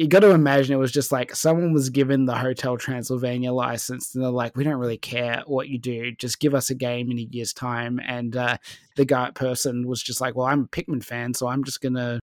you 0.00 0.08
got 0.08 0.20
to 0.20 0.30
imagine 0.30 0.72
it 0.74 0.78
was 0.78 0.92
just 0.92 1.12
like 1.12 1.36
someone 1.36 1.74
was 1.74 1.90
given 1.90 2.24
the 2.24 2.34
Hotel 2.34 2.78
Transylvania 2.78 3.52
license, 3.52 4.14
and 4.14 4.24
they're 4.24 4.30
like, 4.30 4.56
"We 4.56 4.64
don't 4.64 4.78
really 4.80 4.96
care 4.96 5.42
what 5.46 5.68
you 5.68 5.78
do, 5.78 6.12
just 6.12 6.40
give 6.40 6.54
us 6.54 6.70
a 6.70 6.74
game 6.74 7.10
in 7.10 7.18
a 7.18 7.28
year's 7.30 7.52
time." 7.52 8.00
And 8.02 8.34
uh, 8.34 8.56
the 8.96 9.04
guy 9.04 9.30
person 9.34 9.86
was 9.86 10.02
just 10.02 10.18
like, 10.20 10.34
"Well, 10.34 10.46
I'm 10.46 10.62
a 10.62 10.68
Pikmin 10.68 11.04
fan, 11.04 11.34
so 11.34 11.48
I'm 11.48 11.64
just 11.64 11.82
gonna 11.82 12.18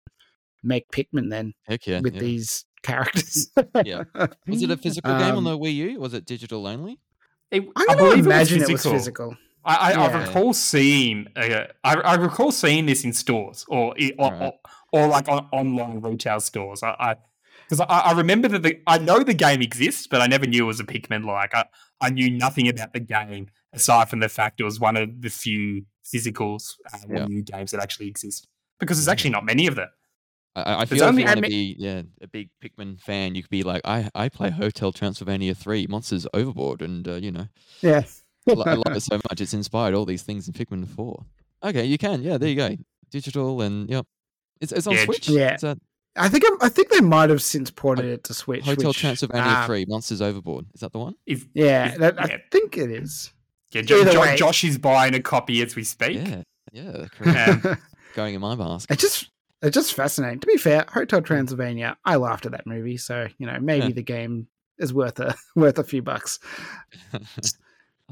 make 0.63 0.89
Pikmin 0.89 1.29
then 1.29 1.53
Heck 1.67 1.85
yeah. 1.85 1.99
with 1.99 2.13
yeah. 2.15 2.21
these 2.21 2.63
characters." 2.81 3.49
Yeah. 3.83 4.03
Was 4.47 4.63
it 4.63 4.71
a 4.71 4.77
physical 4.77 5.11
game 5.17 5.31
on 5.35 5.37
Um, 5.39 5.43
the 5.43 5.57
Wii 5.57 5.75
U? 5.75 5.99
Was 5.99 6.13
it 6.13 6.25
digital 6.25 6.65
only? 6.67 6.97
It- 7.51 7.67
I'm 7.75 7.87
gonna 7.87 7.97
believe 7.97 8.25
imagine 8.25 8.61
it 8.61 8.69
it 8.69 8.71
was 8.71 8.85
was 8.85 8.93
physical. 8.93 9.31
physical. 9.31 9.37
I, 9.65 9.93
I, 9.93 10.05
I 10.07 10.25
recall 10.27 10.53
seeing, 10.53 11.27
uh, 11.35 11.65
I, 11.83 11.95
I 11.95 12.15
recall 12.15 12.51
seeing 12.51 12.85
this 12.85 13.03
in 13.03 13.11
stores 13.13 13.65
or 13.67 13.95
or, 14.17 14.31
Right. 14.31 14.53
or, 14.93 15.01
or 15.01 15.07
like 15.07 15.27
on 15.27 15.47
online 15.51 15.99
retail 16.01 16.39
stores. 16.39 16.83
I, 16.83 16.89
I 16.99 17.15
because 17.69 17.79
I, 17.81 17.85
I 17.85 18.11
remember 18.13 18.47
that 18.49 18.63
the, 18.63 18.79
I 18.87 18.97
know 18.97 19.23
the 19.23 19.33
game 19.33 19.61
exists, 19.61 20.07
but 20.07 20.21
I 20.21 20.27
never 20.27 20.45
knew 20.45 20.63
it 20.63 20.67
was 20.67 20.79
a 20.79 20.83
Pikmin. 20.83 21.25
Like 21.25 21.53
I, 21.53 21.65
I 22.01 22.09
knew 22.09 22.29
nothing 22.29 22.67
about 22.67 22.93
the 22.93 22.99
game 22.99 23.47
aside 23.73 24.09
from 24.09 24.19
the 24.19 24.29
fact 24.29 24.59
it 24.59 24.63
was 24.63 24.79
one 24.79 24.95
of 24.97 25.21
the 25.21 25.29
few 25.29 25.85
physicals 26.03 26.73
uh, 26.93 26.97
Yeah. 27.09 27.25
new 27.25 27.41
games 27.43 27.71
that 27.71 27.81
actually 27.81 28.07
exist. 28.07 28.47
Because 28.79 28.97
there's 28.97 29.07
actually 29.07 29.31
not 29.31 29.45
many 29.45 29.67
of 29.67 29.75
them. 29.75 29.89
I, 30.55 30.61
I- 30.61 30.73
I 30.81 30.85
There's 30.85 31.01
feel 31.01 31.09
if 31.09 31.17
you 31.19 31.25
want 31.25 31.37
to 31.37 31.41
be 31.41 31.75
yeah 31.79 32.01
a 32.21 32.27
big 32.27 32.49
Pikmin 32.63 32.99
fan, 33.01 33.35
you 33.35 33.41
could 33.43 33.49
be 33.49 33.63
like, 33.63 33.81
I 33.85 34.09
I 34.15 34.29
play 34.29 34.49
Hotel 34.51 34.91
Transylvania 34.91 35.53
three, 35.55 35.87
Monsters 35.87 36.27
Overboard, 36.33 36.81
and 36.81 37.07
uh, 37.07 37.15
you 37.15 37.31
know 37.31 37.47
Yeah. 37.81 38.03
I, 38.47 38.51
love 38.75 38.95
it 38.95 39.01
so 39.01 39.15
much. 39.29 39.41
It's 39.41 39.55
inspired 39.55 39.95
all 39.95 40.05
these 40.05 40.21
things 40.21 40.47
in 40.47 40.53
Pikmin 40.53 40.87
four. 40.87 41.25
Okay, 41.63 41.83
you 41.85 41.97
can 41.97 42.21
yeah, 42.21 42.37
there 42.37 42.49
you 42.49 42.55
go, 42.55 42.75
digital 43.09 43.61
and 43.61 43.89
yep, 43.89 44.05
it's 44.61 44.71
it's 44.71 44.85
on 44.87 44.93
Yeah, 44.93 45.05
Switch. 45.05 45.27
yeah. 45.29 45.53
It's 45.55 45.63
at 45.63 45.77
I 46.17 46.29
think 46.29 46.43
I'm, 46.47 46.57
I 46.61 46.69
think 46.69 46.89
they 46.89 47.01
might 47.01 47.29
have 47.29 47.41
since 47.41 47.69
ported 47.71 48.05
it 48.05 48.23
to 48.25 48.33
Switch. 48.33 48.63
Hotel 48.65 48.89
which, 48.89 48.99
Transylvania 48.99 49.51
um, 49.51 49.65
three, 49.65 49.85
Monsters 49.87 50.21
Overboard. 50.21 50.65
Is 50.73 50.81
that 50.81 50.91
the 50.93 50.99
one? 50.99 51.15
If 51.25 51.45
Yeah, 51.53 51.91
If- 51.93 51.97
that, 51.99 52.15
yeah. 52.15 52.23
I 52.23 52.41
think 52.51 52.77
it 52.77 52.89
is. 52.91 53.31
yeah, 53.71 53.81
jo- 53.81 54.03
Jo- 54.05 54.35
Josh 54.35 54.63
is 54.63 54.77
buying 54.77 55.13
a 55.15 55.21
copy 55.21 55.61
as 55.61 55.75
we 55.75 55.83
speak. 55.83 56.25
Yeah, 56.27 56.41
yeah, 56.71 57.05
correct. 57.11 57.65
Um, 57.65 57.77
going 58.15 58.33
in 58.35 58.41
my 58.41 58.55
basket. 58.55 58.93
It 58.93 58.99
just 58.99 59.29
it's 59.61 59.73
just 59.75 59.93
fascinating. 59.93 60.39
To 60.39 60.47
be 60.47 60.57
fair, 60.57 60.85
Hotel 60.89 61.21
Transylvania, 61.21 61.97
I 62.05 62.15
laughed 62.17 62.45
at 62.45 62.51
that 62.53 62.65
movie, 62.67 62.97
so 62.97 63.27
you 63.37 63.47
know 63.47 63.57
maybe 63.59 63.87
Yeah. 63.87 63.93
the 63.93 64.03
game 64.03 64.47
is 64.77 64.93
worth 64.93 65.19
a 65.19 65.35
worth 65.55 65.79
a 65.79 65.83
few 65.83 66.01
bucks. 66.01 66.39
oh, 67.13 67.19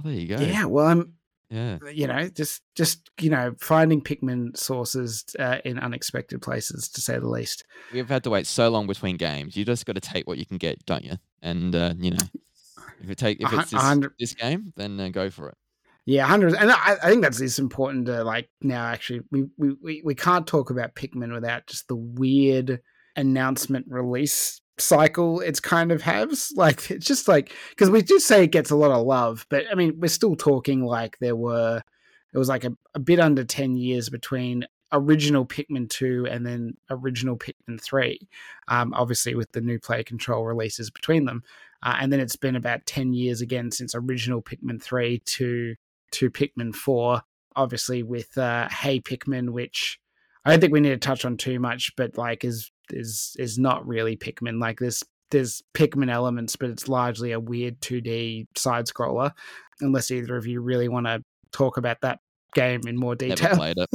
there 0.03 0.13
you 0.13 0.27
go. 0.27 0.39
Yeah, 0.43 0.65
well, 0.65 0.87
I'm 0.87 1.13
yeah. 1.53 1.77
you 1.91 2.07
know 2.07 2.27
just 2.29 2.61
just 2.75 3.11
you 3.21 3.29
know 3.29 3.53
finding 3.59 4.01
Pikmin 4.01 4.57
sources 4.57 5.23
uh, 5.37 5.59
in 5.63 5.77
unexpected 5.77 6.41
places, 6.41 6.89
to 6.89 7.01
say 7.01 7.19
the 7.19 7.29
least. 7.29 7.63
We've 7.93 8.09
had 8.09 8.23
to 8.23 8.31
wait 8.31 8.47
so 8.47 8.69
long 8.69 8.87
between 8.87 9.17
games. 9.17 9.55
You 9.55 9.63
just 9.63 9.85
got 9.85 9.93
to 9.93 10.01
take 10.01 10.27
what 10.27 10.39
you 10.39 10.45
can 10.45 10.57
get, 10.57 10.83
don't 10.85 11.03
you? 11.03 11.17
And 11.41 11.75
uh, 11.75 11.93
you 11.97 12.11
know, 12.11 12.25
if 13.03 13.09
it 13.09 13.17
take 13.17 13.41
if 13.41 13.53
it's 13.53 13.71
this, 13.71 14.09
this 14.19 14.33
game, 14.33 14.73
then 14.75 14.99
uh, 14.99 15.09
go 15.09 15.29
for 15.29 15.49
it. 15.49 15.57
Yeah, 16.05 16.25
hundreds, 16.25 16.55
and 16.55 16.69
I, 16.69 16.97
I 17.01 17.09
think 17.09 17.21
that's 17.21 17.39
it's 17.39 17.59
important 17.59 18.07
to 18.07 18.23
like 18.23 18.49
now. 18.61 18.87
Actually, 18.87 19.21
we, 19.31 19.43
we 19.57 19.75
we 19.81 20.01
we 20.03 20.15
can't 20.15 20.47
talk 20.47 20.69
about 20.69 20.95
Pikmin 20.95 21.31
without 21.31 21.67
just 21.67 21.87
the 21.87 21.95
weird 21.95 22.81
announcement 23.15 23.85
release 23.87 24.59
cycle 24.77 25.39
it's 25.39 25.59
kind 25.59 25.91
of 25.91 26.01
has. 26.01 26.51
Like 26.55 26.89
it's 26.91 27.05
just 27.05 27.27
like 27.27 27.53
because 27.69 27.89
we 27.89 28.01
do 28.01 28.19
say 28.19 28.43
it 28.43 28.51
gets 28.51 28.71
a 28.71 28.75
lot 28.75 28.91
of 28.91 29.05
love, 29.05 29.45
but 29.49 29.65
I 29.71 29.75
mean 29.75 29.99
we're 29.99 30.07
still 30.07 30.35
talking 30.35 30.83
like 30.83 31.17
there 31.19 31.35
were 31.35 31.81
it 32.33 32.37
was 32.37 32.49
like 32.49 32.63
a, 32.63 32.75
a 32.95 32.99
bit 32.99 33.19
under 33.19 33.43
ten 33.43 33.75
years 33.75 34.09
between 34.09 34.65
original 34.91 35.45
Pikmin 35.45 35.89
two 35.89 36.27
and 36.29 36.45
then 36.45 36.77
original 36.89 37.37
Pikmin 37.37 37.81
three. 37.81 38.27
Um, 38.67 38.93
obviously 38.93 39.35
with 39.35 39.51
the 39.51 39.61
new 39.61 39.79
play 39.79 40.03
control 40.03 40.45
releases 40.45 40.89
between 40.89 41.25
them, 41.25 41.43
uh, 41.83 41.97
and 41.99 42.11
then 42.11 42.19
it's 42.19 42.35
been 42.35 42.55
about 42.55 42.85
ten 42.85 43.13
years 43.13 43.41
again 43.41 43.71
since 43.71 43.95
original 43.95 44.41
Pikmin 44.41 44.81
three 44.81 45.19
to 45.19 45.75
to 46.13 46.29
Pikmin 46.29 46.73
4, 46.73 47.21
obviously 47.55 48.03
with 48.03 48.37
uh, 48.37 48.69
Hey 48.69 49.01
Pikmin, 49.01 49.49
which 49.49 49.99
I 50.45 50.51
don't 50.51 50.59
think 50.59 50.73
we 50.73 50.79
need 50.79 50.89
to 50.89 50.97
touch 50.97 51.25
on 51.25 51.37
too 51.37 51.59
much, 51.59 51.95
but 51.95 52.17
like 52.17 52.43
is 52.43 52.71
is 52.89 53.35
is 53.39 53.57
not 53.57 53.85
really 53.87 54.15
Pikmin. 54.17 54.59
Like 54.59 54.79
there's 54.79 55.03
there's 55.31 55.63
Pikmin 55.73 56.11
elements, 56.11 56.55
but 56.55 56.69
it's 56.69 56.87
largely 56.87 57.31
a 57.31 57.39
weird 57.39 57.79
2D 57.81 58.47
side 58.55 58.85
scroller. 58.85 59.31
Unless 59.81 60.11
either 60.11 60.35
of 60.37 60.45
you 60.45 60.61
really 60.61 60.87
want 60.87 61.07
to 61.07 61.23
talk 61.51 61.77
about 61.77 62.01
that 62.01 62.19
game 62.53 62.81
in 62.87 62.95
more 62.97 63.15
Never 63.19 63.35
detail. 63.35 63.55
played 63.55 63.77
it. 63.77 63.89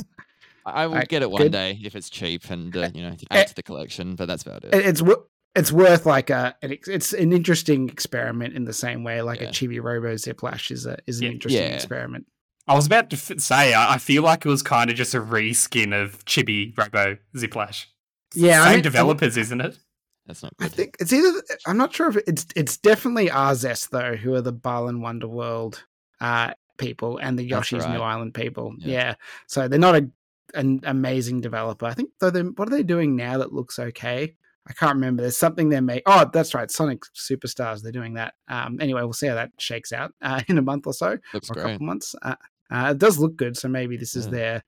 I 0.66 0.70
I 0.82 0.86
will 0.86 0.94
Alright, 0.94 1.08
get 1.08 1.22
it 1.22 1.30
one 1.30 1.42
good. 1.42 1.52
day 1.52 1.78
if 1.82 1.94
it's 1.94 2.10
cheap 2.10 2.50
and 2.50 2.76
uh, 2.76 2.90
you 2.94 3.02
know 3.02 3.14
add 3.30 3.46
to 3.48 3.54
the 3.54 3.62
collection. 3.62 4.14
But 4.16 4.26
that's 4.26 4.42
about 4.42 4.64
it. 4.64 4.74
It- 4.74 4.86
It's 4.86 5.02
wo- 5.02 5.24
it's 5.56 5.72
worth 5.72 6.06
like 6.06 6.30
a 6.30 6.54
it's 6.62 7.12
an 7.12 7.32
interesting 7.32 7.88
experiment 7.88 8.54
in 8.54 8.64
the 8.64 8.72
same 8.72 9.02
way 9.02 9.22
like 9.22 9.40
Yeah. 9.40 9.48
a 9.48 9.50
Chibi 9.50 9.82
Robo 9.82 10.14
Ziplash 10.14 10.70
is 10.70 10.86
a 10.86 10.98
is 11.06 11.18
an 11.20 11.24
Yeah. 11.26 11.30
interesting 11.32 11.62
Yeah. 11.62 11.68
experiment. 11.74 12.26
I 12.68 12.74
was 12.74 12.86
about 12.86 13.08
to 13.10 13.16
say, 13.16 13.72
I, 13.72 13.94
I 13.94 13.98
feel 13.98 14.22
like 14.22 14.44
it 14.44 14.48
was 14.50 14.62
kind 14.62 14.90
of 14.90 14.96
just 14.96 15.14
a 15.14 15.20
reskin 15.22 15.94
of 15.98 16.22
Chibi 16.26 16.76
Robo 16.76 17.16
Ziplash. 17.34 17.86
Yeah, 18.34 18.62
I 18.62 18.66
Same 18.66 18.72
mean- 18.74 18.82
developers, 18.82 19.36
isn't 19.36 19.60
it? 19.60 19.78
That's 20.26 20.42
not 20.42 20.54
Good. 20.58 20.66
I 20.66 20.68
think 20.68 20.96
it's 21.00 21.12
either 21.12 21.42
I'm 21.66 21.78
not 21.78 21.94
sure 21.94 22.08
if 22.10 22.16
it's 22.26 22.46
it's 22.54 22.76
definitely 22.76 23.28
Arzest 23.30 23.88
though, 23.90 24.14
who 24.14 24.34
are 24.34 24.42
the 24.42 24.52
Balan 24.52 25.00
Wonderworld 25.00 25.82
uh 26.20 26.52
people 26.76 27.16
and 27.18 27.38
the 27.38 27.48
That's 27.48 27.72
Yoshi's 27.72 27.86
New. 27.86 28.00
Island 28.00 28.34
people. 28.34 28.74
Yeah. 28.78 28.92
Yeah. 28.92 29.14
So 29.46 29.68
they're 29.68 29.78
not 29.78 29.96
a 29.96 30.10
an 30.54 30.80
amazing 30.84 31.40
developer. 31.40 31.86
I 31.86 31.94
think 31.94 32.10
though 32.20 32.28
they 32.30 32.42
what 32.42 32.68
are 32.68 32.70
they 32.70 32.82
doing 32.82 33.16
now 33.16 33.38
that 33.38 33.52
looks 33.54 33.78
okay? 33.78 34.34
I 34.68 34.72
can't 34.74 34.96
remember. 34.96 35.22
There's 35.22 35.38
something 35.38 35.70
they 35.70 35.80
make. 35.80 36.02
Oh, 36.04 36.28
that's 36.30 36.54
right, 36.54 36.70
Sonic 36.70 37.00
Superstars. 37.16 37.80
They're 37.82 37.90
doing 37.90 38.14
that. 38.14 38.34
Um, 38.48 38.78
anyway, 38.82 39.00
we'll 39.00 39.14
see 39.14 39.28
how 39.28 39.34
that 39.36 39.52
shakes 39.58 39.92
out 39.94 40.12
uh, 40.20 40.42
in 40.48 40.58
a 40.58 40.62
month 40.62 40.86
or 40.86 40.92
so, 40.92 41.16
Looks 41.32 41.48
or 41.50 41.54
a 41.58 41.62
couple 41.62 41.86
months. 41.86 42.14
Uh, 42.20 42.34
uh, 42.70 42.88
it 42.90 42.98
does 42.98 43.18
look 43.18 43.34
good, 43.36 43.56
so 43.56 43.68
maybe 43.68 43.96
this 43.96 44.14
is 44.14 44.26
Yeah. 44.26 44.30
their 44.32 44.64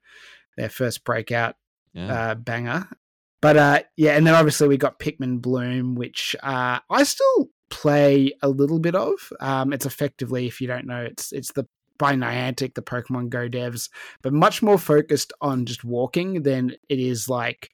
their 0.57 0.69
first 0.71 1.05
breakout 1.05 1.57
Yeah. 1.93 2.31
uh, 2.31 2.35
banger. 2.35 2.89
But 3.41 3.57
uh, 3.57 3.81
yeah, 3.97 4.17
and 4.17 4.27
then 4.27 4.35
obviously 4.35 4.69
we 4.69 4.77
got 4.77 4.99
Pikmin 4.99 5.41
Bloom, 5.41 5.95
which 5.95 6.37
uh, 6.43 6.81
I 6.91 7.03
still 7.05 7.49
play 7.71 8.33
a 8.43 8.49
little 8.49 8.79
bit 8.79 8.95
of. 8.95 9.33
Um, 9.41 9.73
it's 9.73 9.87
effectively, 9.87 10.47
if 10.47 10.61
you 10.61 10.67
don't 10.67 10.87
know, 10.87 11.03
it's 11.03 11.33
it's 11.33 11.53
the 11.53 11.67
by 11.99 12.15
Niantic, 12.15 12.75
the 12.75 12.83
Pokemon 12.83 13.29
Go 13.29 13.49
devs, 13.49 13.91
but 14.23 14.33
much 14.33 14.63
more 14.63 14.79
focused 14.79 15.33
on 15.41 15.67
just 15.67 15.85
walking 15.85 16.43
than 16.43 16.73
it 16.89 16.99
is 16.99 17.29
like. 17.29 17.71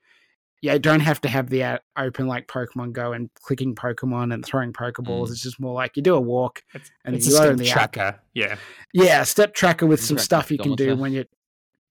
Yeah, 0.62 0.72
you 0.72 0.78
don't 0.78 1.00
have 1.00 1.20
to 1.20 1.28
have 1.28 1.50
the 1.50 1.62
app 1.62 1.82
open 1.98 2.26
like 2.26 2.48
Pokemon 2.48 2.92
Go 2.92 3.12
and 3.12 3.28
clicking 3.42 3.74
Pokemon 3.74 4.32
and 4.32 4.44
throwing 4.44 4.72
Pokeballs. 4.72 5.28
Mm. 5.28 5.30
It's 5.30 5.42
just 5.42 5.60
more 5.60 5.74
like 5.74 5.96
you 5.96 6.02
do 6.02 6.14
a 6.14 6.20
walk 6.20 6.62
It's, 6.72 6.90
and 7.04 7.14
it's 7.14 7.26
you 7.28 7.34
a 7.34 7.36
step 7.36 7.56
the 7.58 7.68
app. 7.68 7.92
tracker. 7.92 8.20
Yeah. 8.34 8.56
Yeah, 8.92 9.20
a 9.20 9.26
step 9.26 9.54
tracker 9.54 9.86
with 9.86 10.02
some 10.02 10.16
Interactive 10.16 10.20
stuff 10.20 10.50
you 10.50 10.58
can 10.58 10.74
do 10.74 10.96
when 10.96 11.12
you 11.12 11.26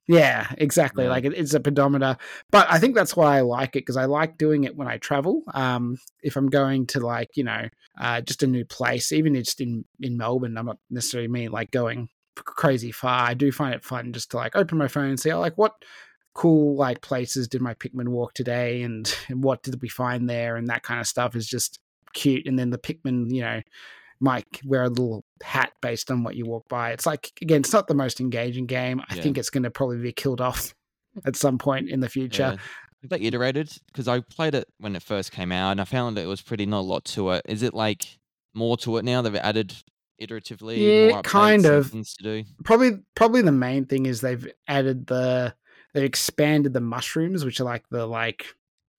Yeah, 0.07 0.47
exactly. 0.57 1.05
Yeah. 1.05 1.09
Like 1.09 1.25
it, 1.25 1.33
it's 1.33 1.53
a 1.53 1.59
pedometer, 1.59 2.17
but 2.51 2.67
I 2.69 2.79
think 2.79 2.95
that's 2.95 3.15
why 3.15 3.37
I 3.37 3.41
like 3.41 3.69
it 3.69 3.81
because 3.81 3.97
I 3.97 4.05
like 4.05 4.37
doing 4.37 4.63
it 4.63 4.75
when 4.75 4.87
I 4.87 4.97
travel. 4.97 5.41
Um, 5.53 5.97
if 6.21 6.35
I'm 6.35 6.49
going 6.49 6.85
to 6.87 6.99
like 6.99 7.35
you 7.35 7.43
know 7.43 7.69
uh, 7.99 8.21
just 8.21 8.43
a 8.43 8.47
new 8.47 8.65
place, 8.65 9.11
even 9.11 9.33
just 9.35 9.61
in 9.61 9.85
in 9.99 10.17
Melbourne, 10.17 10.57
I'm 10.57 10.67
not 10.67 10.77
necessarily 10.89 11.27
mean 11.27 11.51
like 11.51 11.71
going 11.71 12.09
crazy 12.35 12.91
far. 12.91 13.21
I 13.21 13.33
do 13.33 13.51
find 13.51 13.73
it 13.73 13.83
fun 13.83 14.13
just 14.13 14.31
to 14.31 14.37
like 14.37 14.55
open 14.55 14.77
my 14.77 14.87
phone 14.87 15.09
and 15.09 15.19
see 15.19 15.31
oh, 15.31 15.39
like 15.39 15.57
what 15.57 15.73
cool 16.33 16.75
like 16.75 17.01
places 17.01 17.47
did 17.47 17.61
my 17.61 17.73
Pikmin 17.73 18.09
walk 18.09 18.33
today, 18.33 18.83
and, 18.83 19.11
and 19.27 19.43
what 19.43 19.63
did 19.63 19.81
we 19.81 19.89
find 19.89 20.29
there, 20.29 20.55
and 20.55 20.67
that 20.67 20.83
kind 20.83 20.99
of 20.99 21.07
stuff 21.07 21.35
is 21.35 21.47
just 21.47 21.79
cute. 22.13 22.45
And 22.45 22.59
then 22.59 22.69
the 22.69 22.77
Pikmin, 22.77 23.33
you 23.33 23.41
know, 23.41 23.61
might 24.19 24.45
wear 24.65 24.83
a 24.83 24.89
little 24.89 25.23
hat 25.43 25.73
based 25.81 26.09
on 26.11 26.23
what 26.23 26.35
you 26.35 26.45
walk 26.45 26.67
by. 26.69 26.91
It's 26.91 27.05
like 27.05 27.31
again, 27.41 27.61
it's 27.61 27.73
not 27.73 27.87
the 27.87 27.93
most 27.93 28.19
engaging 28.19 28.65
game. 28.65 29.01
I 29.09 29.15
Yeah. 29.15 29.21
think 29.21 29.37
it's 29.37 29.49
going 29.49 29.63
to 29.63 29.71
probably 29.71 29.97
be 29.97 30.11
killed 30.13 30.41
off 30.41 30.73
at 31.25 31.35
some 31.35 31.57
point 31.57 31.89
in 31.89 31.99
the 31.99 32.09
future. 32.09 32.53
Yeah. 32.55 32.61
Have 33.01 33.09
they 33.19 33.25
iterated? 33.27 33.71
Because 33.87 34.07
I 34.07 34.21
played 34.21 34.55
it 34.55 34.67
when 34.79 34.95
it 34.95 35.03
first 35.03 35.31
came 35.31 35.51
out, 35.51 35.71
and 35.71 35.81
I 35.81 35.83
found 35.83 36.17
it 36.17 36.25
was 36.25 36.41
pretty 36.41 36.65
not 36.65 36.79
a 36.79 36.81
lot 36.81 37.05
to 37.05 37.31
it. 37.31 37.43
Is 37.45 37.61
it 37.61 37.73
like 37.73 38.17
more 38.55 38.77
to 38.77 38.97
it 38.97 39.05
now? 39.05 39.21
They've 39.21 39.35
added 39.35 39.75
iteratively. 40.21 41.09
Yeah, 41.11 41.21
kind 41.21 41.65
of. 41.65 41.91
things 41.91 42.15
to 42.15 42.23
do. 42.23 42.43
Probably, 42.63 42.91
probably 43.15 43.41
the 43.43 43.51
main 43.51 43.85
thing 43.85 44.05
is 44.07 44.21
they've 44.21 44.47
added 44.67 45.05
the 45.07 45.53
they've 45.93 46.03
expanded 46.03 46.73
the 46.73 46.81
mushrooms, 46.81 47.45
which 47.45 47.59
are 47.59 47.65
like 47.65 47.83
the 47.91 48.05
like 48.07 48.47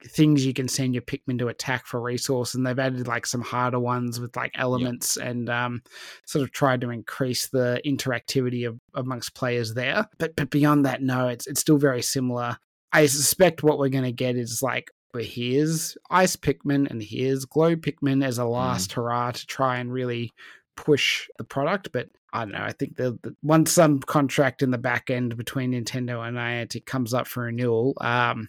things 0.05 0.45
you 0.45 0.53
can 0.53 0.69
send 0.69 0.95
your 0.95 1.03
Pikmin 1.03 1.39
to 1.39 1.49
attack 1.49 1.87
for 1.87 2.01
resource, 2.01 2.55
and 2.55 2.67
they've 2.67 2.79
added 2.79 3.07
like 3.07 3.27
some 3.27 3.41
harder 3.41 3.79
ones 3.81 4.21
with 4.21 4.37
like 4.37 4.53
elements 4.57 5.17
and 5.17 5.49
um, 5.49 5.83
sort 6.27 6.43
of 6.43 6.53
tried 6.53 6.81
to 6.83 6.91
increase 6.91 7.49
the 7.49 7.81
interactivity 7.85 8.67
of 8.67 8.79
amongst 8.95 9.35
players 9.35 9.75
there. 9.75 10.07
But 10.19 10.37
but 10.37 10.51
beyond 10.51 10.85
that, 10.87 11.03
no, 11.03 11.29
it's 11.29 11.47
it's 11.47 11.61
still 11.61 11.79
very 11.79 12.03
similar. 12.03 12.57
I 12.93 13.07
suspect 13.07 13.63
what 13.63 13.79
we're 13.79 13.89
going 13.89 14.05
to 14.05 14.13
get 14.13 14.37
is 14.37 14.63
like, 14.63 14.91
well, 15.13 15.25
here's 15.25 15.97
Ice 16.11 16.37
Pikmin 16.37 16.91
and 16.91 17.03
here's 17.03 17.45
Glow 17.45 17.77
Pikmin 17.77 18.25
as 18.25 18.39
a 18.39 18.45
last 18.45 18.93
hurrah 18.93 19.33
to 19.33 19.47
try 19.47 19.79
and 19.79 19.93
really 19.93 20.33
push 20.77 21.29
the 21.39 21.45
product. 21.45 21.91
But 21.93 22.09
I 22.33 22.41
don't 22.41 22.53
know. 22.53 22.63
I 22.63 22.73
think 22.73 22.97
the, 22.97 23.19
the 23.23 23.35
once 23.43 23.73
some 23.73 24.01
contract 24.01 24.63
in 24.63 24.71
the 24.71 24.79
back 24.79 25.11
end 25.11 25.37
between 25.37 25.73
Nintendo 25.73 26.27
and 26.27 26.37
Niantic 26.37 26.87
comes 26.87 27.15
up 27.15 27.27
for 27.27 27.45
renewal, 27.45 27.95
um, 28.01 28.49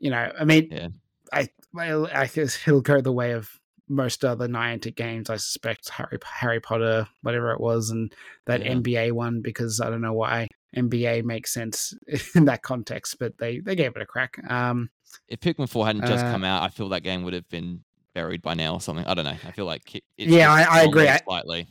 you 0.00 0.10
know, 0.10 0.32
I 0.38 0.44
mean, 0.44 0.68
Yeah. 0.70 0.88
I 1.32 1.48
well, 1.72 2.08
I 2.12 2.26
guess 2.26 2.54
he'll 2.54 2.80
go 2.82 3.00
the 3.00 3.12
way 3.12 3.32
of 3.32 3.48
most 3.88 4.24
other 4.24 4.48
Niantic 4.48 4.94
games. 4.96 5.28
I 5.30 5.36
suspect 5.36 5.88
Harry 5.90 6.18
Harry 6.24 6.60
Potter, 6.60 7.06
whatever 7.22 7.52
it 7.52 7.60
was, 7.60 7.90
and 7.90 8.12
that 8.46 8.64
Yeah. 8.64 8.72
NBA 8.74 9.12
one 9.12 9.40
because 9.42 9.80
I 9.80 9.90
don't 9.90 10.00
know 10.02 10.12
why 10.12 10.48
NBA 10.76 11.22
makes 11.24 11.52
sense 11.52 11.94
in 12.34 12.44
that 12.46 12.62
context, 12.62 13.16
but 13.18 13.38
they 13.38 13.60
they 13.60 13.74
gave 13.74 13.96
it 13.96 14.02
a 14.02 14.06
crack. 14.06 14.38
Um, 14.50 14.90
If 15.28 15.40
Pikmin 15.40 15.68
4 15.68 15.86
hadn't 15.86 16.06
just 16.06 16.24
Uh, 16.24 16.30
come 16.32 16.44
out, 16.44 16.62
I 16.62 16.68
feel 16.68 16.88
that 16.90 17.02
game 17.02 17.22
would 17.24 17.34
have 17.34 17.48
been 17.48 17.84
buried 18.14 18.40
by 18.42 18.54
now 18.54 18.74
or 18.74 18.80
something. 18.80 19.04
I 19.06 19.14
don't 19.14 19.24
know. 19.24 19.36
I 19.44 19.50
feel 19.52 19.66
like 19.66 19.94
it, 19.94 20.04
Yeah, 20.16 20.50
I- 20.52 20.80
I 20.80 20.82
agree. 20.82 21.08
Slightly. 21.24 21.66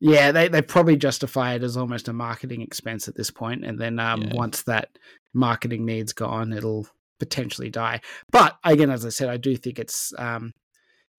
Yeah, 0.00 0.32
they 0.32 0.48
they 0.48 0.60
probably 0.62 0.96
justify 0.96 1.54
it 1.54 1.62
as 1.62 1.76
almost 1.76 2.08
a 2.08 2.12
marketing 2.12 2.60
expense 2.60 3.08
at 3.08 3.14
this 3.16 3.30
point, 3.30 3.64
and 3.64 3.78
then 3.78 3.98
um, 3.98 4.22
Yeah. 4.22 4.34
once 4.34 4.62
that 4.64 4.98
marketing 5.34 5.84
need's 5.84 6.12
gone, 6.12 6.52
it'll 6.52 6.86
potentially 7.18 7.70
die. 7.70 8.00
But 8.30 8.56
again, 8.64 8.90
as 8.90 9.04
I 9.04 9.10
said, 9.10 9.28
I 9.28 9.36
do 9.36 9.56
think 9.56 9.78
it's 9.78 10.12
um, 10.18 10.52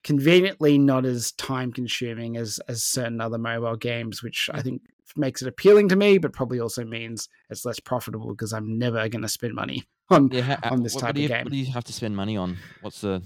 conveniently 0.03 0.78
not 0.78 1.05
as 1.05 1.32
time 1.34 1.72
consuming 1.72 2.38
as 2.38 2.59
as 2.68 2.84
certain 2.84 3.22
other 3.22 3.38
mobile 3.38 3.76
games, 3.76 4.24
which 4.24 4.49
I 4.53 4.61
think 4.61 4.82
makes 5.16 5.41
it 5.41 5.47
appealing 5.47 5.89
to 5.89 5.95
me, 5.95 6.18
but 6.18 6.34
probably 6.34 6.59
also 6.59 6.84
means 6.84 7.30
it's 7.49 7.66
less 7.66 7.80
profitable 7.80 8.30
because 8.30 8.53
I'm 8.53 8.78
never 8.78 9.07
going 9.09 9.22
to 9.22 9.30
spend 9.30 9.53
money 9.53 9.84
on. 10.09 10.30
Yeah, 10.32 10.59
on 10.63 10.84
this 10.84 10.95
what, 10.95 11.01
type 11.01 11.09
what 11.09 11.16
do 11.16 11.20
of 11.20 11.24
you, 11.24 11.28
game. 11.30 11.43
What 11.43 11.51
do 11.51 11.57
you 11.57 11.72
have 11.72 11.84
to 11.86 11.93
spend 11.93 12.16
money 12.16 12.38
on? 12.38 12.57
What's 12.82 13.01
the 13.01 13.22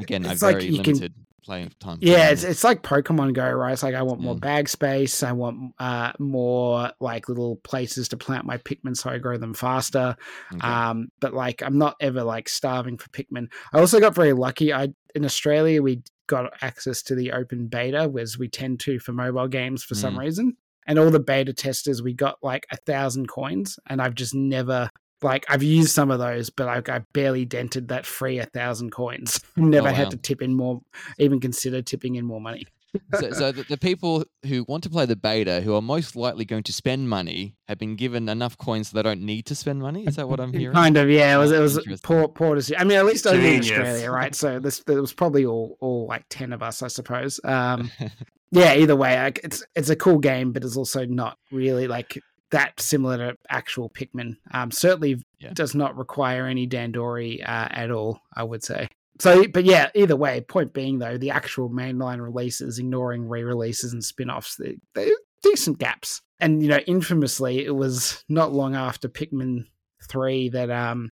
again 0.00 0.24
it's 0.24 0.42
like 0.42 0.56
very 0.56 0.68
you 0.68 0.82
can- 0.82 1.14
limited 1.48 1.78
play 1.78 1.88
time? 1.92 1.98
Yeah, 2.00 2.30
it's 2.30 2.44
it's 2.44 2.64
like 2.64 2.82
Pokemon 2.82 3.34
Go, 3.34 3.50
right? 3.50 3.72
It's 3.72 3.82
like 3.82 3.94
I 3.94 4.02
want 4.02 4.20
more 4.20 4.34
Mm. 4.36 4.40
bag 4.40 4.68
space. 4.68 5.22
I 5.22 5.32
want 5.32 5.74
uh, 5.78 6.12
more 6.18 6.90
like 7.00 7.28
little 7.28 7.56
places 7.56 8.08
to 8.08 8.16
plant 8.16 8.44
my 8.44 8.58
Pikmin 8.58 8.96
so 8.96 9.10
I 9.10 9.18
grow 9.18 9.36
them 9.38 9.54
faster. 9.54 10.16
Okay. 10.54 10.66
Um, 10.66 11.08
but 11.20 11.34
like 11.34 11.62
I'm 11.62 11.78
not 11.78 11.96
ever 12.00 12.22
like 12.22 12.48
starving 12.48 12.98
for 12.98 13.08
Pikmin. 13.10 13.48
I 13.72 13.78
also 13.80 14.00
got 14.00 14.14
very 14.14 14.32
lucky. 14.32 14.72
I 14.72 14.88
in 15.14 15.24
Australia 15.24 15.82
we 15.82 16.02
got 16.26 16.52
access 16.62 17.02
to 17.02 17.14
the 17.16 17.32
open 17.32 17.66
beta, 17.66 18.12
as 18.20 18.38
we 18.38 18.48
tend 18.48 18.78
to 18.80 18.98
for 19.00 19.12
mobile 19.12 19.48
games 19.48 19.82
for 19.82 19.94
some 19.96 20.14
Mm. 20.14 20.20
reason. 20.20 20.56
And 20.86 20.98
all 20.98 21.10
the 21.10 21.20
beta 21.20 21.52
testers, 21.52 22.02
we 22.02 22.14
got 22.14 22.38
like 22.42 22.66
a 22.72 22.76
thousand 22.76 23.26
coins, 23.28 23.78
and 23.88 24.00
I've 24.00 24.14
just 24.14 24.34
never 24.34 24.90
like 25.22 25.44
I've 25.48 25.62
used 25.62 25.90
some 25.90 26.10
of 26.10 26.18
those, 26.18 26.50
but 26.50 26.68
I, 26.88 26.96
I 26.96 27.00
barely 27.12 27.44
dented 27.44 27.88
that 27.88 28.06
free 28.06 28.38
a 28.38 28.46
thousand 28.46 28.90
coins. 28.90 29.40
Never 29.56 29.88
Oh, 29.88 29.92
had 29.92 30.10
to 30.10 30.16
tip 30.16 30.42
in 30.42 30.54
more, 30.54 30.80
even 31.18 31.40
consider 31.40 31.82
tipping 31.82 32.14
in 32.16 32.24
more 32.24 32.40
money. 32.40 32.66
so, 33.20 33.30
so 33.30 33.52
the, 33.52 33.62
the 33.64 33.76
people 33.76 34.24
who 34.46 34.64
want 34.66 34.82
to 34.82 34.90
play 34.90 35.06
the 35.06 35.14
beta, 35.14 35.60
who 35.60 35.74
are 35.76 35.82
most 35.82 36.16
likely 36.16 36.44
going 36.44 36.64
to 36.64 36.72
spend 36.72 37.08
money, 37.08 37.54
have 37.68 37.78
been 37.78 37.94
given 37.94 38.28
enough 38.28 38.58
coins 38.58 38.88
so 38.88 38.96
they 38.96 39.02
don't 39.02 39.20
need 39.20 39.46
to 39.46 39.54
spend 39.54 39.80
money. 39.80 40.04
Is 40.06 40.16
that 40.16 40.28
what 40.28 40.40
I'm 40.40 40.52
hearing? 40.52 40.74
Kind 40.74 40.96
of, 40.96 41.08
yeah. 41.08 41.36
It 41.36 41.38
was 41.38 41.52
it 41.52 41.60
was 41.60 41.78
interesting. 41.78 42.04
poor 42.04 42.26
poor 42.26 42.56
decision. 42.56 42.80
I 42.80 42.84
mean, 42.84 42.98
at 42.98 43.06
least 43.06 43.26
only 43.28 43.54
in 43.54 43.60
Australia, 43.60 44.10
right? 44.10 44.34
So 44.34 44.58
this 44.58 44.82
there 44.84 45.00
was 45.00 45.12
probably 45.12 45.46
all 45.46 45.76
all 45.80 46.06
like 46.08 46.24
ten 46.30 46.52
of 46.52 46.62
us, 46.64 46.82
I 46.82 46.88
suppose. 46.88 47.38
Um, 47.44 47.92
yeah. 48.50 48.74
Either 48.74 48.96
way, 48.96 49.16
like, 49.22 49.38
it's 49.44 49.62
it's 49.76 49.90
a 49.90 49.96
cool 49.96 50.18
game, 50.18 50.50
but 50.52 50.64
it's 50.64 50.76
also 50.76 51.04
not 51.06 51.38
really 51.52 51.86
like 51.86 52.20
that 52.50 52.80
similar 52.80 53.16
to 53.18 53.36
actual 53.48 53.90
Pikmin. 53.90 54.36
Um, 54.52 54.70
certainly 54.70 55.22
Yeah. 55.38 55.52
does 55.54 55.74
not 55.74 55.96
require 55.96 56.46
any 56.46 56.66
Dandori 56.66 57.40
uh, 57.42 57.68
at 57.70 57.90
all. 57.90 58.20
I 58.34 58.42
would 58.42 58.62
say. 58.64 58.88
So, 59.18 59.46
but 59.48 59.64
yeah, 59.64 59.90
either 59.94 60.16
way. 60.16 60.40
Point 60.40 60.72
being 60.72 60.98
though, 60.98 61.18
the 61.18 61.30
actual 61.30 61.68
mainline 61.68 62.20
releases, 62.22 62.78
ignoring 62.78 63.28
re-releases 63.28 63.92
and 63.92 64.02
spin-offs, 64.04 64.56
they 64.56 64.76
they 64.94 65.10
decent 65.42 65.78
gaps. 65.78 66.22
And 66.40 66.62
you 66.62 66.68
know, 66.68 66.78
infamously, 66.86 67.64
it 67.64 67.74
was 67.74 68.24
not 68.28 68.52
long 68.52 68.74
after 68.74 69.08
Pikmin 69.08 69.66
three 70.08 70.48
that 70.48 70.70
um 70.70 71.10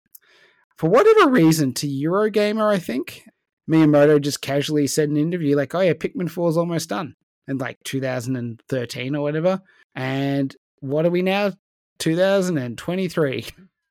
for 0.77 0.91
whatever 0.91 1.31
reason 1.31 1.73
to 1.75 1.87
Eurogamer, 1.87 2.69
I 2.75 2.79
think, 2.79 3.23
Miyamoto 3.71 4.21
just 4.21 4.43
casually 4.43 4.87
said 4.89 5.09
in 5.11 5.17
an 5.17 5.23
interview, 5.23 5.55
like, 5.55 5.75
oh 5.75 5.81
yeah, 5.81 5.93
Pikmin 5.93 6.29
4 6.29 6.51
is 6.51 6.57
almost 6.57 6.89
done 6.89 7.15
in 7.47 7.59
like 7.59 7.79
2013 7.85 9.15
or 9.15 9.23
whatever. 9.23 9.61
And 9.95 10.55
what 10.83 11.07
are 11.07 11.11
we 11.11 11.23
now? 11.23 11.53
2023. 11.99 13.47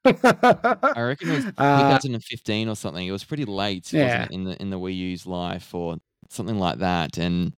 I 0.05 1.01
reckon 1.01 1.29
it 1.29 1.35
was 1.35 1.45
Uh, 1.57 1.97
2015 1.99 2.69
or 2.69 2.75
something. 2.75 3.05
It 3.07 3.11
was 3.11 3.23
pretty 3.23 3.45
late, 3.45 3.91
Yeah. 3.93 4.27
in 4.31 4.43
the 4.43 4.61
in 4.61 4.69
the 4.69 4.79
Wii 4.79 4.95
U's 4.97 5.25
life 5.25 5.73
or 5.73 5.97
something 6.29 6.57
like 6.59 6.79
that. 6.79 7.17
And 7.17 7.53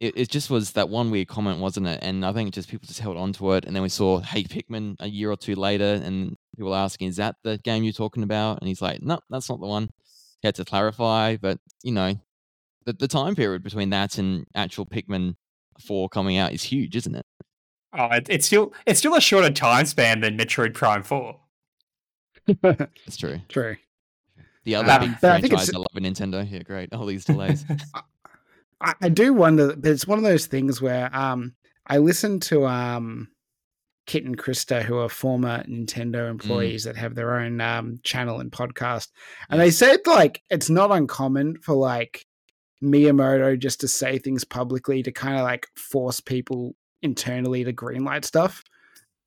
it, 0.00 0.16
it 0.16 0.30
just 0.30 0.50
was 0.50 0.72
that 0.72 0.88
one 0.88 1.10
weird 1.10 1.28
comment, 1.28 1.58
wasn't 1.60 1.86
it? 1.86 2.00
And 2.02 2.24
I 2.26 2.32
think 2.32 2.52
just 2.54 2.68
people 2.68 2.86
just 2.86 3.00
held 3.00 3.16
on 3.16 3.32
to 3.34 3.52
it. 3.52 3.64
And 3.64 3.74
then 3.74 3.82
we 3.82 3.88
saw 3.88 4.20
Hey 4.20 4.44
Pikmin 4.44 4.96
a 5.00 5.08
year 5.08 5.30
or 5.30 5.36
two 5.36 5.54
later, 5.54 6.00
and 6.04 6.36
people 6.56 6.70
were 6.70 6.76
asking, 6.76 7.08
"Is 7.08 7.16
that 7.16 7.36
the 7.44 7.58
game 7.58 7.82
you're 7.82 7.92
talking 7.92 8.22
about?" 8.22 8.58
And 8.60 8.68
he's 8.68 8.82
like, 8.82 9.00
"No, 9.02 9.20
that's 9.30 9.48
not 9.48 9.60
the 9.60 9.66
one." 9.66 9.88
He 10.42 10.48
had 10.48 10.54
to 10.56 10.64
clarify, 10.64 11.36
but 11.36 11.58
you 11.82 11.92
know, 11.92 12.14
the 12.84 12.92
the 12.94 13.08
time 13.08 13.34
period 13.36 13.62
between 13.62 13.90
that 13.90 14.18
and 14.18 14.44
actual 14.54 14.86
Pikmin 14.86 15.36
four 15.80 16.08
coming 16.08 16.36
out 16.36 16.52
is 16.52 16.62
huge, 16.62 16.96
isn't 16.96 17.14
it? 17.14 17.24
Oh, 17.96 18.06
it, 18.12 18.26
it's 18.28 18.46
still 18.46 18.72
it's 18.86 18.98
still 18.98 19.14
a 19.14 19.20
shorter 19.20 19.50
time 19.50 19.86
span 19.86 20.20
than 20.20 20.36
Metroid 20.36 20.74
Prime 20.74 21.02
Four. 21.02 21.40
That's 22.62 23.16
true. 23.16 23.40
True. 23.48 23.76
The 24.64 24.74
other 24.76 24.90
Um, 24.92 25.00
big 25.00 25.20
but 25.20 25.30
I 25.32 25.40
think 25.40 25.52
franchise 25.52 25.68
it's- 25.70 25.74
I 25.74 25.78
love 25.78 25.86
in 25.96 26.04
Nintendo. 26.12 26.50
Yeah, 26.50 26.62
great. 26.62 26.92
All 26.92 27.06
these 27.06 27.24
delays. 27.24 27.64
I, 28.80 28.92
I 29.00 29.08
do 29.08 29.32
wonder, 29.32 29.74
but 29.74 29.90
it's 29.90 30.06
one 30.06 30.18
of 30.18 30.24
those 30.24 30.46
things 30.46 30.82
where 30.82 31.14
um, 31.16 31.54
I 31.86 31.98
listened 31.98 32.42
to 32.42 32.66
um, 32.66 33.28
Kit 34.06 34.24
and 34.24 34.36
Krista, 34.36 34.82
who 34.82 34.98
are 34.98 35.08
former 35.08 35.62
Nintendo 35.64 36.28
employees 36.28 36.84
that 36.84 36.96
have 36.96 37.14
their 37.14 37.36
own 37.38 37.60
um, 37.60 38.00
channel 38.04 38.38
and 38.40 38.52
podcast, 38.52 39.08
and 39.48 39.60
they 39.60 39.70
said 39.70 40.00
like 40.06 40.42
it's 40.50 40.68
not 40.68 40.90
uncommon 40.92 41.56
for 41.62 41.74
like 41.74 42.26
Miyamoto 42.82 43.58
just 43.58 43.80
to 43.80 43.88
say 43.88 44.18
things 44.18 44.44
publicly 44.44 45.02
to 45.02 45.10
kind 45.10 45.36
of 45.36 45.42
like 45.42 45.66
force 45.76 46.20
people 46.20 46.74
internally 47.02 47.64
to 47.64 47.72
greenlight 47.72 48.24
stuff. 48.24 48.62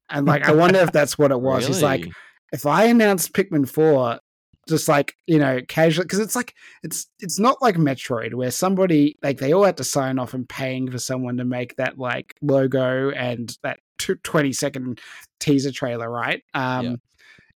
And 0.09 0.25
like, 0.25 0.45
I 0.47 0.51
wonder 0.53 0.79
if 0.79 0.91
that's 0.91 1.17
what 1.17 1.31
it 1.31 1.39
was. 1.41 1.67
He's 1.67 1.83
like, 1.83 2.05
if 2.51 2.65
I 2.65 2.85
announced 2.85 3.33
Pikmin 3.33 3.69
4 3.69 4.19
just 4.67 4.87
like, 4.87 5.15
you 5.25 5.39
know, 5.39 5.59
casually 5.67 6.05
because 6.05 6.19
it's 6.19 6.35
like 6.35 6.53
it's 6.83 7.07
it's 7.19 7.39
not 7.39 7.59
like 7.61 7.75
Metroid 7.75 8.35
where 8.35 8.51
somebody 8.51 9.17
like 9.23 9.39
they 9.39 9.51
all 9.53 9.63
had 9.63 9.77
to 9.77 9.83
sign 9.83 10.19
off 10.19 10.33
and 10.35 10.47
paying 10.47 10.89
for 10.91 10.99
someone 10.99 11.37
to 11.37 11.45
make 11.45 11.75
that 11.77 11.97
like 11.97 12.35
logo 12.41 13.09
and 13.11 13.57
that 13.63 13.79
tw- 13.97 14.23
20 14.23 14.53
second 14.53 15.01
teaser 15.39 15.71
trailer, 15.71 16.09
right? 16.09 16.43
Um 16.53 16.85
Yeah. 16.85 16.95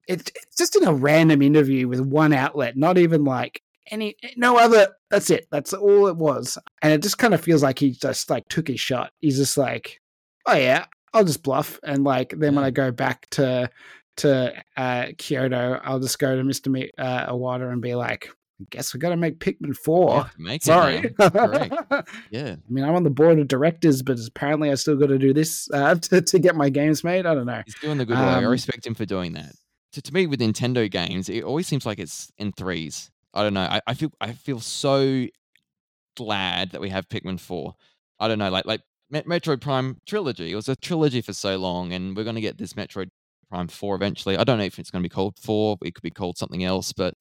it's, 0.08 0.32
it's 0.36 0.56
just 0.58 0.76
in 0.78 0.88
a 0.88 0.94
random 0.94 1.42
interview 1.42 1.88
with 1.88 2.00
one 2.00 2.34
outlet, 2.34 2.78
not 2.78 2.98
even 2.98 3.24
like 3.26 3.62
any 3.90 4.16
no 4.38 4.58
other 4.58 4.88
that's 5.10 5.30
it. 5.30 5.48
That's 5.52 5.74
all 5.74 6.08
it 6.08 6.16
was. 6.16 6.58
And 6.82 6.94
it 6.94 7.02
just 7.02 7.18
kind 7.18 7.34
of 7.34 7.42
feels 7.42 7.62
like 7.64 7.80
he 7.80 7.92
just 7.92 8.30
like 8.30 8.48
took 8.48 8.68
his 8.70 8.80
shot. 8.80 9.12
He's 9.20 9.38
just 9.38 9.58
like, 9.58 10.00
Oh 10.46 10.56
yeah, 10.56 10.86
I'll 11.14 11.24
just 11.26 11.44
bluff, 11.44 11.80
and 11.84 12.04
like 12.04 12.34
then 12.38 12.56
when 12.56 12.64
I 12.64 12.72
go 12.72 12.92
back 12.92 13.30
to 13.32 13.70
to 14.18 14.54
uh, 14.78 15.08
Kyoto, 15.18 15.80
I'll 15.84 16.00
just 16.00 16.20
go 16.20 16.36
to 16.36 16.44
Mister 16.44 16.70
Mi- 16.70 16.92
uh, 16.98 17.32
Iwata 17.32 17.72
and 17.72 17.82
be 17.82 17.96
like, 17.96 18.30
I 18.62 18.66
guess 18.70 18.94
we 18.94 19.00
got 19.00 19.10
to 19.10 19.18
make 19.18 19.40
Pikmin 19.40 19.76
four. 19.76 20.30
make 20.38 20.64
Sorry. 20.64 21.14
now. 21.18 21.30
Correct. 21.30 21.74
I 21.92 22.04
mean, 22.70 22.84
I'm 22.84 22.94
on 22.96 23.04
the 23.04 23.10
board 23.10 23.40
of 23.40 23.48
directors, 23.48 24.02
but 24.02 24.20
apparently 24.28 24.70
I 24.70 24.76
still 24.76 24.96
got 24.96 25.08
to 25.08 25.18
do 25.18 25.34
this 25.34 25.70
uh, 25.74 25.96
to, 26.02 26.22
to 26.22 26.40
get 26.40 26.56
my 26.56 26.70
games 26.70 27.04
made. 27.04 27.26
I 27.26 27.34
don't 27.34 27.46
know. 27.48 27.62
He's 27.66 27.76
doing 27.80 27.98
the 27.98 28.06
good 28.06 28.18
work. 28.18 28.26
I 28.28 28.44
Um, 28.44 28.52
respect 28.52 28.86
him 28.86 28.94
for 28.96 29.06
doing 29.06 29.34
that. 29.34 29.54
To, 29.94 30.02
to 30.02 30.14
me, 30.14 30.28
with 30.28 30.40
Nintendo 30.40 30.90
games, 30.90 31.28
it 31.30 31.44
always 31.44 31.68
seems 31.68 31.86
like 31.86 32.00
it's 32.00 32.32
in 32.38 32.52
threes. 32.52 33.10
I 33.34 33.44
don't 33.44 33.54
know. 33.54 33.62
I, 33.62 33.82
I 33.88 33.94
feel 33.94 34.12
I 34.22 34.34
feel 34.34 34.60
so 34.60 35.26
glad 36.18 36.72
that 36.72 36.82
we 36.82 36.90
have 36.90 37.08
Pikmin 37.10 37.40
four. 37.40 37.76
I 38.20 38.28
don't 38.28 38.40
know, 38.40 38.50
like 38.50 38.66
like 38.66 38.82
Metroid 39.12 39.62
Prime 39.62 39.98
trilogy. 40.06 40.52
It 40.52 40.56
was 40.56 40.70
a 40.70 40.76
trilogy 40.76 41.22
for 41.22 41.34
so 41.34 41.58
long, 41.58 41.94
and 41.94 42.16
we're 42.16 42.24
going 42.24 42.36
to 42.36 42.42
get 42.42 42.58
this 42.58 42.74
Metroid 42.74 43.10
Prime 43.50 43.68
four 43.68 43.96
eventually. 43.96 44.38
I 44.38 44.44
don't 44.44 44.58
know 44.58 44.64
if 44.64 44.80
it's 44.80 44.92
going 44.92 45.04
to 45.04 45.10
be 45.10 45.14
called 45.14 45.38
four. 45.40 45.78
It 45.84 45.96
could 45.96 46.04
be 46.04 46.12
called 46.12 46.38
something 46.38 46.64
else, 46.64 46.94
but 46.94 47.14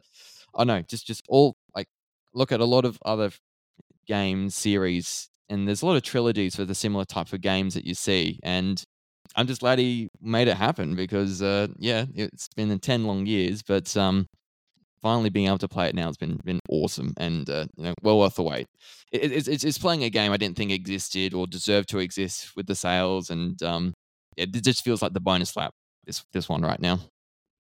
I 0.55 0.65
know. 0.65 0.83
Just 0.83 1.07
just 1.07 1.23
all 1.29 1.57
like 1.75 1.89
look 2.35 2.53
at 2.53 2.61
a 2.61 2.65
lot 2.65 2.85
of 2.85 2.99
other 3.05 3.31
games 4.07 4.55
series, 4.55 5.29
and 5.49 5.67
there's 5.67 5.83
a 5.83 5.87
lot 5.87 5.97
of 5.97 6.03
trilogies 6.03 6.57
for 6.57 6.65
the 6.65 6.75
similar 6.75 7.05
type 7.05 7.33
of 7.33 7.41
games 7.41 7.75
that 7.75 7.85
you 7.85 7.95
see, 7.95 8.39
and 8.43 8.83
I'm 9.37 9.47
just 9.47 9.61
glad 9.61 9.79
he 9.79 10.09
made 10.21 10.49
it 10.49 10.57
happen 10.57 10.97
because, 10.97 11.41
uh, 11.41 11.69
yeah, 11.79 12.07
it's 12.15 12.49
been 12.57 12.77
10 12.79 13.05
long 13.05 13.27
years, 13.27 13.63
but 13.63 13.97
um, 13.97 14.27
finally 15.03 15.31
being 15.31 15.47
able 15.47 15.59
to 15.59 15.69
play 15.69 15.89
it 15.89 15.95
now 15.95 16.07
has 16.07 16.17
been 16.17 16.39
been 16.45 16.61
awesome 16.69 17.13
and 17.17 17.49
uh, 17.49 17.67
you 17.77 17.85
know, 17.85 17.95
well 18.03 18.19
worth 18.19 18.35
the 18.37 18.43
wait. 18.43 18.67
It, 19.13 19.33
it's, 19.33 19.49
it's 19.49 19.65
it's 19.65 19.79
playing 19.79 20.05
a 20.05 20.11
game 20.11 20.33
I 20.33 20.37
didn't 20.37 20.57
think 20.57 20.71
existed 20.73 21.35
or 21.35 21.47
deserved 21.47 21.89
to 21.91 21.99
exist 21.99 22.53
with 22.57 22.67
the 22.67 22.75
sales, 22.75 23.31
and 23.31 23.61
um, 23.63 23.93
it 24.37 24.53
just 24.53 24.85
feels 24.85 25.03
like 25.03 25.13
the 25.13 25.21
bonus 25.21 25.57
lap 25.57 25.73
this 26.07 26.25
this 26.33 26.49
one 26.49 26.63
right 26.63 26.81
now. 26.81 27.01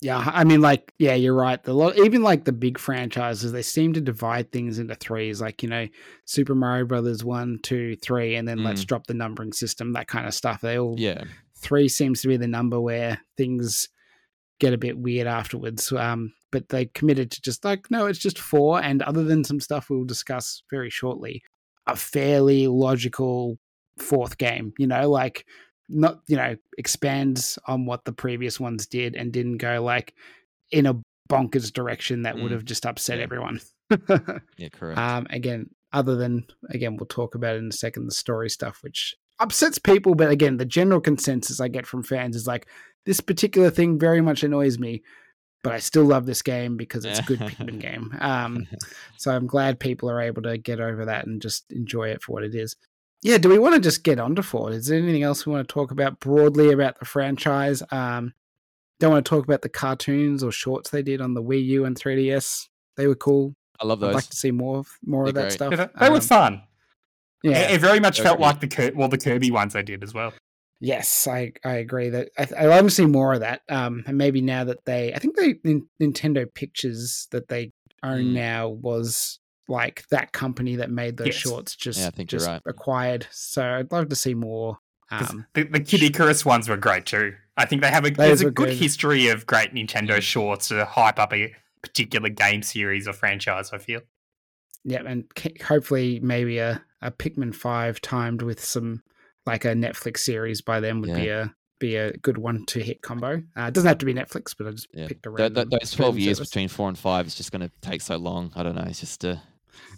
Yeah, 0.02 0.16
I 0.32 0.44
mean, 0.44 0.62
like, 0.62 0.94
yeah, 0.98 1.14
you're 1.14 1.34
right. 1.34 1.62
The 1.62 1.74
lot, 1.74 1.98
even 1.98 2.22
like 2.22 2.44
the 2.44 2.52
big 2.52 2.78
franchises, 2.78 3.52
they 3.52 3.60
seem 3.60 3.92
to 3.92 4.00
divide 4.00 4.50
things 4.50 4.78
into 4.78 4.94
threes, 4.94 5.42
like 5.42 5.62
you 5.62 5.68
know, 5.68 5.88
Super 6.24 6.54
Mario 6.54 6.86
Brothers 6.86 7.22
one, 7.22 7.58
two, 7.62 7.96
three, 7.96 8.36
and 8.36 8.48
then 8.48 8.64
let's 8.64 8.82
Mm. 8.82 8.86
drop 8.86 9.06
the 9.06 9.12
numbering 9.12 9.52
system, 9.52 9.92
that 9.92 10.08
kind 10.08 10.26
of 10.26 10.32
stuff. 10.32 10.62
They 10.62 10.78
all 10.78 10.96
Yeah, 10.98 11.24
three 11.58 11.86
seems 11.88 12.22
to 12.22 12.28
be 12.28 12.38
the 12.38 12.48
number 12.48 12.80
where 12.80 13.20
things 13.36 13.90
get 14.58 14.72
a 14.72 14.78
bit 14.78 14.96
weird 14.98 15.26
afterwards. 15.26 15.92
Um, 15.92 16.32
but 16.52 16.68
they 16.68 16.86
committed 16.86 17.30
to 17.32 17.40
just 17.42 17.64
like, 17.64 17.90
no, 17.90 18.06
it's 18.06 18.18
just 18.18 18.38
four, 18.38 18.82
and 18.82 19.02
other 19.02 19.24
than 19.24 19.44
some 19.44 19.60
stuff 19.60 19.88
we'll 19.90 20.04
discuss 20.04 20.62
very 20.70 20.90
shortly, 20.90 21.42
a 21.86 21.96
fairly 21.96 22.66
logical 22.66 23.58
fourth 23.98 24.38
game. 24.38 24.72
You 24.78 24.86
know, 24.86 25.10
like 25.10 25.44
not 25.88 26.20
you 26.28 26.36
know 26.36 26.56
expands 26.78 27.58
on 27.66 27.84
what 27.86 28.04
the 28.04 28.12
previous 28.12 28.58
ones 28.60 28.86
did 28.86 29.16
and 29.16 29.32
didn't 29.32 29.58
go 29.58 29.82
like 29.82 30.14
in 30.70 30.86
a 30.86 30.94
bonkers 31.30 31.72
direction 31.72 32.22
that 32.22 32.34
would 32.36 32.50
Mm. 32.50 32.54
have 32.54 32.64
just 32.64 32.86
upset 32.86 33.18
Yeah. 33.18 33.24
everyone. 33.24 33.60
yeah, 34.56 34.68
correct. 34.72 34.98
Um, 34.98 35.26
again, 35.30 35.70
other 35.92 36.16
than 36.16 36.46
again, 36.70 36.96
we'll 36.96 37.06
talk 37.06 37.34
about 37.34 37.56
it 37.56 37.58
in 37.58 37.68
a 37.68 37.72
second. 37.72 38.06
The 38.06 38.12
story 38.12 38.48
stuff, 38.50 38.78
which 38.82 39.14
upsets 39.40 39.78
people, 39.78 40.14
but 40.14 40.30
again, 40.30 40.56
the 40.58 40.64
general 40.64 41.00
consensus 41.00 41.60
I 41.60 41.68
get 41.68 41.86
from 41.86 42.02
fans 42.02 42.36
is 42.36 42.46
like 42.46 42.66
this 43.06 43.20
particular 43.20 43.70
thing 43.70 43.98
very 43.98 44.20
much 44.20 44.42
annoys 44.44 44.78
me, 44.78 45.02
but 45.62 45.72
I 45.72 45.78
still 45.78 46.04
love 46.04 46.26
this 46.26 46.42
game 46.42 46.76
because 46.76 47.04
it's 47.04 47.18
a 47.18 47.22
good 47.22 47.38
Pikmin 47.40 47.78
game. 47.80 48.14
Um, 48.20 48.66
so 49.18 49.30
I'm 49.34 49.46
glad 49.46 49.78
people 49.80 50.10
are 50.10 50.20
able 50.20 50.42
to 50.42 50.56
get 50.58 50.80
over 50.80 51.04
that 51.06 51.26
and 51.26 51.40
just 51.42 51.70
enjoy 51.72 52.08
it 52.08 52.22
for 52.22 52.32
what 52.32 52.44
it 52.44 52.54
is. 52.54 52.76
Yeah, 53.22 53.36
do 53.38 53.50
we 53.50 53.58
want 53.58 53.74
to 53.74 53.80
just 53.80 54.02
get 54.02 54.18
on 54.18 54.34
to 54.36 54.42
Four? 54.42 54.72
Is 54.72 54.86
there 54.86 54.98
anything 54.98 55.22
else 55.22 55.44
we 55.44 55.52
want 55.52 55.68
to 55.68 55.72
talk 55.72 55.90
about 55.90 56.20
broadly 56.20 56.72
about 56.72 56.98
the 56.98 57.04
franchise? 57.04 57.82
Um, 57.90 58.32
don't 58.98 59.12
want 59.12 59.24
to 59.24 59.28
talk 59.28 59.44
about 59.44 59.60
the 59.62 59.68
cartoons 59.68 60.42
or 60.42 60.50
shorts 60.52 60.88
they 60.90 61.02
did 61.02 61.20
on 61.20 61.34
the 61.34 61.42
Wii 61.42 61.64
U 61.66 61.84
and 61.84 61.94
3DS. 61.98 62.68
They 62.96 63.06
were 63.06 63.14
cool. 63.14 63.54
I 63.78 63.86
love 63.86 64.02
I'd 64.02 64.08
those. 64.08 64.14
like 64.14 64.28
to 64.30 64.36
see 64.36 64.50
more 64.50 64.78
of 64.78 64.88
more 65.04 65.26
of 65.26 65.34
They're 65.34 65.42
that 65.44 65.48
great. 65.48 65.52
stuff. 65.52 65.70
Yeah, 65.72 65.76
they, 65.98 66.06
they 66.06 66.10
were 66.10 66.16
Um, 66.16 66.20
fun. 66.22 66.62
yeah, 67.42 67.58
It, 67.68 67.70
it 67.76 67.80
very 67.80 68.00
much 68.00 68.16
They're 68.18 68.24
felt 68.24 68.38
good. 68.38 68.44
like 68.44 68.60
the 68.60 68.68
Kir- 68.68 68.92
well 68.94 69.08
the 69.08 69.18
Kirby 69.18 69.50
ones 69.50 69.72
they 69.74 69.82
did 69.82 70.02
as 70.02 70.14
well. 70.14 70.32
Yes, 70.80 71.26
I 71.28 71.52
I 71.64 71.74
agree 71.74 72.08
that 72.08 72.30
I, 72.38 72.48
I 72.64 72.68
want 72.68 72.84
to 72.84 72.90
see 72.90 73.06
more 73.06 73.34
of 73.34 73.40
that. 73.40 73.60
Um, 73.68 74.02
and 74.06 74.16
maybe 74.16 74.40
now 74.40 74.64
that 74.64 74.84
they, 74.86 75.12
I 75.12 75.18
think 75.18 75.36
they 75.36 75.56
Nin- 75.62 75.88
Nintendo 76.00 76.46
Pictures 76.52 77.28
that 77.32 77.48
they 77.48 77.72
own 78.02 78.24
Mm. 78.26 78.32
now 78.32 78.68
was 78.68 79.38
like 79.68 80.04
that 80.10 80.32
company 80.32 80.76
that 80.76 80.90
made 80.90 81.16
those 81.18 81.26
Yes. 81.28 81.36
shorts 81.36 81.76
just 81.76 82.00
yeah, 82.00 82.06
I 82.06 82.10
think 82.10 82.30
just 82.30 82.46
right. 82.46 82.62
acquired. 82.66 83.26
So 83.30 83.62
I'd 83.62 83.92
love 83.92 84.08
to 84.08 84.16
see 84.16 84.34
more. 84.34 84.78
Um, 85.10 85.44
the, 85.54 85.64
the 85.64 85.80
Kid 85.80 86.02
Icarus 86.02 86.44
ones 86.46 86.68
were 86.68 86.76
great 86.78 87.04
too. 87.04 87.34
I 87.56 87.66
think 87.66 87.82
they 87.82 87.90
have 87.90 88.06
a 88.06 88.10
there's 88.10 88.40
a 88.40 88.44
good, 88.44 88.68
good. 88.70 88.76
history 88.78 89.28
of 89.28 89.44
great 89.46 89.74
Nintendo 89.74 90.16
Mm. 90.16 90.22
shorts 90.22 90.68
to 90.68 90.84
hype 90.86 91.18
up 91.18 91.32
a 91.34 91.54
particular 91.82 92.30
game 92.30 92.62
series 92.62 93.06
or 93.06 93.12
franchise. 93.12 93.70
I 93.72 93.78
feel. 93.78 94.00
yeah, 94.82 95.02
and 95.06 95.24
hopefully 95.62 96.20
maybe 96.20 96.56
a 96.58 96.82
a 97.02 97.10
Pikmin 97.10 97.54
Five 97.54 98.00
timed 98.00 98.40
with 98.42 98.64
some 98.64 99.02
like 99.50 99.64
a 99.64 99.72
Netflix 99.74 100.18
series 100.18 100.62
by 100.62 100.80
then 100.80 101.00
would 101.00 101.14
be 101.14 101.28
a 101.28 101.52
be 101.78 101.96
a 101.96 102.12
good 102.18 102.36
one 102.38 102.64
to 102.66 102.80
hit 102.80 103.00
combo. 103.02 103.42
Uh, 103.56 103.62
it 103.62 103.74
doesn't 103.74 103.88
have 103.88 103.96
to 103.98 104.04
be 104.06 104.12
Netflix, 104.12 104.54
but 104.56 104.66
I 104.66 104.70
just 104.72 104.86
Yeah. 104.92 105.06
picked 105.08 105.24
a 105.26 105.30
Th- 105.34 105.54
th- 105.54 105.68
those 105.70 105.90
12 105.92 106.18
years 106.18 106.36
service. 106.36 106.50
between 106.50 106.68
four 106.68 106.88
and 106.88 106.98
five 106.98 107.26
is 107.26 107.34
just 107.34 107.50
going 107.52 107.62
to 107.62 107.70
take 107.80 108.02
so 108.02 108.16
long. 108.18 108.52
I 108.54 108.62
don't 108.62 108.74
know. 108.74 108.84
It's 108.86 109.00
just 109.00 109.24
uh, 109.24 109.36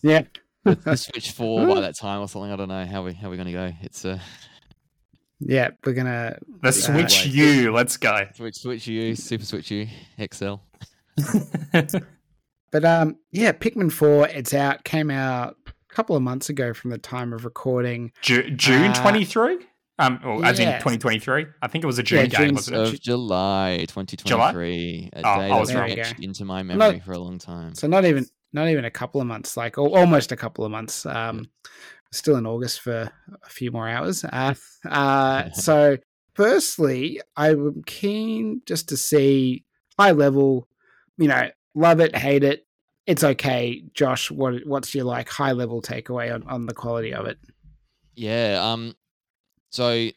Yeah. 0.02 0.22
the, 0.64 0.76
the 0.76 0.96
Switch 1.08 1.32
4 1.32 1.66
by 1.66 1.80
that 1.80 1.96
time 1.98 2.20
or 2.20 2.28
something. 2.28 2.52
I 2.52 2.56
don't 2.56 2.68
know 2.68 2.86
how 2.86 3.02
we 3.04 3.14
how 3.14 3.28
we're 3.30 3.36
going 3.36 3.46
to 3.46 3.52
go. 3.52 3.72
It's 3.82 4.04
uh, 4.04 4.20
yeah, 5.40 5.70
we're 5.84 5.94
gonna 5.94 6.36
The 6.62 6.68
Uh, 6.68 6.70
Switch 6.70 7.24
wait. 7.24 7.34
U, 7.34 7.72
let's 7.72 7.96
go. 7.96 8.26
Switch 8.36 8.56
Switch 8.58 8.86
U, 8.86 9.16
Super 9.16 9.44
Switch 9.44 9.70
U, 9.72 9.88
XL. 10.32 10.54
But 12.70 12.86
um, 12.86 13.16
yeah, 13.32 13.52
Pikmin 13.52 13.92
Four, 13.92 14.28
it's 14.28 14.54
out. 14.54 14.82
Came 14.84 15.10
out 15.10 15.56
a 15.61 15.61
couple 15.92 16.16
of 16.16 16.22
months 16.22 16.48
ago 16.48 16.72
from 16.74 16.90
the 16.90 16.98
time 16.98 17.32
of 17.32 17.44
recording. 17.44 18.12
Ju- 18.22 18.50
June 18.50 18.90
Uh, 18.90 19.02
twenty 19.02 19.24
three. 19.24 19.58
Um, 19.98 20.18
or 20.24 20.44
as 20.44 20.58
in 20.58 20.80
twenty 20.80 20.98
twenty 20.98 21.18
three. 21.18 21.46
I 21.60 21.68
think 21.68 21.84
it 21.84 21.86
was 21.86 21.98
a 21.98 22.02
June 22.02 22.20
Yeah, 22.20 22.26
game, 22.26 22.46
June 22.46 22.54
wasn't 22.56 22.76
it? 22.76 22.94
Of 22.94 23.00
July 23.00 23.84
2023. 23.88 25.10
A 25.12 25.18
Oh, 25.18 25.22
day 25.22 25.28
I 25.28 25.48
that 25.48 25.60
was 25.60 25.68
was 25.68 25.74
wrong. 25.76 26.14
into 26.20 26.44
my 26.44 26.62
not- 26.62 26.76
memory 26.78 27.00
for 27.00 27.12
a 27.12 27.18
long 27.18 27.38
time. 27.38 27.74
So 27.74 27.86
not 27.86 28.04
even 28.04 28.26
not 28.54 28.68
even 28.68 28.84
a 28.84 28.90
couple 28.90 29.20
of 29.20 29.26
months, 29.26 29.56
like 29.56 29.78
al- 29.78 29.94
almost 29.94 30.32
a 30.32 30.36
couple 30.36 30.64
of 30.64 30.70
months. 30.70 31.06
Um, 31.06 31.48
still 32.10 32.36
in 32.36 32.46
August 32.46 32.80
for 32.80 33.10
a 33.42 33.48
few 33.48 33.70
more 33.70 33.88
hours. 33.88 34.24
Uh, 34.24 34.54
uh, 34.90 35.50
so 35.52 35.96
firstly, 36.34 37.20
I'm 37.36 37.82
keen 37.86 38.62
just 38.66 38.88
to 38.90 38.96
see 38.96 39.64
high 39.98 40.12
level. 40.12 40.68
You 41.18 41.28
know, 41.28 41.50
love 41.74 42.00
it, 42.00 42.16
hate 42.16 42.44
it. 42.44 42.66
It's 43.06 43.24
okay, 43.24 43.82
Josh. 43.94 44.30
What 44.30 44.64
what's 44.66 44.94
your 44.94 45.04
like 45.04 45.28
high 45.28 45.52
level 45.52 45.82
takeaway 45.82 46.32
on, 46.32 46.44
on 46.44 46.66
the 46.66 46.74
quality 46.74 47.12
of 47.12 47.26
it? 47.26 47.38
Yeah. 48.14 48.60
Um. 48.62 48.94
So 49.70 50.08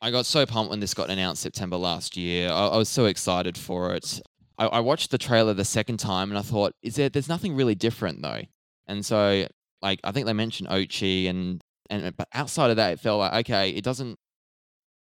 I 0.00 0.10
got 0.10 0.26
so 0.26 0.46
pumped 0.46 0.70
when 0.70 0.80
this 0.80 0.94
got 0.94 1.10
announced 1.10 1.42
September 1.42 1.76
last 1.76 2.16
year. 2.16 2.50
I, 2.50 2.68
I 2.68 2.76
was 2.76 2.88
so 2.88 3.06
excited 3.06 3.58
for 3.58 3.94
it. 3.94 4.20
I, 4.58 4.66
I 4.66 4.80
watched 4.80 5.10
the 5.10 5.18
trailer 5.18 5.54
the 5.54 5.64
second 5.64 5.98
time 5.98 6.30
and 6.30 6.38
I 6.38 6.42
thought, 6.42 6.74
is 6.82 6.96
there? 6.96 7.08
There's 7.08 7.28
nothing 7.28 7.54
really 7.54 7.74
different 7.74 8.22
though. 8.22 8.42
And 8.86 9.04
so, 9.04 9.46
like, 9.82 10.00
I 10.04 10.12
think 10.12 10.26
they 10.26 10.32
mentioned 10.32 10.68
Oatchi 10.68 11.28
and 11.28 11.62
and 11.90 12.16
but 12.16 12.28
outside 12.32 12.70
of 12.70 12.76
that, 12.76 12.92
it 12.92 13.00
felt 13.00 13.20
like 13.20 13.32
okay, 13.46 13.70
it 13.70 13.84
doesn't 13.84 14.18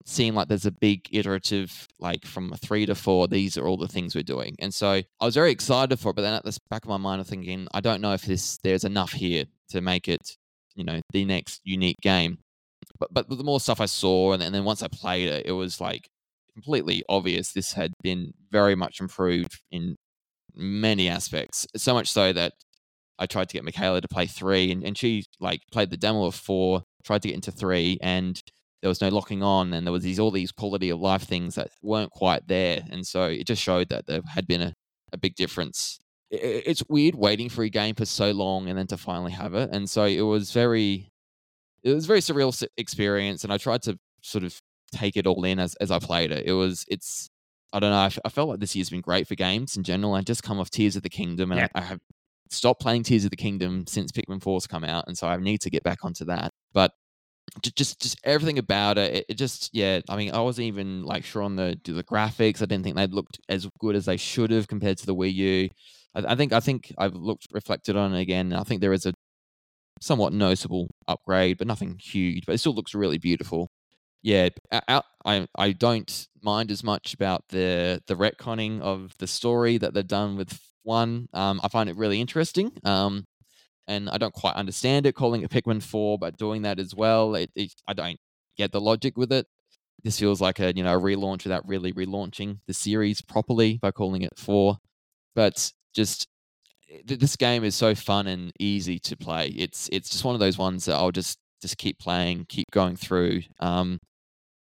seem 0.06 0.36
like 0.36 0.48
there's 0.48 0.66
a 0.66 0.72
big 0.72 1.08
iterative 1.12 1.88
like 2.00 2.26
from 2.26 2.52
three 2.54 2.86
to 2.86 2.96
four. 2.96 3.28
These 3.28 3.58
are 3.58 3.68
all 3.68 3.78
the 3.78 3.88
things 3.88 4.16
we're 4.16 4.24
doing. 4.24 4.56
And 4.60 4.74
so 4.74 4.90
I 4.92 5.26
was 5.26 5.36
very 5.36 5.52
excited 5.52 5.98
for 6.00 6.10
it. 6.10 6.16
But 6.16 6.24
then 6.24 6.34
at 6.34 6.44
the 6.44 6.58
back 6.70 6.84
of 6.84 6.90
my 6.90 6.98
mind, 6.98 7.20
I'm 7.22 7.26
thinking, 7.26 7.68
I 7.74 7.80
don't 7.80 8.02
know 8.02 8.14
if 8.14 8.24
this 8.24 8.58
there's 8.64 8.84
enough 8.84 9.14
here 9.14 9.46
to 9.70 9.82
make 9.82 10.08
it, 10.08 10.36
you 10.76 10.84
know, 10.84 11.02
the 11.12 11.26
next 11.26 11.62
unique 11.64 11.98
game 12.02 12.38
but 13.00 13.14
but 13.14 13.30
the 13.30 13.44
more 13.44 13.60
stuff 13.60 13.82
I 13.82 13.86
saw, 13.86 14.34
and, 14.34 14.42
then- 14.42 14.48
and 14.48 14.56
then 14.56 14.64
once 14.64 14.84
I 14.84 14.88
played 14.88 15.30
it, 15.30 15.46
it 15.46 15.52
was 15.52 15.80
like 15.82 16.10
completely 16.54 17.04
obvious 17.10 17.52
this 17.52 17.74
had 17.74 17.94
been 18.04 18.34
very 18.52 18.76
much 18.76 19.00
improved 19.00 19.60
in 19.72 19.96
many 20.56 21.10
aspects. 21.10 21.66
So 21.76 21.94
much 21.94 22.12
so 22.12 22.32
that 22.34 22.54
I 23.18 23.26
tried 23.26 23.50
to 23.50 23.54
get 23.54 23.64
Michaela 23.64 24.02
to 24.02 24.08
play 24.08 24.28
three, 24.28 24.72
and, 24.72 24.84
and 24.84 24.98
she 24.98 25.24
like 25.40 25.62
played 25.72 25.90
the 25.90 25.98
demo 25.98 26.26
of 26.26 26.36
four, 26.36 26.84
tried 27.04 27.22
to 27.24 27.30
get 27.30 27.36
into 27.36 27.52
three, 27.52 27.98
and 28.02 28.40
there 28.84 28.90
was 28.90 29.02
no 29.02 29.10
locking 29.10 29.42
on, 29.42 29.74
and 29.74 29.88
there 29.88 29.92
was 29.92 30.04
these 30.04 30.20
all 30.20 30.30
these 30.30 30.52
quality 30.52 30.92
of 30.92 31.00
life 31.02 31.24
things 31.24 31.56
that 31.56 31.70
weren't 31.82 32.12
quite 32.12 32.48
there, 32.48 32.84
and 32.92 33.08
so 33.08 33.24
it 33.24 33.48
just 33.48 33.64
showed 33.64 33.90
that 33.90 34.06
there 34.06 34.22
had 34.28 34.46
been 34.46 34.62
a, 34.62 34.74
a 35.14 35.18
big 35.18 35.34
difference. 35.36 35.98
I- 36.32 36.36
I- 36.36 36.64
It's 36.68 36.84
weird 36.90 37.16
waiting 37.16 37.50
for 37.50 37.64
a 37.64 37.70
game 37.70 37.96
for 37.96 38.06
so 38.06 38.32
long 38.32 38.68
and 38.70 38.78
then 38.78 38.88
to 38.88 38.98
finally 38.98 39.32
have 39.32 39.56
it, 39.56 39.70
and 39.72 39.90
so 39.90 40.04
it 40.06 40.22
was 40.22 40.52
very 40.52 41.10
it 41.82 41.94
was 41.96 42.06
very 42.06 42.20
surreal 42.22 42.54
experience 42.78 43.44
and 43.44 43.52
i 43.52 43.58
tried 43.58 43.82
to 43.82 43.98
sort 44.22 44.44
of 44.46 44.58
take 44.94 45.18
it 45.18 45.28
all 45.28 45.44
in 45.44 45.60
as, 45.60 45.76
as 45.76 45.92
i 45.92 46.00
played 46.00 46.32
it 46.32 46.46
it 46.46 46.54
was 46.54 46.86
it's 46.88 47.30
i 47.74 47.80
don't 47.80 47.90
know 47.92 47.98
I, 47.98 48.06
f- 48.06 48.20
I 48.24 48.30
felt 48.30 48.48
like 48.48 48.60
this 48.62 48.74
year's 48.74 48.90
been 48.90 49.02
great 49.02 49.28
for 49.28 49.36
games 49.36 49.76
in 49.76 49.84
general 49.84 50.14
i 50.14 50.22
just 50.22 50.44
come 50.44 50.60
off 50.62 50.70
tears 50.70 50.96
of 50.96 51.04
the 51.04 51.10
kingdom 51.10 51.52
and 51.52 51.60
Yeah. 51.60 51.68
I, 51.76 51.80
I 51.80 51.84
have 51.84 52.00
stopped 52.50 52.80
playing 52.82 53.04
tears 53.04 53.26
of 53.26 53.32
the 53.32 53.36
kingdom 53.36 53.86
since 53.86 54.14
pikmin 54.14 54.40
4's 54.42 54.66
come 54.66 54.86
out 54.86 55.04
and 55.08 55.18
so 55.18 55.28
i 55.28 55.36
need 55.36 55.60
to 55.62 55.70
get 55.70 55.84
back 55.84 56.06
onto 56.06 56.24
that 56.26 56.52
but 56.74 56.94
just 57.62 58.02
just 58.02 58.20
everything 58.24 58.58
about 58.58 58.98
it, 58.98 59.16
it, 59.16 59.26
it 59.30 59.34
just 59.36 59.70
yeah. 59.74 60.02
I 60.10 60.16
mean, 60.18 60.34
I 60.34 60.42
wasn't 60.42 60.68
even 60.68 61.04
like 61.04 61.24
sure 61.24 61.44
on 61.44 61.56
the 61.56 61.80
the 61.84 62.04
graphics. 62.04 62.62
I 62.62 62.66
didn't 62.66 62.84
think 62.84 62.96
they 62.96 63.08
looked 63.08 63.40
as 63.50 63.68
good 63.80 63.96
as 63.96 64.06
they 64.06 64.18
should 64.18 64.52
have 64.52 64.68
compared 64.68 64.98
to 65.00 65.06
the 65.06 65.16
Wii 65.16 65.34
U. 65.34 65.70
I, 66.16 66.34
I 66.34 66.36
think 66.36 66.54
I 66.54 66.60
think 66.60 66.94
I've 66.98 67.16
looked 67.16 67.48
reflected 67.52 67.96
on 67.96 68.14
it 68.14 68.22
again. 68.22 68.54
I 68.54 68.64
think 68.64 68.82
there 68.82 68.94
is 68.94 69.06
a 69.06 69.14
somewhat 70.02 70.34
noticeable 70.34 70.90
upgrade, 71.08 71.58
but 71.58 71.68
nothing 71.68 71.98
huge. 72.02 72.46
But 72.46 72.54
it 72.56 72.60
still 72.60 72.76
looks 72.76 72.96
really 72.96 73.18
beautiful. 73.18 73.70
Yeah, 74.24 74.50
I 74.72 75.02
I, 75.26 75.48
I 75.58 75.72
don't 75.74 76.28
mind 76.42 76.72
as 76.72 76.84
much 76.84 77.14
about 77.14 77.44
the 77.50 78.02
the 78.08 78.16
retconning 78.16 78.82
of 78.82 79.14
the 79.20 79.28
story 79.28 79.78
that 79.78 79.94
they've 79.94 80.08
done 80.08 80.38
with 80.38 80.60
one. 80.84 81.28
Um, 81.34 81.60
I 81.64 81.68
find 81.70 81.90
it 81.90 81.98
really 81.98 82.22
interesting. 82.22 82.72
Um, 82.86 83.26
and 83.88 84.10
I 84.10 84.18
don't 84.18 84.34
quite 84.34 84.56
understand 84.56 85.06
it 85.06 85.16
calling 85.16 85.42
it 85.42 85.50
Pikmin 85.50 85.84
Four, 85.84 86.18
but 86.18 86.38
doing 86.38 86.62
that 86.64 86.80
as 86.80 86.96
well, 86.96 87.36
it, 87.36 87.52
it, 87.56 87.74
I 87.88 87.94
don't 87.94 88.20
get 88.58 88.72
the 88.72 88.82
logic 88.82 89.18
with 89.18 89.32
it. 89.32 89.48
This 90.04 90.20
feels 90.20 90.42
like 90.42 90.60
a 90.60 90.76
you 90.76 90.84
know 90.84 90.98
a 90.98 91.02
relaunch 91.02 91.44
without 91.44 91.68
really 91.68 91.94
relaunching 91.94 92.60
the 92.68 92.74
series 92.74 93.22
properly 93.22 93.78
by 93.82 93.92
calling 93.92 94.22
it 94.22 94.38
Four. 94.38 94.78
But 95.36 95.72
just 95.96 96.28
this 97.06 97.36
game 97.36 97.64
is 97.64 97.76
so 97.76 97.96
fun 97.96 98.28
and 98.28 98.52
easy 98.60 99.00
to 99.00 99.18
play. 99.18 99.48
It's 99.50 99.90
it's 99.92 100.10
just 100.10 100.26
one 100.26 100.36
of 100.36 100.40
those 100.40 100.58
ones 100.58 100.86
that 100.86 100.96
I'll 100.96 101.12
just 101.12 101.40
just 101.62 101.78
keep 101.78 102.00
playing, 102.00 102.46
keep 102.50 102.70
going 102.72 102.96
through. 102.96 103.42
Um, 103.60 104.00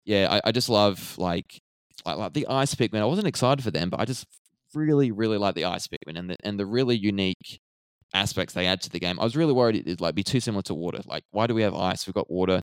yeah, 0.06 0.28
I, 0.32 0.50
I 0.50 0.52
just 0.52 0.70
love 0.70 1.16
like, 1.18 1.62
like 2.06 2.18
like 2.18 2.34
the 2.34 2.48
Ice 2.48 2.74
Pikmin. 2.76 3.02
I 3.02 3.06
wasn't 3.06 3.28
excited 3.28 3.64
for 3.64 3.72
them, 3.72 3.90
but 3.90 4.00
I 4.00 4.06
just 4.06 4.26
really 4.74 5.12
really 5.12 5.38
like 5.38 5.56
the 5.56 5.66
Ice 5.66 5.88
Pikmin 5.88 6.18
and 6.18 6.30
the 6.30 6.38
and 6.44 6.60
the 6.60 6.66
really 6.66 6.96
unique 6.96 7.60
aspects 8.14 8.54
they 8.54 8.68
add 8.68 8.82
to 8.82 8.90
the 8.90 9.00
game. 9.00 9.20
I 9.20 9.24
was 9.24 9.36
really 9.36 9.54
worried 9.54 9.76
it'd 9.76 10.02
like 10.02 10.16
be 10.16 10.24
too 10.24 10.40
similar 10.40 10.64
to 10.64 10.74
water. 10.74 11.02
Like, 11.06 11.24
why 11.32 11.48
do 11.48 11.54
we 11.54 11.62
have 11.62 11.76
ice? 11.76 12.08
We've 12.08 12.14
got 12.14 12.30
water. 12.30 12.62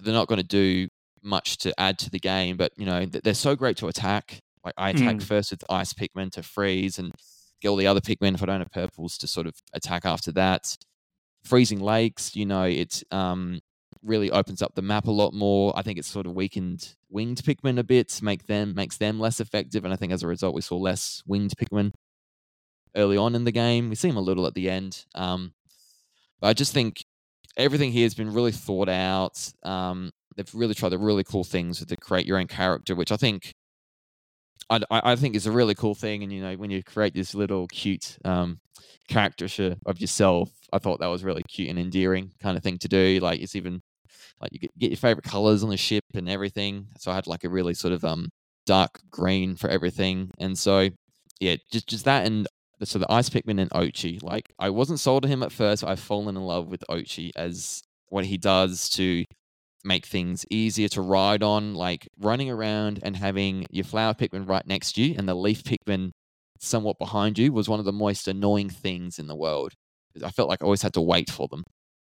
They're 0.00 0.14
not 0.14 0.28
going 0.28 0.40
to 0.40 0.46
do 0.46 0.88
much 1.22 1.58
to 1.58 1.78
add 1.80 1.98
to 1.98 2.10
the 2.10 2.18
game, 2.18 2.56
but 2.56 2.72
you 2.76 2.86
know 2.86 3.06
they're 3.06 3.34
so 3.34 3.56
great 3.56 3.76
to 3.78 3.88
attack. 3.88 4.38
Like 4.64 4.74
I 4.76 4.90
attack 4.90 5.16
mm. 5.16 5.22
first 5.22 5.50
with 5.50 5.64
ice 5.68 5.92
Pikmin 5.92 6.30
to 6.32 6.42
freeze, 6.42 6.98
and 6.98 7.12
get 7.60 7.68
all 7.68 7.76
the 7.76 7.86
other 7.86 8.00
Pikmin 8.00 8.34
if 8.34 8.42
I 8.42 8.46
don't 8.46 8.60
have 8.60 8.70
purples 8.70 9.18
to 9.18 9.26
sort 9.26 9.46
of 9.46 9.54
attack 9.72 10.04
after 10.04 10.32
that. 10.32 10.76
Freezing 11.44 11.80
lakes, 11.80 12.34
you 12.34 12.46
know, 12.46 12.64
it 12.64 13.02
um, 13.10 13.60
really 14.02 14.30
opens 14.30 14.62
up 14.62 14.74
the 14.74 14.82
map 14.82 15.06
a 15.06 15.10
lot 15.10 15.34
more. 15.34 15.72
I 15.76 15.82
think 15.82 15.98
it's 15.98 16.08
sort 16.08 16.26
of 16.26 16.34
weakened 16.34 16.94
winged 17.10 17.42
Pikmin 17.42 17.78
a 17.78 17.84
bit, 17.84 18.20
make 18.22 18.46
them 18.46 18.74
makes 18.74 18.96
them 18.96 19.18
less 19.18 19.40
effective, 19.40 19.84
and 19.84 19.92
I 19.92 19.96
think 19.96 20.12
as 20.12 20.22
a 20.22 20.28
result 20.28 20.54
we 20.54 20.60
saw 20.60 20.76
less 20.76 21.22
winged 21.26 21.54
Pikmin 21.56 21.92
early 22.96 23.16
on 23.16 23.34
in 23.34 23.44
the 23.44 23.52
game. 23.52 23.88
We 23.88 23.96
see 23.96 24.08
him 24.08 24.16
a 24.16 24.22
little 24.22 24.46
at 24.46 24.54
the 24.54 24.70
end. 24.70 25.04
Um, 25.14 25.52
but 26.40 26.48
I 26.48 26.52
just 26.52 26.72
think 26.72 27.04
everything 27.56 27.92
here 27.92 28.04
has 28.04 28.14
been 28.14 28.32
really 28.32 28.52
thought 28.52 28.88
out. 28.88 29.52
Um, 29.62 30.10
they've 30.36 30.54
really 30.54 30.74
tried 30.74 30.90
the 30.90 30.98
really 30.98 31.24
cool 31.24 31.44
things 31.44 31.84
to 31.84 31.96
create 31.96 32.26
your 32.26 32.38
own 32.38 32.46
character, 32.46 32.94
which 32.94 33.12
I 33.12 33.16
think 33.16 33.54
I, 34.70 34.80
I 34.90 35.16
think 35.16 35.36
is 35.36 35.46
a 35.46 35.52
really 35.52 35.74
cool 35.74 35.94
thing. 35.94 36.22
And 36.22 36.32
you 36.32 36.42
know, 36.42 36.54
when 36.54 36.70
you 36.70 36.82
create 36.82 37.14
this 37.14 37.34
little 37.34 37.66
cute 37.68 38.18
um, 38.24 38.60
caricature 39.08 39.76
of 39.86 40.00
yourself, 40.00 40.50
I 40.72 40.78
thought 40.78 41.00
that 41.00 41.06
was 41.06 41.24
really 41.24 41.42
cute 41.48 41.68
and 41.68 41.78
endearing 41.78 42.32
kind 42.40 42.56
of 42.56 42.62
thing 42.62 42.78
to 42.78 42.88
do. 42.88 43.18
Like 43.20 43.40
it's 43.40 43.56
even 43.56 43.82
like 44.40 44.52
you 44.52 44.58
get, 44.58 44.78
get 44.78 44.90
your 44.90 44.96
favorite 44.96 45.24
colors 45.24 45.62
on 45.62 45.70
the 45.70 45.76
ship 45.76 46.04
and 46.14 46.28
everything. 46.28 46.88
So 46.98 47.10
I 47.10 47.14
had 47.14 47.26
like 47.26 47.44
a 47.44 47.48
really 47.48 47.74
sort 47.74 47.92
of 47.92 48.04
um 48.04 48.28
dark 48.66 49.00
green 49.10 49.56
for 49.56 49.68
everything, 49.68 50.30
and 50.38 50.58
so 50.58 50.88
yeah, 51.40 51.56
just 51.70 51.88
just 51.88 52.04
that 52.06 52.26
and 52.26 52.46
so 52.82 52.98
the 52.98 53.10
Ice 53.10 53.30
Pikmin 53.30 53.60
and 53.60 53.70
Oatchi 53.70 54.22
Like 54.22 54.52
I 54.58 54.70
wasn't 54.70 55.00
sold 55.00 55.22
to 55.22 55.28
him 55.28 55.42
at 55.42 55.52
first. 55.52 55.84
I've 55.84 56.00
fallen 56.00 56.36
in 56.36 56.42
love 56.42 56.68
with 56.68 56.84
Oatchi 56.90 57.30
as 57.36 57.82
what 58.08 58.24
he 58.24 58.36
does 58.36 58.88
to 58.90 59.24
make 59.84 60.06
things 60.06 60.44
easier 60.50 60.88
to 60.88 61.02
ride 61.02 61.42
on, 61.42 61.74
like 61.74 62.08
running 62.18 62.50
around 62.50 63.00
and 63.02 63.16
having 63.16 63.66
your 63.70 63.84
flower 63.84 64.14
Pikmin 64.14 64.48
right 64.48 64.66
next 64.66 64.92
to 64.92 65.02
you 65.02 65.14
and 65.18 65.28
the 65.28 65.34
leaf 65.34 65.62
Pikmin 65.62 66.10
somewhat 66.60 66.98
behind 66.98 67.38
you 67.38 67.52
was 67.52 67.68
one 67.68 67.78
of 67.78 67.84
the 67.84 67.92
most 67.92 68.26
annoying 68.28 68.70
things 68.70 69.18
in 69.18 69.26
the 69.26 69.36
world. 69.36 69.72
I 70.24 70.30
felt 70.30 70.48
like 70.48 70.62
I 70.62 70.64
always 70.64 70.82
had 70.82 70.94
to 70.94 71.00
wait 71.00 71.30
for 71.30 71.48
them 71.48 71.64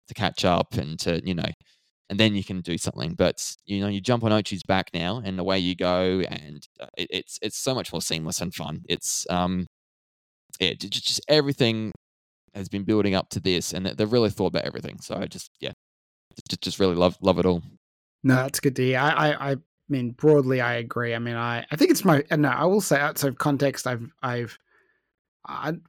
to 0.08 0.14
catch 0.14 0.44
up 0.44 0.74
and 0.74 0.98
to, 1.00 1.20
you 1.24 1.34
know, 1.34 1.50
and 2.10 2.18
then 2.18 2.34
you 2.34 2.44
can 2.44 2.60
do 2.60 2.78
something. 2.78 3.14
But 3.14 3.54
you 3.66 3.80
know, 3.80 3.88
you 3.88 4.00
jump 4.00 4.24
on 4.24 4.30
Oatchi's 4.30 4.62
back 4.62 4.90
now, 4.94 5.20
and 5.24 5.38
away 5.38 5.58
you 5.58 5.74
go, 5.74 6.20
and 6.20 6.66
uh, 6.80 6.86
it, 6.96 7.08
it's 7.10 7.38
it's 7.42 7.58
so 7.58 7.74
much 7.74 7.92
more 7.92 8.02
seamless 8.02 8.40
and 8.40 8.54
fun. 8.54 8.82
It's 8.88 9.26
um, 9.30 9.66
yeah, 10.58 10.74
just, 10.74 10.92
just 10.92 11.20
everything 11.28 11.92
has 12.54 12.68
been 12.68 12.84
building 12.84 13.14
up 13.14 13.28
to 13.30 13.40
this, 13.40 13.72
and 13.72 13.86
they've 13.86 14.12
really 14.12 14.30
thought 14.30 14.46
about 14.46 14.64
everything. 14.64 14.98
So 15.00 15.16
I 15.16 15.26
just 15.26 15.50
yeah, 15.60 15.72
just 16.48 16.62
just 16.62 16.80
really 16.80 16.94
love 16.94 17.16
love 17.20 17.38
it 17.38 17.46
all. 17.46 17.62
No, 18.24 18.36
that's 18.36 18.60
good 18.60 18.76
to 18.76 18.84
hear. 18.84 18.98
I, 18.98 19.10
I, 19.10 19.50
I 19.52 19.56
mean, 19.88 20.10
broadly, 20.10 20.60
I 20.60 20.74
agree. 20.74 21.14
I 21.14 21.18
mean, 21.18 21.36
I, 21.36 21.64
I 21.70 21.76
think 21.76 21.90
it's 21.90 22.04
my, 22.04 22.24
no, 22.36 22.48
I 22.48 22.64
will 22.64 22.80
say 22.80 22.98
outside 22.98 23.28
of 23.28 23.38
context, 23.38 23.86
I've, 23.86 24.10
I've, 24.22 24.58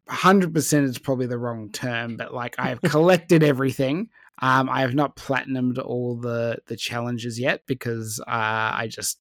hundred 0.07 0.53
percent 0.53 0.85
is 0.85 0.97
probably 0.97 1.25
the 1.25 1.37
wrong 1.37 1.69
term, 1.71 2.15
but 2.15 2.33
like 2.33 2.55
I've 2.59 2.81
collected 2.81 3.43
everything. 3.43 4.09
Um, 4.41 4.69
I 4.69 4.81
have 4.81 4.95
not 4.95 5.17
platinumed 5.17 5.83
all 5.83 6.15
the 6.15 6.59
the 6.67 6.77
challenges 6.77 7.37
yet 7.37 7.63
because 7.67 8.21
uh, 8.25 8.29
I 8.29 8.87
just 8.89 9.19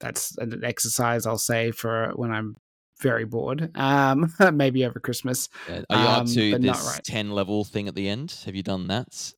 that's 0.00 0.36
an 0.36 0.62
exercise 0.62 1.24
I'll 1.24 1.38
say 1.38 1.70
for 1.70 2.12
when 2.14 2.30
I'm 2.30 2.56
very 3.00 3.24
bored. 3.24 3.70
Um, 3.76 4.32
maybe 4.52 4.84
over 4.84 5.00
Christmas. 5.00 5.48
Yeah. 5.68 5.82
Are 5.90 6.02
you 6.02 6.08
um, 6.08 6.20
up 6.22 6.26
to 6.28 6.58
this 6.58 6.92
right. 6.94 7.04
ten 7.04 7.30
level 7.30 7.64
thing 7.64 7.88
at 7.88 7.94
the 7.94 8.08
end? 8.08 8.36
Have 8.44 8.54
you 8.54 8.62
done 8.62 8.86
that? 8.88 9.32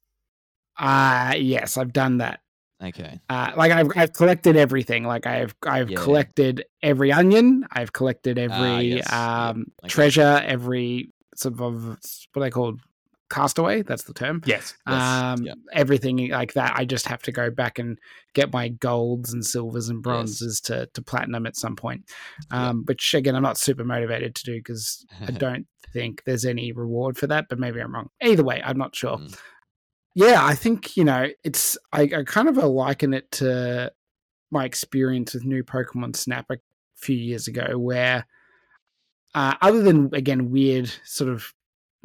Uh 0.78 1.34
yes, 1.36 1.76
I've 1.76 1.92
done 1.92 2.18
that. 2.18 2.40
Okay. 2.82 3.20
Uh, 3.30 3.52
like 3.56 3.72
I've 3.72 3.90
I've 3.96 4.12
collected 4.12 4.56
everything. 4.56 5.04
Like 5.04 5.26
I've 5.26 5.54
I've 5.62 5.90
yeah. 5.90 5.98
collected 5.98 6.64
every 6.82 7.10
onion. 7.10 7.66
I've 7.70 7.92
collected 7.92 8.38
ah, 8.38 8.42
every 8.42 8.92
uh, 8.92 8.96
yes. 8.96 9.12
um, 9.12 9.66
okay. 9.82 9.88
treasure, 9.88 10.42
every 10.44 11.12
sort 11.34 11.58
of 11.60 11.98
what 12.32 12.42
they 12.42 12.50
call 12.50 12.76
castaway. 13.30 13.82
That's 13.82 14.04
the 14.04 14.14
term. 14.14 14.42
Yes. 14.44 14.74
yes. 14.86 15.02
Um, 15.02 15.46
everything 15.72 16.28
like 16.30 16.54
that. 16.54 16.74
I 16.76 16.84
just 16.84 17.06
have 17.06 17.22
to 17.22 17.32
go 17.32 17.50
back 17.50 17.78
and 17.78 17.98
get 18.34 18.52
my 18.52 18.68
golds 18.68 19.32
and 19.32 19.44
silvers 19.44 19.88
and 19.88 20.02
bronzes 20.02 20.60
yes. 20.62 20.68
to 20.68 20.88
to 20.94 21.02
platinum 21.02 21.46
at 21.46 21.56
some 21.56 21.76
point. 21.76 22.10
Um, 22.50 22.84
which 22.86 23.14
again, 23.14 23.34
I'm 23.34 23.42
not 23.42 23.58
super 23.58 23.84
motivated 23.84 24.34
to 24.36 24.44
do 24.44 24.58
because 24.58 25.04
I 25.20 25.30
don't 25.32 25.66
think 25.92 26.22
there's 26.24 26.44
any 26.44 26.72
reward 26.72 27.16
for 27.16 27.26
that. 27.26 27.46
But 27.48 27.58
maybe 27.58 27.80
I'm 27.80 27.94
wrong. 27.94 28.08
Either 28.22 28.44
way, 28.44 28.62
I'm 28.64 28.78
not 28.78 28.94
sure. 28.94 29.16
Mm 29.16 29.36
yeah, 30.16 30.42
I 30.42 30.54
think 30.54 30.96
you 30.96 31.04
know 31.04 31.28
it's. 31.44 31.76
I, 31.92 32.04
I 32.04 32.22
kind 32.24 32.48
of 32.48 32.56
liken 32.56 33.12
it 33.12 33.30
to 33.32 33.92
my 34.50 34.64
experience 34.64 35.34
with 35.34 35.44
new 35.44 35.62
Pokemon 35.62 36.16
Snap 36.16 36.46
a 36.50 36.56
few 36.96 37.16
years 37.16 37.48
ago, 37.48 37.76
where 37.76 38.26
uh, 39.34 39.56
other 39.60 39.82
than 39.82 40.08
again 40.14 40.50
weird 40.50 40.90
sort 41.04 41.30
of 41.30 41.52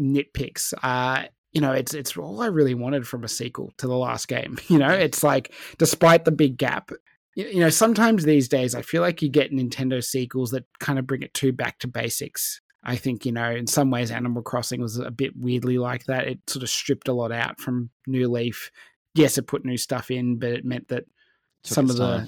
nitpicks, 0.02 0.74
uh, 0.84 1.28
you 1.52 1.62
know, 1.62 1.72
it's 1.72 1.94
it's 1.94 2.16
all 2.18 2.42
I 2.42 2.48
really 2.48 2.74
wanted 2.74 3.08
from 3.08 3.24
a 3.24 3.28
sequel 3.28 3.74
to 3.78 3.88
the 3.88 3.96
last 3.96 4.28
game. 4.28 4.58
You 4.70 4.80
know, 4.80 4.90
it's 4.90 5.24
like 5.24 5.54
despite 5.78 6.26
the 6.26 6.32
big 6.32 6.58
gap, 6.58 6.92
you 7.36 7.60
know, 7.60 7.70
sometimes 7.70 8.24
these 8.24 8.48
days 8.48 8.74
I 8.74 8.82
feel 8.82 9.02
like 9.02 9.22
you 9.22 9.30
get 9.30 9.52
Nintendo 9.52 10.04
sequels 10.04 10.52
that 10.52 10.66
kind 10.80 10.98
of 10.98 11.08
bring 11.08 11.22
it 11.22 11.34
too 11.34 11.52
back 11.52 11.80
to 11.80 11.88
basics. 11.88 12.62
I 12.84 12.96
think, 12.96 13.26
you 13.26 13.32
know, 13.32 13.52
in 13.52 13.68
some 13.68 13.92
ways, 13.92 14.10
Animal 14.10 14.42
Crossing 14.42 14.82
was 14.82 14.98
a 14.98 15.12
bit 15.12 15.34
weirdly 15.38 15.78
like 15.78 16.06
that. 16.06 16.28
It 16.28 16.40
sort 16.48 16.64
of 16.64 16.70
stripped 16.70 17.08
a 17.08 17.14
lot 17.14 17.32
out 17.32 17.60
from 17.60 17.92
New 18.08 18.28
Leaf. 18.28 18.72
Yes, 19.14 19.38
it 19.38 19.46
put 19.46 19.66
new 19.66 19.78
stuff 19.78 20.10
in, 20.10 20.40
but 20.40 20.50
it 20.50 20.66
meant 20.66 20.88
that 20.88 21.06
took 21.64 21.74
some 21.76 21.90
of 21.90 21.98
the. 21.98 22.28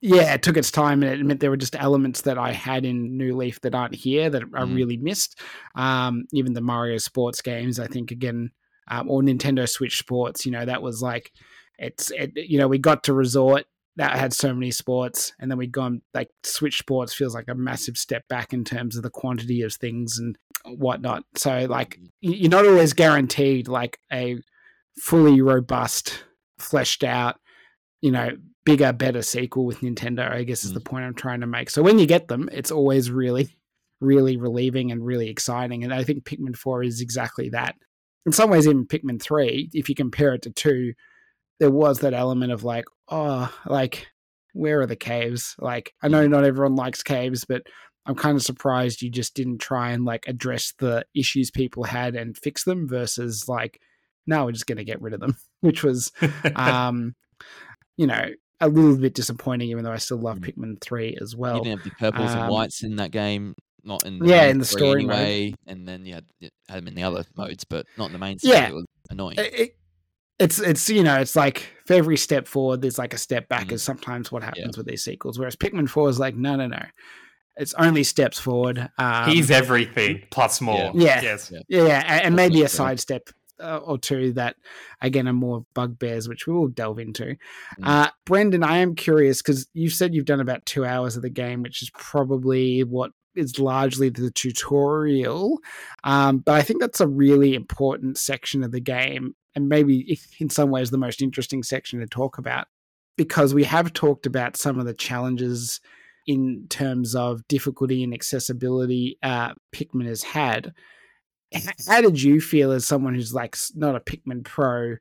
Yeah, 0.00 0.32
it 0.34 0.42
took 0.42 0.56
its 0.56 0.70
time 0.70 1.02
and 1.02 1.20
it 1.20 1.24
meant 1.24 1.40
there 1.40 1.50
were 1.50 1.56
just 1.56 1.76
elements 1.76 2.22
that 2.22 2.38
I 2.38 2.52
had 2.52 2.84
in 2.84 3.18
New 3.18 3.36
Leaf 3.36 3.60
that 3.60 3.74
aren't 3.74 3.94
here 3.94 4.30
that 4.30 4.42
I 4.54 4.62
mm. 4.62 4.74
really 4.74 4.96
missed. 4.96 5.38
Um, 5.74 6.24
even 6.32 6.54
the 6.54 6.62
Mario 6.62 6.96
sports 6.98 7.42
games, 7.42 7.78
I 7.78 7.86
think, 7.86 8.10
again, 8.10 8.50
um, 8.88 9.10
or 9.10 9.20
Nintendo 9.20 9.68
Switch 9.68 9.98
Sports, 9.98 10.46
you 10.46 10.52
know, 10.52 10.64
that 10.64 10.82
was 10.82 11.02
like, 11.02 11.32
it's, 11.78 12.10
it, 12.12 12.32
you 12.34 12.58
know, 12.58 12.68
we 12.68 12.78
got 12.78 13.04
to 13.04 13.12
resort 13.12 13.66
that 13.96 14.16
had 14.16 14.32
so 14.32 14.54
many 14.54 14.70
sports, 14.70 15.34
and 15.38 15.50
then 15.50 15.58
we'd 15.58 15.72
gone 15.72 16.00
like 16.14 16.30
Switch 16.42 16.78
Sports 16.78 17.12
feels 17.12 17.34
like 17.34 17.48
a 17.48 17.54
massive 17.54 17.98
step 17.98 18.26
back 18.28 18.52
in 18.52 18.64
terms 18.64 18.96
of 18.96 19.02
the 19.02 19.10
quantity 19.10 19.62
of 19.62 19.74
things 19.74 20.18
and 20.18 20.38
whatnot. 20.64 21.24
So 21.34 21.66
like 21.68 21.98
you're 22.20 22.50
not 22.50 22.66
always 22.66 22.92
guaranteed 22.92 23.68
like 23.68 23.98
a 24.12 24.38
fully 24.98 25.40
robust, 25.42 26.24
fleshed 26.58 27.04
out, 27.04 27.40
you 28.00 28.10
know, 28.10 28.30
bigger, 28.64 28.92
better 28.92 29.22
sequel 29.22 29.64
with 29.64 29.80
Nintendo. 29.80 30.30
I 30.30 30.44
guess 30.44 30.64
is 30.64 30.72
the 30.72 30.80
mm. 30.80 30.84
point 30.84 31.04
I'm 31.04 31.14
trying 31.14 31.40
to 31.40 31.46
make. 31.46 31.70
So 31.70 31.82
when 31.82 31.98
you 31.98 32.06
get 32.06 32.28
them, 32.28 32.48
it's 32.52 32.70
always 32.70 33.10
really, 33.10 33.56
really 34.00 34.36
relieving 34.36 34.90
and 34.92 35.04
really 35.04 35.28
exciting. 35.28 35.84
And 35.84 35.92
I 35.92 36.04
think 36.04 36.24
Pikmin 36.24 36.56
Four 36.56 36.82
is 36.82 37.00
exactly 37.00 37.50
that. 37.50 37.76
In 38.26 38.32
some 38.32 38.50
ways, 38.50 38.66
even 38.66 38.86
Pikmin 38.86 39.20
Three, 39.20 39.70
if 39.72 39.88
you 39.88 39.94
compare 39.94 40.34
it 40.34 40.42
to 40.42 40.50
two 40.50 40.92
there 41.60 41.70
was 41.70 42.00
that 42.00 42.14
element 42.14 42.50
of 42.50 42.64
like, 42.64 42.86
oh, 43.08 43.54
like, 43.66 44.08
where 44.54 44.80
are 44.80 44.86
the 44.86 44.96
caves? 44.96 45.54
Like, 45.58 45.94
I 46.02 46.08
know 46.08 46.26
not 46.26 46.44
everyone 46.44 46.74
likes 46.74 47.02
caves, 47.02 47.44
but 47.44 47.62
I'm 48.06 48.14
kind 48.16 48.34
of 48.34 48.42
surprised 48.42 49.02
you 49.02 49.10
just 49.10 49.34
didn't 49.34 49.58
try 49.58 49.90
and 49.90 50.04
like 50.04 50.26
address 50.26 50.72
the 50.78 51.04
issues 51.14 51.50
people 51.50 51.84
had 51.84 52.16
and 52.16 52.36
fix 52.36 52.64
them 52.64 52.88
versus 52.88 53.46
like 53.46 53.78
no, 54.26 54.44
we're 54.44 54.52
just 54.52 54.66
going 54.66 54.78
to 54.78 54.84
get 54.84 55.00
rid 55.00 55.12
of 55.12 55.20
them, 55.20 55.36
which 55.60 55.82
was, 55.82 56.12
um, 56.56 57.14
you 57.96 58.06
know, 58.06 58.26
a 58.60 58.68
little 58.68 58.96
bit 58.96 59.14
disappointing. 59.14 59.68
Even 59.70 59.84
though 59.84 59.92
I 59.92 59.96
still 59.98 60.18
love 60.18 60.38
Mm. 60.38 60.54
Pikmin 60.54 60.80
three 60.80 61.16
as 61.20 61.34
well. 61.36 61.58
You 61.58 61.64
didn't 61.64 61.80
have 61.80 61.84
the 61.84 61.96
purples 61.96 62.30
and 62.32 62.40
um, 62.40 62.50
whites 62.50 62.82
in 62.82 62.96
that 62.96 63.10
game, 63.10 63.54
not 63.84 64.04
in 64.06 64.18
the 64.18 64.26
Yeah, 64.28 64.46
in 64.46 64.58
the 64.58 64.64
story 64.64 65.02
story 65.02 65.06
mode. 65.50 65.54
and 65.66 65.86
then 65.88 66.04
you 66.06 66.14
had, 66.14 66.24
you 66.40 66.50
had 66.68 66.78
them 66.78 66.88
in 66.88 66.94
the 66.94 67.02
other 67.02 67.24
modes, 67.36 67.64
but 67.64 67.86
not 67.98 68.06
in 68.06 68.12
the 68.12 68.18
main 68.18 68.38
Yeah. 68.42 68.66
story. 68.66 68.70
It 68.70 68.74
was 68.74 68.86
annoying. 69.10 69.36
it, 69.38 69.54
it- 69.60 69.76
it's 70.38 70.58
it's 70.58 70.88
you 70.88 71.02
know 71.02 71.16
it's 71.20 71.36
like 71.36 71.66
for 71.84 71.92
every 71.92 72.16
step 72.16 72.48
forward 72.48 72.80
there's 72.80 72.96
like 72.96 73.12
a 73.12 73.18
step 73.18 73.46
back 73.50 73.66
Mhm. 73.66 73.72
is 73.72 73.82
sometimes 73.82 74.32
what 74.32 74.42
happens 74.42 74.74
with 74.78 74.86
these 74.86 75.04
sequels 75.04 75.38
whereas 75.38 75.54
pikmin 75.54 75.86
4 75.86 76.08
is 76.08 76.18
like 76.18 76.34
no 76.34 76.56
no 76.56 76.66
no 76.66 76.82
it's 77.58 77.74
only 77.74 78.02
steps 78.02 78.38
forward 78.40 78.88
um, 78.96 79.28
He's 79.28 79.50
everything 79.50 80.22
plus 80.30 80.62
more. 80.62 80.92
Yeah. 80.94 81.20
Yes. 81.20 81.52
Yeah. 81.52 81.60
yeah 81.68 82.04
and, 82.06 82.24
and 82.24 82.36
maybe 82.36 82.60
a 82.60 82.62
what- 82.62 82.70
sidestep 82.70 83.28
uh, 83.60 83.78
or 83.78 83.98
two 83.98 84.32
that 84.32 84.56
again 85.00 85.28
are 85.28 85.32
more 85.32 85.64
bugbears 85.74 86.28
which 86.28 86.46
we 86.46 86.52
will 86.52 86.68
delve 86.68 86.98
into 86.98 87.36
Mm. 87.78 87.86
uh 87.86 88.10
brendan 88.24 88.62
i 88.62 88.78
am 88.78 88.94
curious 88.94 89.42
because 89.42 89.66
you 89.74 89.90
said 89.90 90.14
you've 90.14 90.24
done 90.24 90.40
about 90.40 90.66
two 90.66 90.84
hours 90.84 91.16
of 91.16 91.22
the 91.22 91.30
game 91.30 91.62
which 91.62 91.82
is 91.82 91.90
probably 91.94 92.82
what 92.84 93.12
is 93.36 93.58
largely 93.58 94.08
the 94.08 94.30
tutorial 94.30 95.58
um, 96.04 96.38
but 96.38 96.52
i 96.54 96.62
think 96.62 96.80
that's 96.80 97.00
a 97.00 97.06
really 97.06 97.54
important 97.54 98.18
section 98.18 98.64
of 98.64 98.72
the 98.72 98.80
game 98.80 99.34
and 99.54 99.68
maybe 99.68 100.18
in 100.38 100.50
some 100.50 100.70
ways 100.70 100.90
the 100.90 100.98
most 100.98 101.22
interesting 101.22 101.62
section 101.62 102.00
to 102.00 102.06
talk 102.06 102.38
about 102.38 102.66
because 103.16 103.52
we 103.52 103.64
have 103.64 103.92
talked 103.92 104.26
about 104.26 104.56
some 104.56 104.78
of 104.78 104.86
the 104.86 104.94
challenges 104.94 105.80
in 106.26 106.66
terms 106.68 107.14
of 107.14 107.46
difficulty 107.48 108.02
and 108.02 108.14
accessibility 108.14 109.18
uh, 109.22 109.52
Pikmin 109.72 110.06
has 110.06 110.22
had. 110.22 110.72
How 111.88 112.00
did 112.00 112.22
you 112.22 112.40
feel 112.40 112.72
as 112.72 112.86
someone 112.86 113.14
who's 113.14 113.34
like 113.34 113.56
not 113.74 113.96
a 113.96 114.00
Pikmin 114.00 114.44
pro 114.44 114.96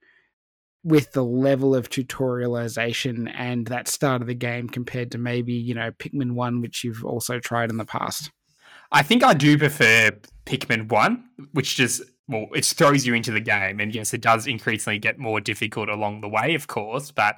with 0.83 1.11
the 1.11 1.23
level 1.23 1.75
of 1.75 1.89
tutorialization 1.89 3.31
and 3.35 3.67
that 3.67 3.87
start 3.87 4.21
of 4.21 4.27
the 4.27 4.33
game 4.33 4.69
compared 4.69 5.11
to 5.11 5.17
maybe, 5.17 5.53
you 5.53 5.73
know, 5.73 5.91
Pikmin 5.91 6.31
1, 6.31 6.61
which 6.61 6.83
you've 6.83 7.03
also 7.03 7.39
tried 7.39 7.69
in 7.69 7.77
the 7.77 7.85
past? 7.85 8.31
I 8.91 9.03
think 9.03 9.23
I 9.23 9.33
do 9.33 9.57
prefer 9.57 10.11
Pikmin 10.45 10.89
1, 10.89 11.23
which 11.51 11.75
just, 11.75 12.01
well, 12.27 12.47
it 12.55 12.65
throws 12.65 13.05
you 13.05 13.13
into 13.13 13.31
the 13.31 13.41
game. 13.41 13.79
And 13.79 13.93
yes, 13.93 14.13
it 14.13 14.21
does 14.21 14.47
increasingly 14.47 14.99
get 14.99 15.19
more 15.19 15.39
difficult 15.41 15.89
along 15.89 16.21
the 16.21 16.29
way, 16.29 16.55
of 16.55 16.67
course, 16.67 17.11
but 17.11 17.35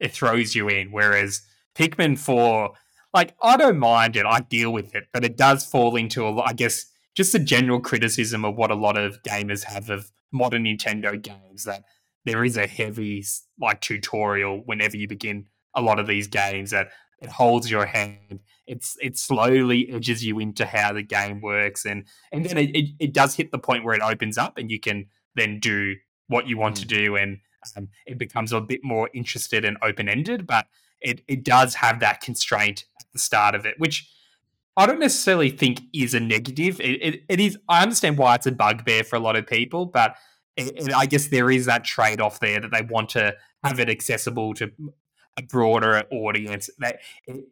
it 0.00 0.12
throws 0.12 0.54
you 0.54 0.68
in. 0.68 0.92
Whereas 0.92 1.42
Pikmin 1.74 2.18
4, 2.18 2.70
like, 3.12 3.34
I 3.42 3.56
don't 3.56 3.78
mind 3.78 4.16
it, 4.16 4.24
I 4.24 4.40
deal 4.40 4.72
with 4.72 4.94
it, 4.94 5.04
but 5.12 5.24
it 5.24 5.36
does 5.36 5.66
fall 5.66 5.96
into 5.96 6.24
a, 6.24 6.40
I 6.40 6.52
guess, 6.52 6.86
just 7.14 7.34
a 7.34 7.38
general 7.38 7.80
criticism 7.80 8.44
of 8.44 8.56
what 8.56 8.70
a 8.70 8.74
lot 8.74 8.96
of 8.96 9.22
gamers 9.22 9.64
have 9.64 9.90
of 9.90 10.10
modern 10.32 10.64
Nintendo 10.64 11.20
games 11.20 11.64
that 11.64 11.84
there 12.24 12.44
is 12.44 12.56
a 12.56 12.66
heavy, 12.66 13.24
like, 13.60 13.80
tutorial 13.80 14.62
whenever 14.64 14.96
you 14.96 15.06
begin 15.06 15.46
a 15.74 15.82
lot 15.82 15.98
of 15.98 16.06
these 16.06 16.26
games 16.26 16.70
that 16.70 16.88
it 17.20 17.30
holds 17.30 17.70
your 17.70 17.86
hand 17.86 18.40
it's 18.66 18.96
it 19.00 19.18
slowly 19.18 19.90
edges 19.90 20.24
you 20.24 20.38
into 20.38 20.64
how 20.66 20.92
the 20.92 21.02
game 21.02 21.40
works 21.40 21.84
and 21.84 22.06
and 22.32 22.44
then 22.44 22.56
it, 22.58 22.70
it, 22.76 22.90
it 22.98 23.12
does 23.12 23.34
hit 23.34 23.50
the 23.50 23.58
point 23.58 23.84
where 23.84 23.94
it 23.94 24.02
opens 24.02 24.38
up 24.38 24.56
and 24.56 24.70
you 24.70 24.80
can 24.80 25.06
then 25.34 25.58
do 25.60 25.94
what 26.28 26.46
you 26.46 26.56
want 26.56 26.76
to 26.76 26.86
do 26.86 27.16
and 27.16 27.38
um, 27.76 27.88
it 28.06 28.18
becomes 28.18 28.52
a 28.52 28.60
bit 28.60 28.80
more 28.82 29.10
interested 29.14 29.64
and 29.64 29.76
open-ended 29.82 30.46
but 30.46 30.66
it, 31.00 31.22
it 31.28 31.44
does 31.44 31.74
have 31.74 32.00
that 32.00 32.20
constraint 32.20 32.84
at 33.00 33.06
the 33.12 33.18
start 33.18 33.54
of 33.54 33.66
it 33.66 33.74
which 33.78 34.10
i 34.76 34.86
don't 34.86 35.00
necessarily 35.00 35.50
think 35.50 35.82
is 35.92 36.14
a 36.14 36.20
negative 36.20 36.80
it, 36.80 37.02
it, 37.02 37.24
it 37.28 37.40
is 37.40 37.58
i 37.68 37.82
understand 37.82 38.18
why 38.18 38.34
it's 38.34 38.46
a 38.46 38.52
bugbear 38.52 39.04
for 39.04 39.16
a 39.16 39.20
lot 39.20 39.36
of 39.36 39.46
people 39.46 39.86
but 39.86 40.16
it, 40.56 40.92
i 40.94 41.06
guess 41.06 41.28
there 41.28 41.50
is 41.50 41.66
that 41.66 41.84
trade-off 41.84 42.40
there 42.40 42.60
that 42.60 42.70
they 42.70 42.82
want 42.82 43.08
to 43.08 43.34
have 43.62 43.78
it 43.80 43.88
accessible 43.88 44.54
to 44.54 44.70
a 45.36 45.42
broader 45.42 46.02
audience 46.12 46.70
they 46.80 46.94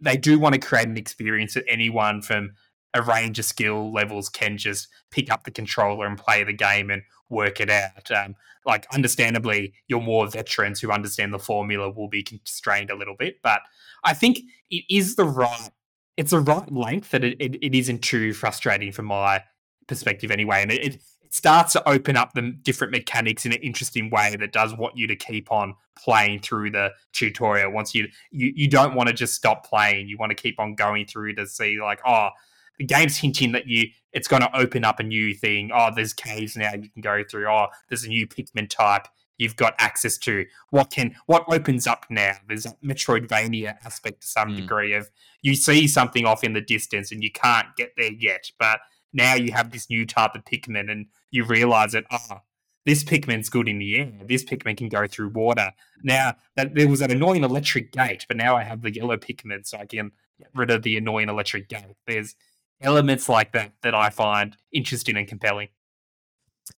they 0.01 0.17
do 0.17 0.39
want 0.39 0.55
to 0.55 0.61
create 0.61 0.87
an 0.87 0.97
experience 0.97 1.55
that 1.55 1.65
anyone 1.69 2.23
from 2.23 2.53
a 2.95 3.03
range 3.03 3.39
of 3.39 3.45
skill 3.45 3.93
levels 3.93 4.29
can 4.29 4.57
just 4.57 4.89
pick 5.11 5.31
up 5.31 5.45
the 5.45 5.51
controller 5.51 6.07
and 6.07 6.19
play 6.19 6.45
the 6.45 6.53
game 6.53 6.91
and 6.91 7.03
work 7.29 7.61
it 7.61 7.71
out. 7.71 8.11
Um, 8.11 8.37
like, 8.67 8.87
understandably, 8.93 9.73
your 9.89 10.03
more 10.03 10.29
veterans 10.29 10.81
who 10.81 10.91
understand 10.91 11.33
the 11.33 11.39
formula 11.39 11.91
will 11.91 12.09
be 12.09 12.23
constrained 12.23 12.91
a 12.91 12.97
little 12.97 13.17
bit, 13.17 13.37
but 13.43 13.61
I 14.05 14.15
think 14.15 14.41
it 14.71 14.85
is 14.91 15.17
the 15.17 15.25
right. 15.25 15.71
It's 16.17 16.31
the 16.31 16.41
right 16.41 16.71
length 16.71 17.11
that 17.11 17.25
it, 17.25 17.37
it, 17.41 17.57
it 17.63 17.75
isn't 17.75 18.03
too 18.03 18.33
frustrating 18.35 18.93
from 18.93 19.07
my 19.07 19.43
perspective 19.89 20.31
anyway, 20.31 20.63
and 20.63 20.71
it, 20.71 20.85
it 20.85 21.03
starts 21.31 21.73
to 21.73 21.89
open 21.89 22.17
up 22.17 22.33
the 22.35 22.43
different 22.43 22.93
mechanics 22.93 23.47
in 23.47 23.53
an 23.53 23.59
interesting 23.63 24.11
way 24.11 24.37
that 24.37 24.53
does 24.53 24.77
want 24.77 24.97
you 24.97 25.07
to 25.07 25.17
keep 25.17 25.51
on 25.51 25.75
playing 25.97 26.41
through 26.41 26.71
the 26.71 26.91
tutorial. 27.13 27.73
Once 27.73 27.95
you 27.95 28.09
you, 28.31 28.53
you 28.55 28.69
don't 28.69 28.95
want 28.95 29.09
to 29.09 29.15
just 29.15 29.35
stop 29.35 29.67
playing, 29.67 30.09
you 30.09 30.19
want 30.19 30.31
to 30.31 30.37
keep 30.37 30.61
on 30.61 30.75
going 30.75 31.07
through 31.07 31.35
to 31.35 31.47
see 31.47 31.81
like, 31.81 32.01
oh, 32.07 32.29
the 32.79 32.85
game's 32.85 33.17
hinting 33.17 33.53
that 33.53 33.67
you 33.67 33.87
it's 34.13 34.29
going 34.29 34.43
to 34.43 34.57
open 34.57 34.85
up 34.85 35.01
a 35.01 35.03
new 35.03 35.33
thing. 35.35 35.71
Oh, 35.75 35.91
there's 35.95 36.13
caves 36.13 36.55
now 36.57 36.75
you 36.75 36.91
can 36.91 37.01
go 37.01 37.23
through. 37.25 37.49
Oh, 37.49 37.69
there's 37.89 38.05
a 38.05 38.09
new 38.09 38.27
Pikmin 38.27 38.69
type 38.69 39.09
you've 39.43 39.57
got 39.57 39.75
access 39.79 40.17
to. 40.19 40.47
What 40.71 40.91
can 40.91 41.15
what 41.27 41.45
opens 41.49 41.87
up 41.87 42.07
now? 42.09 42.35
There's 42.49 42.67
a 42.67 42.75
Metroidvania 42.85 43.77
aspect 43.85 44.23
to 44.23 44.27
some 44.27 44.51
Mm. 44.51 44.57
degree 44.57 44.93
of 44.95 45.11
you 45.43 45.55
see 45.55 45.87
something 45.89 46.25
off 46.25 46.43
in 46.45 46.53
the 46.53 46.61
distance 46.61 47.13
and 47.13 47.23
you 47.23 47.31
can't 47.31 47.69
get 47.77 47.93
there 47.97 48.13
yet, 48.13 48.51
but 48.59 48.81
now 49.13 49.35
you 49.35 49.53
have 49.53 49.73
this 49.73 49.91
new 49.91 50.07
type 50.07 50.35
of 50.35 50.45
Pikmin 50.45 50.91
and 50.91 51.07
you 51.31 51.45
realize 51.45 51.93
that 51.93 52.05
ah, 52.11 52.41
this 52.87 53.05
Pikmin's 53.05 53.49
good 53.49 53.69
in 53.69 53.79
the 53.79 53.97
air. 53.99 54.13
This 54.25 54.45
Pikmin 54.45 54.77
can 54.77 54.89
go 54.89 55.07
through 55.07 55.29
water. 55.31 55.73
Now 56.03 56.37
that 56.57 56.75
there 56.75 56.89
was 56.89 57.01
an 57.03 57.11
annoying 57.11 57.45
electric 57.45 57.93
gate, 57.93 58.25
but 58.29 58.37
now 58.37 58.57
I 58.57 58.63
have 58.63 58.83
the 58.83 58.93
yellow 58.95 59.17
Pikmin, 59.17 59.67
so 59.67 59.79
I 59.79 59.87
can 59.87 60.13
get 60.39 60.49
rid 60.55 60.71
of 60.71 60.83
the 60.83 60.97
annoying 60.97 61.29
electric 61.29 61.69
gate. 61.69 61.97
There's 62.07 62.35
elements 62.81 63.29
like 63.29 63.53
that 63.53 63.73
that 63.83 63.95
I 63.95 64.11
find 64.11 64.57
interesting 64.73 65.17
and 65.17 65.29
compelling. 65.29 65.69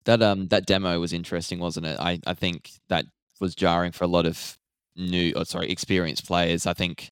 That 0.05 0.21
um 0.21 0.47
that 0.47 0.65
demo 0.65 0.99
was 0.99 1.13
interesting, 1.13 1.59
wasn't 1.59 1.85
it? 1.85 1.99
I 1.99 2.19
I 2.25 2.33
think 2.33 2.71
that 2.89 3.05
was 3.39 3.55
jarring 3.55 3.91
for 3.91 4.03
a 4.03 4.07
lot 4.07 4.25
of 4.25 4.57
new, 4.95 5.33
or 5.35 5.45
sorry, 5.45 5.69
experienced 5.69 6.25
players. 6.27 6.65
I 6.67 6.73
think 6.73 7.11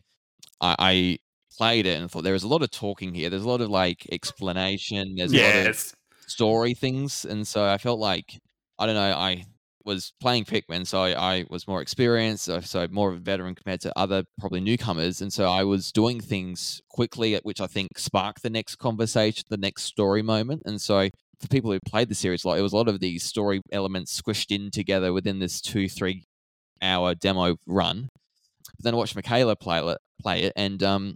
I, 0.59 0.75
I 0.79 1.17
played 1.57 1.85
it 1.85 1.99
and 1.99 2.09
thought 2.09 2.23
there 2.23 2.33
was 2.33 2.43
a 2.43 2.47
lot 2.47 2.61
of 2.63 2.71
talking 2.71 3.13
here. 3.13 3.29
There's 3.29 3.43
a 3.43 3.49
lot 3.49 3.61
of 3.61 3.69
like 3.69 4.07
explanation. 4.11 5.15
There's 5.15 5.33
a 5.33 5.37
lot 5.37 5.55
of 5.55 5.65
story 6.27 6.73
things, 6.73 7.25
and 7.25 7.47
so 7.47 7.65
I 7.65 7.77
felt 7.77 7.99
like 7.99 8.39
I 8.79 8.85
don't 8.85 8.95
know. 8.95 9.13
I 9.13 9.45
was 9.83 10.13
playing 10.21 10.45
Pikmin, 10.45 10.85
so 10.85 11.01
I, 11.01 11.37
I 11.39 11.45
was 11.49 11.67
more 11.67 11.81
experienced, 11.81 12.45
so, 12.45 12.59
so 12.59 12.87
more 12.91 13.09
of 13.09 13.15
a 13.15 13.19
veteran 13.19 13.55
compared 13.55 13.81
to 13.81 13.97
other 13.97 14.23
probably 14.39 14.61
newcomers, 14.61 15.21
and 15.21 15.33
so 15.33 15.45
I 15.45 15.63
was 15.63 15.91
doing 15.91 16.19
things 16.21 16.81
quickly, 16.89 17.35
at 17.35 17.43
which 17.45 17.59
I 17.59 17.67
think 17.67 17.97
sparked 17.97 18.43
the 18.43 18.49
next 18.49 18.75
conversation, 18.75 19.43
the 19.49 19.57
next 19.57 19.83
story 19.83 20.21
moment, 20.21 20.63
and 20.65 20.79
so 20.79 21.09
for 21.41 21.47
people 21.47 21.71
who 21.71 21.79
played 21.85 22.09
the 22.09 22.15
series, 22.15 22.45
like 22.45 22.59
it 22.59 22.63
was 22.63 22.73
a 22.73 22.77
lot 22.77 22.87
of 22.87 22.99
these 22.99 23.23
story 23.23 23.61
elements 23.71 24.19
squished 24.19 24.55
in 24.55 24.71
together 24.71 25.11
within 25.13 25.39
this 25.39 25.61
two 25.61 25.89
three 25.89 26.23
hour 26.81 27.15
demo 27.15 27.55
run. 27.67 28.09
But 28.77 28.83
then 28.83 28.93
I 28.93 28.97
watched 28.97 29.15
Michaela 29.15 29.55
play 29.55 29.79
it, 29.79 29.97
play 30.21 30.43
it, 30.43 30.53
and 30.55 30.81
um, 30.83 31.15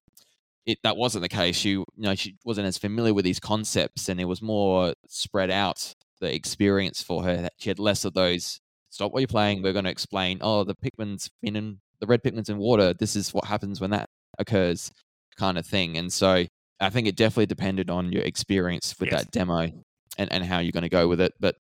it 0.65 0.79
that 0.83 0.97
wasn't 0.97 1.21
the 1.21 1.29
case. 1.29 1.55
She, 1.55 1.69
you 1.71 1.85
know, 1.97 2.15
she 2.15 2.35
wasn't 2.43 2.67
as 2.67 2.77
familiar 2.77 3.13
with 3.13 3.25
these 3.25 3.39
concepts, 3.39 4.09
and 4.09 4.19
it 4.19 4.25
was 4.25 4.41
more 4.41 4.93
spread 5.07 5.51
out 5.51 5.93
the 6.21 6.33
experience 6.33 7.01
for 7.01 7.23
her. 7.23 7.37
That 7.43 7.53
She 7.57 7.69
had 7.69 7.79
less 7.79 8.05
of 8.05 8.13
those. 8.13 8.59
Stop 8.89 9.11
what 9.11 9.19
you're 9.19 9.27
playing. 9.27 9.61
We're 9.61 9.73
going 9.73 9.85
to 9.85 9.91
explain. 9.91 10.39
Oh, 10.41 10.63
the 10.63 10.75
Pikmin's 10.75 11.29
been 11.41 11.55
in 11.55 11.79
the 11.99 12.07
red 12.07 12.23
Pikmin's 12.23 12.49
in 12.49 12.57
water. 12.57 12.93
This 12.93 13.15
is 13.15 13.33
what 13.33 13.45
happens 13.45 13.81
when 13.81 13.91
that 13.91 14.07
occurs, 14.39 14.91
kind 15.37 15.57
of 15.57 15.65
thing. 15.65 15.97
And 15.97 16.11
so 16.11 16.45
I 16.79 16.89
think 16.89 17.07
it 17.07 17.15
definitely 17.15 17.45
depended 17.45 17.89
on 17.89 18.11
your 18.11 18.23
experience 18.23 18.95
with 18.99 19.11
Yes. 19.11 19.23
that 19.23 19.31
demo 19.31 19.71
and, 20.17 20.31
and 20.31 20.43
how 20.43 20.59
you're 20.59 20.71
going 20.71 20.83
to 20.83 20.89
go 20.89 21.07
with 21.07 21.21
it. 21.21 21.33
But 21.39 21.55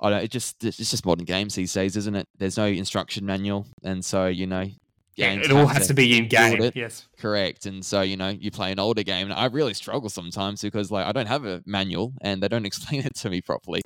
I 0.00 0.10
don't. 0.10 0.22
It 0.24 0.30
just 0.30 0.64
it's 0.64 0.78
just 0.78 1.06
modern 1.06 1.24
games 1.24 1.54
these 1.54 1.72
days, 1.72 1.96
isn't 1.96 2.14
it? 2.14 2.28
There's 2.38 2.56
no 2.56 2.66
instruction 2.66 3.24
manual, 3.24 3.66
and 3.82 4.04
so 4.04 4.26
you 4.26 4.46
know, 4.46 4.66
yeah, 5.14 5.34
games 5.34 5.46
it 5.46 5.52
all 5.52 5.66
has 5.66 5.88
to 5.88 5.94
be 5.94 6.16
in 6.16 6.28
game. 6.28 6.70
Yes, 6.74 7.06
Correct. 7.18 7.66
And 7.66 7.84
so, 7.84 8.00
you 8.00 8.16
know, 8.16 8.30
you 8.30 8.50
play 8.50 8.72
an 8.72 8.78
older 8.78 9.02
game, 9.02 9.30
and 9.30 9.34
I 9.34 9.46
really 9.46 9.74
struggle 9.74 10.08
sometimes 10.08 10.62
because, 10.62 10.90
like, 10.90 11.04
I 11.04 11.12
don't 11.12 11.26
have 11.26 11.44
a 11.44 11.62
manual 11.66 12.14
and 12.22 12.42
they 12.42 12.48
don't 12.48 12.64
explain 12.72 13.02
it 13.04 13.14
to 13.16 13.30
me 13.30 13.42
properly. 13.42 13.82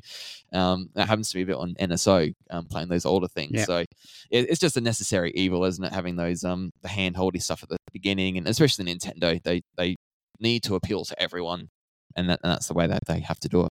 Um, 0.52 0.88
that 0.94 1.08
happens 1.08 1.30
to 1.30 1.36
be 1.36 1.42
a 1.42 1.46
bit 1.46 1.56
on 1.56 1.74
NSO, 1.80 2.32
um, 2.50 2.66
playing 2.66 2.88
those 2.88 3.04
older 3.04 3.26
things. 3.26 3.52
Yeah. 3.54 3.64
So 3.64 3.78
it, 3.78 3.88
it's 4.30 4.60
just 4.60 4.76
a 4.76 4.80
necessary 4.80 5.32
evil, 5.34 5.64
isn't 5.64 5.84
it? 5.84 5.92
Having 5.92 6.16
those, 6.16 6.44
um, 6.44 6.70
the 6.82 6.88
handholdy 6.88 7.42
stuff 7.42 7.62
at 7.62 7.70
the 7.70 7.78
beginning, 7.92 8.38
and 8.38 8.46
especially 8.46 8.84
Nintendo, 8.84 9.42
they, 9.42 9.62
they 9.76 9.96
need 10.38 10.62
to 10.64 10.76
appeal 10.76 11.04
to 11.06 11.20
everyone. 11.20 11.68
And, 12.14 12.30
that, 12.30 12.40
and 12.44 12.52
that's 12.52 12.68
the 12.68 12.74
way 12.74 12.86
that 12.86 13.02
they 13.06 13.20
have 13.20 13.40
to 13.40 13.48
do 13.48 13.64
it. 13.64 13.68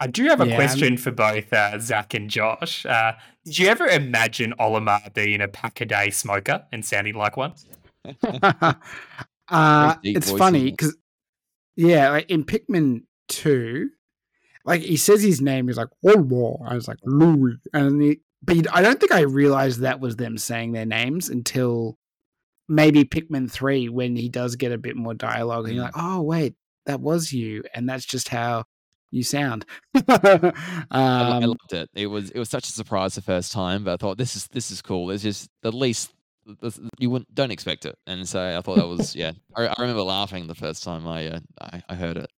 I 0.00 0.06
do 0.06 0.24
have 0.24 0.40
a 0.40 0.46
Yeah, 0.46 0.52
I'm- 0.52 0.60
question 0.60 0.96
for 0.96 1.10
both 1.10 1.52
uh, 1.52 1.78
Zach 1.78 2.14
and 2.14 2.30
Josh. 2.30 2.86
Uh, 2.86 3.12
did 3.44 3.58
you 3.58 3.68
ever 3.68 3.86
imagine 3.86 4.54
Olimar 4.58 5.12
being 5.14 5.40
a 5.40 5.48
pack 5.48 5.80
a 5.80 5.86
day 5.86 6.10
smoker 6.10 6.64
and 6.72 6.84
sounding 6.84 7.14
like 7.14 7.36
one? 7.36 7.52
uh, 9.48 9.96
it's 10.02 10.30
funny 10.30 10.70
because 10.70 10.96
yeah, 11.76 12.10
like 12.10 12.30
in 12.30 12.44
Pikmin 12.44 13.02
two, 13.28 13.90
like 14.64 14.80
he 14.82 14.96
says 14.96 15.22
his 15.22 15.40
name, 15.40 15.68
he's 15.68 15.76
like 15.76 15.88
Olmar. 16.04 16.58
I 16.66 16.74
was 16.74 16.88
like 16.88 16.98
Louie, 17.04 17.58
and 17.72 18.02
he 18.02 18.20
but 18.42 18.74
I 18.74 18.80
don't 18.82 18.98
think 18.98 19.12
I 19.12 19.20
realized 19.20 19.80
that 19.80 20.00
was 20.00 20.16
them 20.16 20.38
saying 20.38 20.72
their 20.72 20.86
names 20.86 21.28
until 21.28 21.98
maybe 22.68 23.04
Pikmin 23.04 23.50
3 23.50 23.88
when 23.88 24.16
he 24.16 24.28
does 24.28 24.56
get 24.56 24.72
a 24.72 24.78
bit 24.78 24.96
more 24.96 25.12
dialogue 25.12 25.66
and 25.66 25.74
you're 25.74 25.84
like, 25.84 25.94
oh, 25.96 26.22
wait, 26.22 26.54
that 26.86 27.00
was 27.00 27.32
you. 27.32 27.64
And 27.74 27.88
that's 27.88 28.06
just 28.06 28.28
how 28.28 28.64
you 29.10 29.22
sound. 29.22 29.66
um, 29.94 30.52
I, 30.90 31.38
loved 31.40 31.72
it. 31.72 31.90
It 31.94 32.06
was 32.06 32.30
it 32.30 32.38
was 32.38 32.48
such 32.48 32.68
a 32.68 32.72
surprise 32.72 33.14
the 33.14 33.22
first 33.22 33.52
time, 33.52 33.84
but 33.84 33.92
I 33.92 33.96
thought 33.96 34.18
this 34.18 34.36
is 34.36 34.46
this 34.48 34.70
is 34.70 34.82
cool. 34.82 35.10
It's 35.10 35.22
just 35.22 35.50
the 35.62 35.72
least 35.72 36.12
you 36.98 37.10
wouldn't 37.10 37.34
don't 37.34 37.50
expect 37.50 37.86
it, 37.86 37.96
and 38.06 38.28
so 38.28 38.56
I 38.56 38.60
thought 38.60 38.76
that 38.76 38.86
was 38.86 39.14
yeah. 39.16 39.32
I, 39.56 39.66
I 39.66 39.74
remember 39.78 40.02
laughing 40.02 40.46
the 40.46 40.54
first 40.54 40.82
time 40.82 41.06
I, 41.06 41.28
uh, 41.28 41.40
I, 41.60 41.82
I 41.88 41.94
heard 41.94 42.16
it. 42.16 42.30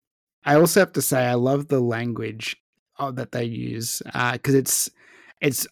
I 0.44 0.57
also 0.57 0.81
have 0.81 0.93
to 0.94 1.03
say 1.03 1.24
I 1.24 1.35
love 1.35 1.69
the 1.69 1.81
language 1.81 2.57
uh, 2.99 3.11
that 3.12 3.32
they 3.32 3.44
use 3.44 4.03
because 4.05 4.55
uh, 4.55 4.59
it's 4.59 4.90
it's 5.40 5.66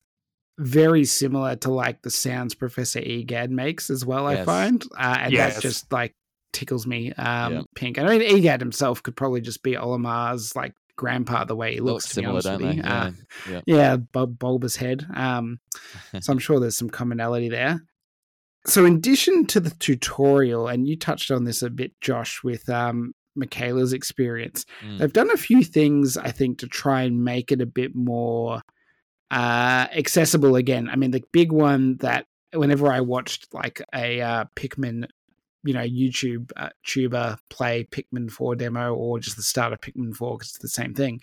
very 0.59 1.05
similar 1.05 1.57
to 1.57 1.71
like 1.71 2.03
the 2.03 2.11
sounds 2.11 2.55
Professor 2.55 3.01
Egad 3.01 3.51
makes 3.51 3.89
as 3.91 4.05
well. 4.05 4.31
Yes. 4.31 4.41
I 4.41 4.45
find, 4.45 4.85
uh, 4.97 5.17
and 5.21 5.33
yes. 5.33 5.55
that 5.55 5.63
just 5.63 5.93
like 5.93 6.15
tickles 6.53 6.87
me 6.87 7.13
um, 7.15 7.53
yeah. 7.53 7.63
pink. 7.75 7.99
I 7.99 8.05
mean, 8.05 8.23
Egad 8.23 8.61
himself 8.61 9.03
could 9.03 9.17
probably 9.17 9.41
just 9.41 9.63
be 9.63 9.77
Olimar's 9.77 10.55
like 10.55 10.75
grandpa 11.01 11.45
the 11.45 11.57
way 11.57 11.73
he 11.73 11.81
looks. 11.81 12.05
similar, 12.05 12.43
don't 12.43 12.61
they? 12.61 12.83
Uh, 12.83 13.13
yeah, 13.49 13.61
yeah, 13.65 13.97
bulbous 13.97 14.77
head. 14.77 15.07
Um, 15.15 15.59
so 16.21 16.31
I'm 16.31 16.39
sure 16.39 16.61
there's 16.61 16.77
some 16.77 16.91
commonality 16.91 17.49
there. 17.49 17.83
So, 18.67 18.85
in 18.85 18.97
addition 18.97 19.47
to 19.47 19.61
the 19.61 19.71
tutorial, 19.71 20.69
and 20.69 20.87
you 20.87 20.95
touched 20.95 21.31
on 21.31 21.45
this 21.45 21.63
a 21.63 21.71
bit, 21.71 21.99
Josh, 22.03 22.45
with 22.45 22.69
um, 22.69 23.15
Michaela's 23.35 23.95
experience, 23.95 24.67
mm. 24.85 24.99
they've 24.99 25.13
done 25.13 25.31
a 25.31 25.39
few 25.39 25.65
things, 25.65 26.19
I 26.19 26.31
think, 26.31 26.59
to 26.59 26.67
try 26.67 27.03
and 27.03 27.25
make 27.25 27.51
it 27.51 27.63
a 27.63 27.67
bit 27.67 27.95
more 27.95 28.61
uh, 29.31 29.87
accessible 29.97 30.57
again. 30.57 30.91
I 30.91 30.97
mean, 30.97 31.13
the 31.13 31.25
big 31.33 31.51
one 31.51 31.97
that 31.99 32.27
whenever 32.53 32.93
I 32.93 33.01
watched 33.01 33.49
like 33.55 33.81
a 33.95 34.21
uh, 34.21 34.45
Pikmin 34.55 35.07
you 35.65 35.75
know 35.75 35.83
YouTube 35.83 36.51
uh, 36.57 36.71
tuber 36.85 37.39
play 37.49 37.85
Pikmin 37.85 38.31
4 38.31 38.57
demo 38.57 38.95
or 38.95 39.19
just 39.19 39.37
the 39.37 39.43
start 39.43 39.73
of 39.73 39.81
Pikmin 39.81 40.15
4 40.15 40.39
because 40.39 40.51
it's 40.51 40.59
the 40.59 40.69
same 40.69 40.95
thing. 40.95 41.21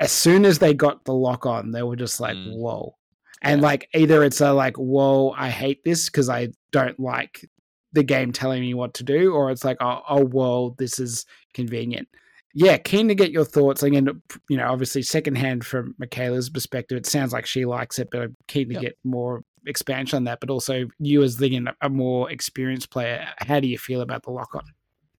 As 0.00 0.12
soon 0.12 0.44
as 0.44 0.58
they 0.58 0.74
got 0.74 1.04
the 1.04 1.14
lock 1.14 1.46
on, 1.46 1.70
they 1.70 1.82
were 1.82 1.96
just 1.96 2.20
like, 2.20 2.36
mm. 2.36 2.56
"Whoa!" 2.56 2.96
And 3.42 3.60
yeah. 3.60 3.66
like 3.66 3.88
either 3.94 4.24
it's 4.24 4.40
a 4.40 4.52
like, 4.52 4.76
"Whoa, 4.76 5.30
I 5.30 5.50
hate 5.50 5.84
this 5.84 6.06
because 6.06 6.28
I 6.28 6.48
don't 6.72 6.98
like 6.98 7.48
the 7.92 8.02
game 8.02 8.32
telling 8.32 8.60
me 8.60 8.74
what 8.74 8.94
to 8.94 9.04
do," 9.04 9.32
or 9.32 9.50
it's 9.50 9.64
like, 9.64 9.76
"Oh, 9.80 10.02
oh, 10.08 10.24
whoa, 10.24 10.74
this 10.78 10.98
is 10.98 11.26
convenient." 11.52 12.08
Yeah, 12.54 12.76
keen 12.76 13.08
to 13.08 13.14
get 13.14 13.32
your 13.32 13.44
thoughts. 13.44 13.82
Again, 13.82 14.22
you 14.48 14.56
know, 14.56 14.68
obviously, 14.68 15.02
secondhand 15.02 15.64
from 15.64 15.94
Michaela's 15.98 16.50
perspective, 16.50 16.96
it 16.96 17.06
sounds 17.06 17.32
like 17.32 17.46
she 17.46 17.64
likes 17.64 17.98
it, 17.98 18.08
but 18.10 18.22
I'm 18.22 18.36
keen 18.48 18.68
to 18.68 18.74
yep. 18.74 18.82
get 18.82 18.98
more 19.04 19.44
expansion 19.66 20.16
on 20.16 20.24
that, 20.24 20.40
but 20.40 20.50
also 20.50 20.86
you 20.98 21.22
as 21.22 21.36
the 21.36 21.68
a 21.80 21.88
more 21.88 22.30
experienced 22.30 22.90
player, 22.90 23.26
how 23.38 23.60
do 23.60 23.68
you 23.68 23.78
feel 23.78 24.00
about 24.00 24.22
the 24.22 24.30
lock 24.30 24.54
on? 24.54 24.62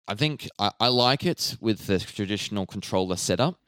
I 0.07 0.15
think 0.15 0.47
I, 0.59 0.71
I 0.79 0.87
like 0.89 1.25
it 1.25 1.57
with 1.59 1.87
the 1.87 1.99
traditional 1.99 2.65
controller 2.65 3.15
setup. 3.15 3.59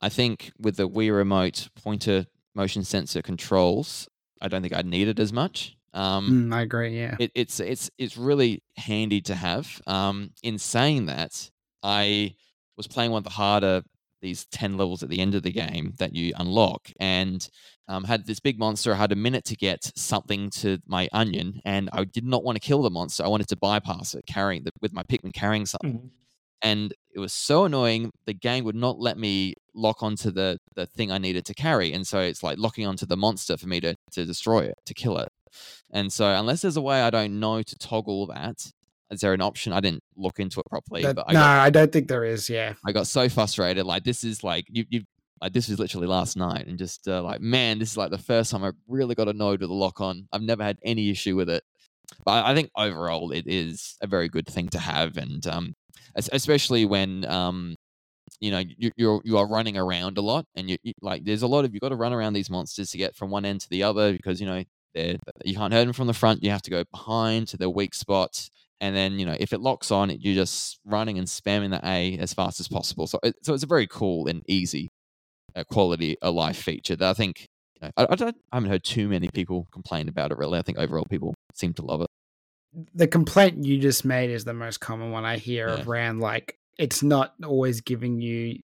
I 0.00 0.08
think 0.08 0.52
with 0.58 0.76
the 0.76 0.88
Wii 0.88 1.14
Remote 1.14 1.68
pointer 1.74 2.26
motion 2.54 2.84
sensor 2.84 3.22
controls, 3.22 4.08
I 4.40 4.48
don't 4.48 4.62
think 4.62 4.74
I'd 4.74 4.86
need 4.86 5.08
it 5.08 5.18
as 5.18 5.32
much. 5.32 5.76
Um, 5.94 6.50
mm, 6.50 6.54
I 6.54 6.62
agree. 6.62 6.98
Yeah, 6.98 7.16
it, 7.18 7.32
it's 7.34 7.60
it's 7.60 7.90
it's 7.98 8.16
really 8.16 8.62
handy 8.76 9.20
to 9.22 9.34
have. 9.34 9.80
Um, 9.86 10.32
in 10.42 10.58
saying 10.58 11.06
that, 11.06 11.50
I 11.82 12.34
was 12.76 12.86
playing 12.86 13.10
one 13.10 13.18
of 13.18 13.24
the 13.24 13.30
harder 13.30 13.82
these 14.20 14.46
10 14.46 14.76
levels 14.76 15.02
at 15.02 15.08
the 15.08 15.20
end 15.20 15.34
of 15.34 15.42
the 15.42 15.52
game 15.52 15.94
that 15.98 16.14
you 16.14 16.32
unlock 16.36 16.90
and 16.98 17.48
um, 17.88 18.04
had 18.04 18.26
this 18.26 18.40
big 18.40 18.58
monster. 18.58 18.92
I 18.92 18.96
had 18.96 19.12
a 19.12 19.16
minute 19.16 19.44
to 19.46 19.56
get 19.56 19.90
something 19.96 20.50
to 20.50 20.78
my 20.86 21.08
onion, 21.12 21.60
and 21.64 21.88
I 21.92 22.04
did 22.04 22.24
not 22.24 22.44
want 22.44 22.56
to 22.56 22.60
kill 22.60 22.82
the 22.82 22.90
monster. 22.90 23.24
I 23.24 23.28
wanted 23.28 23.48
to 23.48 23.56
bypass 23.56 24.14
it, 24.14 24.26
carrying 24.26 24.64
the, 24.64 24.72
with 24.80 24.92
my 24.92 25.02
Pikmin 25.02 25.32
carrying 25.32 25.66
something. 25.66 25.94
Mm-hmm. 25.94 26.06
And 26.60 26.92
it 27.14 27.20
was 27.20 27.32
so 27.32 27.64
annoying. 27.64 28.10
The 28.26 28.34
game 28.34 28.64
would 28.64 28.74
not 28.74 28.98
let 28.98 29.16
me 29.16 29.54
lock 29.74 30.02
onto 30.02 30.32
the 30.32 30.58
the 30.74 30.86
thing 30.86 31.12
I 31.12 31.18
needed 31.18 31.46
to 31.46 31.54
carry, 31.54 31.92
and 31.92 32.04
so 32.06 32.18
it's 32.18 32.42
like 32.42 32.58
locking 32.58 32.84
onto 32.84 33.06
the 33.06 33.16
monster 33.16 33.56
for 33.56 33.68
me 33.68 33.80
to 33.80 33.94
to 34.12 34.24
destroy 34.24 34.64
it, 34.64 34.74
to 34.86 34.94
kill 34.94 35.18
it. 35.18 35.28
And 35.92 36.12
so, 36.12 36.26
unless 36.26 36.62
there's 36.62 36.76
a 36.76 36.82
way 36.82 37.00
I 37.00 37.10
don't 37.10 37.38
know 37.38 37.62
to 37.62 37.78
toggle 37.78 38.26
that, 38.26 38.72
is 39.10 39.20
there 39.20 39.32
an 39.32 39.40
option? 39.40 39.72
I 39.72 39.80
didn't 39.80 40.02
look 40.16 40.38
into 40.38 40.60
it 40.60 40.66
properly. 40.66 41.02
That, 41.02 41.16
but 41.16 41.26
I 41.28 41.32
no, 41.32 41.40
got, 41.40 41.58
I 41.60 41.70
don't 41.70 41.92
think 41.92 42.08
there 42.08 42.24
is. 42.24 42.48
Yeah, 42.50 42.74
I 42.86 42.92
got 42.92 43.06
so 43.06 43.28
frustrated. 43.28 43.86
Like 43.86 44.04
this 44.04 44.24
is 44.24 44.44
like 44.44 44.66
you 44.68 44.84
you 44.90 45.02
like 45.40 45.52
this 45.52 45.68
was 45.68 45.78
literally 45.78 46.06
last 46.06 46.36
night, 46.36 46.66
and 46.66 46.78
just 46.78 47.08
uh, 47.08 47.22
like 47.22 47.40
man, 47.40 47.78
this 47.78 47.92
is 47.92 47.96
like 47.96 48.10
the 48.10 48.18
first 48.18 48.50
time 48.50 48.64
I 48.64 48.72
really 48.86 49.14
got 49.14 49.28
a 49.28 49.32
node 49.32 49.60
with 49.60 49.70
the 49.70 49.74
lock 49.74 50.00
on. 50.00 50.28
I've 50.32 50.42
never 50.42 50.62
had 50.62 50.78
any 50.82 51.10
issue 51.10 51.36
with 51.36 51.48
it. 51.48 51.62
But 52.24 52.44
I 52.44 52.54
think 52.54 52.70
overall 52.76 53.32
it 53.32 53.44
is 53.46 53.96
a 54.00 54.06
very 54.06 54.28
good 54.28 54.46
thing 54.46 54.68
to 54.68 54.78
have, 54.78 55.16
and 55.16 55.46
um, 55.46 55.74
especially 56.16 56.84
when 56.84 57.24
um, 57.26 57.76
you 58.40 58.50
know 58.50 58.62
you, 58.76 58.90
you're 58.96 59.20
you 59.24 59.38
are 59.38 59.48
running 59.48 59.76
around 59.76 60.18
a 60.18 60.22
lot, 60.22 60.46
and 60.54 60.68
you, 60.70 60.76
you 60.82 60.92
like 61.00 61.24
there's 61.24 61.42
a 61.42 61.46
lot 61.46 61.64
of 61.64 61.74
you 61.74 61.80
got 61.80 61.90
to 61.90 61.96
run 61.96 62.12
around 62.12 62.32
these 62.32 62.50
monsters 62.50 62.90
to 62.90 62.98
get 62.98 63.14
from 63.14 63.30
one 63.30 63.44
end 63.44 63.60
to 63.62 63.70
the 63.70 63.82
other 63.82 64.12
because 64.12 64.40
you 64.40 64.46
know 64.46 64.64
you 64.94 65.54
can't 65.54 65.72
hurt 65.72 65.84
them 65.84 65.92
from 65.92 66.06
the 66.06 66.14
front. 66.14 66.42
You 66.42 66.50
have 66.50 66.62
to 66.62 66.70
go 66.70 66.84
behind 66.90 67.48
to 67.48 67.56
their 67.56 67.70
weak 67.70 67.94
spots 67.94 68.50
and 68.80 68.94
then 68.94 69.18
you 69.18 69.26
know 69.26 69.36
if 69.38 69.52
it 69.52 69.60
locks 69.60 69.90
on 69.90 70.10
you're 70.10 70.34
just 70.34 70.78
running 70.84 71.18
and 71.18 71.26
spamming 71.26 71.70
the 71.70 71.80
a 71.86 72.16
as 72.18 72.32
fast 72.34 72.60
as 72.60 72.68
possible. 72.68 73.06
So 73.06 73.18
it, 73.22 73.34
so 73.42 73.54
it's 73.54 73.64
a 73.64 73.66
very 73.66 73.86
cool 73.86 74.26
and 74.28 74.42
easy 74.48 74.88
uh, 75.56 75.64
quality 75.64 76.16
of 76.20 76.34
life 76.34 76.58
feature 76.58 76.94
that 76.94 77.08
i 77.08 77.14
think 77.14 77.46
you 77.80 77.86
know, 77.86 77.92
I, 77.96 78.06
I, 78.10 78.14
don't, 78.16 78.36
I 78.52 78.56
haven't 78.56 78.70
heard 78.70 78.84
too 78.84 79.08
many 79.08 79.28
people 79.32 79.66
complain 79.72 80.08
about 80.08 80.32
it 80.32 80.38
really. 80.38 80.58
I 80.58 80.62
think 80.62 80.78
overall 80.78 81.06
people 81.08 81.34
seem 81.54 81.72
to 81.74 81.84
love 81.84 82.02
it. 82.02 82.08
The 82.94 83.06
complaint 83.06 83.64
you 83.64 83.78
just 83.78 84.04
made 84.04 84.30
is 84.30 84.44
the 84.44 84.52
most 84.52 84.78
common 84.78 85.10
one 85.10 85.24
i 85.24 85.38
hear 85.38 85.68
yeah. 85.68 85.84
around 85.84 86.20
like 86.20 86.58
it's 86.78 87.02
not 87.02 87.34
always 87.44 87.80
giving 87.80 88.20
you 88.20 88.58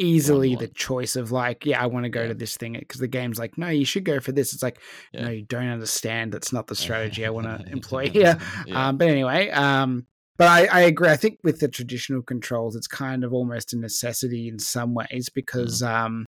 easily 0.00 0.56
the 0.56 0.68
choice 0.68 1.14
of 1.14 1.30
like, 1.30 1.66
yeah, 1.66 1.82
I 1.82 1.86
want 1.86 2.04
to 2.04 2.08
go 2.08 2.22
yeah. 2.22 2.28
to 2.28 2.34
this 2.34 2.56
thing 2.56 2.72
because 2.78 3.00
the 3.00 3.08
game's 3.08 3.38
like, 3.38 3.58
no, 3.58 3.68
you 3.68 3.84
should 3.84 4.04
go 4.04 4.18
for 4.18 4.32
this. 4.32 4.52
It's 4.52 4.62
like, 4.62 4.80
yeah. 5.12 5.24
no, 5.24 5.30
you 5.30 5.42
don't 5.42 5.68
understand. 5.68 6.32
That's 6.32 6.52
not 6.52 6.66
the 6.66 6.74
strategy 6.74 7.26
I 7.26 7.30
want 7.30 7.46
to 7.46 7.64
employ 7.72 8.08
here. 8.08 8.38
Yeah. 8.66 8.88
Um, 8.88 8.98
but 8.98 9.08
anyway, 9.08 9.50
um, 9.50 10.06
but 10.36 10.48
I, 10.48 10.66
I, 10.66 10.80
agree. 10.80 11.08
I 11.08 11.16
think 11.16 11.38
with 11.42 11.60
the 11.60 11.68
traditional 11.68 12.22
controls, 12.22 12.76
it's 12.76 12.86
kind 12.86 13.24
of 13.24 13.32
almost 13.32 13.72
a 13.72 13.78
necessity 13.78 14.48
in 14.48 14.58
some 14.58 14.94
ways 14.94 15.28
because, 15.32 15.82
mm. 15.82 15.88
um, 15.88 16.26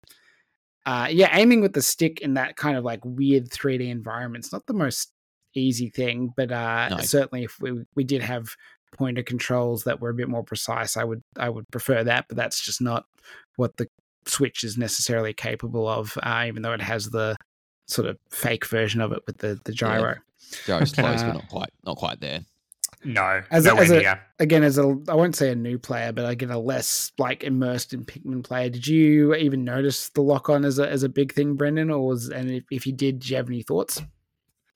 uh, 0.85 1.09
yeah, 1.11 1.29
aiming 1.33 1.61
with 1.61 1.75
the 1.75 1.83
stick 1.83 2.21
in 2.21 2.35
that 2.35 2.57
kind 2.57 2.77
of 2.77 2.85
like 2.85 3.01
weird 3.05 3.51
3D 3.51 3.89
environment, 3.89 4.45
it's 4.45 4.53
not 4.53 4.67
the 4.67 4.75
most 4.75 5.13
easy 5.55 5.91
thing. 5.91 6.33
But 6.37 6.53
uh, 6.53 6.89
no. 6.91 6.99
certainly, 6.99 7.45
if 7.45 7.57
we 7.61 7.85
we 7.95 8.05
did 8.05 8.23
have 8.23 8.49
pointer 8.97 9.23
controls 9.23 9.85
that 9.85 10.01
were 10.01 10.11
a 10.11 10.15
bit 10.15 10.29
more 10.29 10.45
precise, 10.45 10.97
I 10.97 11.05
would 11.05 11.23
I 11.37 11.49
would 11.49 11.65
prefer 11.71 12.05
that. 12.05 12.27
But 12.29 12.37
that's 12.37 12.65
just 12.65 12.81
not 12.81 13.05
what 13.59 13.77
the 13.77 13.89
Switch 14.27 14.63
is 14.63 14.77
necessarily 14.77 15.33
capable 15.33 15.89
of, 15.89 16.19
uh, 16.23 16.45
even 16.47 16.63
though 16.63 16.73
it 16.73 16.83
has 16.83 17.11
the 17.11 17.37
sort 17.87 18.07
of 18.07 18.19
fake 18.31 18.67
version 18.67 19.01
of 19.01 19.13
it 19.13 19.23
with 19.27 19.39
the 19.39 19.61
the 19.65 19.73
gyro. 19.73 20.15
Yeah. 20.15 20.79
Gyro's 20.79 20.93
close, 20.95 21.23
uh, 21.23 21.27
but 21.27 21.33
not 21.35 21.49
quite 21.49 21.71
not 21.85 21.97
quite 21.97 22.21
there. 22.21 22.41
No, 23.05 23.43
as, 23.51 23.65
a, 23.65 23.75
as 23.75 23.91
a, 23.93 24.21
again 24.41 24.65
as 24.65 24.77
a 24.77 24.83
I 25.09 25.15
won't 25.15 25.37
say 25.37 25.51
a 25.51 25.55
new 25.55 25.79
player, 25.79 26.13
but 26.13 26.25
I 26.25 26.35
get 26.35 26.51
a 26.51 26.59
less 26.59 27.13
like 27.17 27.45
immersed 27.45 27.93
in 27.93 28.05
Pikmin 28.05 28.43
player. 28.43 28.69
Did 28.69 28.87
you 28.87 29.35
even 29.35 29.65
notice 29.65 30.09
the 30.11 30.23
lock 30.23 30.49
on 30.49 30.65
as 30.65 30.79
a 30.79 30.89
as 30.89 31.05
a 31.05 31.09
big 31.09 31.33
thing, 31.33 31.55
Brendan? 31.55 31.91
Or 31.91 32.07
was 32.07 32.29
and 32.29 32.51
if, 32.51 32.65
if 32.71 32.87
you 32.87 32.93
did, 32.93 33.21
do 33.21 33.29
you 33.29 33.37
have 33.37 33.49
any 33.49 33.63
thoughts? 33.63 34.03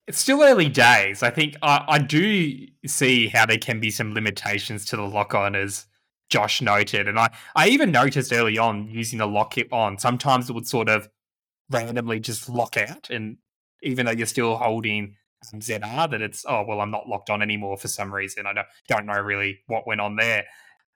It's 0.07 0.19
still 0.19 0.43
early 0.43 0.69
days. 0.69 1.23
I 1.23 1.31
think 1.31 1.57
I, 1.63 1.85
I 1.89 1.99
do 1.99 2.67
see 2.87 3.29
how 3.29 3.47
there 3.47 3.59
can 3.59 3.81
be 3.81 3.91
some 3.91 4.15
limitations 4.15 4.85
to 4.87 4.97
the 4.97 5.03
lock 5.03 5.35
on 5.35 5.55
as 5.55 5.87
Josh 6.33 6.63
noted. 6.63 7.07
And 7.07 7.19
I, 7.19 7.31
I 7.55 7.69
even 7.69 7.93
noticed 7.93 8.33
early 8.33 8.57
on 8.57 8.89
using 8.89 9.19
the 9.19 9.27
lock 9.27 9.59
it 9.59 9.71
on, 9.71 9.99
sometimes 9.99 10.49
it 10.49 10.55
would 10.55 10.67
sort 10.67 10.89
of 10.89 11.11
randomly 11.71 12.21
just 12.21 12.49
lock 12.49 12.79
out. 12.79 13.11
And 13.11 13.37
even 13.83 14.07
though 14.07 14.13
you're 14.13 14.27
still 14.27 14.57
holding 14.57 15.17
um, 15.53 15.61
ZR, 15.61 16.11
that 16.11 16.23
it's, 16.23 16.47
oh, 16.49 16.65
well, 16.67 16.81
I'm 16.81 16.91
not 16.91 17.07
locked 17.07 17.29
on 17.29 17.43
anymore 17.43 17.77
for 17.77 17.89
some 17.89 18.13
reason. 18.13 18.47
I 18.47 18.55
don't, 18.55 18.67
don't 18.89 19.05
know 19.05 19.21
really 19.21 19.59
what 19.67 19.87
went 19.87 20.01
on 20.01 20.17
there. 20.17 20.47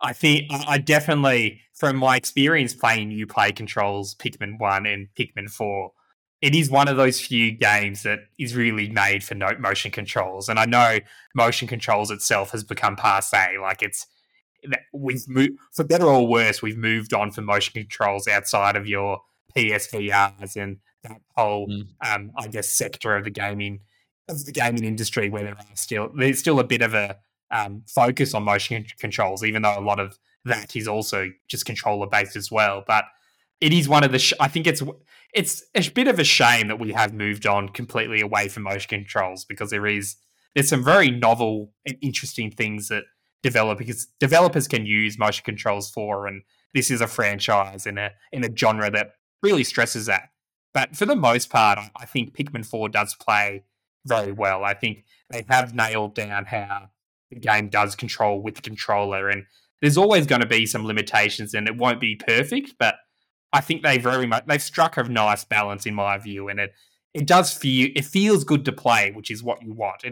I 0.01 0.15
think 0.15 0.47
I 0.51 0.79
definitely, 0.79 1.61
from 1.75 1.97
my 1.97 2.17
experience 2.17 2.73
playing 2.73 3.09
new 3.09 3.27
play 3.27 3.53
controls, 3.53 4.15
Pikmin 4.15 4.59
1 4.59 4.87
and 4.87 5.09
Pikmin 5.19 5.51
4, 5.51 5.93
it 6.41 6.55
is 6.55 6.71
one 6.71 6.89
of 6.89 6.97
those 6.97 7.21
few 7.21 7.51
games 7.51 8.05
that 8.05 8.21
is 8.39 8.57
really 8.57 8.89
made 8.89 9.23
for 9.23 9.35
no 9.35 9.51
motion 9.59 9.91
controls. 9.91 10.49
And 10.49 10.59
I 10.59 10.65
know 10.65 11.01
motion 11.35 11.69
controls 11.69 12.11
itself 12.11 12.53
has 12.53 12.65
become 12.65 12.97
passe. 12.97 13.59
Like 13.61 13.83
it's 13.83 14.07
we've 14.93 15.29
moved 15.29 15.59
for 15.73 15.85
better 15.85 16.07
or 16.07 16.27
worse, 16.27 16.63
we've 16.63 16.77
moved 16.77 17.15
on 17.15 17.31
from 17.31 17.45
motion 17.45 17.73
controls 17.75 18.29
outside 18.29 18.77
of 18.77 18.87
your 18.87 19.21
PSVRs 19.57 20.57
and 20.57 20.79
that 21.03 21.21
whole, 21.37 21.69
mm. 21.69 21.87
um, 22.05 22.33
I 22.37 22.49
guess, 22.49 22.73
sector 22.73 23.17
of 23.17 23.25
the 23.25 23.31
gaming 23.31 23.81
of 24.29 24.45
the 24.45 24.53
gaming 24.53 24.85
industry 24.85 25.31
where 25.31 25.45
there 25.45 25.55
are 25.55 25.65
still 25.75 26.11
there's 26.17 26.39
still 26.39 26.59
a 26.59 26.65
bit 26.65 26.83
of 26.83 26.95
a 26.95 27.17
um, 27.51 27.83
focus 27.87 28.35
on 28.35 28.43
motion 28.43 28.85
controls, 28.99 29.45
even 29.45 29.63
though 29.63 29.79
a 29.79 29.81
lot 29.81 30.01
of 30.01 30.19
that 30.45 30.75
is 30.75 30.89
also 30.89 31.31
just 31.49 31.65
controller 31.65 32.07
based 32.07 32.37
as 32.37 32.51
well. 32.51 32.83
But 32.87 33.05
it 33.61 33.73
is 33.73 33.89
one 33.89 34.05
of 34.05 34.13
the. 34.13 34.19
Sh- 34.19 34.35
I 34.41 34.49
think 34.49 34.67
it's 34.67 34.83
it's 35.33 35.65
a 35.75 35.91
bit 35.91 36.09
of 36.09 36.19
a 36.19 36.25
shame 36.25 36.69
that 36.69 36.79
we 36.79 36.93
have 36.93 37.13
moved 37.13 37.47
on 37.47 37.69
completely 37.69 38.21
away 38.21 38.49
from 38.49 38.65
motion 38.65 38.89
controls 38.89 39.45
because 39.45 39.71
there 39.71 39.87
is 39.87 40.17
there's 40.55 40.69
some 40.69 40.85
very 40.85 41.11
novel 41.11 41.73
and 41.85 41.97
interesting 42.01 42.51
things 42.51 42.89
that 42.89 43.05
developers 43.43 44.07
developers 44.21 44.69
can 44.69 44.87
use 44.87 45.19
motion 45.19 45.45
controls 45.45 45.91
for, 45.91 46.27
and 46.27 46.43
this 46.75 46.91
is 46.91 47.01
a 47.01 47.07
franchise 47.07 47.87
in 47.87 47.99
a 47.99 48.13
in 48.33 48.45
a 48.45 48.55
genre 48.57 48.91
that 48.91 49.13
really 49.43 49.65
stresses 49.65 50.07
that. 50.07 50.31
But 50.75 50.97
for 50.97 51.07
the 51.07 51.17
most 51.17 51.51
part, 51.51 51.79
I 51.97 52.05
think 52.07 52.37
Pikmin 52.37 52.67
Four 52.67 52.89
does 52.89 53.15
play 53.15 53.65
very 54.05 54.33
well. 54.33 54.65
I 54.65 54.75
think 54.75 55.05
they 55.31 55.45
have 55.49 55.75
nailed 55.75 56.15
down 56.15 56.45
how 56.45 56.91
the 57.31 57.41
game 57.41 57.69
does 57.69 57.97
control 57.97 58.41
with 58.41 58.57
the 58.57 58.63
controller, 58.63 59.29
and 59.29 59.45
there's 59.81 59.97
always 59.97 60.27
going 60.27 60.43
to 60.43 60.47
be 60.47 60.67
some 60.67 60.87
limitations, 60.87 61.55
and 61.55 61.69
it 61.69 61.77
won't 61.77 62.01
be 62.01 62.17
perfect, 62.17 62.75
but 62.79 62.97
I 63.53 63.61
think 63.61 63.83
they 63.83 63.99
very 63.99 64.27
much 64.27 64.45
they've 64.47 64.63
struck 64.63 64.97
a 64.97 65.05
nice 65.05 65.45
balance 65.45 65.87
in 65.87 65.95
my 65.95 66.19
view, 66.19 66.49
and 66.49 66.61
it 66.61 66.75
it 67.15 67.27
does 67.27 67.53
feel 67.53 67.91
it 67.95 68.05
feels 68.05 68.45
good 68.45 68.65
to 68.67 68.73
play, 68.73 69.13
which 69.13 69.31
is 69.31 69.43
what 69.43 69.63
you 69.63 69.73
want. 69.73 70.05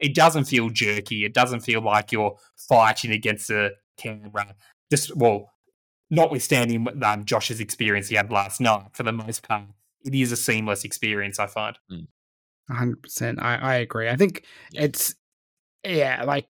It 0.00 0.14
doesn't 0.14 0.44
feel 0.44 0.70
jerky. 0.70 1.24
It 1.24 1.34
doesn't 1.34 1.60
feel 1.60 1.82
like 1.82 2.12
you're 2.12 2.36
fighting 2.56 3.10
against 3.12 3.48
the 3.48 3.72
camera. 3.96 4.54
Just 4.90 5.14
well, 5.16 5.52
notwithstanding 6.10 6.86
um, 7.02 7.24
Josh's 7.24 7.60
experience 7.60 8.08
he 8.08 8.16
had 8.16 8.32
last 8.32 8.60
night, 8.60 8.88
for 8.92 9.02
the 9.02 9.12
most 9.12 9.46
part, 9.46 9.64
it 10.04 10.14
is 10.14 10.32
a 10.32 10.36
seamless 10.36 10.84
experience. 10.84 11.38
I 11.38 11.46
find. 11.46 11.78
Mm. 11.90 12.06
hundred 12.70 13.02
percent. 13.02 13.40
I 13.40 13.56
I 13.56 13.74
agree. 13.76 14.08
I 14.08 14.16
think 14.16 14.44
yeah. 14.72 14.82
it's 14.82 15.14
yeah, 15.84 16.24
like 16.24 16.46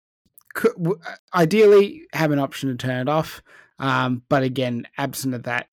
could, 0.54 0.74
w- 0.74 1.00
ideally 1.34 2.04
have 2.14 2.32
an 2.32 2.40
option 2.40 2.70
to 2.70 2.76
turn 2.76 3.08
it 3.08 3.10
off. 3.10 3.42
Um, 3.78 4.24
but 4.30 4.44
again, 4.44 4.88
absent 4.98 5.34
of 5.34 5.44
that, 5.44 5.68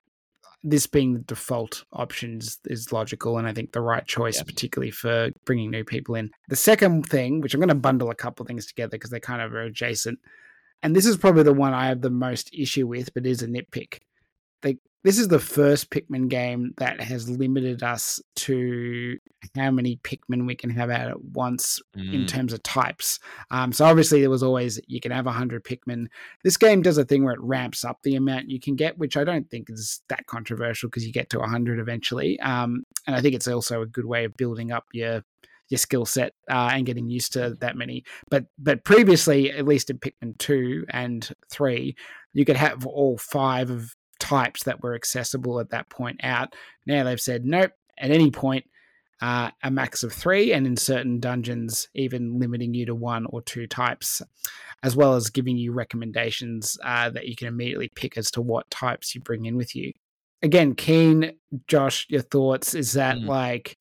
this 0.65 0.87
being 0.87 1.15
the 1.15 1.21
default 1.21 1.85
option 1.93 2.39
is, 2.39 2.59
is 2.67 2.93
logical 2.93 3.39
and 3.39 3.49
I 3.49 3.53
think 3.53 3.73
the 3.73 3.81
right 3.81 4.07
choice, 4.07 4.37
yeah. 4.37 4.45
particularly 4.45 4.93
for 4.93 5.31
bringing 5.45 5.71
new 5.71 5.85
people 5.85 6.15
in. 6.15 6.31
The 6.49 6.57
second 6.57 7.09
thing, 7.09 7.41
which 7.41 7.55
I'm 7.55 7.61
going 7.61 7.69
to 7.69 7.75
bundle 7.75 8.11
a 8.11 8.15
couple 8.15 8.47
things 8.47 8.67
together 8.67 8.91
because 8.91 9.11
they 9.11 9.21
kind 9.21 9.43
of 9.43 9.53
are 9.53 9.63
adjacent, 9.63 10.21
and 10.83 10.95
this 10.95 11.07
is 11.07 11.17
probably 11.17 11.43
the 11.43 11.53
one 11.53 11.73
I 11.73 11.87
have 11.87 12.01
the 12.01 12.11
most 12.11 12.53
issue 12.55 12.87
with, 12.87 13.13
but 13.15 13.27
is 13.27 13.43
a 13.43 13.47
nitpick. 13.47 14.01
They 14.63 14.79
this 15.05 15.19
is 15.19 15.29
the 15.29 15.39
first 15.39 15.91
Pikmin 15.91 16.29
game 16.29 16.75
that 16.79 17.01
has 17.01 17.29
limited 17.29 17.83
us 17.83 18.21
to 18.37 19.19
how 19.57 19.71
many 19.71 19.97
Pikmin 20.05 20.47
we 20.47 20.55
can 20.55 20.71
have 20.71 20.91
out 20.91 21.09
at 21.09 21.25
once 21.25 21.81
mm. 21.97 22.15
in 22.15 22.27
terms 22.27 22.53
of 22.53 22.63
types. 22.63 23.19
Um, 23.51 23.73
so 23.73 23.85
obviously 23.85 24.21
there 24.21 24.31
was 24.31 24.43
always 24.43 24.81
you 24.87 25.01
can 25.01 25.11
have 25.11 25.27
hundred 25.27 25.65
Pikmin. 25.65 26.07
This 26.45 26.57
game 26.57 26.83
does 26.83 26.99
a 26.99 27.05
thing 27.05 27.25
where 27.25 27.35
it 27.35 27.41
ramps 27.43 27.85
up 27.85 27.99
the 28.03 28.15
amount 28.15 28.51
you 28.51 28.61
can 28.61 28.77
get, 28.77 28.99
which 28.99 29.17
I 29.17 29.25
don't 29.25 29.51
think 29.51 29.69
is 29.71 30.03
that 30.09 30.27
controversial 30.27 30.89
because 30.89 31.07
you 31.07 31.13
get 31.13 31.31
to 31.31 31.41
hundred 31.41 31.81
eventually. 31.81 32.39
Um, 32.41 32.85
and 33.07 33.17
I 33.17 33.21
think 33.21 33.35
it's 33.35 33.49
also 33.49 33.83
a 33.83 33.87
good 33.87 34.07
way 34.07 34.25
of 34.25 34.37
building 34.37 34.71
up 34.71 34.85
your 34.93 35.25
your 35.69 35.79
skill 35.79 36.05
set 36.05 36.35
uh, 36.51 36.71
and 36.73 36.87
getting 36.87 37.09
used 37.09 37.33
to 37.33 37.57
that 37.61 37.77
many. 37.77 38.05
But 38.31 38.45
but 38.59 38.85
previously, 38.85 39.51
at 39.51 39.67
least 39.67 39.91
in 39.91 39.99
Pikmin 39.99 40.39
two 40.39 40.85
and 40.91 41.29
three, 41.51 41.97
you 42.35 42.45
could 42.45 42.57
have 42.57 42.87
all 42.87 43.19
five 43.19 43.71
of 43.71 43.97
types 44.23 44.63
that 44.63 44.83
were 44.83 44.95
accessible 44.95 45.59
at 45.59 45.71
that 45.71 45.89
point 45.89 46.21
out. 46.23 46.55
Now 46.87 47.05
they've 47.05 47.21
said 47.21 47.45
nope. 47.45 47.73
At 47.99 48.11
any 48.11 48.31
point, 48.31 48.65
uh, 49.21 49.51
a 49.63 49.71
max 49.71 50.03
of 50.03 50.13
three, 50.13 50.53
and 50.53 50.67
in 50.67 50.77
certain 50.77 51.21
dungeons, 51.21 51.89
even 51.95 52.39
limiting 52.41 52.75
you 52.75 52.87
to 52.87 52.95
one 52.95 53.27
or 53.27 53.43
two 53.43 53.67
types, 53.67 54.23
as 54.83 54.97
well 54.97 55.15
as 55.15 55.31
giving 55.31 55.57
you 55.57 55.73
recommendations 55.73 56.79
uh, 56.83 57.11
that 57.11 57.29
you 57.29 57.37
can 57.37 57.49
immediately 57.49 57.91
pick 57.95 58.17
as 58.17 58.31
to 58.33 58.41
what 58.41 58.69
types 58.71 59.15
you 59.15 59.21
bring 59.21 59.45
in 59.45 59.57
with 59.57 59.77
you. 59.77 59.93
Again, 60.43 60.75
keen, 60.75 61.35
Josh, 61.69 62.07
your 62.09 62.23
thoughts? 62.23 62.75
Is 62.75 62.95
that 62.95 63.19
mm. 63.19 63.27
like, 63.27 63.77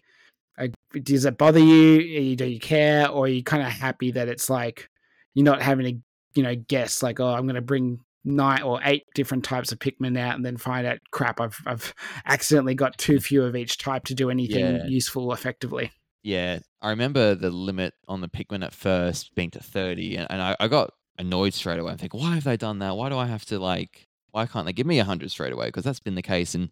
uh, 0.60 0.68
does 1.02 1.26
it 1.26 1.38
bother 1.38 1.60
you? 1.60 2.36
Do 2.36 2.46
you 2.46 2.60
care, 2.60 3.10
or 3.10 3.26
are 3.26 3.28
you 3.28 3.44
kind 3.44 3.64
of 3.64 3.70
happy 3.70 4.12
that 4.12 4.28
it's 4.28 4.50
like 4.50 4.90
you're 5.34 5.46
not 5.46 5.62
having 5.62 5.86
to, 5.86 6.02
you 6.36 6.44
know, 6.44 6.56
guess 6.56 7.02
like, 7.02 7.20
oh, 7.20 7.34
I'm 7.34 7.46
going 7.46 7.56
to 7.56 7.62
bring 7.62 8.00
nine 8.24 8.62
or 8.62 8.80
eight 8.84 9.04
different 9.16 9.44
types 9.44 9.72
of 9.72 9.80
Pikmin 9.80 10.18
out 10.18 10.36
and 10.36 10.46
then 10.46 10.58
find 10.58 10.86
out 10.86 11.00
crap 11.12 11.42
I've 11.42 11.60
I've 11.66 11.94
accidentally 12.26 12.76
got 12.76 12.98
too 12.98 13.20
few 13.20 13.44
of 13.44 13.56
each 13.56 13.78
type 13.78 14.06
to 14.06 14.16
do 14.16 14.30
anything 14.30 14.76
yeah. 14.76 14.86
useful 14.86 15.34
effectively. 15.34 15.92
Yeah. 16.24 16.60
I 16.82 16.92
remember 16.92 17.36
the 17.36 17.50
limit 17.50 17.94
on 18.08 18.22
the 18.22 18.30
Pikmin 18.30 18.64
at 18.64 18.74
first 18.74 19.34
being 19.36 19.52
to 19.52 19.60
thirty 19.60 20.16
and, 20.18 20.28
and 20.30 20.42
I, 20.42 20.56
I 20.60 20.68
got 20.68 20.92
annoyed 21.18 21.54
straight 21.54 21.80
away. 21.80 21.94
I 21.94 21.98
think, 21.98 22.14
why 22.14 22.36
have 22.36 22.44
they 22.44 22.58
done 22.58 22.80
that? 22.80 22.96
Why 22.96 23.10
do 23.10 23.18
I 23.18 23.26
have 23.26 23.46
to 23.46 23.60
like 23.60 24.08
why 24.32 24.46
can't 24.46 24.66
they 24.66 24.74
give 24.74 24.88
me 24.88 24.98
hundred 25.00 25.32
straight 25.32 25.54
away? 25.54 25.68
Because 25.68 25.84
that's 25.84 26.00
been 26.00 26.16
the 26.16 26.22
case 26.22 26.56
in 26.56 26.72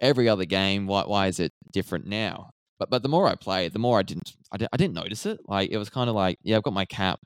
every 0.00 0.28
other 0.28 0.44
game. 0.44 0.86
Why 0.86 1.02
why 1.02 1.26
is 1.26 1.40
it 1.40 1.52
different 1.72 2.06
now? 2.06 2.50
But 2.78 2.90
but 2.90 3.02
the 3.02 3.08
more 3.08 3.26
I 3.26 3.34
played, 3.34 3.72
the 3.72 3.78
more 3.78 3.98
I 3.98 4.02
didn't 4.02 4.32
I, 4.52 4.56
didn't, 4.56 4.70
I 4.72 4.76
didn't 4.76 4.94
notice 4.94 5.26
it. 5.26 5.40
Like 5.46 5.70
it 5.70 5.78
was 5.78 5.90
kind 5.90 6.08
of 6.08 6.16
like, 6.16 6.38
yeah, 6.42 6.56
I've 6.56 6.62
got 6.62 6.72
my 6.72 6.84
cap, 6.84 7.20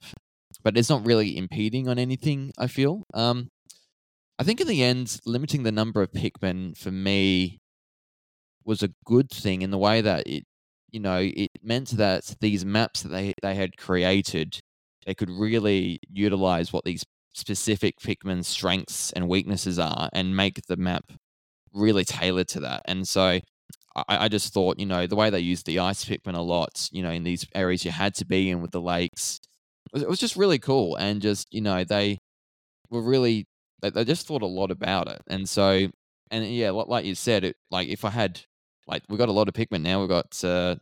but 0.63 0.77
it's 0.77 0.91
not 0.91 1.07
really 1.07 1.37
impeding 1.37 1.89
on 1.89 1.99
anything. 1.99 2.53
I 2.59 2.67
feel. 2.67 3.05
Um, 3.15 3.51
I 4.39 4.43
think 4.45 4.61
in 4.61 4.67
the 4.67 4.83
end, 4.83 5.21
limiting 5.25 5.63
the 5.63 5.73
number 5.73 6.03
of 6.03 6.13
Pikmin 6.13 6.77
for 6.77 6.91
me 6.91 7.61
was 8.65 8.83
a 8.83 8.91
good 9.05 9.31
thing 9.31 9.63
in 9.63 9.71
the 9.71 9.79
way 9.79 10.01
that 10.01 10.27
it, 10.27 10.45
you 10.91 11.01
know, 11.01 11.19
it 11.23 11.51
meant 11.63 11.91
that 11.91 12.35
these 12.41 12.65
maps 12.65 13.03
that 13.03 13.09
they 13.11 13.35
they 13.43 13.55
had 13.55 13.77
created, 13.77 14.61
they 15.07 15.15
could 15.15 15.31
really 15.31 15.99
utilize 16.13 16.73
what 16.73 16.85
these 16.85 17.05
specific 17.35 17.99
Pikmin 18.01 18.45
strengths 18.45 19.13
and 19.13 19.29
weaknesses 19.29 19.79
are, 19.79 20.09
and 20.13 20.37
make 20.37 20.61
the 20.67 20.77
map 20.77 21.05
really 21.73 22.05
tailored 22.05 22.49
to 22.49 22.61
that. 22.61 22.83
And 22.87 23.07
so, 23.09 23.41
I, 23.97 24.05
I 24.09 24.29
just 24.29 24.55
thought, 24.55 24.79
you 24.81 24.87
know, 24.87 25.07
the 25.07 25.17
way 25.17 25.31
they 25.31 25.41
used 25.41 25.67
the 25.67 25.81
ice 25.81 26.05
Pikmin 26.05 26.37
a 26.37 26.43
lot, 26.43 26.89
you 26.93 27.03
know, 27.03 27.11
in 27.11 27.25
these 27.25 27.47
areas 27.55 27.85
you 27.85 27.91
had 27.93 28.15
to 28.17 28.27
be 28.27 28.51
in 28.51 28.63
with 28.63 28.73
the 28.73 28.81
lakes, 28.81 29.41
it 29.95 30.09
was 30.09 30.21
just 30.21 30.37
really 30.37 30.59
cool. 30.59 30.97
And 30.97 31.23
just, 31.23 31.53
you 31.55 31.61
know, 31.63 31.85
they 31.85 32.19
were 32.91 33.03
really 33.03 33.47
they, 33.85 33.91
they 33.91 34.05
just 34.05 34.27
thought 34.27 34.43
a 34.43 34.47
lot 34.47 34.71
about 34.71 35.09
it, 35.09 35.21
and 35.27 35.49
so 35.49 35.89
and 36.31 36.47
yeah, 36.47 36.71
like 36.71 37.05
you 37.05 37.15
said, 37.15 37.45
it 37.45 37.57
like 37.71 37.89
if 37.89 38.05
I 38.05 38.11
had 38.11 38.41
like 38.87 39.03
we've 39.09 39.19
got 39.19 39.29
a 39.29 39.33
lot 39.33 39.49
of 39.49 39.55
Pikmin 39.55 39.83
now. 39.83 40.01
We've 40.01 40.09
got 40.09 40.43
uh, 40.45 40.77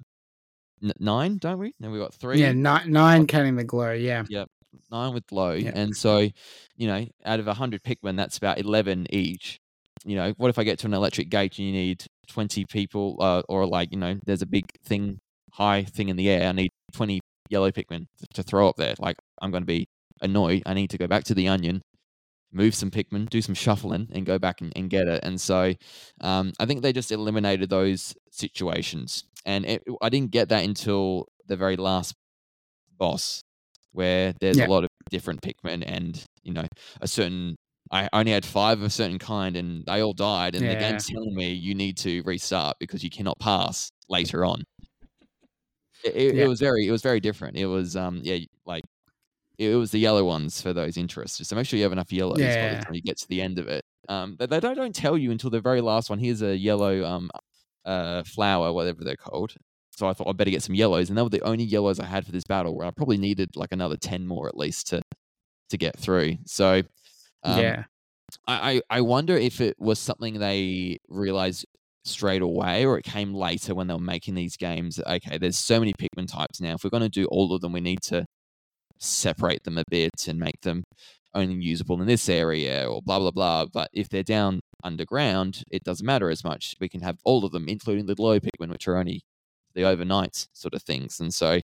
n- 0.83 0.93
nine, 0.99 1.39
don't 1.39 1.59
we? 1.59 1.75
Now 1.81 1.91
we've 1.91 2.01
got 2.01 2.15
three. 2.15 2.41
Yeah, 2.41 2.53
nine, 2.53 2.91
nine 2.91 3.27
counting 3.27 3.57
the 3.57 3.65
glow. 3.65 3.93
Yeah. 3.93 4.25
Yep. 4.29 4.49
Nine 4.91 5.13
with 5.13 5.27
glow, 5.27 5.53
yep. 5.53 5.75
and 5.77 5.95
so 5.95 6.29
you 6.77 6.87
know, 6.87 7.07
out 7.27 7.41
of 7.41 7.47
hundred 7.47 7.83
Pikmin, 7.83 8.17
that's 8.17 8.39
about 8.39 8.59
eleven 8.59 9.07
each. 9.11 9.59
You 10.05 10.17
know, 10.17 10.33
what 10.39 10.49
if 10.49 10.59
I 10.59 10.65
get 10.65 10.79
to 10.81 10.87
an 10.87 10.95
electric 10.95 11.29
gate 11.29 11.59
and 11.59 11.67
you 11.67 11.73
need 11.73 12.07
twenty 12.29 12.65
people, 12.65 13.17
uh, 13.21 13.43
or 13.49 13.67
like 13.67 13.91
you 13.93 13.99
know, 13.99 14.19
there's 14.25 14.41
a 14.41 14.47
big 14.47 14.65
thing, 14.85 15.19
high 15.53 15.85
thing 15.85 16.09
in 16.09 16.17
the 16.17 16.31
air. 16.31 16.49
I 16.49 16.53
need 16.53 16.71
twenty 16.93 17.21
yellow 17.51 17.71
Pikmin 17.71 18.07
to 18.33 18.43
throw 18.43 18.69
up 18.69 18.77
there. 18.77 18.95
Like 18.99 19.17
I'm 19.43 19.51
going 19.51 19.63
to 19.63 19.67
be 19.67 19.87
annoyed. 20.23 20.63
I 20.65 20.73
need 20.73 20.89
to 20.91 20.99
go 20.99 21.07
back 21.07 21.25
to 21.25 21.35
the 21.35 21.49
onion, 21.49 21.83
move 22.53 22.75
some 22.75 22.91
Pikmin, 22.91 23.29
do 23.29 23.43
some 23.43 23.55
shuffling, 23.55 24.09
and 24.13 24.27
go 24.27 24.39
back 24.39 24.61
and, 24.61 24.73
and 24.77 24.91
get 24.91 25.09
it. 25.09 25.21
And 25.23 25.41
so 25.41 25.75
um, 26.21 26.53
I 26.61 26.67
think 26.67 26.83
they 26.83 26.93
just 26.93 27.11
eliminated 27.11 27.71
those 27.71 28.15
situations. 28.31 29.25
And 29.45 29.65
it, 29.65 29.83
I 30.01 30.09
didn't 30.09 30.31
get 30.31 30.51
that 30.51 30.65
until 30.65 31.27
the 31.47 31.57
very 31.57 31.77
last 31.77 32.15
boss, 32.97 33.43
where 33.93 34.35
there's 34.41 34.59
yeah. 34.59 34.67
a 34.67 34.69
lot 34.69 34.85
of 34.85 34.91
different 35.11 35.41
Pikmin 35.43 35.83
and, 35.87 36.25
you 36.43 36.53
know, 36.53 36.67
a 37.01 37.09
certain. 37.09 37.57
I 37.91 38.09
only 38.15 38.33
had 38.33 38.47
five 38.47 38.79
of 38.79 38.85
a 38.85 38.91
certain 38.91 39.19
kind 39.19 39.55
and 39.55 39.85
they 39.85 40.03
all 40.03 40.15
died. 40.15 40.55
And 40.55 40.65
yeah. 40.65 40.75
the 40.75 40.81
game's 40.81 41.07
telling 41.09 41.35
me 41.35 41.53
you 41.53 41.75
need 41.75 41.99
to 41.99 42.23
restart 42.23 42.77
because 42.81 43.05
you 43.05 43.11
cannot 43.11 43.39
pass 43.39 43.91
later 44.09 44.47
on. 44.47 44.63
It, 46.03 46.17
it, 46.17 46.35
yeah. 46.35 46.45
it 46.45 46.49
was 46.49 46.59
very, 46.59 46.87
it 46.87 46.91
was 46.91 47.03
very 47.03 47.21
different. 47.21 47.59
It 47.59 47.67
was, 47.67 47.95
um, 47.95 48.21
yeah, 48.23 48.39
like 48.65 48.85
it 49.71 49.77
was 49.77 49.91
the 49.91 49.99
yellow 49.99 50.25
ones 50.25 50.61
for 50.61 50.73
those 50.73 50.97
interests. 50.97 51.47
So 51.47 51.57
make 51.57 51.67
sure 51.67 51.77
you 51.77 51.85
have 51.85 51.93
enough 51.93 52.13
yellows 52.13 52.41
yeah. 52.41 52.69
by 52.69 52.79
the 52.79 52.85
time 52.85 52.95
you 52.95 53.03
get 53.03 53.19
to 53.19 53.29
the 53.29 53.41
end 53.41 53.59
of 53.59 53.69
it. 53.69 53.85
Um, 54.09 54.37
they, 54.39 54.47
they 54.47 54.61
don't, 54.61 54.77
don't 54.77 54.95
tell 54.95 55.17
you 55.17 55.31
until 55.31 55.51
the 55.51 55.61
very 55.61 55.81
last 55.81 56.11
one. 56.11 56.19
Here's 56.19 56.43
a 56.43 56.57
yellow 56.57 57.05
um, 57.05 57.31
uh, 57.85 58.23
flower, 58.25 58.73
whatever 58.73 59.05
they're 59.05 59.17
called. 59.17 59.55
So 59.91 60.09
I 60.09 60.15
thought 60.15 60.29
I'd 60.29 60.37
better 60.37 60.51
get 60.51 60.63
some 60.63 60.75
yellows, 60.75 61.09
and 61.09 61.19
they 61.19 61.23
were 61.23 61.29
the 61.29 61.43
only 61.43 61.65
yellows 61.65 62.01
I 62.01 62.07
had 62.07 62.25
for 62.25 62.33
this 62.33 62.45
battle. 62.45 62.75
Where 62.75 62.87
I 62.87 62.91
probably 62.91 63.19
needed 63.19 63.51
like 63.57 63.73
another 63.73 63.97
ten 63.97 64.27
more 64.27 64.49
at 64.49 64.57
least 64.57 64.89
to 64.89 65.03
to 65.69 65.77
get 65.77 65.99
through. 65.99 66.39
So 66.47 66.83
um, 67.43 67.61
yeah, 67.61 67.85
I 68.47 68.81
I 68.89 69.03
wonder 69.03 69.37
if 69.37 69.61
it 69.61 69.77
was 69.79 69.99
something 69.99 70.39
they 70.39 70.99
realized 71.09 71.67
straight 72.05 72.43
away, 72.43 72.87
or 72.87 72.99
it 72.99 73.05
came 73.05 73.35
later 73.35 73.75
when 73.75 73.87
they 73.87 73.95
were 73.95 74.01
making 74.01 74.35
these 74.35 74.57
games. 74.57 74.99
Okay, 74.99 75.37
there's 75.39 75.59
so 75.59 75.79
many 75.79 75.93
Pikmin 75.93 76.27
types 76.27 76.61
now. 76.61 76.75
If 76.75 76.85
we're 76.85 76.91
going 76.91 77.03
to 77.03 77.09
do 77.09 77.27
all 77.27 77.55
of 77.55 77.61
them, 77.61 77.73
we 77.73 77.81
need 77.81 78.01
to 78.05 78.25
separate 79.03 79.65
them 79.65 79.79
a 79.79 79.85
bit 79.91 80.27
and 80.29 80.39
make 80.39 80.61
them 80.63 80.85
only 81.35 81.55
usable 81.55 82.01
in 82.01 82.07
this 82.07 82.29
area 82.29 82.87
or 82.89 83.01
blah 83.03 83.19
blah 83.19 83.31
blah. 83.31 83.67
But 83.73 83.89
if 83.93 84.09
they're 84.09 84.23
down 84.23 84.61
underground, 84.85 85.63
it 85.71 85.83
doesn't 85.85 86.07
matter 86.07 86.31
as 86.31 86.45
much. 86.45 86.75
We 86.81 86.89
can 86.89 87.01
have 87.03 87.17
all 87.25 87.45
of 87.45 87.53
them, 87.53 87.67
including 87.69 88.07
the 88.07 88.15
glow 88.15 88.39
Pikmin, 88.39 88.71
which 88.71 88.87
are 88.89 88.97
only 88.97 89.23
the 89.75 89.85
overnight 89.85 90.47
sort 90.53 90.75
of 90.75 90.83
things. 90.83 91.21
And 91.21 91.33
so 91.33 91.59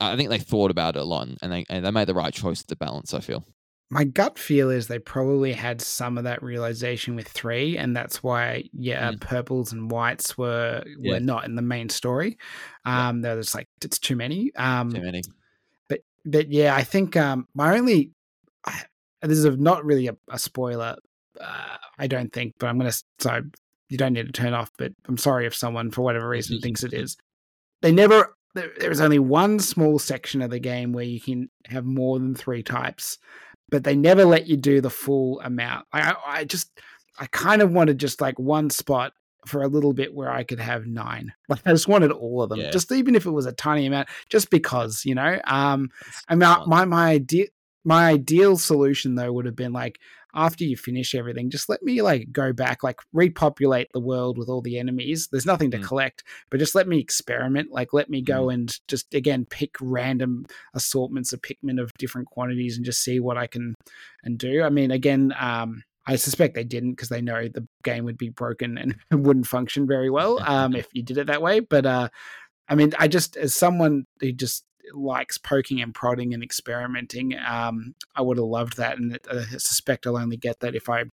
I 0.00 0.16
think 0.16 0.30
they 0.30 0.38
thought 0.38 0.70
about 0.70 0.94
it 0.96 1.00
a 1.00 1.04
lot 1.04 1.28
and 1.42 1.52
they 1.52 1.64
and 1.68 1.84
they 1.84 1.90
made 1.90 2.06
the 2.08 2.14
right 2.14 2.32
choice 2.32 2.60
with 2.60 2.68
the 2.68 2.76
balance, 2.76 3.12
I 3.12 3.20
feel. 3.20 3.44
my 3.92 4.04
gut 4.04 4.38
feel 4.38 4.70
is 4.70 4.86
they 4.86 5.00
probably 5.00 5.52
had 5.52 5.80
some 5.80 6.16
of 6.16 6.22
that 6.22 6.40
realization 6.44 7.16
with 7.16 7.26
three, 7.26 7.76
and 7.76 7.96
that's 7.96 8.22
why 8.22 8.62
yeah, 8.72 9.10
Mm. 9.10 9.20
purples 9.20 9.72
and 9.72 9.90
whites 9.90 10.38
were 10.38 10.84
Yeah. 11.00 11.14
were 11.14 11.20
not 11.20 11.44
in 11.44 11.56
the 11.56 11.62
main 11.62 11.88
story. 11.88 12.38
Yeah. 12.86 13.08
Um, 13.08 13.20
there 13.22 13.34
was 13.34 13.52
like 13.52 13.66
it's 13.84 13.98
too 13.98 14.14
many. 14.14 14.54
Um, 14.54 14.92
Too 14.92 15.00
many. 15.02 15.22
But 16.24 16.50
yeah, 16.52 16.74
I 16.74 16.82
think 16.82 17.16
um 17.16 17.46
my 17.54 17.76
only 17.76 18.12
I, 18.64 18.82
this 19.22 19.38
is 19.38 19.58
not 19.58 19.84
really 19.84 20.08
a, 20.08 20.16
a 20.30 20.38
spoiler. 20.38 20.96
Uh, 21.40 21.76
I 21.98 22.06
don't 22.06 22.32
think, 22.32 22.54
but 22.58 22.68
I'm 22.68 22.78
gonna 22.78 22.92
so 23.18 23.40
you 23.88 23.98
don't 23.98 24.12
need 24.12 24.26
to 24.26 24.32
turn 24.32 24.54
off. 24.54 24.70
But 24.78 24.92
I'm 25.08 25.18
sorry 25.18 25.46
if 25.46 25.54
someone 25.54 25.90
for 25.90 26.02
whatever 26.02 26.28
reason 26.28 26.60
thinks 26.60 26.82
it 26.84 26.92
is. 26.92 27.16
They 27.82 27.92
never. 27.92 28.34
There, 28.54 28.72
there 28.80 28.90
is 28.90 29.00
only 29.00 29.20
one 29.20 29.60
small 29.60 30.00
section 30.00 30.42
of 30.42 30.50
the 30.50 30.58
game 30.58 30.92
where 30.92 31.04
you 31.04 31.20
can 31.20 31.48
have 31.66 31.84
more 31.84 32.18
than 32.18 32.34
three 32.34 32.64
types, 32.64 33.16
but 33.68 33.84
they 33.84 33.94
never 33.94 34.24
let 34.24 34.48
you 34.48 34.56
do 34.56 34.80
the 34.80 34.90
full 34.90 35.40
amount. 35.42 35.86
I, 35.92 36.14
I 36.26 36.44
just 36.44 36.80
I 37.20 37.26
kind 37.26 37.62
of 37.62 37.72
wanted 37.72 37.98
just 37.98 38.20
like 38.20 38.38
one 38.40 38.68
spot 38.68 39.12
for 39.46 39.62
a 39.62 39.68
little 39.68 39.92
bit 39.92 40.14
where 40.14 40.30
I 40.30 40.44
could 40.44 40.60
have 40.60 40.86
nine. 40.86 41.32
Like 41.48 41.60
I 41.66 41.72
just 41.72 41.88
wanted 41.88 42.12
all 42.12 42.42
of 42.42 42.48
them, 42.50 42.60
Yeah. 42.60 42.70
just 42.70 42.92
even 42.92 43.14
if 43.14 43.26
it 43.26 43.30
was 43.30 43.46
a 43.46 43.52
tiny 43.52 43.86
amount, 43.86 44.08
just 44.28 44.50
because 44.50 45.04
you 45.04 45.14
know. 45.14 45.40
Um, 45.44 45.90
I 46.28 46.34
mean, 46.34 46.48
my 46.66 46.84
my 46.84 47.08
idea, 47.10 47.46
my 47.84 48.08
ideal 48.10 48.56
solution 48.56 49.14
though 49.14 49.32
would 49.32 49.46
have 49.46 49.56
been 49.56 49.72
like 49.72 49.98
after 50.32 50.62
you 50.62 50.76
finish 50.76 51.12
everything, 51.14 51.50
just 51.50 51.68
let 51.68 51.82
me 51.82 52.02
like 52.02 52.30
go 52.30 52.52
back, 52.52 52.84
like 52.84 53.00
repopulate 53.12 53.88
the 53.92 53.98
world 53.98 54.38
with 54.38 54.48
all 54.48 54.60
the 54.60 54.78
enemies. 54.78 55.26
There's 55.32 55.44
nothing 55.46 55.72
to 55.72 55.78
Mm. 55.78 55.82
collect, 55.82 56.22
but 56.50 56.60
just 56.60 56.76
let 56.76 56.86
me 56.86 56.98
experiment. 57.00 57.72
Like 57.72 57.92
let 57.92 58.08
me 58.08 58.22
go 58.22 58.48
and 58.48 58.72
just 58.86 59.12
again 59.12 59.44
pick 59.44 59.74
random 59.80 60.46
assortments 60.72 61.32
of 61.32 61.42
Pikmin 61.42 61.80
of 61.80 61.90
different 61.98 62.28
quantities 62.28 62.76
and 62.76 62.84
just 62.86 63.02
see 63.02 63.18
what 63.18 63.36
I 63.38 63.48
can 63.48 63.74
and 64.22 64.38
do. 64.38 64.62
I 64.62 64.68
mean, 64.68 64.92
again, 64.92 65.34
um, 65.38 65.82
I 66.06 66.16
suspect 66.16 66.54
they 66.54 66.64
didn't 66.64 66.92
because 66.92 67.08
they 67.08 67.20
know 67.20 67.48
the 67.48 67.66
game 67.84 68.04
would 68.04 68.18
be 68.18 68.30
broken 68.30 68.78
and 68.78 68.96
wouldn't 69.24 69.46
function 69.46 69.86
very 69.86 70.10
well 70.10 70.40
um, 70.46 70.74
if 70.74 70.88
you 70.92 71.02
did 71.02 71.18
it 71.18 71.26
that 71.26 71.42
way. 71.42 71.60
But 71.60 71.86
uh, 71.86 72.08
I 72.68 72.74
mean, 72.74 72.92
I 72.98 73.08
just 73.08 73.36
as 73.36 73.54
someone 73.54 74.06
who 74.20 74.32
just 74.32 74.64
likes 74.92 75.38
poking 75.38 75.80
and 75.80 75.94
prodding 75.94 76.34
and 76.34 76.42
experimenting, 76.42 77.36
um, 77.38 77.94
I 78.16 78.22
would 78.22 78.38
have 78.38 78.46
loved 78.46 78.76
that, 78.78 78.98
and 78.98 79.18
I 79.30 79.42
suspect 79.58 80.06
I'll 80.06 80.16
only 80.16 80.36
get 80.36 80.60
that 80.60 80.74
if 80.74 80.88
I 80.88 81.04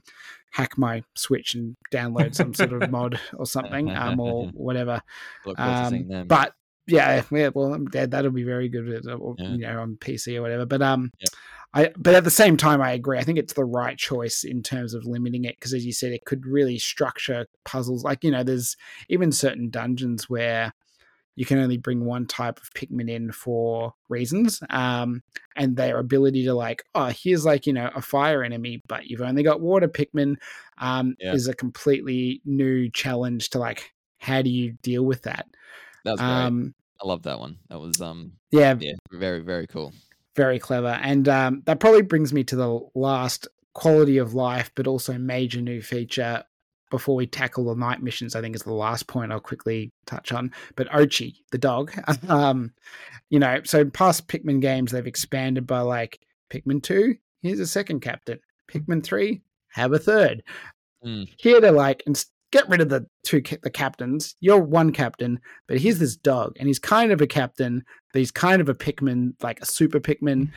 hack 0.53 0.79
my 0.79 1.03
Switch 1.15 1.55
and 1.55 1.77
download 1.93 2.35
some 2.35 2.55
sort 2.55 2.73
of 2.73 2.91
mod 2.91 3.21
or 3.35 3.47
something, 3.47 3.91
um, 3.91 4.21
or 4.21 4.47
whatever. 4.55 5.03
Look 5.45 5.59
forward 5.59 5.77
to 5.77 5.89
seeing 5.91 6.15
Um, 6.15 6.27
but 6.27 6.55
yeah, 6.87 7.23
yeah, 7.31 7.51
well, 7.53 7.75
I'm 7.75 7.87
dead. 7.87 8.13
That'll 8.13 8.31
be 8.31 8.45
very 8.45 8.69
good, 8.69 9.07
uh, 9.07 9.15
or, 9.15 9.35
Yeah. 9.39 9.51
you 9.51 9.59
know, 9.59 9.81
on 9.81 9.97
PC 9.97 10.37
or 10.37 10.43
whatever. 10.43 10.65
But 10.67 10.83
um, 10.83 11.11
Yep. 11.19 11.29
I 11.75 11.93
but 11.97 12.15
at 12.15 12.25
the 12.25 12.31
same 12.31 12.57
time, 12.57 12.81
I 12.81 12.93
agree. 12.93 13.19
I 13.19 13.23
think 13.23 13.39
it's 13.39 13.53
the 13.53 13.65
right 13.65 13.97
choice 13.97 14.45
in 14.45 14.63
terms 14.63 14.95
of 14.95 15.05
limiting 15.05 15.45
it 15.45 15.57
because, 15.59 15.75
as 15.75 15.85
you 15.85 15.93
said, 15.93 16.13
it 16.13 16.25
could 16.25 16.47
really 16.47 16.79
structure 16.79 17.47
puzzles. 17.65 18.05
Like 18.05 18.25
you 18.25 18.31
know, 18.31 18.43
there's 18.43 18.77
even 19.09 19.33
certain 19.33 19.71
dungeons 19.71 20.29
where 20.29 20.73
you 21.35 21.45
can 21.45 21.59
only 21.59 21.77
bring 21.77 22.05
one 22.05 22.27
type 22.27 22.59
of 22.59 22.71
Pikmin 22.73 23.11
in 23.11 23.31
for 23.31 23.93
reasons, 24.09 24.63
um, 24.71 25.23
and 25.55 25.77
their 25.77 25.99
ability 25.99 26.45
to 26.45 26.55
like, 26.55 26.83
oh, 26.95 27.13
here's 27.15 27.45
like 27.45 27.67
you 27.67 27.73
know 27.73 27.91
a 27.95 28.03
fire 28.03 28.43
enemy, 28.43 28.83
but 28.89 29.07
you've 29.07 29.21
only 29.21 29.43
got 29.43 29.61
water 29.61 29.89
Pikmin, 29.89 30.37
um, 30.79 31.15
Yeah. 31.21 31.35
is 31.35 31.47
a 31.47 31.55
completely 31.55 32.41
new 32.45 32.91
challenge 32.91 33.51
to 33.51 33.59
like, 33.59 33.93
how 34.19 34.41
do 34.41 34.51
you 34.51 34.73
deal 34.83 35.05
with 35.05 35.23
that? 35.23 35.47
That's 36.05 36.21
was 36.21 36.27
great. 36.27 36.47
Um, 36.47 36.75
I 37.03 37.07
love 37.07 37.25
that 37.25 37.39
one. 37.39 37.59
That 37.69 37.81
was 37.81 38.01
um 38.01 38.33
yeah, 38.51 38.77
yeah, 38.81 38.95
very 39.13 39.41
very 39.41 39.67
cool. 39.67 39.93
Very 40.37 40.59
clever. 40.59 40.99
And 41.03 41.29
um, 41.29 41.63
that 41.67 41.81
probably 41.81 42.03
brings 42.03 42.33
me 42.33 42.45
to 42.45 42.57
the 42.57 42.81
last 42.95 43.49
quality 43.75 44.19
of 44.19 44.35
life, 44.35 44.71
but 44.75 44.87
also 44.87 45.19
major 45.19 45.61
new 45.61 45.83
feature 45.83 46.45
before 46.91 47.17
we 47.17 47.27
tackle 47.27 47.65
the 47.65 47.75
night 47.75 48.03
missions. 48.03 48.37
I 48.37 48.41
think 48.41 48.55
is 48.55 48.63
the 48.63 48.73
last 48.73 49.07
point 49.07 49.33
I'll 49.33 49.41
quickly 49.41 49.93
touch 50.07 50.33
on. 50.33 50.53
But 50.77 50.89
Oatchi, 50.91 51.37
the 51.51 51.59
dog, 51.59 51.93
um, 52.29 52.73
you 53.31 53.39
know, 53.39 53.61
so 53.65 53.81
in 53.81 53.91
past 53.91 54.29
Pikmin 54.29 54.61
games, 54.61 54.93
they've 54.93 55.07
expanded 55.07 55.67
by 55.67 55.81
like 55.81 56.21
Pikmin 56.51 56.83
2, 56.83 57.17
here's 57.43 57.61
a 57.61 57.67
second 57.67 58.01
captain. 58.01 58.39
Pikmin 58.71 59.03
3, 59.03 59.41
have 59.69 59.93
a 59.93 59.99
third. 59.99 60.43
Mm. 61.05 61.29
Here 61.39 61.61
to 61.61 61.73
like, 61.73 62.03
get 62.53 62.69
rid 62.69 62.81
of 62.81 62.89
the 62.89 63.07
two 63.25 63.43
ca- 63.43 63.59
the 63.63 63.71
captains. 63.71 64.35
You're 64.41 64.61
one 64.61 64.93
captain, 64.93 65.41
but 65.69 65.79
here's 65.79 65.99
this 65.99 66.17
dog, 66.17 66.57
and 66.59 66.69
he's 66.69 66.79
kind 66.79 67.13
of 67.13 67.21
a 67.21 67.27
captain, 67.27 67.83
but 68.13 68.19
he's 68.21 68.31
kind 68.31 68.61
of 68.61 68.69
a 68.69 68.75
Pikmin, 68.75 69.35
like 69.43 69.61
a 69.61 69.67
super 69.67 70.01
Pikmin. 70.01 70.51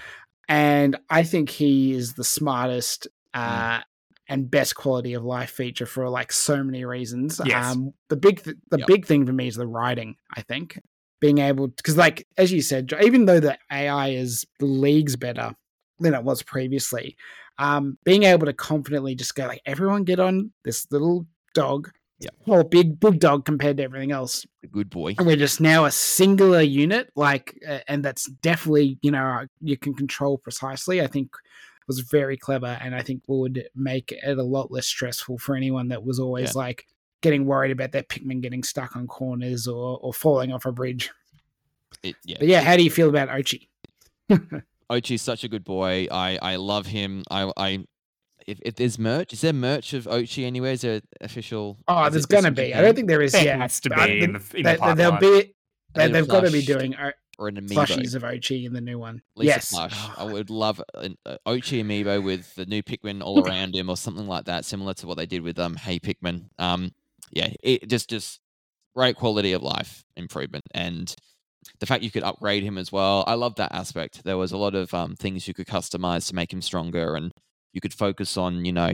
And 0.48 0.98
I 1.10 1.24
think 1.24 1.50
he 1.50 1.94
is 1.94 2.14
the 2.14 2.24
smartest 2.24 3.08
uh, 3.34 3.80
and 4.28 4.50
best 4.50 4.76
quality 4.76 5.14
of 5.14 5.24
life 5.24 5.52
feature 5.52 5.86
for 5.86 6.10
like 6.10 6.32
so 6.32 6.64
many 6.64 6.86
reasons. 6.86 7.40
Yes. 7.46 7.66
Um, 7.76 7.94
the 8.10 8.16
big 8.18 8.44
th- 8.44 8.58
the 8.72 8.80
Yep. 8.80 8.88
big 8.88 9.06
thing 9.06 9.26
for 9.26 9.34
me 9.34 9.48
is 9.48 9.56
the 9.56 9.68
writing. 9.68 10.16
I 10.36 10.42
think 10.42 10.80
being 11.22 11.40
able 11.40 11.68
because 11.68 11.98
like 11.98 12.26
as 12.38 12.52
you 12.52 12.62
said, 12.62 12.92
even 13.04 13.26
though 13.26 13.40
the 13.40 13.58
AI 13.72 14.10
is 14.10 14.46
leagues 14.60 15.16
better 15.16 15.54
than 16.00 16.14
it 16.14 16.24
was 16.24 16.42
previously, 16.42 17.16
um, 17.60 17.98
being 18.06 18.24
able 18.24 18.46
to 18.46 18.54
confidently 18.54 19.14
just 19.16 19.36
go 19.36 19.46
like 19.48 19.62
everyone 19.66 20.04
get 20.04 20.20
on 20.20 20.52
this 20.64 20.88
little 20.92 21.28
dog. 21.54 21.90
Yeah. 22.20 22.32
Well, 22.46 22.64
big 22.64 23.00
big 23.00 23.20
dog 23.20 23.46
compared 23.46 23.78
to 23.78 23.84
everything 23.84 24.12
else 24.12 24.46
good 24.72 24.90
boy. 24.90 25.16
and 25.18 25.26
we're 25.26 25.36
just 25.38 25.62
now 25.62 25.86
a 25.86 25.92
singular 25.92 26.62
unit 26.62 27.10
like 27.16 27.58
uh, 27.68 27.80
and 27.88 28.04
that's 28.04 28.26
definitely 28.42 29.00
you 29.02 29.10
know 29.12 29.24
uh, 29.24 29.46
you 29.62 29.78
can 29.78 29.94
control 29.94 30.38
precisely 30.38 31.02
i 31.02 31.08
think 31.08 31.30
was 31.88 32.02
very 32.02 32.36
clever 32.38 32.78
and 32.82 32.94
i 32.94 33.02
think 33.02 33.22
would 33.28 33.68
make 33.76 34.12
it 34.12 34.38
a 34.38 34.44
lot 34.44 34.70
less 34.72 34.86
stressful 34.86 35.38
for 35.38 35.56
anyone 35.56 35.88
that 35.88 36.04
was 36.04 36.20
always 36.20 36.56
like 36.56 36.86
getting 37.22 37.46
worried 37.46 37.72
about 37.72 37.92
their 37.92 38.04
pikmin 38.04 38.42
getting 38.42 38.64
stuck 38.64 38.96
on 38.96 39.08
corners 39.08 39.66
or 39.68 39.98
or 40.02 40.14
falling 40.14 40.52
off 40.52 40.66
a 40.66 40.72
bridge 40.72 41.10
It, 42.04 42.16
yeah. 42.26 42.36
but 42.40 42.48
yeah 42.48 42.62
how 42.62 42.76
do 42.76 42.84
you 42.84 42.92
feel 42.92 43.10
about 43.10 43.30
oatchi 43.30 43.68
Oatchi's 44.90 45.22
such 45.22 45.44
a 45.44 45.48
good 45.48 45.64
boy. 45.64 46.08
I 46.12 46.40
I 46.42 46.56
love 46.56 46.88
him. 46.88 47.24
I 47.30 47.52
I 47.56 47.86
if, 48.48 48.60
if 48.64 48.76
there's 48.76 48.98
merch, 49.00 49.34
is 49.34 49.42
there 49.42 49.54
merch 49.54 49.94
of 49.94 50.06
Oatchi 50.06 50.46
anywhere? 50.46 50.72
Is 50.74 50.82
there 50.82 51.02
official? 51.22 51.78
oh 51.88 52.10
there's 52.10 52.26
gonna 52.26 52.48
in 52.50 52.54
be 52.54 52.74
i 52.74 52.82
don't 52.82 52.96
think 52.96 53.08
there 53.08 53.22
is 53.22 53.32
There 53.34 53.44
yet 53.44 53.60
has 53.60 53.80
to 53.82 53.90
be 53.90 54.24
in 54.24 54.34
the, 54.34 54.40
in 54.56 54.64
they- 54.64 54.74
the 54.74 54.78
pipeline. 54.80 54.98
there'll 54.98 55.18
be 55.20 55.54
they, 55.94 56.04
And 56.04 56.12
a 56.12 56.20
they've 56.20 56.28
got 56.28 56.42
to 56.42 56.52
be 56.52 56.62
doing 56.62 56.96
uh, 56.96 57.12
or 57.40 57.48
an 57.48 57.56
amiibo. 57.56 57.86
plushies 57.88 58.16
of 58.16 58.22
oatchi 58.24 58.66
in 58.66 58.74
the 58.74 58.82
new 58.82 59.00
one 59.00 59.16
At 59.36 59.40
least 59.40 59.48
yes 59.48 59.72
a 59.72 59.76
plush. 59.76 60.10
I 60.18 60.24
would 60.26 60.50
love 60.50 60.82
an 60.94 61.18
uh, 61.26 61.38
Oatchi 61.48 61.84
amiibo 61.84 62.22
with 62.24 62.54
the 62.56 62.66
new 62.66 62.84
Pikmin 62.84 63.22
all 63.24 63.46
around 63.48 63.74
him, 63.76 63.90
or 63.90 63.96
something 63.98 64.28
like 64.28 64.46
that, 64.46 64.66
similar 64.66 64.94
to 64.96 65.08
what 65.08 65.18
they 65.18 65.26
did 65.26 65.42
with 65.42 65.58
um 65.58 65.76
Hey 65.78 66.00
Pikmin. 66.00 66.50
Um, 66.60 66.92
yeah, 67.32 67.50
it 67.64 67.90
just 67.90 68.10
just 68.10 68.40
great 68.96 69.16
quality 69.16 69.54
of 69.54 69.64
life 69.64 70.04
improvement, 70.18 70.66
and 70.74 71.16
the 71.80 71.86
fact 71.86 72.04
you 72.04 72.12
could 72.12 72.24
upgrade 72.24 72.64
him 72.64 72.78
as 72.78 72.92
well. 72.92 73.24
I 73.26 73.34
love 73.36 73.56
that 73.56 73.74
aspect. 73.74 74.24
There 74.24 74.38
was 74.38 74.52
a 74.52 74.58
lot 74.58 74.76
of 74.76 74.94
um 74.94 75.16
things 75.16 75.48
you 75.48 75.54
could 75.54 75.68
customize 75.68 76.28
to 76.28 76.36
make 76.36 76.52
him 76.54 76.62
stronger, 76.62 77.16
and 77.16 77.32
you 77.74 77.82
could 77.82 77.94
focus 77.94 78.38
on 78.38 78.66
you 78.66 78.74
know 78.74 78.92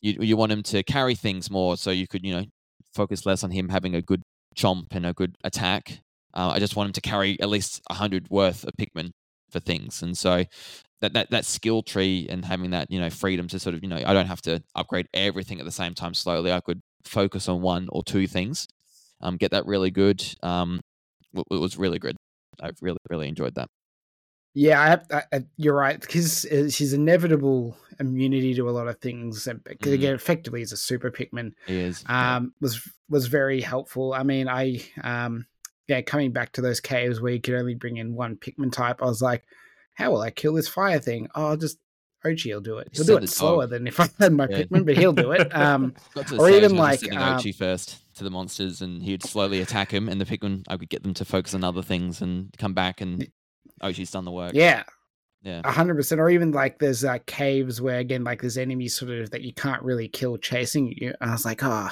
you 0.00 0.16
you 0.20 0.36
want 0.36 0.52
him 0.52 0.62
to 0.64 0.82
carry 0.82 1.14
things 1.14 1.50
more, 1.50 1.76
so 1.76 1.90
you 1.90 2.06
could 2.06 2.24
you 2.24 2.34
know 2.34 2.44
focus 2.94 3.24
less 3.24 3.42
on 3.42 3.50
him 3.50 3.68
having 3.68 3.94
a 3.94 4.02
good 4.02 4.22
chomp 4.56 4.86
and 4.90 5.06
a 5.06 5.12
good 5.12 5.36
attack. 5.44 6.00
Uh, 6.34 6.50
I 6.54 6.58
just 6.58 6.76
want 6.76 6.88
him 6.88 6.92
to 6.94 7.00
carry 7.00 7.38
at 7.40 7.48
least 7.48 7.80
hundred 7.90 8.28
worth 8.30 8.64
of 8.64 8.72
Pikmin 8.78 9.10
for 9.50 9.60
things, 9.60 10.02
and 10.02 10.16
so 10.16 10.44
that, 11.00 11.12
that 11.14 11.30
that 11.30 11.44
skill 11.44 11.82
tree 11.82 12.26
and 12.28 12.44
having 12.44 12.70
that 12.70 12.90
you 12.90 13.00
know 13.00 13.10
freedom 13.10 13.48
to 13.48 13.58
sort 13.58 13.74
of 13.74 13.82
you 13.82 13.88
know 13.88 14.02
I 14.04 14.12
don't 14.12 14.26
have 14.26 14.42
to 14.42 14.62
upgrade 14.74 15.06
everything 15.14 15.58
at 15.60 15.64
the 15.64 15.72
same 15.72 15.94
time 15.94 16.14
slowly. 16.14 16.52
I 16.52 16.60
could 16.60 16.80
focus 17.04 17.48
on 17.48 17.62
one 17.62 17.88
or 17.90 18.02
two 18.02 18.26
things, 18.26 18.66
um, 19.20 19.36
get 19.36 19.50
that 19.52 19.66
really 19.66 19.90
good. 19.90 20.24
Um, 20.42 20.80
it 21.34 21.60
was 21.60 21.78
really 21.78 21.98
good. 21.98 22.16
I've 22.60 22.76
really 22.80 22.98
really 23.08 23.28
enjoyed 23.28 23.54
that. 23.54 23.68
Yeah, 24.54 24.80
I, 24.80 24.86
have- 24.88 25.06
I, 25.32 25.44
you're 25.56 25.74
right 25.74 26.00
because 26.00 26.46
she's 26.70 26.92
inevitable 26.92 27.76
immunity 27.98 28.54
to 28.54 28.68
a 28.68 28.72
lot 28.72 28.88
of 28.88 28.98
things. 29.00 29.44
Because 29.64 29.92
Mhm. 29.92 29.94
again, 29.94 30.14
effectively, 30.14 30.60
is 30.62 30.72
a 30.72 30.76
super 30.76 31.10
Pikmin. 31.10 31.52
He 31.66 31.78
is. 31.78 32.04
Um, 32.06 32.52
was 32.60 32.86
was 33.08 33.26
very 33.28 33.60
helpful. 33.60 34.12
I 34.12 34.22
mean, 34.24 34.48
I 34.48 34.82
um, 35.02 35.46
yeah, 35.88 36.02
coming 36.02 36.32
back 36.32 36.52
to 36.52 36.60
those 36.60 36.80
caves 36.80 37.20
where 37.20 37.32
you 37.32 37.40
could 37.40 37.54
only 37.54 37.74
bring 37.74 37.96
in 37.96 38.14
one 38.14 38.36
Pikmin 38.36 38.72
type, 38.72 39.02
I 39.02 39.06
was 39.06 39.22
like, 39.22 39.44
how 39.94 40.10
will 40.12 40.20
I 40.20 40.30
kill 40.30 40.54
this 40.54 40.68
fire 40.68 40.98
thing? 40.98 41.28
Oh, 41.34 41.48
I'll 41.48 41.56
just 41.56 41.78
Oatchi 42.24 42.52
will 42.54 42.60
do 42.60 42.78
it. 42.78 42.88
He'll 42.92 43.04
do 43.04 43.16
it 43.16 43.28
slower 43.28 43.62
dog. 43.64 43.70
than 43.70 43.86
if 43.88 43.98
I 43.98 44.08
had 44.20 44.32
my 44.32 44.46
Yeah. 44.48 44.62
Pikmin, 44.62 44.86
but 44.86 44.96
he'll 44.96 45.12
do 45.12 45.32
it. 45.32 45.50
Um, 45.54 45.94
or 46.38 46.48
even 46.50 46.76
where 46.76 46.82
I 46.88 46.90
was 46.92 47.00
like, 47.00 47.00
sending 47.00 47.18
um, 47.18 47.36
Oatchi 47.38 47.54
first 47.54 47.98
to 48.16 48.24
the 48.24 48.30
monsters, 48.30 48.80
and 48.82 49.02
he'd 49.02 49.22
slowly 49.24 49.60
attack 49.60 49.90
him, 49.92 50.08
and 50.08 50.20
the 50.20 50.24
Pikmin 50.24 50.62
I 50.68 50.76
could 50.76 50.88
get 50.90 51.02
them 51.02 51.14
to 51.14 51.24
focus 51.24 51.54
on 51.54 51.64
other 51.64 51.82
things 51.82 52.20
and 52.22 52.54
come 52.58 52.74
back, 52.74 53.00
and 53.00 53.28
Oatchi's 53.82 54.10
done 54.10 54.24
the 54.24 54.30
work. 54.30 54.52
yeah, 54.54 54.84
yeah. 55.42 55.60
a 55.64 55.72
hundred 55.72 55.96
percent. 55.96 56.20
Or 56.20 56.30
even 56.30 56.52
like 56.52 56.78
there's 56.78 57.04
uh, 57.04 57.18
caves 57.26 57.80
where 57.80 57.98
again 57.98 58.24
like 58.24 58.40
there's 58.40 58.58
enemies 58.58 58.94
sort 58.94 59.12
of 59.12 59.30
that 59.30 59.42
you 59.42 59.52
can't 59.52 59.82
really 59.82 60.08
kill 60.08 60.36
chasing 60.36 60.94
you. 60.96 61.14
And 61.20 61.30
I 61.30 61.32
was 61.32 61.44
like, 61.44 61.62
oh, 61.62 61.90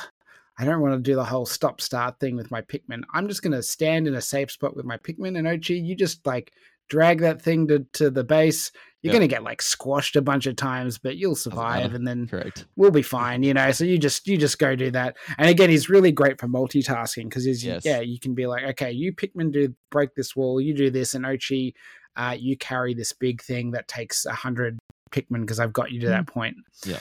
I 0.58 0.64
don't 0.64 0.80
want 0.80 0.94
to 0.94 1.10
do 1.10 1.14
the 1.14 1.24
whole 1.24 1.46
stop 1.46 1.80
start 1.80 2.20
thing 2.20 2.36
with 2.36 2.50
my 2.50 2.62
Pikmin. 2.62 3.02
I'm 3.14 3.28
just 3.28 3.42
gonna 3.42 3.62
stand 3.62 4.06
in 4.06 4.14
a 4.14 4.20
safe 4.20 4.50
spot 4.50 4.76
with 4.76 4.84
my 4.84 4.96
Pikmin 4.98 5.38
and 5.38 5.46
Oatchi. 5.46 5.84
You 5.84 5.94
just 5.94 6.26
like 6.26 6.52
drag 6.88 7.20
that 7.20 7.40
thing 7.40 7.66
to, 7.68 7.86
to 7.94 8.10
the 8.10 8.24
base, 8.24 8.72
you're 9.02 9.12
Yep. 9.12 9.18
going 9.20 9.28
to 9.28 9.34
get 9.34 9.42
like 9.42 9.62
squashed 9.62 10.14
a 10.16 10.22
bunch 10.22 10.46
of 10.46 10.56
times, 10.56 10.98
but 10.98 11.16
you'll 11.16 11.34
survive, 11.36 11.94
and 11.94 12.06
then 12.06 12.26
Correct. 12.26 12.66
we'll 12.76 12.90
be 12.90 13.02
fine, 13.02 13.42
you 13.42 13.54
know. 13.54 13.72
So 13.72 13.84
you 13.84 13.98
just 13.98 14.26
you 14.26 14.36
just 14.36 14.58
go 14.58 14.76
do 14.76 14.90
that. 14.90 15.16
And 15.38 15.48
again, 15.48 15.70
he's 15.70 15.88
really 15.88 16.12
great 16.12 16.38
for 16.38 16.48
multitasking 16.48 17.24
because 17.24 17.44
he's 17.44 17.64
Yes. 17.64 17.84
yeah, 17.84 18.00
you 18.00 18.20
can 18.20 18.34
be 18.34 18.46
like, 18.46 18.64
okay, 18.64 18.92
you 18.92 19.12
Pikmin 19.14 19.52
do 19.52 19.74
break 19.90 20.14
this 20.14 20.36
wall, 20.36 20.60
you 20.60 20.74
do 20.74 20.90
this, 20.90 21.14
and 21.14 21.24
Oatchi, 21.24 21.72
uh, 22.16 22.36
you 22.38 22.56
carry 22.58 22.92
this 22.94 23.12
big 23.12 23.40
thing 23.42 23.70
that 23.70 23.88
takes 23.88 24.26
a 24.26 24.32
hundred 24.32 24.78
Pikmin 25.12 25.40
because 25.40 25.58
I've 25.60 25.72
got 25.72 25.90
you 25.92 26.00
to 26.00 26.08
that 26.08 26.26
point. 26.26 26.56
Yeah. 26.84 26.98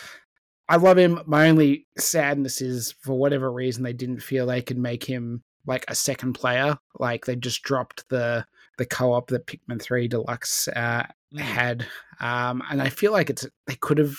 I 0.69 0.75
love 0.77 0.97
him. 0.97 1.19
My 1.25 1.49
only 1.49 1.87
sadness 1.97 2.61
is 2.61 2.93
for 3.01 3.17
whatever 3.17 3.51
reason 3.51 3.83
they 3.83 3.91
didn't 3.93 4.21
feel 4.21 4.45
they 4.45 4.61
could 4.61 4.77
make 4.77 5.03
him 5.03 5.41
like 5.65 5.83
a 5.87 5.95
second 5.95 6.33
player. 6.33 6.77
Like 6.99 7.25
they 7.25 7.35
just 7.35 7.63
dropped 7.63 8.07
the 8.09 8.45
the 8.79 8.85
co-op 8.87 9.27
that 9.27 9.45
Pikmin 9.45 9.79
3 9.79 10.07
Deluxe 10.07 10.67
uh, 10.69 11.03
Mm. 11.31 11.39
had. 11.41 11.85
Um, 12.19 12.63
and 12.71 12.81
I 12.81 12.89
feel 12.89 13.11
like 13.11 13.29
it's 13.29 13.45
they 13.67 13.75
could 13.75 13.99
have 13.99 14.15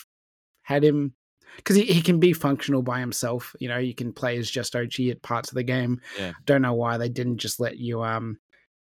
had 0.62 0.84
him 0.84 1.12
because 1.56 1.74
he, 1.74 1.82
he 1.86 2.00
can 2.00 2.20
be 2.20 2.32
functional 2.32 2.82
by 2.82 3.00
himself. 3.00 3.52
You 3.58 3.68
know, 3.68 3.78
you 3.78 3.96
can 3.96 4.12
play 4.12 4.38
as 4.38 4.48
just 4.48 4.74
Oatchi 4.74 5.10
at 5.10 5.20
parts 5.20 5.48
of 5.50 5.56
the 5.56 5.64
game. 5.64 6.00
Yeah. 6.16 6.34
Don't 6.44 6.62
know 6.62 6.74
why 6.74 6.98
they 6.98 7.08
didn't 7.08 7.38
just 7.38 7.58
let 7.58 7.78
you 7.78 8.00
um 8.04 8.38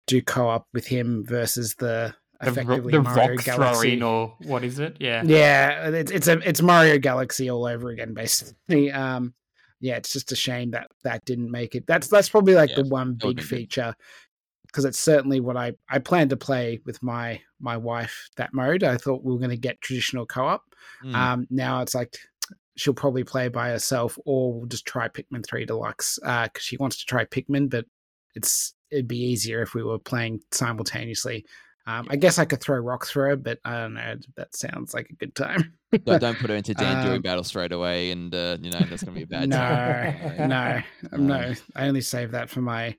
do 0.07 0.21
co-op 0.21 0.65
with 0.73 0.87
him 0.87 1.25
versus 1.25 1.75
the 1.75 2.15
The, 2.39 2.47
effectively 2.49 2.93
the 2.93 3.01
Mario 3.01 3.35
rock 3.35 3.43
Galaxy. 3.43 3.81
throwing, 3.81 4.03
or 4.03 4.35
what 4.43 4.63
is 4.63 4.79
it? 4.79 4.95
Yeah. 5.01 5.23
Yeah, 5.25 5.89
it's 5.89 6.11
it's 6.11 6.29
a 6.29 6.39
it's 6.47 6.61
Mario 6.61 6.97
Galaxy 6.99 7.49
all 7.51 7.65
over 7.65 7.89
again, 7.89 8.13
basically. 8.13 8.89
Um, 8.93 9.33
yeah, 9.81 9.97
it's 9.97 10.13
just 10.13 10.31
a 10.31 10.35
shame 10.37 10.71
that 10.71 10.87
that 11.03 11.25
didn't 11.25 11.51
make 11.51 11.75
it. 11.75 11.85
That's 11.87 12.07
that's 12.07 12.29
probably 12.29 12.55
like 12.55 12.69
Yeah, 12.69 12.83
the 12.83 12.87
one 12.87 13.15
big 13.15 13.41
feature 13.41 13.93
because 14.73 14.85
it's 14.85 14.99
certainly 14.99 15.39
what 15.39 15.55
I 15.55 15.73
I 15.87 15.99
plan 15.99 16.29
to 16.29 16.37
play 16.37 16.81
with 16.85 17.01
my 17.03 17.39
my 17.59 17.77
wife 17.77 18.29
that 18.37 18.53
mode. 18.53 18.83
I 18.83 18.97
thought 18.97 19.23
we 19.23 19.31
were 19.31 19.37
going 19.37 19.51
to 19.51 19.57
get 19.57 19.79
traditional 19.81 20.25
co-op. 20.25 20.63
Mm. 21.03 21.15
Um, 21.15 21.47
now 21.51 21.81
it's 21.81 21.93
like 21.93 22.17
she'll 22.75 22.93
probably 22.93 23.23
play 23.23 23.49
by 23.49 23.69
herself, 23.69 24.17
or 24.25 24.53
we'll 24.53 24.65
just 24.65 24.85
try 24.85 25.07
Pikmin 25.07 25.45
Three 25.45 25.65
Deluxe 25.65 26.19
because 26.21 26.63
she 26.63 26.77
wants 26.77 26.97
to 26.99 27.05
try 27.05 27.25
Pikmin, 27.25 27.69
but 27.69 27.85
it's 28.35 28.73
it'd 28.89 29.07
be 29.07 29.19
easier 29.23 29.61
if 29.61 29.75
we 29.75 29.83
were 29.83 29.99
playing 29.99 30.41
simultaneously. 30.51 31.45
Um, 31.85 32.07
I 32.09 32.15
guess 32.15 32.39
I 32.39 32.45
could 32.45 32.61
throw 32.61 32.77
rocks 32.77 33.11
for 33.11 33.27
her, 33.27 33.35
but 33.35 33.59
I 33.65 33.81
don't 33.81 33.95
know. 33.95 34.15
That 34.37 34.55
sounds 34.55 34.93
like 34.93 35.09
a 35.09 35.15
good 35.15 35.35
time. 35.35 35.73
don't, 35.91 36.21
don't 36.21 36.37
put 36.39 36.49
her 36.49 36.55
into 36.55 36.73
Dan 36.73 37.05
um, 37.07 37.21
battle 37.21 37.43
straight 37.43 37.73
away, 37.73 38.11
and 38.11 38.33
uh, 38.33 38.57
you 38.61 38.71
know 38.71 38.79
that's 38.89 39.03
gonna 39.03 39.17
be 39.17 39.23
a 39.23 39.27
bad. 39.27 39.49
no, 39.49 39.57
time. 39.57 40.49
no, 40.49 40.81
Um, 41.11 41.27
no. 41.27 41.53
I 41.75 41.87
only 41.87 42.01
save 42.01 42.31
that 42.31 42.49
for 42.49 42.61
my 42.61 42.95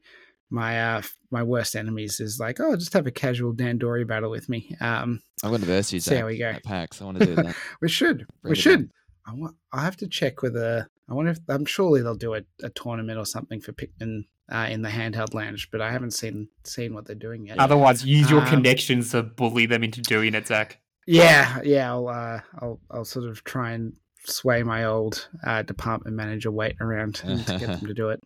my 0.55 0.81
uh 0.97 1.03
my 1.31 1.43
worst 1.43 1.75
enemies. 1.77 2.21
Is 2.21 2.39
like, 2.41 2.61
oh, 2.61 2.77
just 2.77 2.93
have 2.95 3.07
a 3.07 3.11
casual 3.11 3.53
Dandori 3.53 4.07
battle 4.07 4.31
with 4.31 4.49
me. 4.49 4.75
Um, 4.81 5.21
I'm 5.43 5.51
going 5.51 5.61
to 5.61 5.67
verse 5.67 5.93
you. 5.93 6.01
See 6.01 6.15
how 6.15 6.27
we 6.27 6.39
go. 6.39 6.51
At 6.51 6.65
PAX, 6.65 7.03
I 7.03 7.05
want 7.05 7.19
to 7.19 7.27
do 7.27 7.35
that. 7.35 7.55
we 7.83 7.89
should, 7.89 8.27
Bring 8.43 8.51
we 8.51 8.55
should. 8.55 8.81
on. 8.81 8.91
I 9.27 9.33
want. 9.35 9.57
I 9.73 9.83
have 9.83 9.97
to 9.99 10.09
check 10.09 10.43
with 10.43 10.57
a. 10.57 10.87
I 11.09 11.15
wonder 11.15 11.33
if 11.33 11.39
I'm 11.49 11.67
surely 11.67 12.01
they'll 12.03 12.15
do 12.15 12.35
a, 12.35 12.43
a 12.63 12.71
tournament 12.71 13.19
or 13.19 13.27
something 13.27 13.61
for 13.61 13.73
Pikmin 13.73 14.25
uh, 14.51 14.69
in 14.71 14.81
the 14.83 14.89
handheld 14.89 15.35
lounge, 15.35 15.71
but 15.71 15.81
I 15.83 15.91
haven't 15.91 16.13
seen 16.13 16.49
seen 16.65 16.95
what 16.95 17.05
they're 17.07 17.15
doing 17.17 17.47
yet. 17.47 17.59
Otherwise, 17.59 18.05
use 18.07 18.31
your 18.31 18.41
Um, 18.43 18.49
connections 18.49 19.11
to 19.11 19.23
bully 19.23 19.67
them 19.67 19.83
into 19.85 20.01
doing 20.01 20.35
it, 20.35 20.47
Zach. 20.47 20.79
Yeah, 21.07 21.61
yeah. 21.65 21.91
I'll 21.93 22.09
uh, 22.09 22.41
I'll 22.61 22.81
I'll 22.91 23.05
sort 23.05 23.29
of 23.29 23.45
try 23.45 23.73
and 23.73 23.95
sway 24.27 24.63
my 24.63 24.85
old 24.85 25.29
uh, 25.47 25.61
department 25.63 26.17
manager 26.17 26.51
weight 26.51 26.77
around 26.81 27.21
and 27.25 27.47
to 27.47 27.59
get 27.59 27.67
them 27.81 27.87
to 27.87 27.93
do 27.95 28.09
it. 28.09 28.23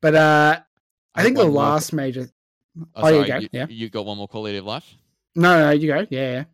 But 0.00 0.14
uh, 0.16 0.60
I 1.18 1.22
think 1.22 1.36
the 1.36 1.44
one 1.44 1.52
more- 1.52 1.62
last 1.62 1.92
major. 1.92 2.28
Oh, 2.94 3.02
Oh, 3.02 3.08
you 3.08 3.26
go, 3.26 3.40
yeah. 3.52 3.66
You 3.68 3.88
got 3.90 4.06
one 4.06 4.18
more 4.18 4.28
quality 4.28 4.56
of 4.56 4.64
life. 4.64 4.94
No, 5.34 5.58
no, 5.58 5.70
you 5.70 5.88
go. 5.92 6.06
Yeah, 6.10 6.44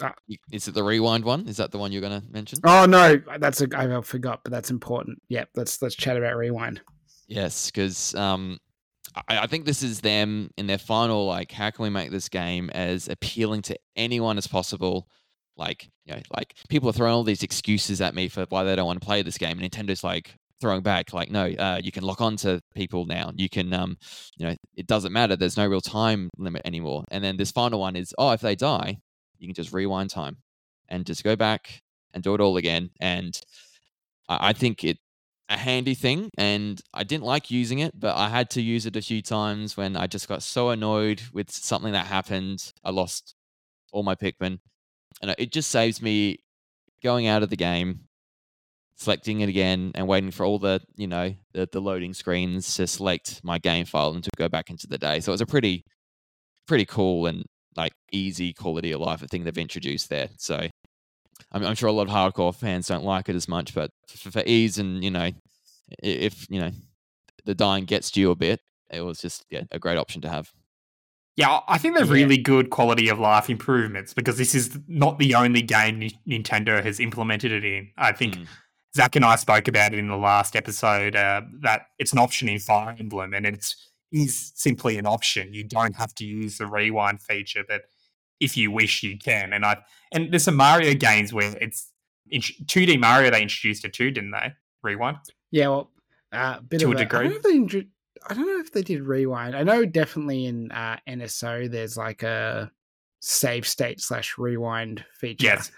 yeah. 0.00 0.12
You- 0.26 0.38
Is 0.52 0.68
it 0.68 0.74
the 0.74 0.82
rewind 0.82 1.24
one? 1.24 1.46
Is 1.48 1.56
that 1.56 1.70
the 1.70 1.78
one 1.78 1.92
you're 1.92 2.00
going 2.00 2.20
to 2.20 2.26
mention? 2.30 2.58
Oh 2.64 2.86
no, 2.86 3.20
that's 3.38 3.60
a 3.60 3.68
I 3.76 4.00
forgot, 4.02 4.40
but 4.44 4.52
that's 4.52 4.70
important. 4.70 5.20
Yeah, 5.28 5.44
let's 5.54 5.80
let's 5.82 5.94
chat 5.94 6.16
about 6.16 6.36
rewind. 6.36 6.80
Yes, 7.26 7.70
because 7.70 8.14
um, 8.14 8.58
I, 9.28 9.40
I 9.40 9.46
think 9.46 9.64
this 9.66 9.82
is 9.82 10.00
them 10.00 10.50
in 10.56 10.66
their 10.66 10.78
final. 10.78 11.26
Like, 11.26 11.52
how 11.52 11.70
can 11.70 11.82
we 11.82 11.90
make 11.90 12.10
this 12.10 12.28
game 12.28 12.70
as 12.70 13.08
appealing 13.08 13.62
to 13.62 13.78
anyone 13.96 14.38
as 14.38 14.46
possible? 14.46 15.08
Like, 15.56 15.90
you 16.04 16.14
know, 16.14 16.22
like 16.36 16.54
people 16.68 16.88
are 16.88 16.92
throwing 16.92 17.12
all 17.12 17.24
these 17.24 17.42
excuses 17.42 18.00
at 18.00 18.14
me 18.14 18.28
for 18.28 18.46
why 18.48 18.62
they 18.64 18.76
don't 18.76 18.86
want 18.86 19.00
to 19.00 19.06
play 19.06 19.22
this 19.22 19.38
game, 19.38 19.58
and 19.58 19.70
Nintendo's 19.70 20.04
like 20.04 20.36
throwing 20.60 20.82
back, 20.82 21.12
like, 21.12 21.30
no, 21.30 21.44
uh, 21.46 21.80
you 21.82 21.92
can 21.92 22.04
lock 22.04 22.20
on 22.20 22.36
to 22.36 22.60
people 22.74 23.06
now. 23.06 23.32
You 23.34 23.48
can, 23.48 23.72
um, 23.72 23.96
you 24.36 24.46
know, 24.46 24.54
it 24.76 24.86
doesn't 24.86 25.12
matter. 25.12 25.36
There's 25.36 25.56
no 25.56 25.66
real 25.66 25.80
time 25.80 26.30
limit 26.36 26.62
anymore. 26.64 27.04
And 27.10 27.22
then 27.22 27.36
this 27.36 27.50
final 27.52 27.80
one 27.80 27.96
is, 27.96 28.14
oh, 28.18 28.32
if 28.32 28.40
they 28.40 28.54
die, 28.54 28.98
you 29.38 29.48
can 29.48 29.54
just 29.54 29.72
rewind 29.72 30.10
time 30.10 30.38
and 30.88 31.06
just 31.06 31.24
go 31.24 31.36
back 31.36 31.82
and 32.12 32.22
do 32.22 32.34
it 32.34 32.40
all 32.40 32.56
again. 32.56 32.90
And 33.00 33.38
I, 34.28 34.48
I 34.48 34.52
think 34.52 34.84
it 34.84 34.98
a 35.48 35.56
handy 35.56 35.94
thing 35.94 36.28
and 36.36 36.80
I 36.92 37.04
didn't 37.04 37.24
like 37.24 37.50
using 37.50 37.78
it, 37.78 37.98
but 37.98 38.16
I 38.16 38.28
had 38.28 38.50
to 38.50 38.62
use 38.62 38.84
it 38.84 38.96
a 38.96 39.02
few 39.02 39.22
times 39.22 39.76
when 39.76 39.96
I 39.96 40.06
just 40.06 40.28
got 40.28 40.42
so 40.42 40.70
annoyed 40.70 41.22
with 41.32 41.50
something 41.50 41.92
that 41.92 42.06
happened. 42.06 42.72
I 42.84 42.90
lost 42.90 43.34
all 43.92 44.02
my 44.02 44.14
Pikmin. 44.14 44.58
And 45.22 45.34
it 45.38 45.52
just 45.52 45.70
saves 45.70 46.02
me 46.02 46.38
going 47.02 47.26
out 47.26 47.42
of 47.42 47.50
the 47.50 47.56
game, 47.56 48.00
selecting 48.98 49.40
it 49.40 49.48
again 49.48 49.92
and 49.94 50.06
waiting 50.08 50.30
for 50.32 50.44
all 50.44 50.58
the, 50.58 50.80
you 50.96 51.06
know, 51.06 51.32
the, 51.52 51.68
the 51.70 51.80
loading 51.80 52.12
screens 52.12 52.74
to 52.74 52.86
select 52.86 53.40
my 53.44 53.58
game 53.58 53.86
file 53.86 54.10
and 54.12 54.24
to 54.24 54.30
go 54.36 54.48
back 54.48 54.70
into 54.70 54.86
the 54.88 54.98
day. 54.98 55.20
So 55.20 55.32
it's 55.32 55.40
a 55.42 55.46
pretty 55.46 55.84
pretty 56.66 56.84
cool 56.84 57.26
and 57.26 57.44
like 57.76 57.92
easy 58.12 58.52
quality 58.52 58.92
of 58.92 59.00
life 59.00 59.20
thing 59.30 59.44
they've 59.44 59.56
introduced 59.56 60.10
there. 60.10 60.28
So 60.36 60.66
I'm, 61.52 61.64
I'm 61.64 61.74
sure 61.76 61.88
a 61.88 61.92
lot 61.92 62.08
of 62.08 62.12
hardcore 62.12 62.54
fans 62.54 62.88
don't 62.88 63.04
like 63.04 63.28
it 63.28 63.36
as 63.36 63.48
much, 63.48 63.74
but 63.74 63.90
for, 64.08 64.30
for 64.30 64.42
ease 64.44 64.78
and 64.78 65.02
you 65.04 65.10
know, 65.10 65.30
if 66.02 66.46
you 66.50 66.60
know 66.60 66.70
the 67.44 67.54
dying 67.54 67.84
gets 67.84 68.10
to 68.10 68.20
you 68.20 68.30
a 68.32 68.36
bit, 68.36 68.60
it 68.90 69.00
was 69.02 69.20
just 69.20 69.44
yeah 69.48 69.62
a 69.70 69.78
great 69.78 69.96
option 69.96 70.20
to 70.22 70.28
have. 70.28 70.50
Yeah, 71.36 71.60
I 71.68 71.78
think 71.78 71.94
they're 71.96 72.04
Yeah. 72.04 72.12
really 72.12 72.36
good 72.36 72.70
quality 72.70 73.08
of 73.08 73.20
life 73.20 73.48
improvements 73.48 74.12
because 74.12 74.38
this 74.38 74.56
is 74.56 74.76
not 74.88 75.20
the 75.20 75.36
only 75.36 75.62
game 75.62 76.10
Nintendo 76.28 76.82
has 76.82 76.98
implemented 76.98 77.52
it 77.52 77.64
in. 77.64 77.90
I 77.96 78.10
think 78.10 78.34
Mm. 78.34 78.46
Zach 78.96 79.16
and 79.16 79.24
I 79.24 79.36
spoke 79.36 79.68
about 79.68 79.92
it 79.92 79.98
in 79.98 80.08
the 80.08 80.16
last 80.16 80.56
episode 80.56 81.14
uh, 81.14 81.42
that 81.60 81.86
it's 81.98 82.12
an 82.12 82.18
option 82.18 82.48
in 82.48 82.58
Fire 82.58 82.96
Emblem 82.98 83.34
and 83.34 83.46
it's 83.46 83.76
is 84.10 84.52
simply 84.54 84.96
an 84.96 85.06
option. 85.06 85.52
You 85.52 85.64
don't 85.64 85.94
have 85.96 86.14
to 86.16 86.24
use 86.24 86.58
the 86.58 86.66
rewind 86.66 87.20
feature, 87.20 87.62
but 87.68 87.82
if 88.40 88.56
you 88.56 88.70
wish, 88.70 89.02
you 89.02 89.18
can. 89.18 89.52
And 89.52 89.64
I 89.64 89.78
and 90.12 90.32
there's 90.32 90.44
some 90.44 90.56
Mario 90.56 90.94
games 90.94 91.32
where 91.32 91.54
it's 91.60 91.92
in 92.30 92.40
2D 92.40 92.98
Mario 92.98 93.30
they 93.30 93.42
introduced 93.42 93.84
it 93.84 93.92
too, 93.92 94.10
didn't 94.10 94.30
they? 94.30 94.52
Rewind. 94.82 95.18
Yeah, 95.50 95.68
well, 95.68 95.90
uh, 96.32 96.60
bit 96.60 96.80
To 96.80 96.86
of 96.86 96.92
a 96.92 96.96
I 96.96 96.98
degree. 97.04 97.28
don't, 97.28 97.44
know 97.44 97.66
if 97.66 97.72
they 97.72 97.86
I 98.28 98.34
don't 98.34 98.46
know 98.46 98.60
if 98.60 98.72
they 98.72 98.82
did 98.82 99.02
rewind. 99.02 99.54
I 99.56 99.62
know 99.62 99.84
definitely 99.84 100.46
in 100.46 100.70
uh, 100.72 100.96
NSO 101.08 101.70
there's 101.70 101.96
like 101.96 102.22
a 102.22 102.70
save 103.20 103.66
state 103.66 104.00
slash 104.00 104.38
rewind 104.38 105.04
feature. 105.18 105.46
Yes. 105.46 105.70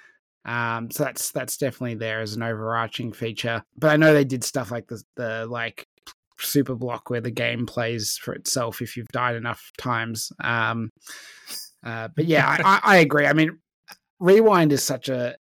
Um, 0.45 0.91
so 0.91 1.05
that's 1.05 1.31
that's 1.33 1.57
definitely 1.57 1.97
there 1.97 2.21
as 2.21 2.35
an 2.35 2.43
overarching 2.43 3.13
feature. 3.13 3.63
But 3.77 3.91
I 3.91 3.97
know 3.97 4.15
they 4.15 4.25
did 4.25 4.45
stuff 4.45 4.71
like 4.71 4.89
the 4.89 5.03
the 5.17 5.47
like 5.47 5.87
super 6.39 6.75
block 6.75 7.11
where 7.11 7.21
the 7.21 7.31
game 7.31 7.67
plays 7.67 8.17
for 8.17 8.33
itself 8.33 8.81
if 8.81 8.97
you've 8.97 9.09
died 9.09 9.37
enough 9.37 9.71
times. 9.79 10.33
Um, 10.43 10.91
uh, 11.85 12.09
but 12.15 12.27
yeah, 12.27 12.49
I, 12.49 12.63
I, 12.65 12.81
I 12.83 12.97
agree. 12.99 13.27
I 13.27 13.33
mean, 13.33 13.59
rewind 14.19 14.73
is 14.73 14.83
such 14.83 15.09
a 15.09 15.37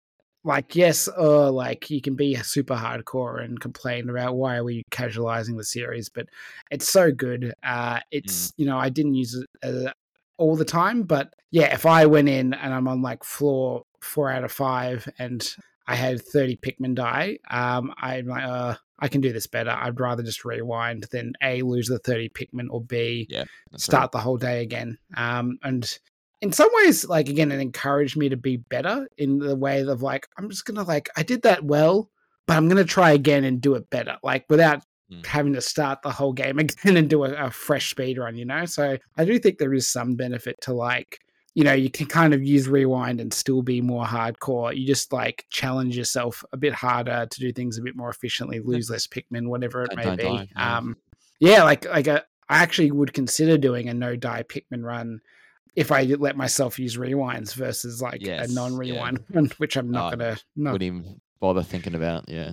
like 0.45 0.77
yes, 0.77 1.09
uh, 1.09 1.51
like 1.51 1.91
you 1.91 2.01
can 2.01 2.15
be 2.15 2.35
super 2.37 2.75
hardcore 2.75 3.43
and 3.43 3.59
complain 3.59 4.11
about 4.11 4.37
why 4.37 4.57
are 4.57 4.65
we 4.65 4.83
casualizing 4.91 5.57
the 5.57 5.65
series, 5.65 6.09
but 6.09 6.27
it's 6.71 6.89
so 6.89 7.11
good. 7.11 7.55
Uh, 7.63 8.01
it's 8.11 8.53
you 8.57 8.67
know 8.67 8.79
I 8.79 8.91
didn't 8.91 9.15
use 9.15 9.35
it 9.35 9.49
uh, 9.63 9.91
all 10.37 10.55
the 10.55 10.65
time, 10.65 11.05
but 11.05 11.33
yeah, 11.51 11.73
if 11.73 11.87
I 11.87 12.07
went 12.07 12.29
in 12.29 12.53
and 12.53 12.75
I'm 12.75 12.89
on 12.89 13.01
like 13.01 13.25
floor 13.25 13.85
four 14.05 14.31
out 14.31 14.45
of 14.45 14.53
five 14.53 15.09
and 15.19 15.47
I 15.87 15.97
had 15.97 16.23
30 16.23 16.57
Pikmin 16.57 16.95
die, 16.95 17.39
um, 17.51 17.93
I'm 17.99 18.27
like, 18.27 18.45
uh, 18.45 18.75
I 18.99 19.09
can 19.09 19.21
do 19.21 19.33
this 19.33 19.47
better. 19.47 19.71
I'd 19.71 20.01
rather 20.01 20.23
just 20.23 20.45
rewind 20.45 21.07
than 21.11 21.35
A, 21.43 21.63
lose 21.63 21.89
the 21.89 21.99
30 21.99 22.31
Pikmin, 22.31 22.69
or 22.71 22.81
B, 22.81 23.29
right. 23.73 23.81
start 23.81 24.13
the 24.13 24.19
whole 24.19 24.39
day 24.39 24.63
again. 24.63 24.97
Um, 25.17 25.59
and 25.63 25.99
in 26.41 26.53
some 26.53 26.71
ways, 26.75 27.07
like, 27.07 27.29
again, 27.29 27.53
it 27.53 27.61
encouraged 27.61 28.17
me 28.17 28.29
to 28.31 28.37
be 28.37 28.57
better 28.57 29.09
in 29.19 29.39
the 29.39 29.57
way 29.57 29.81
of 29.83 30.03
like, 30.03 30.27
I'm 30.39 30.49
just 30.49 30.65
going 30.65 30.77
to, 30.77 30.85
like, 30.85 31.11
I 31.17 31.23
did 31.23 31.43
that 31.43 31.65
well, 31.65 32.11
but 32.47 32.57
I'm 32.57 32.69
going 32.69 32.83
to 32.83 32.91
try 32.91 33.11
again 33.13 33.45
and 33.45 33.61
do 33.61 33.75
it 33.75 33.91
better, 33.91 34.17
like, 34.23 34.47
without 34.49 34.83
Mm. 35.13 35.27
having 35.27 35.53
to 35.53 35.61
start 35.61 36.01
the 36.01 36.11
whole 36.11 36.33
game 36.33 36.59
again 36.61 36.97
and 36.97 37.11
do 37.11 37.25
a, 37.25 37.47
a 37.47 37.51
fresh 37.51 37.91
speed 37.91 38.17
run, 38.17 38.37
you 38.37 38.47
know? 38.47 38.65
So 38.65 38.97
I 39.19 39.25
do 39.27 39.39
think 39.39 39.59
there 39.59 39.75
is 39.75 39.87
some 39.87 40.15
benefit 40.17 40.59
to, 40.63 40.73
like, 40.73 41.19
you 41.55 41.63
know, 41.65 41.73
you 41.73 41.89
can 41.91 42.07
kind 42.07 42.35
of 42.35 42.43
use 42.43 42.69
rewind 42.69 43.21
and 43.21 43.33
still 43.33 43.63
be 43.63 43.81
more 43.81 44.05
hardcore. 44.05 44.77
You 44.77 44.87
just 44.87 45.13
like 45.13 45.45
challenge 45.51 45.97
yourself 45.97 46.45
a 46.53 46.57
bit 46.57 46.73
harder 46.75 47.27
to 47.31 47.41
do 47.41 47.53
things 47.53 47.79
a 47.79 47.83
bit 47.83 47.95
more 47.97 48.11
efficiently, 48.11 48.59
lose 48.61 48.91
less 48.91 49.07
Pikmin, 49.07 49.47
whatever 49.49 49.83
it 49.85 49.91
Don't- 49.91 49.97
may 49.99 50.05
don't 50.05 50.17
be. 50.17 50.23
die, 50.25 50.49
yeah. 50.57 50.77
Um, 50.79 50.97
yeah, 51.41 51.63
like 51.63 51.85
like 51.89 52.07
a, 52.09 52.25
I 52.49 52.59
actually 52.63 52.91
would 52.91 53.13
consider 53.13 53.57
doing 53.57 53.89
a 53.89 53.95
no 53.95 54.17
die 54.17 54.43
Pikmin 54.43 54.83
run 54.83 55.21
if 55.77 55.91
I 55.91 56.03
let 56.05 56.37
myself 56.37 56.79
use 56.79 56.97
rewinds 56.97 57.55
versus 57.55 58.01
like 58.03 58.21
Yes, 58.25 58.51
a 58.51 58.55
non-rewind 58.55 59.25
one, 59.31 59.51
which 59.59 59.77
I'm 59.77 59.91
not 59.91 60.13
Oh, 60.13 60.17
gonna 60.17 60.37
not 60.57 60.73
Wouldn't 60.73 60.87
even 60.87 61.21
bother 61.41 61.63
thinking 61.63 61.95
about. 61.95 62.29
Yeah. 62.29 62.53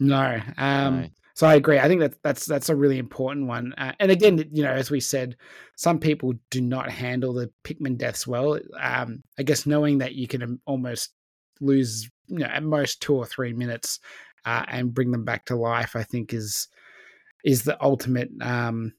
no. 0.00 0.40
Um, 0.56 1.00
No. 1.02 1.08
So 1.36 1.46
I 1.46 1.56
agree. 1.56 1.78
I 1.78 1.86
think 1.86 2.00
that 2.00 2.14
that's 2.22 2.46
that's 2.46 2.70
a 2.70 2.74
really 2.74 2.98
important 2.98 3.46
one. 3.46 3.74
Uh, 3.76 3.92
and 4.00 4.10
again, 4.10 4.42
you 4.50 4.62
know, 4.62 4.72
as 4.72 4.90
we 4.90 5.00
said, 5.00 5.36
some 5.76 5.98
people 5.98 6.32
do 6.50 6.62
not 6.62 6.90
handle 6.90 7.34
the 7.34 7.50
Pikmin 7.62 7.98
deaths 7.98 8.26
well. 8.26 8.58
Um, 8.80 9.22
I 9.38 9.42
guess 9.42 9.66
knowing 9.66 9.98
that 9.98 10.14
you 10.14 10.26
can 10.26 10.42
um, 10.42 10.60
almost 10.64 11.12
lose, 11.60 12.08
you 12.28 12.38
know, 12.38 12.46
at 12.46 12.62
most 12.62 13.02
two 13.02 13.14
or 13.14 13.26
three 13.26 13.52
minutes, 13.52 14.00
uh, 14.46 14.64
and 14.68 14.94
bring 14.94 15.10
them 15.10 15.26
back 15.26 15.44
to 15.46 15.56
life, 15.56 15.94
I 15.94 16.04
think 16.04 16.32
is 16.32 16.68
is 17.44 17.64
the 17.64 17.76
ultimate, 17.84 18.30
um, 18.40 18.94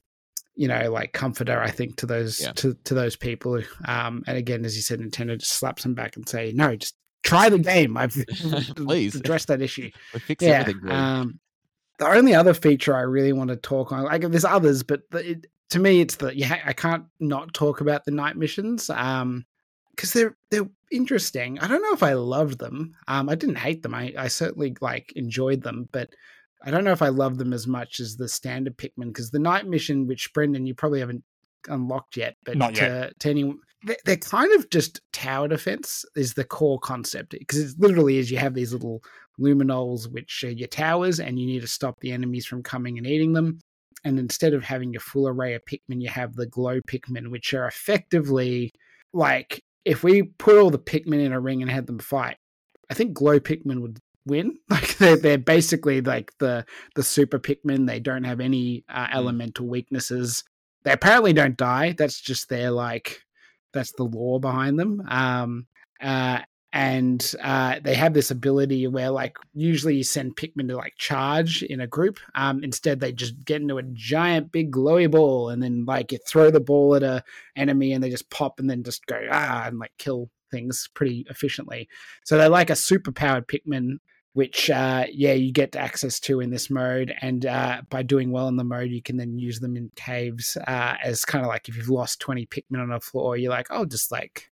you 0.54 0.68
know, 0.68 0.92
like 0.92 1.12
comforter. 1.12 1.60
I 1.60 1.72
think 1.72 1.96
to 1.96 2.06
those 2.06 2.40
Yeah. 2.40 2.52
to 2.52 2.74
to 2.84 2.94
those 2.94 3.16
people. 3.16 3.60
Um, 3.84 4.22
and 4.28 4.36
again, 4.36 4.64
as 4.64 4.76
you 4.76 4.82
said, 4.82 5.00
Nintendo 5.00 5.36
just 5.36 5.54
slaps 5.54 5.82
them 5.82 5.94
back 5.94 6.14
and 6.14 6.28
say, 6.28 6.52
no, 6.54 6.76
just 6.76 6.94
try 7.24 7.48
the 7.48 7.58
game. 7.58 7.96
I've 7.96 8.14
Please. 8.76 9.16
addressed 9.16 9.48
that 9.48 9.60
issue 9.60 9.90
We 10.14 10.20
fix 10.20 10.44
yeah. 10.44 10.62
The 11.98 12.08
only 12.08 12.34
other 12.34 12.54
feature 12.54 12.94
I 12.94 13.02
really 13.02 13.32
want 13.32 13.50
to 13.50 13.56
talk 13.56 13.92
on, 13.92 14.04
like 14.04 14.22
there's 14.22 14.44
others, 14.44 14.82
but 14.82 15.02
the, 15.10 15.30
it, 15.30 15.46
to 15.70 15.78
me, 15.78 16.00
it's 16.00 16.16
the 16.16 16.36
yeah, 16.36 16.60
I 16.64 16.72
can't 16.72 17.04
not 17.20 17.52
talk 17.52 17.80
about 17.80 18.04
the 18.04 18.10
night 18.10 18.36
missions. 18.36 18.88
Um, 18.90 19.44
because 19.94 20.12
they're 20.12 20.36
they're 20.52 20.68
interesting. 20.92 21.58
I 21.58 21.66
don't 21.66 21.82
know 21.82 21.92
if 21.92 22.04
I 22.04 22.12
loved 22.12 22.60
them. 22.60 22.94
Um, 23.08 23.28
I 23.28 23.34
didn't 23.34 23.56
hate 23.56 23.82
them. 23.82 23.94
I 23.94 24.14
I 24.16 24.28
certainly 24.28 24.76
like 24.80 25.12
enjoyed 25.16 25.62
them, 25.62 25.88
but 25.90 26.10
I 26.64 26.70
don't 26.70 26.84
know 26.84 26.92
if 26.92 27.02
I 27.02 27.08
love 27.08 27.36
them 27.36 27.52
as 27.52 27.66
much 27.66 27.98
as 27.98 28.16
the 28.16 28.28
standard 28.28 28.76
Pikmin. 28.78 29.08
Because 29.08 29.32
the 29.32 29.40
night 29.40 29.66
mission, 29.66 30.06
which 30.06 30.32
Brendan 30.32 30.66
you 30.66 30.74
probably 30.74 31.00
haven't 31.00 31.24
unlocked 31.66 32.16
yet, 32.16 32.36
but 32.44 32.56
Not 32.56 32.76
yet. 32.76 33.08
To, 33.08 33.14
to 33.18 33.30
anyone, 33.30 33.58
they're 34.04 34.16
kind 34.16 34.52
of 34.54 34.68
just 34.70 35.00
tower 35.12 35.48
defense 35.48 36.04
is 36.16 36.34
the 36.34 36.44
core 36.44 36.78
concept 36.80 37.30
because 37.30 37.72
it 37.72 37.80
literally 37.80 38.18
is 38.18 38.30
you 38.30 38.38
have 38.38 38.54
these 38.54 38.72
little 38.72 39.02
Lumiknolls 39.40 40.10
which 40.12 40.42
are 40.44 40.50
your 40.50 40.68
towers 40.68 41.20
and 41.20 41.38
you 41.38 41.46
need 41.46 41.60
to 41.60 41.68
stop 41.68 42.00
the 42.00 42.12
enemies 42.12 42.44
from 42.44 42.62
coming 42.62 42.98
and 42.98 43.06
eating 43.06 43.34
them. 43.34 43.60
And 44.04 44.18
instead 44.18 44.52
of 44.54 44.64
having 44.64 44.92
your 44.92 45.00
full 45.00 45.28
array 45.28 45.54
of 45.54 45.62
pikmin 45.64 46.02
you 46.02 46.08
have 46.08 46.34
the 46.34 46.46
glow 46.46 46.80
pikmin 46.80 47.28
which 47.28 47.54
are 47.54 47.66
effectively 47.66 48.72
like 49.12 49.62
if 49.84 50.02
we 50.02 50.22
put 50.22 50.58
all 50.58 50.70
the 50.70 50.78
pikmin 50.78 51.24
in 51.24 51.32
a 51.32 51.40
ring 51.40 51.62
and 51.62 51.70
had 51.70 51.86
them 51.86 51.98
fight 51.98 52.36
i 52.90 52.94
think 52.94 53.14
glow 53.14 53.40
pikmin 53.40 53.80
would 53.80 53.98
win. 54.28 54.58
Like 54.70 54.96
they're, 54.98 55.16
they're 55.16 55.38
basically 55.38 56.00
like 56.00 56.32
the 56.38 56.64
the 56.94 57.02
super 57.02 57.38
pikmin. 57.38 57.86
They 57.86 58.00
don't 58.00 58.24
have 58.24 58.40
any 58.40 58.84
uh, 58.88 59.08
elemental 59.12 59.66
weaknesses. 59.66 60.44
They 60.84 60.92
apparently 60.92 61.32
don't 61.32 61.56
die. 61.56 61.94
That's 61.96 62.20
just 62.20 62.48
their 62.48 62.70
like 62.70 63.22
that's 63.78 63.92
the 63.92 64.04
law 64.04 64.38
behind 64.38 64.78
them 64.78 65.02
um 65.08 65.66
uh 66.00 66.38
and 66.72 67.34
uh, 67.42 67.76
they 67.82 67.94
have 67.94 68.12
this 68.12 68.30
ability 68.30 68.86
where 68.86 69.10
like 69.10 69.36
usually 69.54 69.96
you 69.96 70.04
send 70.04 70.36
Pikmin 70.36 70.68
to 70.68 70.76
like 70.76 70.92
charge 70.98 71.62
in 71.62 71.80
a 71.80 71.86
group. 71.86 72.20
Um, 72.34 72.62
instead, 72.62 73.00
they 73.00 73.10
just 73.10 73.42
get 73.44 73.62
into 73.62 73.78
a 73.78 73.82
giant 73.94 74.52
big 74.52 74.70
glowy 74.70 75.10
ball, 75.10 75.48
and 75.48 75.62
then 75.62 75.86
like 75.86 76.12
you 76.12 76.18
throw 76.26 76.50
the 76.50 76.60
ball 76.60 76.94
at 76.94 77.02
a 77.02 77.24
enemy, 77.56 77.92
and 77.92 78.04
they 78.04 78.10
just 78.10 78.30
pop, 78.30 78.60
and 78.60 78.68
then 78.68 78.82
just 78.82 79.06
go 79.06 79.18
ah 79.30 79.64
and 79.66 79.78
like 79.78 79.92
kill 79.98 80.30
things 80.50 80.88
pretty 80.94 81.26
efficiently. 81.30 81.88
So 82.24 82.36
they're 82.36 82.48
like 82.48 82.70
a 82.70 82.76
super 82.76 83.12
powered 83.12 83.48
Pikmin, 83.48 83.98
which 84.38 84.70
uh, 84.70 85.04
yeah 85.10 85.32
you 85.32 85.50
get 85.50 85.74
access 85.74 86.20
to 86.20 86.38
in 86.38 86.48
this 86.48 86.70
mode, 86.70 87.12
and 87.22 87.44
uh, 87.44 87.82
by 87.90 88.04
doing 88.04 88.30
well 88.30 88.46
in 88.46 88.54
the 88.54 88.62
mode, 88.62 88.88
you 88.88 89.02
can 89.02 89.16
then 89.16 89.36
use 89.36 89.58
them 89.58 89.76
in 89.76 89.90
caves 89.96 90.56
uh, 90.68 90.94
as 91.02 91.24
kind 91.24 91.44
of 91.44 91.48
like 91.48 91.68
if 91.68 91.76
you've 91.76 91.88
lost 91.88 92.20
twenty 92.20 92.46
Pikmin 92.46 92.80
on 92.80 92.92
a 92.92 93.00
floor, 93.00 93.36
you're 93.36 93.50
like 93.50 93.66
oh 93.70 93.84
just 93.84 94.12
like 94.12 94.48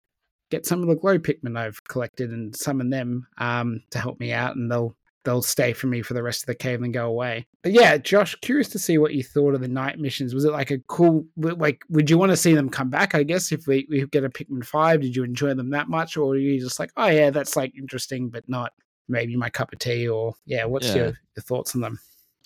get 0.51 0.67
some 0.67 0.83
of 0.83 0.89
the 0.89 0.97
glow 0.97 1.19
Pikmin 1.19 1.57
I've 1.57 1.83
collected 1.85 2.31
and 2.31 2.55
summon 2.55 2.91
them 2.91 3.27
um, 3.39 3.81
to 3.93 3.99
help 3.99 4.21
me 4.21 4.35
out, 4.35 4.55
and 4.55 4.71
they'll 4.71 4.95
they'll 5.25 5.41
stay 5.41 5.73
for 5.73 5.87
me 5.87 6.03
for 6.03 6.13
the 6.13 6.23
rest 6.23 6.43
of 6.43 6.47
the 6.47 6.55
cave 6.55 6.83
and 6.83 6.93
go 6.93 7.07
away. 7.07 7.47
But 7.63 7.73
yeah, 7.73 7.97
Josh, 7.97 8.35
curious 8.43 8.69
to 8.71 8.79
see 8.79 8.99
what 8.99 9.15
you 9.15 9.23
thought 9.23 9.55
of 9.55 9.63
the 9.63 9.69
night 9.69 9.99
missions. 9.99 10.35
Was 10.35 10.45
it 10.45 10.53
like 10.53 10.71
a 10.71 10.79
cool 10.89 11.25
like? 11.39 11.81
Would 11.89 12.11
you 12.11 12.19
want 12.19 12.33
to 12.33 12.37
see 12.37 12.53
them 12.53 12.69
come 12.69 12.91
back? 12.91 13.15
I 13.15 13.23
guess 13.23 13.51
if 13.51 13.67
we, 13.67 13.87
we 13.89 14.05
get 14.09 14.25
a 14.25 14.29
Pikmin 14.29 14.63
five, 14.63 15.01
did 15.01 15.17
you 15.17 15.25
enjoy 15.25 15.55
them 15.55 15.71
that 15.71 15.89
much, 15.89 16.19
or 16.19 16.27
were 16.27 16.37
you 16.37 16.61
just 16.61 16.79
like, 16.79 16.93
oh 16.99 17.07
yeah, 17.07 17.31
that's 17.31 17.57
like 17.57 17.73
interesting, 17.79 18.29
but 18.29 18.47
not 18.47 18.75
maybe 19.11 19.37
my 19.37 19.51
cup 19.51 19.73
of 19.73 19.79
tea? 19.79 20.09
Or 20.09 20.35
yeah, 20.47 20.65
what's 20.65 20.87
Yeah. 20.89 20.95
your, 20.97 21.07
your 21.37 21.43
thoughts 21.43 21.75
on 21.75 21.81
them? 21.81 21.99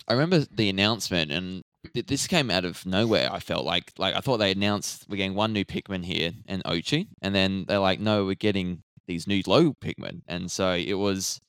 I 0.09 0.13
remember 0.13 0.41
the 0.51 0.69
announcement, 0.69 1.31
and 1.31 1.63
this 1.95 2.27
came 2.27 2.51
out 2.51 2.65
of 2.65 2.85
nowhere. 2.85 3.33
I 3.33 3.39
felt 3.41 3.65
like 3.65 3.93
like 3.99 4.15
I 4.15 4.21
thought 4.21 4.39
they 4.39 4.51
announced 4.53 5.07
we're 5.09 5.17
getting 5.17 5.35
one 5.35 5.53
new 5.53 5.65
Pikmin 5.65 6.05
here 6.05 6.33
and 6.47 6.63
Oatchi, 6.65 7.09
and 7.23 7.35
then 7.35 7.65
they're 7.69 7.79
like, 7.79 8.01
no, 8.01 8.25
we're 8.25 8.35
getting 8.35 8.83
these 9.07 9.27
new 9.27 9.43
glow 9.43 9.73
Pikmin, 9.75 10.23
and 10.27 10.51
so 10.51 10.73
it 10.73 10.95
was 10.95 11.41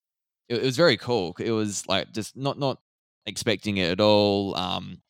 it, 0.49 0.61
was 0.61 0.77
very 0.77 0.97
cool. 0.97 1.35
It 1.39 1.51
was 1.51 1.87
like 1.87 2.11
just 2.13 2.37
not 2.37 2.59
not 2.59 2.79
expecting 3.25 3.77
it 3.77 3.89
at 3.89 3.99
all. 3.99 4.55
Um, 4.55 5.01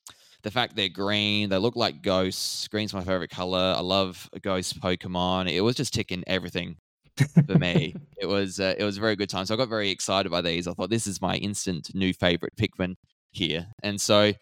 the 0.44 0.52
fact 0.52 0.76
they're 0.76 0.90
green, 0.90 1.50
they 1.50 1.58
look 1.58 1.76
like 1.76 2.02
ghosts. 2.04 2.68
Green's 2.68 2.94
my 2.94 3.04
favorite 3.04 3.32
color. 3.32 3.74
I 3.76 3.82
love 3.82 4.30
a 4.32 4.40
ghost 4.40 4.80
Pokemon. 4.80 5.52
It 5.52 5.62
was 5.62 5.76
just 5.76 5.94
ticking 5.94 6.24
everything 6.28 6.78
for 7.46 7.58
me. 7.60 7.96
it 8.18 8.26
was 8.26 8.60
uh, 8.60 8.76
it 8.78 8.84
was 8.84 8.98
a 8.98 9.02
very 9.02 9.16
good 9.16 9.30
time. 9.30 9.46
So 9.46 9.54
I 9.54 9.58
got 9.58 9.70
very 9.70 9.90
excited 9.90 10.32
by 10.32 10.42
these. 10.42 10.68
I 10.68 10.74
thought 10.74 10.90
this 10.90 11.08
is 11.08 11.22
my 11.22 11.36
instant 11.36 11.92
new 11.94 12.14
favorite 12.14 12.56
Pikmin 12.56 12.96
here, 13.32 13.68
and 13.84 14.00
so 14.00 14.34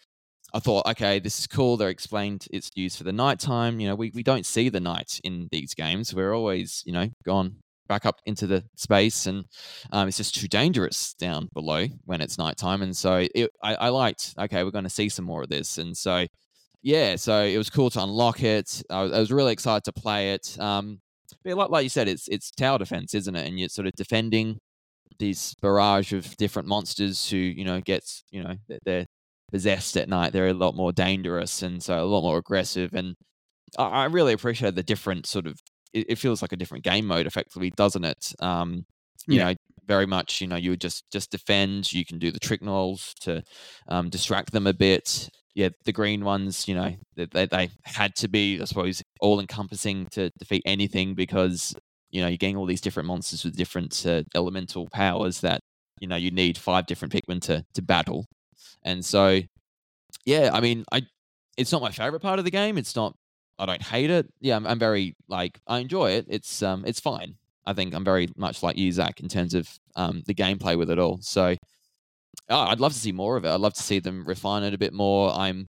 I 0.55 0.59
thought, 0.59 0.85
okay, 0.85 1.19
this 1.19 1.39
is 1.39 1.47
cool. 1.47 1.77
They're 1.77 1.89
explained 1.89 2.45
it's 2.51 2.69
used 2.75 2.97
for 2.97 3.03
the 3.03 3.11
nighttime. 3.11 3.79
You 3.79 3.87
know, 3.87 3.95
we, 3.95 4.11
we 4.13 4.21
don't 4.21 4.45
see 4.45 4.69
the 4.69 4.79
night 4.79 5.19
in 5.23 5.49
these 5.51 5.73
games. 5.73 6.13
We're 6.13 6.33
always, 6.33 6.83
you 6.85 6.93
know, 6.93 7.09
gone 7.25 7.55
back 7.87 8.05
up 8.05 8.21
into 8.25 8.47
the 8.47 8.63
space 8.75 9.25
and 9.25 9.45
um, 9.91 10.07
it's 10.07 10.17
just 10.17 10.35
too 10.35 10.47
dangerous 10.47 11.15
down 11.15 11.49
below 11.53 11.87
when 12.05 12.21
it's 12.21 12.37
nighttime. 12.37 12.83
And 12.83 12.95
so 12.95 13.27
it, 13.33 13.49
I, 13.63 13.75
I 13.75 13.89
liked, 13.89 14.35
okay, 14.39 14.63
we're 14.63 14.71
going 14.71 14.83
to 14.83 14.89
see 14.91 15.09
some 15.09 15.25
more 15.25 15.41
of 15.41 15.49
this. 15.49 15.79
And 15.79 15.97
so, 15.97 16.27
yeah, 16.83 17.15
so 17.15 17.41
it 17.41 17.57
was 17.57 17.71
cool 17.71 17.89
to 17.89 18.03
unlock 18.03 18.43
it. 18.43 18.83
I 18.91 19.01
was, 19.01 19.11
I 19.11 19.19
was 19.19 19.31
really 19.31 19.53
excited 19.53 19.85
to 19.85 19.91
play 19.91 20.33
it. 20.33 20.55
Um, 20.59 20.99
but 21.43 21.55
like, 21.57 21.69
like 21.69 21.83
you 21.83 21.89
said, 21.89 22.07
it's 22.07 22.27
it's 22.27 22.51
tower 22.51 22.77
defense, 22.79 23.13
isn't 23.13 23.35
it? 23.35 23.47
And 23.47 23.59
you're 23.59 23.69
sort 23.69 23.87
of 23.87 23.93
defending 23.93 24.59
these 25.19 25.55
barrage 25.61 26.13
of 26.13 26.35
different 26.37 26.67
monsters 26.67 27.29
who, 27.29 27.37
you 27.37 27.65
know, 27.65 27.81
gets, 27.81 28.23
you 28.31 28.43
know, 28.43 28.55
they're- 28.85 29.05
possessed 29.51 29.95
at 29.97 30.09
night. 30.09 30.33
They're 30.33 30.47
a 30.47 30.53
lot 30.53 30.75
more 30.75 30.91
dangerous 30.91 31.61
and 31.61 31.81
so 31.83 32.03
a 32.03 32.05
lot 32.05 32.21
more 32.23 32.39
aggressive. 32.39 32.91
And 32.93 33.15
I, 33.77 33.83
I 33.83 34.05
really 34.05 34.33
appreciate 34.33 34.75
the 34.75 34.83
different 34.83 35.27
sort 35.27 35.47
of. 35.47 35.59
It, 35.93 36.07
it 36.09 36.15
feels 36.17 36.41
like 36.41 36.53
a 36.53 36.57
different 36.57 36.83
game 36.83 37.05
mode, 37.05 37.27
effectively, 37.27 37.71
doesn't 37.77 38.03
it? 38.03 38.33
Um, 38.39 38.85
you 39.27 39.37
Yeah. 39.37 39.49
know, 39.49 39.55
very 39.85 40.07
much. 40.07 40.41
You 40.41 40.47
know, 40.47 40.55
you 40.55 40.71
would 40.71 40.81
just 40.81 41.03
just 41.11 41.31
defend. 41.31 41.93
You 41.93 42.05
can 42.05 42.19
do 42.19 42.31
the 42.31 42.39
trick 42.39 42.61
knolls 42.63 43.13
to 43.21 43.43
um, 43.89 44.09
distract 44.09 44.51
them 44.53 44.65
a 44.67 44.73
bit. 44.73 45.29
Yeah, 45.55 45.69
the 45.85 45.91
green 45.91 46.25
ones, 46.25 46.67
you 46.67 46.73
know, 46.73 46.95
they, 47.15 47.45
they, 47.45 47.69
had 47.83 48.15
to 48.17 48.27
be, 48.27 48.59
I 48.59 48.65
suppose, 48.65 49.03
all 49.19 49.39
encompassing 49.39 50.07
to 50.11 50.31
defeat 50.39 50.63
anything 50.65 51.13
because 51.13 51.75
you 52.09 52.21
know 52.21 52.27
you're 52.27 52.37
getting 52.37 52.57
all 52.57 52.65
these 52.65 52.81
different 52.81 53.07
monsters 53.07 53.43
with 53.43 53.55
different 53.55 54.05
uh, 54.05 54.23
elemental 54.35 54.87
powers 54.91 55.41
that 55.41 55.59
you 55.99 56.07
know 56.07 56.15
you 56.15 56.31
need 56.31 56.57
five 56.57 56.85
different 56.85 57.13
Pikmin 57.13 57.41
to 57.41 57.63
to 57.73 57.81
battle. 57.81 58.25
And 58.83 59.03
so, 59.03 59.41
yeah, 60.25 60.49
I 60.53 60.59
mean, 60.59 60.85
I 60.91 61.03
it's 61.57 61.71
not 61.71 61.81
my 61.81 61.91
favorite 61.91 62.21
part 62.21 62.39
of 62.39 62.45
the 62.45 62.51
game. 62.51 62.77
It's 62.77 62.95
not. 62.95 63.15
I 63.59 63.65
don't 63.67 63.81
hate 63.81 64.09
it. 64.09 64.27
Yeah, 64.41 64.55
I'm, 64.55 64.65
I'm 64.65 64.79
very 64.79 65.15
like 65.27 65.59
I 65.67 65.79
enjoy 65.79 66.11
it. 66.11 66.25
It's 66.29 66.61
um 66.63 66.83
it's 66.85 66.99
fine. 66.99 67.35
I 67.65 67.73
think 67.73 67.93
I'm 67.93 68.03
very 68.03 68.27
much 68.35 68.63
like 68.63 68.77
you, 68.77 68.91
Zach, 68.91 69.19
in 69.19 69.29
terms 69.29 69.53
of 69.53 69.69
um 69.95 70.23
the 70.25 70.33
gameplay 70.33 70.77
with 70.77 70.89
it 70.89 70.99
all. 70.99 71.19
So, 71.21 71.55
oh, 72.49 72.59
I'd 72.59 72.79
love 72.79 72.93
to 72.93 72.99
see 72.99 73.11
more 73.11 73.37
of 73.37 73.45
it. 73.45 73.49
I'd 73.49 73.59
love 73.59 73.73
to 73.73 73.83
see 73.83 73.99
them 73.99 74.25
refine 74.25 74.63
it 74.63 74.73
a 74.73 74.77
bit 74.77 74.93
more. 74.93 75.31
I'm 75.31 75.67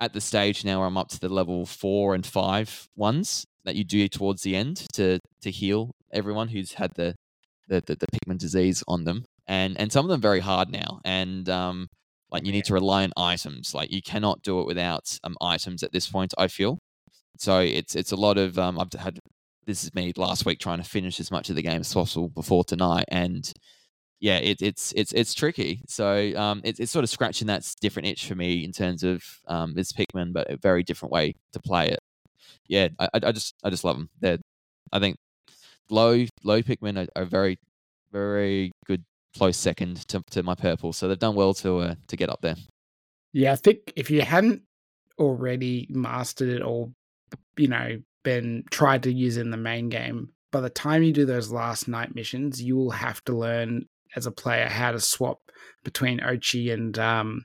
at 0.00 0.12
the 0.12 0.20
stage 0.20 0.64
now 0.64 0.78
where 0.78 0.86
I'm 0.86 0.98
up 0.98 1.08
to 1.08 1.20
the 1.20 1.28
level 1.28 1.64
four 1.66 2.14
and 2.14 2.24
five 2.26 2.86
ones 2.96 3.44
that 3.64 3.76
you 3.76 3.84
do 3.84 4.08
towards 4.08 4.42
the 4.42 4.54
end 4.56 4.86
to 4.94 5.18
to 5.42 5.50
heal 5.50 5.92
everyone 6.12 6.48
who's 6.48 6.74
had 6.74 6.92
the 6.96 7.14
the, 7.68 7.82
the, 7.84 7.96
the 7.96 8.06
Pikmin 8.06 8.38
disease 8.38 8.82
on 8.86 9.04
them, 9.04 9.24
and 9.46 9.78
and 9.78 9.90
some 9.92 10.04
of 10.04 10.10
them 10.10 10.20
very 10.20 10.40
hard 10.40 10.70
now, 10.70 11.00
and 11.04 11.48
um 11.48 11.88
like 12.30 12.44
you 12.44 12.52
need 12.52 12.64
to 12.66 12.74
rely 12.74 13.04
on 13.04 13.12
items. 13.16 13.74
Like 13.74 13.92
you 13.92 14.02
cannot 14.02 14.42
do 14.42 14.60
it 14.60 14.66
without 14.66 15.18
um 15.24 15.36
items 15.40 15.82
at 15.82 15.92
this 15.92 16.08
point. 16.08 16.34
I 16.38 16.48
feel 16.48 16.78
so. 17.38 17.60
It's 17.60 17.94
it's 17.96 18.12
a 18.12 18.16
lot 18.16 18.38
of 18.38 18.58
um 18.58 18.78
I've 18.78 18.92
had 19.00 19.18
this 19.66 19.82
is 19.82 19.94
me 19.94 20.12
last 20.16 20.46
week 20.46 20.60
trying 20.60 20.78
to 20.78 20.88
finish 20.88 21.18
as 21.18 21.30
much 21.30 21.50
of 21.50 21.56
the 21.56 21.62
game 21.62 21.80
as 21.80 21.92
possible 21.92 22.28
before 22.28 22.64
tonight, 22.64 23.06
and 23.08 23.50
yeah, 24.20 24.38
it, 24.38 24.62
it's 24.62 24.92
it's 24.96 25.12
it's 25.12 25.34
tricky. 25.34 25.82
So 25.86 26.32
um, 26.36 26.60
it, 26.64 26.80
it's 26.80 26.92
sort 26.92 27.04
of 27.04 27.10
scratching 27.10 27.46
that 27.48 27.70
different 27.80 28.08
itch 28.08 28.26
for 28.26 28.34
me 28.34 28.64
in 28.64 28.72
terms 28.72 29.02
of 29.02 29.22
um, 29.46 29.74
this 29.74 29.92
Pikmin, 29.92 30.32
but 30.32 30.50
a 30.50 30.56
very 30.56 30.82
different 30.82 31.12
way 31.12 31.34
to 31.52 31.60
play 31.60 31.88
it. 31.88 32.00
Yeah, 32.68 32.88
I, 32.98 33.08
I 33.14 33.20
I 33.24 33.32
just 33.32 33.54
I 33.62 33.70
just 33.70 33.84
love 33.84 33.96
them. 33.96 34.08
They're 34.20 34.38
I 34.92 34.98
think 34.98 35.16
low 35.90 36.24
low 36.42 36.62
Pikmin 36.62 37.06
are, 37.06 37.20
are 37.20 37.26
very 37.26 37.58
very 38.12 38.72
good 38.86 39.04
close 39.36 39.56
second 39.56 40.08
to, 40.08 40.22
to 40.30 40.42
my 40.42 40.54
purple. 40.54 40.92
So 40.92 41.08
they've 41.08 41.18
done 41.18 41.34
well 41.34 41.54
to 41.54 41.78
uh, 41.78 41.94
to 42.08 42.16
get 42.16 42.30
up 42.30 42.40
there. 42.40 42.56
Yeah, 43.32 43.52
I 43.52 43.56
think 43.56 43.92
if 43.96 44.10
you 44.10 44.22
hadn't 44.22 44.62
already 45.18 45.86
mastered 45.90 46.48
it 46.48 46.62
or, 46.62 46.90
you 47.56 47.68
know, 47.68 47.98
been 48.22 48.64
tried 48.70 49.02
to 49.02 49.12
use 49.12 49.36
in 49.36 49.50
the 49.50 49.56
main 49.56 49.88
game, 49.88 50.30
by 50.52 50.60
the 50.60 50.70
time 50.70 51.02
you 51.02 51.12
do 51.12 51.26
those 51.26 51.52
last 51.52 51.86
night 51.86 52.14
missions, 52.14 52.62
you 52.62 52.76
will 52.76 52.90
have 52.90 53.22
to 53.24 53.36
learn 53.36 53.86
as 54.16 54.26
a 54.26 54.32
player 54.32 54.68
how 54.68 54.92
to 54.92 55.00
swap 55.00 55.40
between 55.84 56.20
Oatchi 56.20 56.72
and 56.72 56.98
um 56.98 57.44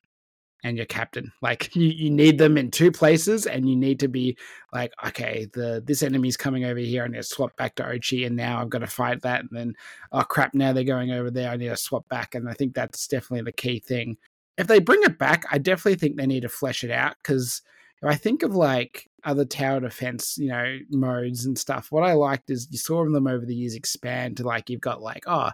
and 0.64 0.76
your 0.76 0.86
captain. 0.86 1.32
Like 1.42 1.74
you, 1.74 1.88
you 1.88 2.10
need 2.10 2.38
them 2.38 2.56
in 2.56 2.70
two 2.70 2.92
places 2.92 3.46
and 3.46 3.68
you 3.68 3.76
need 3.76 3.98
to 4.00 4.08
be 4.08 4.36
like, 4.72 4.92
okay, 5.04 5.48
the 5.52 5.82
this 5.84 6.02
enemy's 6.02 6.36
coming 6.36 6.64
over 6.64 6.78
here, 6.78 7.04
I 7.04 7.08
need 7.08 7.16
to 7.16 7.22
swap 7.22 7.56
back 7.56 7.74
to 7.76 7.82
Oatchi 7.82 8.26
and 8.26 8.36
now 8.36 8.60
I've 8.60 8.70
got 8.70 8.78
to 8.78 8.86
fight 8.86 9.22
that 9.22 9.40
and 9.40 9.50
then 9.52 9.74
oh 10.12 10.22
crap, 10.22 10.54
now 10.54 10.72
they're 10.72 10.84
going 10.84 11.10
over 11.10 11.30
there, 11.30 11.50
I 11.50 11.56
need 11.56 11.68
to 11.68 11.76
swap 11.76 12.08
back. 12.08 12.34
And 12.34 12.48
I 12.48 12.54
think 12.54 12.74
that's 12.74 13.06
definitely 13.06 13.44
the 13.44 13.52
key 13.52 13.80
thing. 13.80 14.16
If 14.56 14.66
they 14.66 14.78
bring 14.78 15.02
it 15.02 15.18
back, 15.18 15.44
I 15.50 15.58
definitely 15.58 15.96
think 15.96 16.16
they 16.16 16.26
need 16.26 16.42
to 16.42 16.48
flesh 16.48 16.84
it 16.84 16.90
out 16.90 17.16
because 17.22 17.62
if 18.02 18.08
I 18.08 18.14
think 18.16 18.42
of 18.42 18.54
like 18.54 19.08
other 19.24 19.44
tower 19.44 19.80
defense, 19.80 20.36
you 20.36 20.48
know, 20.48 20.78
modes 20.90 21.44
and 21.44 21.56
stuff, 21.58 21.92
what 21.92 22.02
I 22.02 22.14
liked 22.14 22.50
is 22.50 22.68
you 22.70 22.78
saw 22.78 23.04
them 23.04 23.26
over 23.26 23.46
the 23.46 23.54
years 23.54 23.74
expand 23.74 24.36
to 24.36 24.44
like 24.44 24.68
you've 24.68 24.80
got 24.80 25.00
like, 25.00 25.24
oh, 25.26 25.50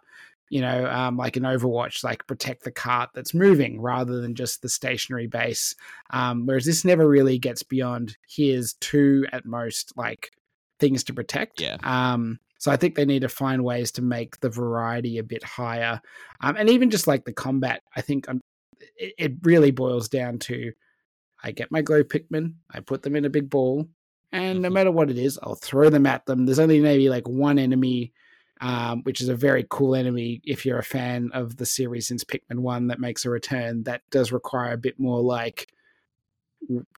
you 0.51 0.61
know, 0.61 0.87
um, 0.87 1.17
like 1.17 1.37
an 1.37 1.43
Overwatch, 1.43 2.03
like 2.05 2.27
protect 2.27 2.65
the 2.65 2.71
cart 2.71 3.11
that's 3.15 3.35
moving 3.35 3.81
rather 3.81 4.21
than 4.21 4.35
just 4.35 4.63
the 4.63 4.69
stationary 4.69 5.27
base. 5.27 5.75
Um, 6.11 6.47
whereas 6.47 6.65
this 6.65 6.85
never 6.85 7.09
really 7.09 7.39
gets 7.39 7.63
beyond 7.63 8.17
here's 8.29 8.75
two 8.75 9.27
at 9.33 9.45
most 9.45 9.93
like 9.97 10.31
things 10.81 11.05
to 11.05 11.15
protect. 11.15 11.61
Yeah. 11.61 11.77
Um, 11.83 12.39
so 12.59 12.73
I 12.73 12.77
think 12.77 12.95
they 12.95 13.05
need 13.05 13.23
to 13.23 13.29
find 13.29 13.63
ways 13.63 13.93
to 13.93 14.03
make 14.03 14.41
the 14.41 14.49
variety 14.51 15.19
a 15.19 15.23
bit 15.23 15.45
higher, 15.45 16.01
um, 16.41 16.57
and 16.57 16.69
even 16.69 16.91
just 16.91 17.07
like 17.07 17.25
the 17.25 17.33
combat. 17.33 17.83
I 17.95 18.01
think 18.01 18.29
um, 18.29 18.41
it, 18.97 19.15
it 19.19 19.33
really 19.43 19.71
boils 19.71 20.09
down 20.09 20.39
to 20.41 20.73
I 21.43 21.53
get 21.53 21.71
my 21.71 21.83
glow 21.83 22.03
Pikmin, 22.03 22.55
I 22.73 22.81
put 22.81 23.03
them 23.03 23.15
in 23.15 23.25
a 23.25 23.31
big 23.31 23.49
ball, 23.49 23.89
and 24.33 24.61
no 24.61 24.69
Mhm. 24.69 24.73
matter 24.73 24.91
what 24.91 25.11
it 25.11 25.19
is, 25.19 25.39
I'll 25.43 25.55
throw 25.55 25.89
them 25.89 26.05
at 26.07 26.27
them. 26.27 26.47
There's 26.47 26.59
only 26.59 26.81
maybe 26.81 27.09
like 27.09 27.29
one 27.29 27.59
enemy 27.61 28.13
um, 28.61 29.03
which 29.05 29.21
is 29.21 29.29
a 29.29 29.37
very 29.37 29.67
cool 29.71 29.95
enemy 29.95 30.41
if 30.45 30.65
you're 30.67 30.79
a 30.79 30.85
fan 30.85 31.31
of 31.33 31.57
the 31.57 31.67
series 31.67 32.07
since 32.07 32.25
Pikmin 32.25 32.61
1 32.61 32.89
that 32.89 33.01
makes 33.01 33.25
a 33.25 33.31
return. 33.31 33.83
That 33.85 34.03
does 34.11 34.33
require 34.33 34.73
a 34.73 34.79
bit 34.79 34.99
more 34.99 35.21
like 35.21 35.69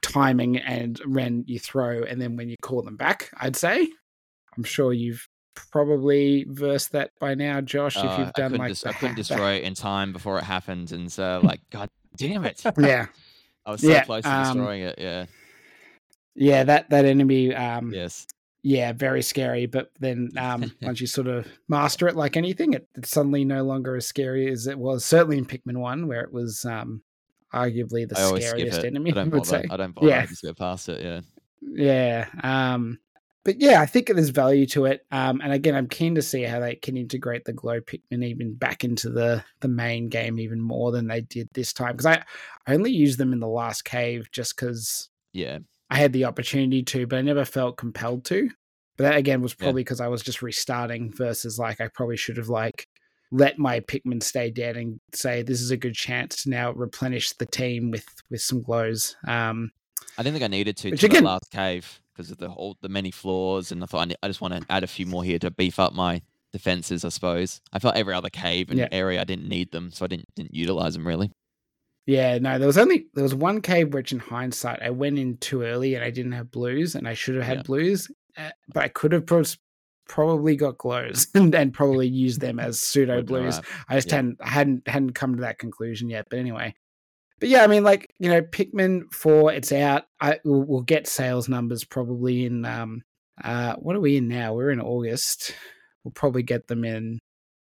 timing 0.02 0.58
and 0.58 1.00
when 1.06 1.44
you 1.48 1.60
throw 1.60 2.04
and 2.04 2.22
then 2.22 2.36
when 2.36 2.50
you 2.50 2.56
call 2.62 2.82
them 2.82 2.96
back, 2.98 3.30
I'd 3.38 3.56
say. 3.56 3.88
I'm 4.58 4.64
sure 4.64 4.94
you've 4.94 5.28
probably 5.56 6.46
versed 6.50 6.92
that 6.94 7.12
by 7.20 7.36
now, 7.36 7.62
Josh, 7.62 7.98
if 7.98 8.04
Uh, 8.04 8.16
you've 8.20 8.28
I 8.30 8.32
done 8.32 8.52
couldn't, 8.52 8.58
like 8.60 8.70
dis- 8.70 8.86
I 8.86 8.94
couldn't 8.94 9.10
ha- 9.10 9.16
destroy 9.16 9.54
it 9.56 9.64
in 9.64 9.74
time 9.74 10.14
before 10.14 10.38
it 10.40 10.44
happened, 10.44 10.92
and 10.92 11.12
so 11.12 11.42
like, 11.44 11.62
god 11.70 11.90
damn 12.18 12.46
it! 12.46 12.64
Yeah, 12.80 13.08
I 13.66 13.72
was 13.72 13.82
so 13.82 13.88
Yeah, 13.88 14.04
close 14.06 14.24
to 14.24 14.30
um, 14.30 14.44
destroying 14.44 14.82
it. 14.82 14.96
Yeah. 14.98 15.26
yeah, 16.36 16.64
that 16.64 16.90
that 16.90 17.06
enemy 17.06 17.54
um 17.54 17.94
Yes. 17.94 18.26
Yeah, 18.62 18.92
very 18.94 19.22
scary. 19.22 19.66
But 19.66 19.92
then 20.00 20.30
um, 20.38 20.72
once 20.82 21.00
you 21.02 21.08
sort 21.08 21.28
of 21.28 21.48
master 21.68 22.08
it, 22.08 22.16
like 22.16 22.38
anything, 22.38 22.74
it, 22.74 22.88
it's 22.96 23.10
suddenly 23.12 23.46
no 23.46 23.64
longer 23.64 23.96
as 23.96 24.06
scary 24.06 24.52
as 24.52 24.68
it 24.68 24.78
was. 24.78 25.06
Certainly 25.06 25.38
in 25.38 25.46
Pikmin 25.46 25.78
One, 25.78 26.08
where 26.08 26.22
it 26.22 26.32
was 26.34 26.66
um, 26.66 27.02
arguably 27.54 28.08
the 28.08 28.18
I 28.20 28.24
always 28.24 28.44
skip 28.46 28.58
scariest 28.58 28.80
it. 28.80 28.86
enemy. 28.86 29.12
I 29.12 29.14
don't 29.16 29.30
bother. 29.30 29.46
say. 29.46 29.66
I 29.70 29.78
don't 29.78 29.94
bother. 29.96 30.08
Yeah. 30.08 30.22
I 30.22 30.26
just 30.26 30.44
go 30.44 30.54
past 30.54 30.90
it. 30.90 31.04
Yeah. 31.04 31.22
Yeah. 31.62 32.28
Um, 32.44 33.00
but 33.46 33.60
yeah, 33.62 33.82
I 33.82 33.86
think 33.86 34.08
there's 34.08 34.30
value 34.30 34.66
to 34.68 34.86
it. 34.86 35.06
Um, 35.12 35.40
and 35.42 35.54
again, 35.54 35.74
I'm 35.74 35.88
keen 35.88 36.14
to 36.16 36.22
see 36.22 36.44
how 36.44 36.60
they 36.60 36.76
can 36.76 36.98
integrate 36.98 37.46
the 37.46 37.54
glow 37.54 37.80
Pikmin 37.80 38.24
even 38.24 38.54
back 38.54 38.84
into 38.84 39.10
the 39.10 39.44
the 39.62 39.68
main 39.70 40.10
game 40.10 40.40
even 40.40 40.60
more 40.62 40.92
than 40.92 41.08
they 41.08 41.22
did 41.22 41.48
this 41.54 41.72
time. 41.74 41.94
Because 41.94 42.06
I, 42.06 42.24
I 42.68 42.74
only 42.74 42.92
used 42.92 43.18
them 43.18 43.32
in 43.34 43.40
the 43.40 43.48
last 43.48 43.86
cave 43.86 44.30
just 44.32 44.56
because 44.56 45.10
Yeah. 45.32 45.60
I 45.90 45.98
had 45.98 46.14
the 46.14 46.26
opportunity 46.26 46.84
to, 46.84 47.08
but 47.08 47.18
I 47.20 47.22
never 47.22 47.46
felt 47.46 47.78
compelled 47.78 48.26
to. 48.26 48.50
But 48.98 49.04
that 49.06 49.16
again 49.18 49.42
was 49.42 49.54
probably 49.54 49.82
because 49.84 50.02
I 50.02 50.08
was 50.10 50.22
just 50.22 50.42
restarting 50.42 51.14
versus 51.16 51.58
like 51.58 51.80
I 51.82 51.88
probably 51.94 52.18
should 52.18 52.38
have 52.38 52.50
like 52.50 52.86
let 53.32 53.58
my 53.60 53.80
Pikmin 53.82 54.22
stay 54.24 54.50
dead 54.50 54.76
and 54.76 55.00
say 55.14 55.42
this 55.42 55.62
is 55.62 55.72
a 55.72 55.78
good 55.78 55.94
chance 55.94 56.44
to 56.44 56.50
now 56.50 56.72
replenish 56.72 57.32
the 57.34 57.46
team 57.46 57.92
with 57.92 58.06
with 58.30 58.42
some 58.42 58.62
glows. 58.62 59.16
Um, 59.28 59.72
I 60.18 60.24
didn't 60.24 60.34
think 60.34 60.44
I 60.44 60.48
needed 60.48 60.76
to 60.78 60.92
to 60.96 61.06
again- 61.06 61.24
the 61.24 61.30
last 61.30 61.50
cave 61.52 62.02
because 62.14 62.30
of 62.32 62.38
the 62.40 62.50
whole 62.50 62.76
the 62.82 62.90
many 62.90 63.12
floors, 63.12 63.72
and 63.72 63.82
I 63.82 63.86
thought 63.86 64.12
I, 64.12 64.16
I 64.22 64.28
just 64.28 64.42
want 64.42 64.54
to 64.56 64.66
add 64.70 64.84
a 64.84 64.88
few 64.88 65.06
more 65.06 65.24
here 65.24 65.40
to 65.40 65.50
beef 65.52 65.80
up 65.80 65.94
my 65.94 66.22
defenses. 66.52 67.06
I 67.06 67.10
suppose 67.10 67.62
I 67.72 67.80
felt 67.80 67.96
every 67.96 68.14
other 68.14 68.30
cave 68.30 68.70
and 68.70 68.80
Yeah. 68.80 68.88
area 68.92 69.22
I 69.22 69.24
didn't 69.24 69.48
need 69.48 69.72
them, 69.72 69.92
so 69.92 70.04
I 70.04 70.08
didn't 70.10 70.26
didn't 70.36 70.54
utilize 70.54 70.94
them 70.94 71.08
really. 71.08 71.32
Yeah, 72.10 72.40
no, 72.40 72.58
there 72.58 72.66
was 72.66 72.80
only 72.80 73.06
there 73.14 73.22
was 73.22 73.36
one 73.36 73.62
cave 73.62 73.94
which, 73.94 74.12
in 74.12 74.18
hindsight, 74.18 74.82
I 74.82 74.90
went 74.90 75.20
in 75.20 75.38
too 75.38 75.62
early 75.62 75.94
and 75.94 76.04
I 76.04 76.10
didn't 76.10 76.32
have 76.32 76.50
blues, 76.50 76.96
and 76.96 77.08
I 77.08 77.14
should 77.14 77.36
have 77.36 77.44
had 77.44 77.58
Yeah. 77.58 77.64
blues, 77.64 78.10
uh, 78.36 78.50
but 78.74 78.84
I 78.84 78.88
could 78.88 79.12
have 79.12 79.28
probably 80.08 80.56
got 80.56 80.80
glows 80.80 81.28
and, 81.36 81.54
and 81.54 81.72
probably 81.72 82.08
used 82.08 82.42
them 82.42 82.60
as 82.60 82.80
pseudo 82.80 83.22
blues. 83.22 83.62
I 83.88 83.96
just 83.98 84.08
Yeah. 84.08 84.16
hadn't 84.16 84.42
hadn't 84.44 84.88
hadn't 84.88 85.14
come 85.14 85.36
to 85.36 85.42
that 85.42 85.60
conclusion 85.60 86.10
yet. 86.10 86.26
But 86.32 86.40
anyway, 86.40 86.74
but 87.40 87.50
yeah, 87.50 87.64
I 87.64 87.68
mean, 87.68 87.84
like 87.84 88.08
you 88.18 88.30
know, 88.30 88.42
Pikmin 88.42 89.14
Four, 89.14 89.54
it's 89.54 89.72
out. 89.72 90.06
I 90.20 90.40
we'll, 90.44 90.64
we'll 90.64 90.82
get 90.82 91.06
sales 91.06 91.48
numbers 91.48 91.84
probably 91.84 92.44
in 92.44 92.66
um 92.66 93.04
uh 93.44 93.76
what 93.76 93.96
are 93.96 94.02
we 94.02 94.18
in 94.18 94.28
now? 94.28 94.56
We're 94.56 94.72
in 94.72 94.82
August. 94.82 95.54
We'll 96.04 96.14
probably 96.14 96.42
get 96.42 96.66
them 96.66 96.84
in 96.84 97.20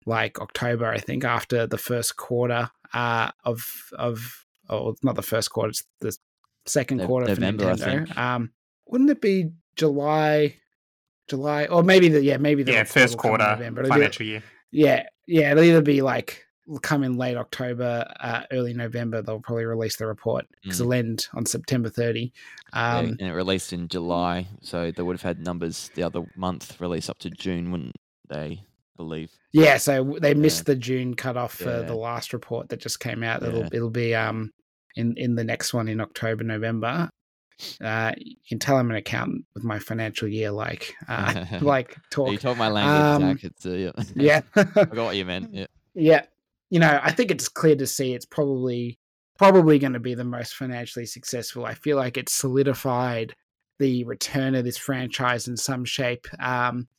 like 0.06 0.40
October, 0.40 0.86
I 0.86 1.00
think, 1.00 1.24
after 1.24 1.66
the 1.66 1.80
first 1.80 2.16
quarter 2.16 2.70
uh 2.94 3.32
of 3.44 3.66
of 3.98 4.46
oh 4.70 4.90
it's 4.90 5.04
not 5.04 5.16
the 5.16 5.22
first 5.22 5.50
quarter, 5.52 5.70
it's 5.70 5.84
the 6.02 6.16
second 6.66 6.98
Nov- 6.98 7.08
quarter 7.08 7.28
November, 7.28 7.66
I 7.70 7.76
for 7.76 7.84
Nintendo. 7.86 8.06
think. 8.08 8.18
Um, 8.18 8.52
wouldn't 8.88 9.10
it 9.10 9.22
be 9.22 9.52
July? 9.76 10.56
July 11.28 11.66
or 11.68 11.84
maybe 11.84 12.10
the 12.10 12.24
yeah 12.24 12.38
maybe 12.38 12.64
the 12.64 12.72
yeah, 12.72 12.84
first 12.84 13.14
will 13.16 13.22
come 13.22 13.32
in 13.34 13.38
quarter 13.38 13.52
November. 13.56 13.82
It'll 13.82 13.90
be- 13.90 13.96
financial 14.00 14.26
year. 14.26 14.44
yeah, 14.72 15.04
yeah, 15.28 15.52
it'll 15.52 15.64
either 15.64 15.82
be 15.84 16.02
like 16.02 16.44
come 16.84 17.04
in 17.04 17.18
late 17.18 17.36
October, 17.38 18.12
uh, 18.20 18.44
early 18.52 18.74
November. 18.74 19.22
They'll 19.24 19.40
probably 19.40 19.66
release 19.66 19.96
the 19.98 20.06
report 20.08 20.46
because 20.64 20.78
Mm. 20.78 20.82
it'll 20.82 20.94
end 20.94 21.28
on 21.34 21.46
September 21.48 21.90
30. 21.90 22.32
Yeah, 22.74 22.98
Um, 23.00 23.06
and 23.20 23.22
it 23.22 23.34
released 23.34 23.74
in 23.74 23.88
July, 23.88 24.48
so 24.62 24.92
they 24.92 25.02
would 25.02 25.16
have 25.16 25.24
had 25.24 25.44
numbers 25.44 25.90
the 25.96 26.04
other 26.04 26.26
month 26.36 26.80
release 26.80 27.10
up 27.10 27.18
to 27.20 27.30
June, 27.32 27.72
wouldn't 27.72 27.96
they? 28.28 28.64
Believe. 29.00 29.32
yeah, 29.54 29.78
so 29.78 30.18
they 30.22 30.30
Yeah. 30.34 30.34
missed 30.34 30.66
the 30.66 30.76
June 30.76 31.14
cutoff 31.16 31.54
for 31.54 31.70
Yeah. 31.80 31.82
the 31.84 31.96
last 31.96 32.34
report 32.34 32.68
that 32.70 32.82
just 32.82 33.00
came 33.00 33.24
out. 33.24 33.42
It'll 33.44 33.62
Yeah. 33.62 33.70
it'll 33.72 33.90
be 33.90 34.14
um 34.14 34.52
in 34.98 35.16
in 35.16 35.36
the 35.36 35.44
next 35.46 35.74
one 35.74 35.88
in 35.88 36.02
October 36.02 36.44
November. 36.44 37.10
Uh, 37.82 38.12
you 38.18 38.36
can 38.50 38.60
tell 38.60 38.76
I'm 38.78 38.90
an 38.90 38.98
accountant 38.98 39.46
with 39.54 39.64
my 39.64 39.80
financial 39.80 40.28
year 40.28 40.52
like 40.52 40.96
uh, 41.08 41.46
like 41.62 41.96
talk. 42.10 42.30
you 42.32 42.38
told 42.38 42.58
my 42.58 42.68
language, 42.68 43.40
Um, 43.46 43.52
uh, 43.66 43.76
yeah. 43.76 43.92
Yeah. 44.16 44.42
I 44.56 44.64
got 44.86 44.96
what 45.06 45.16
you 45.16 45.24
meant. 45.24 45.54
Yeah. 45.54 45.68
Yeah. 45.94 46.26
You 46.70 46.80
know, 46.80 47.00
I 47.02 47.12
think 47.14 47.32
it's 47.32 47.48
clear 47.48 47.78
to 47.78 47.88
see 47.88 48.14
it's 48.14 48.26
probably 48.26 49.00
probably 49.38 49.80
going 49.80 49.94
to 49.94 50.00
be 50.02 50.14
the 50.14 50.26
most 50.26 50.56
financially 50.56 51.06
successful. 51.06 51.64
I 51.66 51.74
feel 51.74 51.96
like 51.96 52.18
it's 52.18 52.34
solidified 52.34 53.34
the 53.80 54.04
return 54.04 54.56
of 54.56 54.66
this 54.66 54.78
franchise 54.78 55.48
in 55.48 55.56
some 55.56 55.86
shape. 55.86 56.28
Um, 56.44 56.90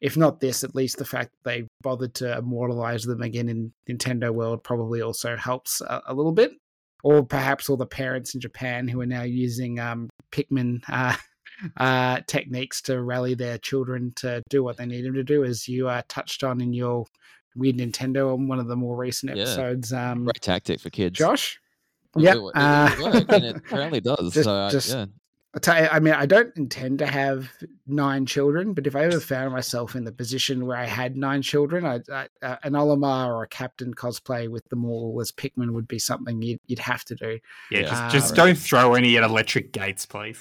if 0.00 0.16
not 0.16 0.40
this, 0.40 0.64
at 0.64 0.74
least 0.74 0.96
the 0.98 1.04
fact 1.04 1.30
that 1.32 1.50
they 1.50 1.66
bothered 1.82 2.14
to 2.14 2.38
immortalize 2.38 3.02
them 3.04 3.22
again 3.22 3.48
in 3.48 3.72
Nintendo 3.88 4.30
World 4.32 4.62
probably 4.64 5.02
also 5.02 5.36
helps 5.36 5.80
a, 5.82 6.02
a 6.06 6.14
little 6.14 6.32
bit. 6.32 6.52
Or 7.02 7.24
perhaps 7.24 7.70
all 7.70 7.76
the 7.78 7.86
parents 7.86 8.34
in 8.34 8.40
Japan 8.40 8.86
who 8.86 9.00
are 9.00 9.06
now 9.06 9.22
using 9.22 9.78
um, 9.80 10.10
Pikmin 10.32 10.82
uh, 10.88 11.16
uh, 11.78 12.20
techniques 12.26 12.82
to 12.82 13.00
rally 13.02 13.34
their 13.34 13.56
children 13.58 14.12
to 14.16 14.42
do 14.50 14.62
what 14.62 14.76
they 14.76 14.84
need 14.86 15.04
them 15.06 15.14
to 15.14 15.24
do, 15.24 15.44
as 15.44 15.66
you 15.66 15.88
uh, 15.88 16.02
touched 16.08 16.44
on 16.44 16.60
in 16.60 16.72
your 16.72 17.06
Weird 17.56 17.78
Nintendo 17.78 18.32
on 18.34 18.46
one 18.48 18.58
of 18.60 18.68
the 18.68 18.76
more 18.76 18.96
recent 18.96 19.34
Yeah. 19.34 19.42
episodes. 19.44 19.92
Um, 19.92 20.24
Great 20.24 20.40
tactic 20.42 20.80
for 20.80 20.90
kids. 20.90 21.18
Josh? 21.18 21.58
It- 22.16 22.24
It, 22.24 22.36
it, 22.36 22.52
uh, 22.54 22.90
it 23.30 23.44
it 23.44 23.56
apparently 23.56 24.00
does. 24.00 24.34
Just- 24.34 24.44
so 24.44 24.54
I, 24.54 24.70
just- 24.70 24.90
yeah. 24.90 25.06
I 25.52 25.58
tell 25.58 25.82
you, 25.82 25.88
I 25.90 25.98
mean, 25.98 26.14
I 26.14 26.26
don't 26.26 26.56
intend 26.56 27.00
to 27.00 27.06
have 27.06 27.50
nine 27.84 28.24
children, 28.24 28.72
but 28.72 28.86
if 28.86 28.94
I 28.94 29.04
ever 29.06 29.18
found 29.18 29.52
myself 29.52 29.96
in 29.96 30.04
the 30.04 30.12
position 30.12 30.64
where 30.64 30.76
I 30.76 30.84
had 30.86 31.16
nine 31.16 31.42
children, 31.42 31.84
I, 31.84 31.98
I, 32.12 32.28
uh, 32.40 32.56
an 32.62 32.74
Olimar 32.74 33.26
or 33.26 33.42
a 33.42 33.48
Captain 33.48 33.92
cosplay 33.92 34.48
with 34.48 34.64
them 34.68 34.84
all 34.84 35.18
as 35.20 35.32
Pikmin 35.32 35.72
would 35.72 35.88
be 35.88 35.98
something 35.98 36.40
you'd, 36.40 36.60
you'd 36.68 36.78
have 36.78 37.04
to 37.06 37.16
do. 37.16 37.40
Yeah, 37.72 37.80
Yeah. 37.80 37.82
just, 37.88 38.02
Ah, 38.02 38.08
just 38.10 38.34
don't 38.36 38.56
throw 38.58 38.94
any 38.94 39.16
at 39.16 39.24
electric 39.24 39.72
gates, 39.72 40.06
please. 40.06 40.40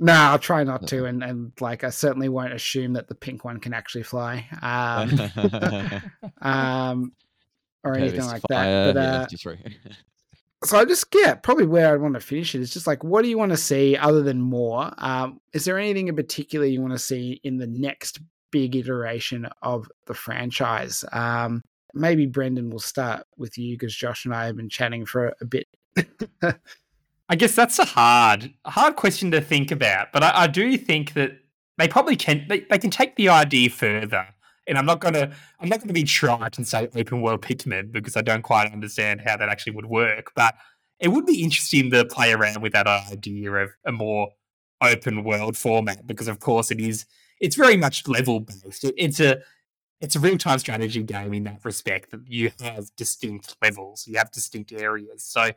No, 0.00 0.12
I'll 0.12 0.38
try 0.40 0.64
not 0.64 0.88
to, 0.88 1.04
and, 1.04 1.22
and 1.22 1.52
like 1.60 1.84
I 1.84 1.90
certainly 1.90 2.28
won't 2.28 2.52
assume 2.52 2.94
that 2.94 3.06
the 3.06 3.14
pink 3.14 3.44
one 3.44 3.60
can 3.60 3.72
actually 3.72 4.02
fly, 4.02 4.46
um, 4.60 6.02
um, 6.42 7.12
or 7.84 7.96
anything 7.96 8.24
like 8.26 8.42
fire, 8.50 8.92
that. 8.92 8.94
But 8.94 9.00
uh, 9.00 9.26
just 9.28 9.44
throw- 9.44 9.56
so 10.64 10.78
I 10.78 10.84
just 10.84 11.06
yeah, 11.14 11.34
probably 11.34 11.66
where 11.66 11.92
I'd 11.92 12.00
want 12.00 12.14
to 12.14 12.20
finish 12.20 12.54
it 12.54 12.60
is 12.60 12.72
just 12.72 12.86
like, 12.86 13.02
what 13.04 13.22
do 13.22 13.28
you 13.28 13.38
want 13.38 13.50
to 13.52 13.56
see 13.56 13.96
other 13.96 14.22
than 14.22 14.40
more? 14.40 14.92
Um, 14.98 15.40
is 15.52 15.64
there 15.64 15.78
anything 15.78 16.08
in 16.08 16.16
particular 16.16 16.66
you 16.66 16.80
want 16.80 16.92
to 16.92 16.98
see 16.98 17.40
in 17.44 17.58
the 17.58 17.66
next 17.66 18.20
big 18.50 18.76
iteration 18.76 19.48
of 19.62 19.90
the 20.06 20.14
franchise? 20.14 21.04
Um, 21.12 21.62
maybe 21.94 22.26
Brendan 22.26 22.70
will 22.70 22.78
start 22.78 23.26
with 23.36 23.58
you 23.58 23.76
because 23.76 23.94
Josh 23.94 24.24
and 24.24 24.34
I 24.34 24.46
have 24.46 24.56
been 24.56 24.68
chatting 24.68 25.06
for 25.06 25.34
a 25.40 25.44
bit. 25.44 25.66
I 27.28 27.36
guess 27.36 27.54
that's 27.54 27.78
a 27.78 27.84
hard, 27.84 28.52
hard 28.66 28.96
question 28.96 29.30
to 29.30 29.40
think 29.40 29.70
about. 29.70 30.12
But 30.12 30.22
I, 30.22 30.42
I 30.42 30.46
do 30.46 30.76
think 30.76 31.14
that 31.14 31.38
they 31.78 31.88
probably 31.88 32.16
can 32.16 32.46
they, 32.48 32.60
they 32.60 32.78
can 32.78 32.90
take 32.90 33.16
the 33.16 33.28
idea 33.28 33.70
further. 33.70 34.28
And 34.66 34.78
I'm 34.78 34.86
not 34.86 35.00
gonna 35.00 35.32
I'm 35.60 35.68
not 35.68 35.80
gonna 35.80 35.92
be 35.92 36.04
trite 36.04 36.56
and 36.56 36.66
say 36.66 36.88
open 36.94 37.20
world 37.20 37.42
Pikmin 37.42 37.92
because 37.92 38.16
I 38.16 38.22
don't 38.22 38.42
quite 38.42 38.72
understand 38.72 39.20
how 39.20 39.36
that 39.36 39.48
actually 39.48 39.74
would 39.74 39.86
work. 39.86 40.32
But 40.34 40.54
it 41.00 41.08
would 41.08 41.26
be 41.26 41.42
interesting 41.42 41.90
to 41.90 42.04
play 42.04 42.32
around 42.32 42.62
with 42.62 42.72
that 42.72 42.86
idea 42.86 43.52
of 43.52 43.70
a 43.84 43.92
more 43.92 44.30
open 44.80 45.24
world 45.24 45.56
format 45.56 46.06
because 46.06 46.28
of 46.28 46.40
course 46.40 46.70
it 46.70 46.80
is 46.80 47.06
it's 47.40 47.56
very 47.56 47.76
much 47.76 48.06
level 48.06 48.40
based. 48.40 48.84
It, 48.84 48.94
it's 48.96 49.20
a 49.20 49.42
it's 50.00 50.16
a 50.16 50.20
real 50.20 50.38
time 50.38 50.58
strategy 50.58 51.02
game 51.02 51.32
in 51.34 51.44
that 51.44 51.64
respect 51.64 52.10
that 52.10 52.20
you 52.26 52.50
have 52.60 52.94
distinct 52.96 53.56
levels, 53.62 54.06
you 54.06 54.18
have 54.18 54.30
distinct 54.32 54.72
areas. 54.72 55.22
So 55.24 55.50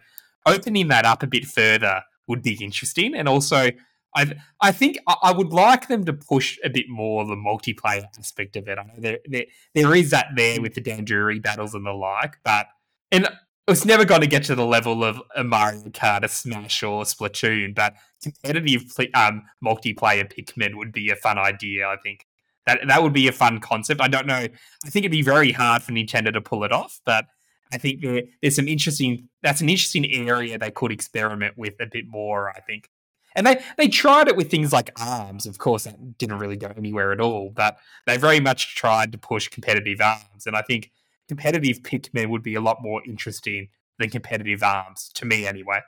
opening 0.45 0.88
that 0.90 1.06
up 1.06 1.23
a 1.23 1.27
bit 1.27 1.45
further 1.45 2.02
would 2.27 2.41
be 2.41 2.64
interesting. 2.64 3.15
And 3.15 3.27
also, 3.27 3.72
I 4.15 4.33
I 4.61 4.71
think 4.71 4.97
I 5.07 5.31
would 5.31 5.51
like 5.51 5.87
them 5.87 6.05
to 6.05 6.13
push 6.13 6.57
a 6.63 6.69
bit 6.69 6.85
more 6.89 7.25
the 7.25 7.35
multiplayer 7.35 8.07
aspect 8.17 8.55
of 8.55 8.67
it. 8.67 8.77
I 8.79 8.83
know 8.83 8.93
there 8.97 9.19
there, 9.25 9.45
there 9.73 9.95
is 9.95 10.11
that 10.11 10.27
there 10.35 10.61
with 10.61 10.75
the 10.75 10.81
Dandori 10.81 11.41
battles 11.41 11.75
and 11.75 11.85
the 11.85 11.91
like, 11.91 12.37
but 12.43 12.67
and 13.11 13.27
it's 13.67 13.85
never 13.85 14.05
going 14.05 14.21
to 14.21 14.27
get 14.27 14.43
to 14.43 14.55
the 14.55 14.65
level 14.65 15.03
of 15.03 15.19
a 15.35 15.43
Mario 15.43 15.89
Kart, 15.89 16.23
a 16.23 16.27
Smash, 16.27 16.83
or 16.83 17.01
a 17.01 17.05
Splatoon. 17.05 17.73
But 17.73 17.95
competitive 18.21 18.83
um, 19.13 19.43
multiplayer 19.63 20.31
Pikmin 20.31 20.75
would 20.75 20.91
be 20.91 21.09
a 21.09 21.15
fun 21.15 21.37
idea. 21.37 21.87
I 21.87 21.97
think 21.97 22.27
that 22.65 22.79
that 22.87 23.03
would 23.03 23.13
be 23.13 23.27
a 23.27 23.31
fun 23.31 23.59
concept. 23.59 24.01
I 24.01 24.07
don't 24.07 24.27
know. 24.27 24.35
I 24.35 24.89
think 24.89 25.03
it'd 25.03 25.11
be 25.11 25.21
very 25.21 25.51
hard 25.51 25.83
for 25.83 25.91
Nintendo 25.91 26.31
to 26.33 26.41
pull 26.41 26.63
it 26.63 26.71
off, 26.71 26.99
but 27.05 27.25
I 27.73 27.77
think 27.77 28.01
there, 28.01 28.23
there's 28.41 28.55
some 28.55 28.67
interesting. 28.67 29.29
That's 29.41 29.61
an 29.61 29.69
interesting 29.69 30.11
area 30.11 30.57
they 30.57 30.71
could 30.71 30.91
experiment 30.91 31.57
with 31.57 31.75
a 31.79 31.87
bit 31.87 32.05
more. 32.07 32.49
I 32.49 32.59
think, 32.61 32.89
and 33.36 33.45
they 33.45 33.62
they 33.78 33.88
tried 33.88 34.28
it 34.28 34.36
with 34.36 34.49
things 34.49 34.74
like 34.74 34.91
arms. 34.99 35.45
Of 35.45 35.57
course, 35.57 35.84
that 35.84 36.18
didn't 36.18 36.40
really 36.40 36.57
go 36.57 36.72
anywhere 36.76 37.12
at 37.12 37.22
all. 37.22 37.52
But 37.53 37.78
they 38.06 38.18
very 38.18 38.40
much 38.40 38.76
tried 38.76 39.12
to 39.12 39.18
push 39.18 39.48
competitive 39.48 40.02
arms, 40.02 40.45
and 40.45 40.56
I 40.56 40.62
think 40.62 40.91
competitive 41.28 41.82
Pikmin 41.82 42.30
would 42.30 42.44
be 42.44 42.56
a 42.56 42.62
lot 42.62 42.82
more 42.82 43.02
interesting 43.06 43.70
than 43.99 44.10
competitive 44.10 44.62
arms 44.64 45.10
to 45.16 45.26
me, 45.26 45.48
anyway. 45.48 45.80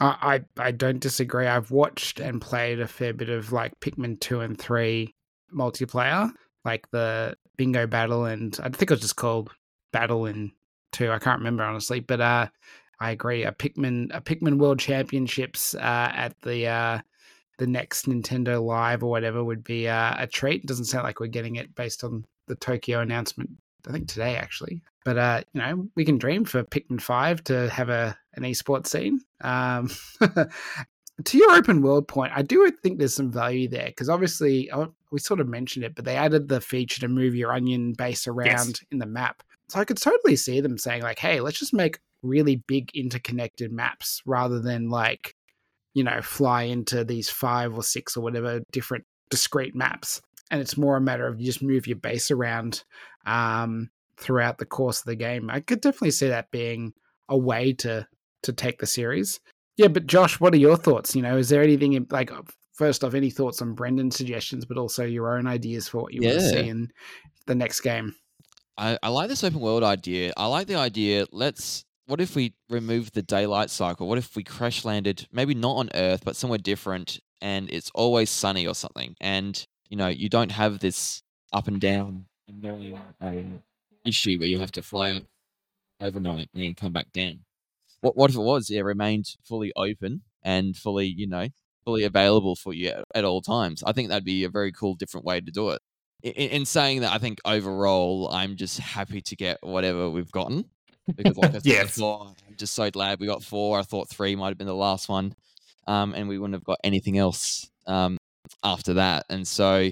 I, 0.00 0.44
I 0.58 0.72
don't 0.72 0.98
disagree. 0.98 1.46
I've 1.46 1.70
watched 1.70 2.20
and 2.20 2.40
played 2.40 2.80
a 2.80 2.86
fair 2.88 3.14
bit 3.14 3.30
of 3.30 3.52
like 3.52 3.78
Pikmin 3.80 4.20
two 4.20 4.40
and 4.40 4.58
three 4.58 5.14
multiplayer, 5.54 6.30
like 6.64 6.90
the 6.90 7.36
bingo 7.56 7.86
battle, 7.86 8.24
and 8.24 8.58
I 8.62 8.68
think 8.68 8.90
it 8.90 8.94
was 8.94 9.00
just 9.00 9.16
called 9.16 9.50
Battle 9.92 10.26
in 10.26 10.52
Two. 10.92 11.10
I 11.10 11.18
can't 11.18 11.38
remember 11.38 11.62
honestly, 11.62 12.00
but 12.00 12.20
uh, 12.20 12.48
I 13.00 13.10
agree. 13.10 13.44
A 13.44 13.52
Pikmin, 13.52 14.14
a 14.14 14.20
Pikmin 14.20 14.58
World 14.58 14.78
Championships 14.78 15.74
uh, 15.74 16.12
at 16.14 16.40
the 16.42 16.66
uh, 16.66 16.98
the 17.58 17.66
next 17.66 18.06
Nintendo 18.06 18.62
Live 18.64 19.02
or 19.02 19.10
whatever 19.10 19.42
would 19.44 19.64
be 19.64 19.88
uh, 19.88 20.14
a 20.18 20.26
treat. 20.26 20.62
It 20.62 20.66
doesn't 20.66 20.86
sound 20.86 21.04
like 21.04 21.20
we're 21.20 21.26
getting 21.26 21.56
it 21.56 21.74
based 21.74 22.04
on 22.04 22.24
the 22.46 22.56
Tokyo 22.56 23.00
announcement. 23.00 23.50
I 23.86 23.92
think 23.92 24.08
today 24.08 24.36
actually, 24.36 24.82
but 25.04 25.18
uh, 25.18 25.42
you 25.52 25.60
know 25.60 25.88
we 25.94 26.04
can 26.04 26.18
dream 26.18 26.44
for 26.44 26.62
Pikmin 26.62 27.00
Five 27.00 27.44
to 27.44 27.68
have 27.68 27.90
a 27.90 28.16
an 28.34 28.44
esports 28.44 28.86
scene. 28.86 29.20
Um, 29.42 29.90
to 31.24 31.38
your 31.38 31.50
open 31.52 31.82
world 31.82 32.08
point, 32.08 32.32
I 32.34 32.42
do 32.42 32.70
think 32.70 32.98
there's 32.98 33.14
some 33.14 33.30
value 33.30 33.68
there 33.68 33.86
because 33.86 34.08
obviously 34.08 34.70
oh, 34.72 34.94
we 35.10 35.18
sort 35.18 35.40
of 35.40 35.48
mentioned 35.48 35.84
it, 35.84 35.94
but 35.94 36.06
they 36.06 36.16
added 36.16 36.48
the 36.48 36.60
feature 36.60 37.00
to 37.00 37.08
move 37.08 37.34
your 37.34 37.52
onion 37.52 37.92
base 37.92 38.26
around 38.26 38.46
yes. 38.46 38.84
in 38.90 38.98
the 38.98 39.06
map. 39.06 39.42
So 39.68 39.80
I 39.80 39.84
could 39.84 39.98
totally 39.98 40.36
see 40.36 40.60
them 40.60 40.78
saying 40.78 41.02
like, 41.02 41.18
"Hey, 41.18 41.40
let's 41.40 41.58
just 41.58 41.74
make 41.74 41.98
really 42.24 42.56
big 42.66 42.90
interconnected 42.94 43.72
maps 43.72 44.22
rather 44.26 44.60
than 44.60 44.88
like, 44.88 45.34
you 45.92 46.02
know, 46.02 46.20
fly 46.22 46.62
into 46.62 47.04
these 47.04 47.30
five 47.30 47.74
or 47.74 47.82
six 47.82 48.16
or 48.16 48.22
whatever 48.22 48.60
different 48.72 49.04
discrete 49.30 49.74
maps." 49.74 50.20
And 50.50 50.60
it's 50.60 50.76
more 50.76 50.96
a 50.96 51.00
matter 51.00 51.26
of 51.26 51.40
you 51.40 51.46
just 51.46 51.62
move 51.62 51.86
your 51.86 51.96
base 51.96 52.30
around 52.30 52.84
um, 53.26 53.90
throughout 54.16 54.58
the 54.58 54.66
course 54.66 55.00
of 55.00 55.06
the 55.06 55.16
game. 55.16 55.50
I 55.50 55.60
could 55.60 55.80
definitely 55.80 56.12
see 56.12 56.28
that 56.28 56.50
being 56.50 56.92
a 57.28 57.36
way 57.36 57.72
to 57.74 58.06
to 58.42 58.52
take 58.52 58.78
the 58.78 58.86
series. 58.86 59.40
Yeah, 59.76 59.88
but 59.88 60.06
Josh, 60.06 60.38
what 60.38 60.54
are 60.54 60.58
your 60.58 60.76
thoughts? 60.76 61.16
You 61.16 61.22
know, 61.22 61.36
is 61.36 61.48
there 61.48 61.62
anything 61.62 61.94
in, 61.94 62.06
like 62.10 62.30
first 62.72 63.02
off, 63.02 63.14
any 63.14 63.30
thoughts 63.30 63.60
on 63.62 63.74
Brendan's 63.74 64.16
suggestions, 64.16 64.64
but 64.64 64.78
also 64.78 65.04
your 65.04 65.36
own 65.36 65.46
ideas 65.46 65.88
for 65.88 66.02
what 66.02 66.12
you 66.12 66.22
yeah. 66.22 66.30
want 66.30 66.40
to 66.40 66.48
see 66.48 66.68
in 66.68 66.92
the 67.46 67.54
next 67.54 67.80
game? 67.80 68.14
I, 68.76 68.98
I 69.02 69.08
like 69.08 69.28
this 69.28 69.44
open 69.44 69.60
world 69.60 69.82
idea. 69.82 70.32
I 70.36 70.46
like 70.46 70.66
the 70.66 70.76
idea. 70.76 71.26
Let's. 71.32 71.84
What 72.06 72.20
if 72.20 72.36
we 72.36 72.54
remove 72.68 73.12
the 73.12 73.22
daylight 73.22 73.70
cycle? 73.70 74.06
What 74.06 74.18
if 74.18 74.36
we 74.36 74.42
crash 74.44 74.84
landed, 74.84 75.26
maybe 75.32 75.54
not 75.54 75.76
on 75.76 75.90
Earth, 75.94 76.22
but 76.24 76.36
somewhere 76.36 76.58
different, 76.58 77.18
and 77.40 77.70
it's 77.70 77.90
always 77.94 78.28
sunny 78.28 78.66
or 78.66 78.74
something? 78.74 79.16
And 79.20 79.66
you 79.88 79.96
know, 79.96 80.08
you 80.08 80.28
don't 80.28 80.52
have 80.52 80.80
this 80.80 81.22
up 81.52 81.66
and 81.66 81.80
down 81.80 82.26
um, 83.20 83.62
issue 84.04 84.38
where 84.38 84.48
you 84.48 84.58
have 84.58 84.72
to 84.72 84.82
fly 84.82 85.22
overnight 86.00 86.48
and 86.52 86.62
then 86.62 86.74
come 86.74 86.92
back 86.92 87.10
down. 87.12 87.40
What 88.00 88.16
what 88.16 88.30
if 88.30 88.36
it 88.36 88.40
was? 88.40 88.68
It 88.68 88.82
remained 88.82 89.26
fully 89.42 89.72
open 89.74 90.22
and 90.42 90.76
fully, 90.76 91.06
you 91.06 91.26
know, 91.26 91.48
fully 91.86 92.04
available 92.04 92.54
for 92.54 92.74
you 92.74 92.88
at, 92.88 93.04
at 93.14 93.24
all 93.24 93.40
times. 93.40 93.82
I 93.82 93.92
think 93.92 94.10
that'd 94.10 94.24
be 94.24 94.44
a 94.44 94.50
very 94.50 94.72
cool, 94.72 94.94
different 94.94 95.24
way 95.24 95.40
to 95.40 95.50
do 95.50 95.70
it. 95.70 95.80
In, 96.22 96.64
saying 96.64 97.02
that, 97.02 97.12
I 97.12 97.18
think 97.18 97.38
overall, 97.44 98.30
I'm 98.32 98.56
just 98.56 98.78
happy 98.78 99.20
to 99.20 99.36
get 99.36 99.58
whatever 99.62 100.08
we've 100.08 100.32
gotten 100.32 100.64
because, 101.16 101.36
like 101.36 101.50
I 101.50 101.52
said 101.54 101.66
yes. 101.66 101.94
before, 101.94 102.34
I'm 102.48 102.56
just 102.56 102.74
so 102.74 102.90
glad 102.90 103.20
we 103.20 103.26
got 103.26 103.42
four. 103.42 103.78
I 103.78 103.82
thought 103.82 104.08
three 104.08 104.36
might 104.36 104.48
have 104.48 104.58
been 104.58 104.66
the 104.66 104.74
last 104.74 105.08
one, 105.08 105.34
um, 105.86 106.14
and 106.14 106.28
we 106.28 106.38
wouldn't 106.38 106.54
have 106.54 106.64
got 106.64 106.78
anything 106.84 107.18
else 107.18 107.68
um, 107.86 108.18
after 108.62 108.94
that. 108.94 109.24
And 109.28 109.46
so, 109.46 109.90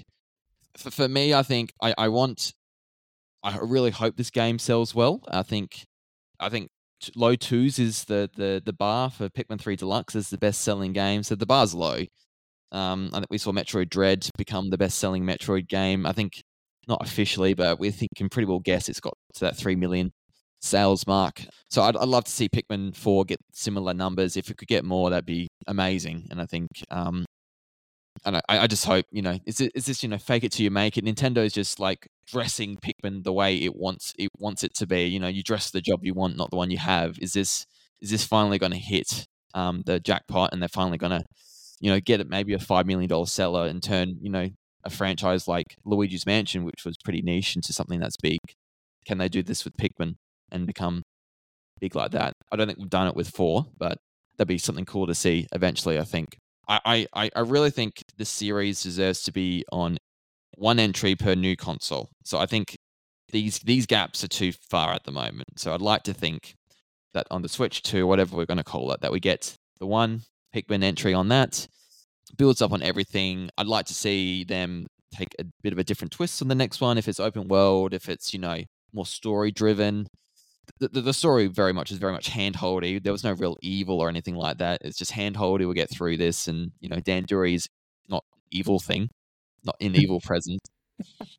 for, 0.76 0.90
for 0.90 1.08
me, 1.08 1.34
I 1.34 1.42
think 1.42 1.72
I, 1.80 1.94
I 1.96 2.08
want. 2.08 2.52
I 3.44 3.58
really 3.58 3.90
hope 3.90 4.16
this 4.16 4.30
game 4.30 4.60
sells 4.60 4.94
well. 4.94 5.20
I 5.28 5.42
think, 5.42 5.84
I 6.38 6.48
think 6.48 6.70
low 7.16 7.34
twos 7.34 7.78
is 7.78 8.04
the 8.04 8.30
the 8.36 8.62
the 8.64 8.72
bar 8.72 9.10
for 9.10 9.28
Pikmin 9.28 9.60
Three 9.60 9.76
Deluxe 9.76 10.14
is 10.14 10.30
the 10.30 10.38
best 10.38 10.60
selling 10.62 10.92
game. 10.92 11.22
So 11.22 11.34
the 11.34 11.46
bar's 11.46 11.74
low. 11.74 12.04
Um, 12.70 13.10
I 13.12 13.18
think 13.18 13.26
we 13.30 13.38
saw 13.38 13.52
Metroid 13.52 13.90
Dread 13.90 14.28
become 14.38 14.70
the 14.70 14.78
best 14.78 14.98
selling 14.98 15.24
Metroid 15.24 15.68
game. 15.68 16.06
I 16.06 16.12
think 16.12 16.42
not 16.88 17.02
officially, 17.02 17.54
but 17.54 17.78
we 17.78 17.90
think 17.90 18.10
can 18.16 18.28
pretty 18.28 18.46
well 18.46 18.60
guess 18.60 18.88
it's 18.88 19.00
got 19.00 19.14
to 19.34 19.40
that 19.40 19.56
three 19.56 19.76
million 19.76 20.12
sales 20.62 21.06
mark. 21.06 21.44
So 21.70 21.82
I'd, 21.82 21.96
I'd 21.96 22.08
love 22.08 22.24
to 22.24 22.30
see 22.30 22.48
Pikmin 22.48 22.96
Four 22.96 23.24
get 23.24 23.40
similar 23.52 23.92
numbers. 23.92 24.36
If 24.36 24.50
it 24.50 24.56
could 24.56 24.68
get 24.68 24.84
more, 24.84 25.10
that'd 25.10 25.26
be 25.26 25.48
amazing. 25.66 26.28
And 26.30 26.40
I 26.40 26.46
think 26.46 26.68
um, 26.90 27.24
and 28.24 28.36
I, 28.36 28.42
I 28.48 28.66
just 28.66 28.84
hope 28.84 29.06
you 29.10 29.22
know 29.22 29.38
is 29.46 29.60
it 29.60 29.72
is 29.74 29.86
this 29.86 30.02
you 30.02 30.08
know 30.08 30.18
fake 30.18 30.44
it 30.44 30.52
till 30.52 30.64
you 30.64 30.70
make 30.70 30.96
it 30.96 31.04
nintendo's 31.04 31.52
just 31.52 31.80
like 31.80 32.06
dressing 32.26 32.76
pikmin 32.76 33.24
the 33.24 33.32
way 33.32 33.56
it 33.56 33.74
wants 33.74 34.12
it 34.18 34.30
wants 34.38 34.62
it 34.62 34.74
to 34.74 34.86
be 34.86 35.04
you 35.04 35.18
know 35.18 35.28
you 35.28 35.42
dress 35.42 35.70
the 35.70 35.80
job 35.80 36.00
you 36.04 36.14
want 36.14 36.36
not 36.36 36.50
the 36.50 36.56
one 36.56 36.70
you 36.70 36.78
have 36.78 37.18
is 37.20 37.32
this 37.32 37.66
is 38.00 38.10
this 38.10 38.24
finally 38.24 38.58
going 38.58 38.72
to 38.72 38.78
hit 38.78 39.26
um, 39.54 39.82
the 39.86 40.00
jackpot 40.00 40.50
and 40.52 40.62
they're 40.62 40.68
finally 40.68 40.98
going 40.98 41.12
to 41.12 41.24
you 41.80 41.90
know 41.90 42.00
get 42.00 42.20
it 42.20 42.28
maybe 42.28 42.52
a 42.52 42.58
five 42.58 42.86
million 42.86 43.08
dollar 43.08 43.26
seller 43.26 43.66
and 43.66 43.82
turn 43.82 44.16
you 44.20 44.30
know 44.30 44.48
a 44.84 44.90
franchise 44.90 45.46
like 45.46 45.76
luigi's 45.84 46.26
mansion 46.26 46.64
which 46.64 46.84
was 46.84 46.96
pretty 47.04 47.22
niche 47.22 47.56
into 47.56 47.72
something 47.72 48.00
that's 48.00 48.16
big 48.16 48.38
can 49.06 49.18
they 49.18 49.28
do 49.28 49.42
this 49.42 49.64
with 49.64 49.76
pikmin 49.76 50.14
and 50.52 50.66
become 50.66 51.02
big 51.80 51.96
like 51.96 52.12
that 52.12 52.32
i 52.52 52.56
don't 52.56 52.66
think 52.66 52.78
we've 52.78 52.88
done 52.88 53.08
it 53.08 53.16
with 53.16 53.28
four 53.28 53.66
but 53.76 53.98
that'd 54.36 54.48
be 54.48 54.58
something 54.58 54.84
cool 54.84 55.06
to 55.06 55.14
see 55.14 55.46
eventually 55.52 55.98
i 55.98 56.04
think 56.04 56.36
I, 56.68 57.06
I, 57.12 57.30
I 57.34 57.40
really 57.40 57.70
think 57.70 58.02
the 58.16 58.24
series 58.24 58.82
deserves 58.82 59.22
to 59.24 59.32
be 59.32 59.64
on 59.72 59.98
one 60.56 60.78
entry 60.78 61.14
per 61.14 61.34
new 61.34 61.56
console. 61.56 62.10
So 62.24 62.38
I 62.38 62.46
think 62.46 62.76
these 63.30 63.58
these 63.60 63.86
gaps 63.86 64.22
are 64.22 64.28
too 64.28 64.52
far 64.70 64.92
at 64.92 65.04
the 65.04 65.12
moment. 65.12 65.58
So 65.58 65.74
I'd 65.74 65.80
like 65.80 66.02
to 66.04 66.14
think 66.14 66.54
that 67.14 67.26
on 67.30 67.42
the 67.42 67.48
Switch 67.48 67.82
2, 67.82 68.06
whatever 68.06 68.36
we're 68.36 68.46
going 68.46 68.58
to 68.58 68.64
call 68.64 68.92
it, 68.92 69.00
that 69.00 69.12
we 69.12 69.20
get 69.20 69.54
the 69.80 69.86
one 69.86 70.22
Pikmin 70.54 70.82
entry 70.82 71.14
on 71.14 71.28
that, 71.28 71.66
builds 72.36 72.62
up 72.62 72.72
on 72.72 72.82
everything. 72.82 73.50
I'd 73.58 73.66
like 73.66 73.86
to 73.86 73.94
see 73.94 74.44
them 74.44 74.86
take 75.14 75.34
a 75.38 75.44
bit 75.62 75.72
of 75.72 75.78
a 75.78 75.84
different 75.84 76.12
twist 76.12 76.40
on 76.40 76.48
the 76.48 76.54
next 76.54 76.80
one. 76.80 76.96
If 76.96 77.08
it's 77.08 77.20
open 77.20 77.48
world, 77.48 77.92
if 77.92 78.08
it's, 78.08 78.32
you 78.32 78.38
know, 78.38 78.62
more 78.94 79.06
story 79.06 79.50
driven, 79.50 80.06
the, 80.78 81.00
the, 81.00 81.12
story 81.12 81.46
very 81.46 81.72
much 81.72 81.90
is 81.90 81.98
very 81.98 82.12
much 82.12 82.30
handholdy. 82.30 83.02
There 83.02 83.12
was 83.12 83.24
no 83.24 83.32
real 83.32 83.56
evil 83.62 84.00
or 84.00 84.08
anything 84.08 84.34
like 84.34 84.58
that. 84.58 84.80
It's 84.82 84.98
just 84.98 85.12
handholdy. 85.12 85.60
We'll 85.60 85.72
get 85.72 85.90
through 85.90 86.16
this, 86.16 86.48
and 86.48 86.72
you 86.80 86.88
know, 86.88 86.96
Dandori's 86.96 87.68
not 88.08 88.24
evil 88.50 88.78
thing, 88.78 89.08
not 89.64 89.76
in 89.80 89.94
evil 89.94 90.20
presence. 90.24 90.60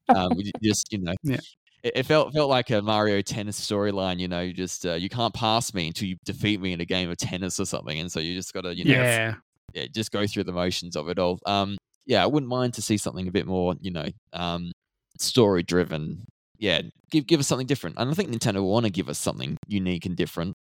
Um, 0.10 0.32
just 0.64 0.92
you 0.92 1.00
know, 1.00 1.14
yeah. 1.24 1.40
It, 1.84 1.94
it, 1.98 2.06
felt 2.06 2.34
felt 2.34 2.50
like 2.50 2.70
a 2.70 2.82
Mario 2.82 3.22
Tennis 3.22 3.60
storyline. 3.60 4.20
You 4.20 4.28
know, 4.28 4.42
you 4.42 4.54
just 4.54 4.86
uh, 4.86 4.94
you 4.94 5.10
can't 5.10 5.34
pass 5.34 5.74
me 5.74 5.88
until 5.88 6.08
you 6.08 6.16
defeat 6.26 6.62
me 6.62 6.74
in 6.74 6.82
a 6.82 6.86
game 6.86 7.10
of 7.10 7.18
tennis 7.18 7.60
or 7.60 7.66
something, 7.66 8.00
and 8.00 8.12
so 8.12 8.20
you 8.20 8.36
just 8.36 8.54
got 8.54 8.62
to 8.62 8.76
you 8.76 8.86
know, 8.86 8.92
yeah, 8.92 9.36
yeah, 9.74 9.86
just 9.94 10.12
go 10.12 10.26
through 10.26 10.46
the 10.46 10.54
motions 10.54 10.96
of 10.96 11.10
it 11.10 11.20
all. 11.20 11.40
Um, 11.46 11.78
yeah, 12.06 12.24
I 12.24 12.28
wouldn't 12.28 12.50
mind 12.50 12.74
to 12.76 12.82
see 12.82 12.98
something 12.98 13.28
a 13.28 13.32
bit 13.32 13.48
more, 13.48 13.76
you 13.80 13.92
know, 13.92 14.06
um, 14.34 14.72
story 15.18 15.64
driven 15.64 16.26
yeah, 16.64 16.82
give 17.12 17.28
give 17.28 17.42
us 17.42 17.48
something 17.48 17.68
different. 17.68 17.98
And 18.00 18.10
I 18.10 18.14
think 18.14 18.30
Nintendo 18.32 18.56
will 18.56 18.72
want 18.72 18.86
to 18.86 18.92
give 18.92 19.10
us 19.10 19.20
something 19.20 19.58
unique 19.68 20.06
and 20.06 20.16
different. 20.16 20.56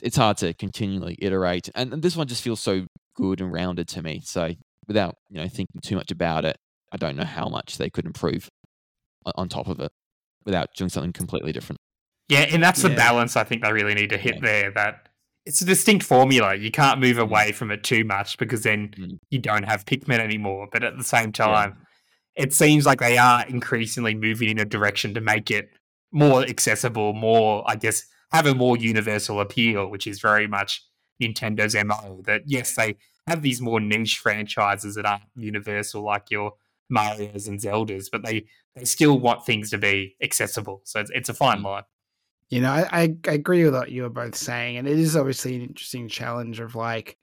It's 0.00 0.16
hard 0.16 0.36
to 0.38 0.54
continually 0.54 1.16
iterate, 1.20 1.68
and, 1.74 1.92
and 1.92 2.02
this 2.02 2.16
one 2.16 2.28
just 2.28 2.40
feels 2.42 2.60
so 2.60 2.86
good 3.16 3.40
and 3.40 3.52
rounded 3.52 3.88
to 3.88 4.02
me. 4.02 4.20
So 4.24 4.52
without 4.86 5.16
you 5.28 5.38
know 5.40 5.48
thinking 5.48 5.80
too 5.82 5.96
much 5.96 6.12
about 6.12 6.44
it, 6.44 6.56
I 6.92 6.96
don't 6.98 7.16
know 7.16 7.24
how 7.24 7.48
much 7.48 7.78
they 7.78 7.90
could 7.90 8.06
improve 8.06 8.48
on 9.34 9.48
top 9.48 9.66
of 9.66 9.80
it 9.80 9.90
without 10.46 10.68
doing 10.76 10.88
something 10.88 11.12
completely 11.12 11.50
different. 11.52 11.78
Yeah, 12.28 12.46
and 12.52 12.62
that's 12.62 12.82
the 12.82 12.90
balance 12.90 13.36
I 13.36 13.42
think 13.42 13.62
they 13.64 13.72
really 13.72 13.94
need 13.94 14.10
to 14.10 14.18
hit 14.18 14.36
Yeah. 14.36 14.40
there. 14.42 14.70
That 14.70 15.08
it's 15.46 15.60
a 15.60 15.64
distinct 15.64 16.04
formula. 16.06 16.54
You 16.54 16.70
can't 16.70 17.00
move 17.00 17.16
Mm. 17.16 17.22
away 17.22 17.50
from 17.50 17.72
it 17.72 17.82
too 17.82 18.04
much 18.04 18.38
because 18.38 18.62
then 18.62 18.94
Mm. 18.96 19.18
you 19.30 19.40
don't 19.40 19.64
have 19.64 19.84
Pikmin 19.84 20.20
anymore. 20.20 20.68
But 20.70 20.84
at 20.84 20.96
the 20.96 21.02
same 21.04 21.32
time, 21.32 21.76
it 22.36 22.52
seems 22.52 22.86
like 22.86 23.00
they 23.00 23.18
are 23.18 23.46
increasingly 23.46 24.14
moving 24.14 24.48
in 24.48 24.58
a 24.58 24.64
direction 24.64 25.14
to 25.14 25.20
make 25.20 25.50
it 25.50 25.70
more 26.12 26.42
accessible, 26.42 27.12
more, 27.12 27.64
I 27.66 27.76
guess, 27.76 28.04
have 28.32 28.46
a 28.46 28.54
more 28.54 28.76
universal 28.76 29.40
appeal, 29.40 29.88
which 29.88 30.06
is 30.06 30.20
very 30.20 30.46
much 30.46 30.84
Nintendo's 31.22 31.74
MO. 31.84 32.22
That 32.24 32.42
yes, 32.46 32.74
they 32.76 32.96
have 33.26 33.42
these 33.42 33.60
more 33.60 33.80
niche 33.80 34.18
franchises 34.18 34.94
that 34.94 35.06
aren't 35.06 35.22
universal, 35.36 36.02
like 36.04 36.30
your 36.30 36.54
Mario's 36.88 37.46
and 37.46 37.60
Zeldas, 37.60 38.06
but 38.10 38.24
they 38.24 38.46
they 38.74 38.84
still 38.84 39.18
want 39.18 39.44
things 39.44 39.70
to 39.70 39.78
be 39.78 40.16
accessible. 40.22 40.80
So 40.84 41.00
it's, 41.00 41.10
it's 41.12 41.28
a 41.28 41.34
fine 41.34 41.58
Mm. 41.58 41.64
line. 41.64 41.82
You 42.48 42.60
know, 42.60 42.70
I, 42.72 42.88
I, 42.90 43.16
I 43.28 43.32
agree 43.32 43.64
with 43.64 43.74
what 43.74 43.92
you 43.92 44.02
were 44.02 44.08
both 44.10 44.34
saying, 44.34 44.76
and 44.76 44.88
it 44.88 44.98
is 44.98 45.16
obviously 45.16 45.54
an 45.54 45.62
interesting 45.62 46.08
challenge 46.08 46.58
of 46.58 46.74
like, 46.74 47.16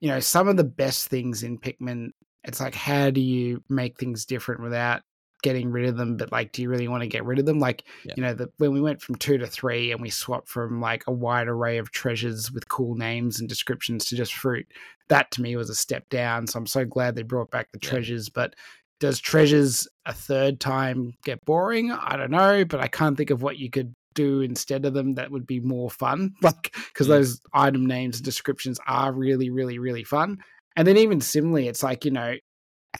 you 0.00 0.08
know, 0.08 0.20
some 0.20 0.46
of 0.46 0.56
the 0.56 0.64
best 0.64 1.08
things 1.08 1.42
in 1.42 1.58
Pikmin. 1.58 2.10
It's 2.44 2.60
like, 2.60 2.74
how 2.74 3.10
do 3.10 3.20
you 3.20 3.62
make 3.68 3.98
things 3.98 4.24
different 4.24 4.62
without 4.62 5.02
getting 5.42 5.70
rid 5.70 5.88
of 5.88 5.96
them? 5.96 6.16
But 6.16 6.32
like, 6.32 6.52
do 6.52 6.62
you 6.62 6.68
really 6.68 6.88
want 6.88 7.02
to 7.02 7.08
get 7.08 7.24
rid 7.24 7.38
of 7.38 7.46
them? 7.46 7.58
Like, 7.58 7.84
Yeah. 8.04 8.14
you 8.16 8.22
know, 8.22 8.34
the, 8.34 8.50
when 8.58 8.72
we 8.72 8.80
went 8.80 9.02
from 9.02 9.14
two 9.16 9.38
to 9.38 9.46
three 9.46 9.92
and 9.92 10.00
we 10.00 10.10
swapped 10.10 10.48
from 10.48 10.80
like 10.80 11.04
a 11.06 11.12
wide 11.12 11.48
array 11.48 11.78
of 11.78 11.90
treasures 11.92 12.50
with 12.50 12.68
cool 12.68 12.94
names 12.94 13.40
and 13.40 13.48
descriptions 13.48 14.04
to 14.06 14.16
just 14.16 14.34
fruit, 14.34 14.66
that 15.08 15.30
to 15.32 15.42
me 15.42 15.56
was 15.56 15.70
a 15.70 15.74
step 15.74 16.08
down. 16.08 16.46
So 16.46 16.58
I'm 16.58 16.66
so 16.66 16.84
glad 16.84 17.14
they 17.14 17.22
brought 17.22 17.50
back 17.50 17.70
the 17.72 17.78
Yeah. 17.82 17.90
treasures, 17.90 18.28
but 18.28 18.54
does 19.00 19.18
treasures 19.18 19.88
a 20.04 20.12
third 20.12 20.60
time 20.60 21.14
get 21.24 21.42
boring? 21.46 21.90
I 21.90 22.16
don't 22.16 22.30
know, 22.30 22.64
but 22.66 22.80
I 22.80 22.88
can't 22.88 23.16
think 23.16 23.30
of 23.30 23.42
what 23.42 23.58
you 23.58 23.70
could 23.70 23.94
do 24.14 24.40
instead 24.42 24.84
of 24.84 24.92
them 24.92 25.14
that 25.14 25.30
would 25.30 25.46
be 25.46 25.60
more 25.60 25.90
fun. 25.90 26.34
Like, 26.42 26.74
because 26.92 27.06
Mm. 27.06 27.10
those 27.10 27.40
item 27.54 27.86
names 27.86 28.16
and 28.16 28.24
descriptions 28.24 28.78
are 28.86 29.12
really, 29.12 29.48
really, 29.50 29.78
really 29.78 30.04
fun. 30.04 30.38
And 30.76 30.86
then 30.86 30.96
even 30.96 31.20
similarly, 31.20 31.68
it's 31.68 31.82
like, 31.82 32.04
you 32.04 32.10
know, 32.10 32.34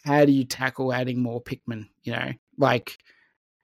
how 0.05 0.24
do 0.24 0.32
you 0.32 0.44
tackle 0.44 0.92
adding 0.92 1.22
more 1.22 1.42
Pikmin? 1.42 1.88
You 2.02 2.12
know, 2.12 2.32
like, 2.59 2.98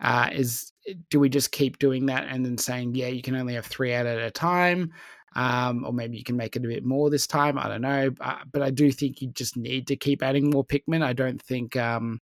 uh, 0.01 0.31
is 0.33 0.73
do 1.11 1.19
we 1.21 1.29
just 1.29 1.53
keep 1.53 1.79
doing 1.79 2.07
that 2.07 2.27
and 2.29 2.45
then 2.45 2.59
saying, 2.59 2.95
yeah, 2.95 3.09
you 3.09 3.23
can 3.23 3.35
only 3.35 3.55
have 3.55 3.67
three 3.67 3.95
out 3.95 4.07
at 4.07 4.19
a 4.19 4.31
time? 4.31 4.93
Um, 5.35 5.85
or 5.85 5.93
maybe 5.93 6.17
you 6.17 6.25
can 6.25 6.37
make 6.37 6.57
it 6.57 6.65
a 6.65 6.69
bit 6.69 6.85
more 6.85 7.11
this 7.11 7.27
time. 7.27 7.59
I 7.59 7.69
don't 7.69 7.83
know. 7.83 8.11
Uh, 8.21 8.39
but 8.51 8.63
I 8.63 8.71
do 8.71 8.91
think 8.91 9.21
you 9.21 9.29
just 9.29 9.57
need 9.57 9.87
to 9.89 9.97
keep 9.97 10.23
adding 10.23 10.51
more 10.51 10.65
Pikmin. 10.65 11.03
I 11.03 11.13
don't 11.13 11.41
think 11.43 11.77
um, 11.77 12.21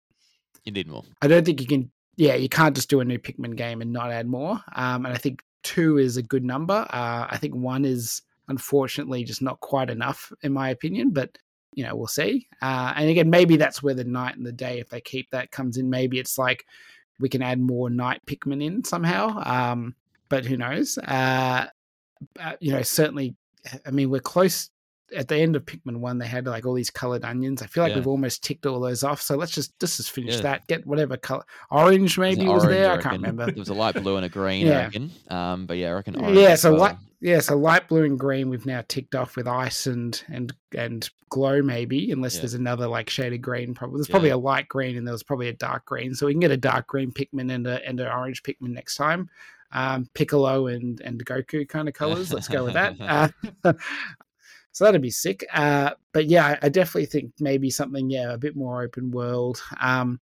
You 0.65 0.73
need 0.73 0.89
more. 0.89 1.05
I 1.23 1.29
don't 1.29 1.45
think 1.45 1.61
you 1.61 1.67
can. 1.67 1.91
Yeah, 2.17 2.35
you 2.35 2.49
can't 2.49 2.75
just 2.75 2.89
do 2.89 3.01
a 3.01 3.05
new 3.05 3.19
Pikmin 3.19 3.57
game 3.57 3.81
and 3.81 3.93
not 3.93 4.11
add 4.11 4.27
more. 4.27 4.61
Um, 4.75 5.05
and 5.05 5.15
I 5.15 5.19
think 5.19 5.43
two 5.63 5.99
is 5.99 6.17
a 6.17 6.23
good 6.23 6.45
number. 6.45 6.87
Uh, 6.91 7.27
I 7.29 7.37
think 7.39 7.55
one 7.55 7.85
is 7.85 8.23
unfortunately 8.49 9.23
just 9.23 9.43
not 9.43 9.61
quite 9.61 9.91
enough, 9.91 10.33
in 10.43 10.53
my 10.53 10.71
opinion. 10.71 11.11
But 11.11 11.37
you 11.77 11.85
know, 11.85 11.95
we'll 11.95 12.09
see. 12.09 12.49
Uh, 12.61 12.95
and 12.97 13.09
again, 13.09 13.31
maybe 13.31 13.57
that's 13.57 13.83
where 13.83 13.95
the 13.95 14.03
night 14.03 14.37
and 14.37 14.45
the 14.45 14.51
day, 14.51 14.81
if 14.81 14.89
they 14.89 15.01
keep 15.01 15.31
that, 15.31 15.53
comes 15.53 15.77
in. 15.77 15.89
Maybe 15.89 16.19
it's 16.19 16.39
like 16.39 16.67
we 17.21 17.29
can 17.29 17.43
add 17.43 17.61
more 17.61 17.89
night 17.89 18.21
Pikmin 18.27 18.65
in 18.65 18.83
somehow. 18.83 19.43
Um, 19.45 19.95
but 20.29 20.45
who 20.45 20.57
knows? 20.57 20.99
Uh, 20.99 21.67
uh, 22.41 22.53
you 22.59 22.73
know, 22.73 22.83
certainly. 22.83 23.37
I 23.85 23.91
mean, 23.91 24.11
we're 24.11 24.21
close 24.21 24.71
at 25.15 25.29
the 25.29 25.37
end 25.37 25.55
of 25.55 25.65
Pikmin 25.65 25.99
one, 25.99 26.19
they 26.19 26.27
had 26.27 26.47
like 26.47 26.67
all 26.67 26.75
these 26.75 26.91
colored 26.91 27.25
onions. 27.25 27.63
I 27.63 27.67
feel 27.67 27.83
like 27.85 27.91
Yeah. 27.91 27.97
we've 27.99 28.07
almost 28.09 28.43
ticked 28.43 28.67
all 28.67 28.81
those 28.81 29.05
off. 29.05 29.21
So 29.23 29.37
let's 29.37 29.53
just 29.53 29.73
let's 29.81 29.99
just 29.99 30.11
finish 30.11 30.37
Yeah. 30.37 30.41
that. 30.43 30.67
Get 30.67 30.87
whatever 30.87 31.17
color. 31.17 31.45
Orange 31.71 32.19
maybe 32.19 32.47
was 32.47 32.65
orange, 32.65 32.69
there. 32.77 32.87
I 32.91 32.97
reckon. 32.97 33.11
can't 33.11 33.23
remember. 33.23 33.47
There 33.47 33.55
was 33.61 33.69
a 33.69 33.75
light 33.75 33.95
blue 34.03 34.17
and 34.17 34.25
a 34.27 34.29
green, 34.29 34.67
I 34.69 34.91
Yeah. 34.91 35.53
Um, 35.53 35.67
but 35.67 35.77
yeah, 35.77 35.91
I 35.91 35.93
reckon 35.93 36.17
orange. 36.17 36.37
Yeah, 36.39 36.55
so 36.57 36.73
well. 36.73 36.81
light, 36.81 36.97
yeah, 37.21 37.41
so 37.41 37.57
light 37.57 37.87
blue 37.89 38.05
and 38.05 38.19
green 38.19 38.51
we've 38.51 38.67
now 38.67 38.83
ticked 38.89 39.15
off 39.15 39.37
with 39.37 39.47
ice 39.47 39.87
and 39.87 40.23
and 40.29 40.53
and 40.77 41.09
glow 41.29 41.63
maybe, 41.63 42.11
unless 42.11 42.35
Yeah. 42.35 42.41
there's 42.43 42.55
another 42.55 42.87
like 42.89 43.09
shaded 43.09 43.39
green. 43.43 43.75
Probably 43.75 43.99
there's 43.99 44.09
probably 44.09 44.31
a 44.31 44.37
light 44.37 44.69
green 44.69 44.97
and 44.97 45.07
there 45.07 45.13
was 45.13 45.23
probably 45.23 45.49
a 45.49 45.53
dark 45.53 45.85
green. 45.85 46.15
So 46.15 46.27
we 46.27 46.33
can 46.33 46.41
get 46.41 46.51
a 46.51 46.57
dark 46.57 46.87
green 46.89 47.13
Pikmin 47.13 47.53
and 47.53 47.67
a 47.67 47.87
and 47.87 48.01
an 48.01 48.09
orange 48.09 48.43
Pikmin 48.43 48.71
next 48.71 48.97
time. 48.97 49.31
Um, 49.73 50.09
Piccolo 50.15 50.69
and 50.69 51.01
and 51.01 51.25
Goku 51.25 51.69
kind 51.69 51.89
of 51.89 51.95
colors. 52.03 52.33
Let's 52.33 52.49
go 52.49 52.65
with 52.65 52.75
that. 52.75 52.97
Uh, 53.65 53.73
so 54.77 54.85
that'd 54.85 55.01
be 55.01 55.09
sick. 55.09 55.43
Uh, 55.55 55.93
but 56.13 56.27
yeah, 56.27 56.59
I, 56.61 56.69
definitely 56.69 57.07
think 57.07 57.33
maybe 57.41 57.71
something 57.71 58.11
yeah 58.11 58.35
a 58.35 58.37
bit 58.37 58.55
more 58.55 58.83
open 58.83 59.11
world. 59.11 59.63
Um, 59.81 60.21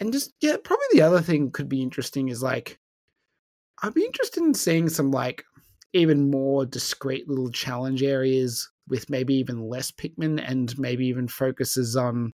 and 0.00 0.10
just 0.10 0.32
yeah, 0.40 0.56
probably 0.64 0.86
the 0.92 1.02
other 1.02 1.20
thing 1.20 1.50
could 1.50 1.68
be 1.68 1.82
interesting 1.82 2.30
is 2.30 2.42
like 2.42 2.78
I'd 3.82 3.92
be 3.92 4.06
interested 4.06 4.42
in 4.42 4.54
seeing 4.54 4.88
some 4.88 5.10
like 5.10 5.44
even 5.92 6.30
more 6.30 6.64
discrete 6.64 7.28
little 7.28 7.50
challenge 7.50 8.02
areas 8.02 8.70
with 8.88 9.10
maybe 9.10 9.34
even 9.34 9.68
less 9.68 9.90
Pikmin 9.90 10.42
and 10.48 10.74
maybe 10.78 11.06
even 11.06 11.28
focuses 11.28 11.94
on 11.94 12.32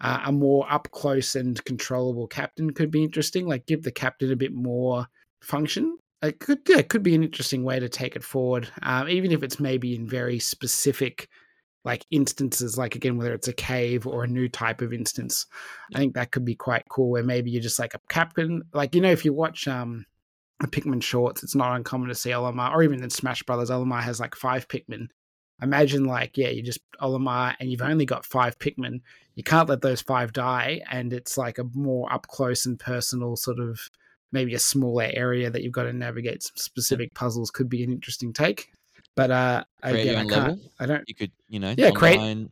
uh, 0.00 0.22
a 0.24 0.32
more 0.32 0.66
up 0.68 0.90
close 0.90 1.36
and 1.36 1.64
controllable 1.64 2.26
captain 2.26 2.72
could 2.72 2.90
be 2.90 3.04
interesting. 3.04 3.46
Like 3.46 3.66
give 3.66 3.84
the 3.84 3.92
captain 3.92 4.32
a 4.32 4.36
bit 4.36 4.52
more 4.52 5.06
function. 5.42 5.96
It 6.22 6.38
could 6.38 6.60
yeah, 6.68 6.78
it 6.78 6.88
could 6.88 7.02
be 7.02 7.14
an 7.14 7.24
interesting 7.24 7.64
way 7.64 7.80
to 7.80 7.88
take 7.88 8.14
it 8.14 8.22
forward, 8.22 8.68
um, 8.82 9.08
even 9.08 9.32
if 9.32 9.42
it's 9.42 9.58
maybe 9.58 9.94
in 9.96 10.06
very 10.06 10.38
specific 10.38 11.28
like 11.84 12.06
instances. 12.10 12.78
Like 12.78 12.94
again, 12.94 13.16
whether 13.16 13.34
it's 13.34 13.48
a 13.48 13.52
cave 13.52 14.06
or 14.06 14.22
a 14.22 14.28
new 14.28 14.48
type 14.48 14.82
of 14.82 14.92
instance, 14.92 15.46
I 15.94 15.98
think 15.98 16.14
that 16.14 16.30
could 16.30 16.44
be 16.44 16.54
quite 16.54 16.84
cool. 16.88 17.10
Where 17.10 17.24
maybe 17.24 17.50
you're 17.50 17.62
just 17.62 17.80
like 17.80 17.94
a 17.94 18.00
captain, 18.08 18.62
like 18.72 18.94
you 18.94 19.00
know, 19.00 19.10
if 19.10 19.24
you 19.24 19.32
watch 19.32 19.66
um 19.66 20.06
the 20.60 20.68
Pikmin 20.68 21.02
shorts, 21.02 21.42
it's 21.42 21.56
not 21.56 21.74
uncommon 21.74 22.08
to 22.08 22.14
see 22.14 22.30
Olimar, 22.30 22.72
or 22.72 22.84
even 22.84 23.02
in 23.02 23.10
Smash 23.10 23.42
Brothers, 23.42 23.70
Olimar 23.70 24.02
has 24.02 24.20
like 24.20 24.36
five 24.36 24.68
Pikmin. 24.68 25.08
Imagine 25.60 26.04
like, 26.04 26.36
yeah, 26.38 26.48
you 26.48 26.62
just 26.62 26.80
Olimar 27.00 27.56
and 27.58 27.70
you've 27.70 27.82
only 27.82 28.04
got 28.06 28.24
five 28.24 28.58
Pikmin. 28.60 29.00
You 29.34 29.42
can't 29.42 29.68
let 29.68 29.80
those 29.82 30.02
five 30.02 30.32
die, 30.32 30.82
and 30.88 31.12
it's 31.12 31.36
like 31.36 31.58
a 31.58 31.64
more 31.74 32.12
up 32.12 32.28
close 32.28 32.64
and 32.66 32.78
personal 32.78 33.34
sort 33.34 33.58
of 33.58 33.80
maybe 34.32 34.54
a 34.54 34.58
smaller 34.58 35.08
area 35.12 35.50
that 35.50 35.62
you've 35.62 35.72
got 35.72 35.84
to 35.84 35.92
navigate 35.92 36.42
some 36.42 36.56
specific 36.56 37.12
puzzles 37.14 37.50
could 37.50 37.68
be 37.68 37.84
an 37.84 37.92
interesting 37.92 38.32
take. 38.32 38.68
But 39.14 39.30
uh 39.30 39.64
Create 39.82 40.08
again, 40.08 40.16
I 40.16 40.20
can't 40.20 40.30
level. 40.30 40.58
I 40.80 40.86
don't 40.86 41.04
You 41.06 41.14
could, 41.14 41.32
you 41.48 41.60
know, 41.60 41.74
Yeah, 41.76 41.90
create- 41.90 42.48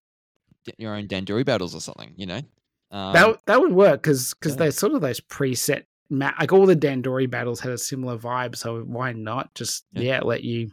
your 0.78 0.94
own 0.94 1.08
Dandori 1.08 1.44
battles 1.44 1.74
or 1.74 1.80
something, 1.80 2.12
you 2.16 2.26
know? 2.26 2.40
Um, 2.92 3.12
that 3.14 3.40
that 3.46 3.60
would 3.60 3.72
work 3.72 4.02
because 4.02 4.34
because 4.34 4.52
yeah. 4.52 4.58
they're 4.58 4.70
sort 4.72 4.92
of 4.92 5.00
those 5.00 5.20
preset 5.20 5.84
map 6.10 6.34
like 6.40 6.52
all 6.52 6.66
the 6.66 6.76
Dandori 6.76 7.30
battles 7.30 7.60
had 7.60 7.72
a 7.72 7.78
similar 7.78 8.18
vibe, 8.18 8.56
so 8.56 8.80
why 8.82 9.12
not 9.12 9.54
just 9.54 9.84
Yeah. 9.92 10.02
yeah, 10.02 10.20
let 10.20 10.42
you 10.44 10.70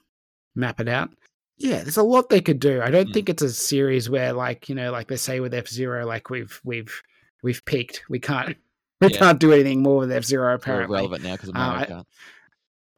map 0.55 0.79
it 0.79 0.88
out? 0.89 1.09
Yeah, 1.57 1.84
there's 1.84 1.97
a 1.97 2.03
lot 2.03 2.29
they 2.29 2.41
could 2.41 2.59
do. 2.59 2.81
I 2.81 2.89
don't 2.91 3.09
Mm. 3.09 3.13
think 3.13 3.29
it's 3.29 3.41
a 3.43 3.49
series 3.51 4.09
where 4.09 4.34
like 4.34 4.67
you 4.67 4.75
know 4.75 4.91
like 4.91 5.07
they 5.07 5.15
say 5.15 5.39
with 5.39 5.53
F 5.53 5.67
Zero 5.67 6.05
like 6.05 6.29
we've 6.29 6.59
we've 6.63 7.01
we've 7.43 7.63
peaked. 7.65 8.03
We 8.09 8.19
can't 8.19 8.57
we 9.02 9.07
Yeah. 9.10 9.18
can't 9.18 9.40
do 9.40 9.52
anything 9.53 9.82
more 9.82 9.98
with 9.99 10.11
F 10.11 10.24
Zero 10.24 10.53
apparently. 10.56 10.95
relevant 10.95 11.24
now 11.24 11.34
because 11.34 11.49
of 11.49 11.56
Uh, 11.56 11.60
Mario 11.60 11.86
Kart. 11.88 12.06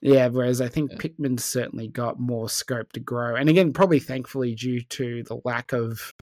Yeah, 0.02 0.28
whereas 0.28 0.62
I 0.62 0.70
think 0.70 0.92
Yeah. 0.92 0.98
Pikmin's 0.98 1.44
certainly 1.44 1.88
got 1.90 2.20
more 2.20 2.50
scope 2.50 2.92
to 2.94 3.00
grow. 3.02 3.36
And 3.36 3.50
again, 3.50 3.74
probably 3.74 4.00
thankfully 4.00 4.56
due 4.56 4.82
to 4.82 5.24
the 5.24 5.42
lack 5.44 5.74
of 5.74 6.14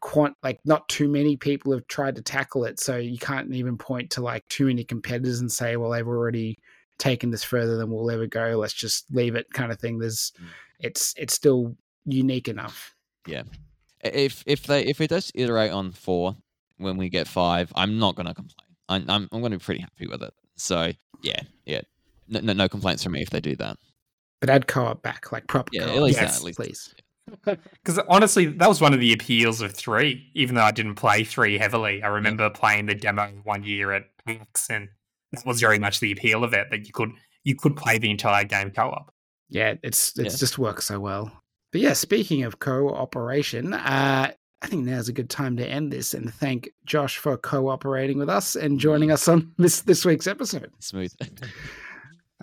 quant 0.00 0.36
like 0.42 0.60
not 0.64 0.88
too 0.88 1.08
many 1.08 1.36
people 1.36 1.72
have 1.72 1.86
tried 1.88 2.14
to 2.16 2.22
tackle 2.22 2.64
it. 2.64 2.78
So 2.78 2.96
you 2.96 3.18
can't 3.18 3.52
even 3.54 3.76
point 3.78 4.10
to 4.12 4.22
like 4.22 4.46
too 4.48 4.66
many 4.66 4.84
competitors 4.84 5.40
and 5.40 5.50
say, 5.50 5.76
well, 5.76 5.90
they've 5.90 6.06
already 6.06 6.58
taken 6.98 7.30
this 7.30 7.42
further 7.42 7.76
than 7.76 7.90
we'll 7.90 8.10
ever 8.10 8.26
go. 8.26 8.56
Let's 8.58 8.74
just 8.74 9.06
leave 9.12 9.34
it 9.34 9.50
kind 9.52 9.72
of 9.72 9.80
thing. 9.80 9.98
There's 9.98 10.32
Mm. 10.40 10.46
it's 10.80 11.14
it's 11.16 11.34
still 11.34 11.76
unique 12.04 12.46
enough. 12.48 12.94
Yeah, 13.26 13.44
if 14.04 14.44
if 14.46 14.64
they 14.66 14.84
if 14.84 15.00
it 15.00 15.08
does 15.10 15.32
iterate 15.34 15.72
on 15.72 15.90
four 15.90 16.36
when 16.76 16.96
we 16.98 17.08
get 17.08 17.26
five, 17.26 17.72
I'm 17.74 17.98
not 17.98 18.14
gonna 18.14 18.34
complain. 18.34 18.63
I'm 18.88 19.08
I'm, 19.10 19.28
I'm 19.32 19.42
gonna 19.42 19.56
be 19.58 19.64
pretty 19.64 19.80
happy 19.80 20.06
with 20.06 20.22
it. 20.22 20.32
So 20.56 20.92
yeah, 21.22 21.40
yeah, 21.66 21.80
no, 22.28 22.40
no, 22.40 22.52
no 22.52 22.68
complaints 22.68 23.02
from 23.02 23.12
me 23.12 23.22
if 23.22 23.30
they 23.30 23.40
do 23.40 23.56
that. 23.56 23.76
But 24.40 24.50
add 24.50 24.66
co-op 24.66 25.02
back, 25.02 25.32
like 25.32 25.46
proper 25.46 25.70
Yeah, 25.72 25.84
co-op. 25.84 25.96
at 25.96 26.02
least 26.02 26.20
that, 26.20 26.36
at 26.36 26.42
least. 26.42 26.58
please. 26.58 26.94
Because 27.44 27.98
honestly, 28.08 28.46
that 28.46 28.68
was 28.68 28.80
one 28.82 28.92
of 28.92 29.00
the 29.00 29.12
appeals 29.14 29.62
of 29.62 29.72
three. 29.72 30.30
Even 30.34 30.54
though 30.56 30.62
I 30.62 30.70
didn't 30.72 30.96
play 30.96 31.24
three 31.24 31.56
heavily, 31.56 32.02
I 32.02 32.08
remember 32.08 32.50
playing 32.50 32.86
the 32.86 32.94
demo 32.94 33.28
one 33.44 33.64
year 33.64 33.92
at 33.92 34.04
PAX, 34.26 34.68
and 34.68 34.88
that 35.32 35.46
was 35.46 35.60
very 35.60 35.78
much 35.78 36.00
the 36.00 36.12
appeal 36.12 36.44
of 36.44 36.52
it. 36.52 36.66
That 36.70 36.86
you 36.86 36.92
could 36.92 37.10
you 37.44 37.56
could 37.56 37.76
play 37.76 37.96
the 37.98 38.10
entire 38.10 38.44
game 38.44 38.70
co-op. 38.70 39.10
Yeah, 39.48 39.74
it's 39.82 40.18
it's 40.18 40.34
Yeah. 40.34 40.38
just 40.38 40.58
works 40.58 40.84
so 40.86 41.00
well. 41.00 41.32
But 41.72 41.80
yeah, 41.80 41.94
speaking 41.94 42.44
of 42.44 42.58
cooperation, 42.58 43.72
uh, 43.72 44.32
I 44.64 44.66
think 44.66 44.86
now's 44.86 45.10
a 45.10 45.12
good 45.12 45.28
time 45.28 45.58
to 45.58 45.66
end 45.66 45.92
this 45.92 46.14
and 46.14 46.32
thank 46.32 46.70
Josh 46.86 47.18
for 47.18 47.36
cooperating 47.36 48.16
with 48.16 48.30
us 48.30 48.56
and 48.56 48.80
joining 48.80 49.10
us 49.10 49.28
on 49.28 49.52
this 49.58 49.82
this 49.82 50.06
week's 50.06 50.26
episode. 50.26 50.72
Smooth. 50.80 51.14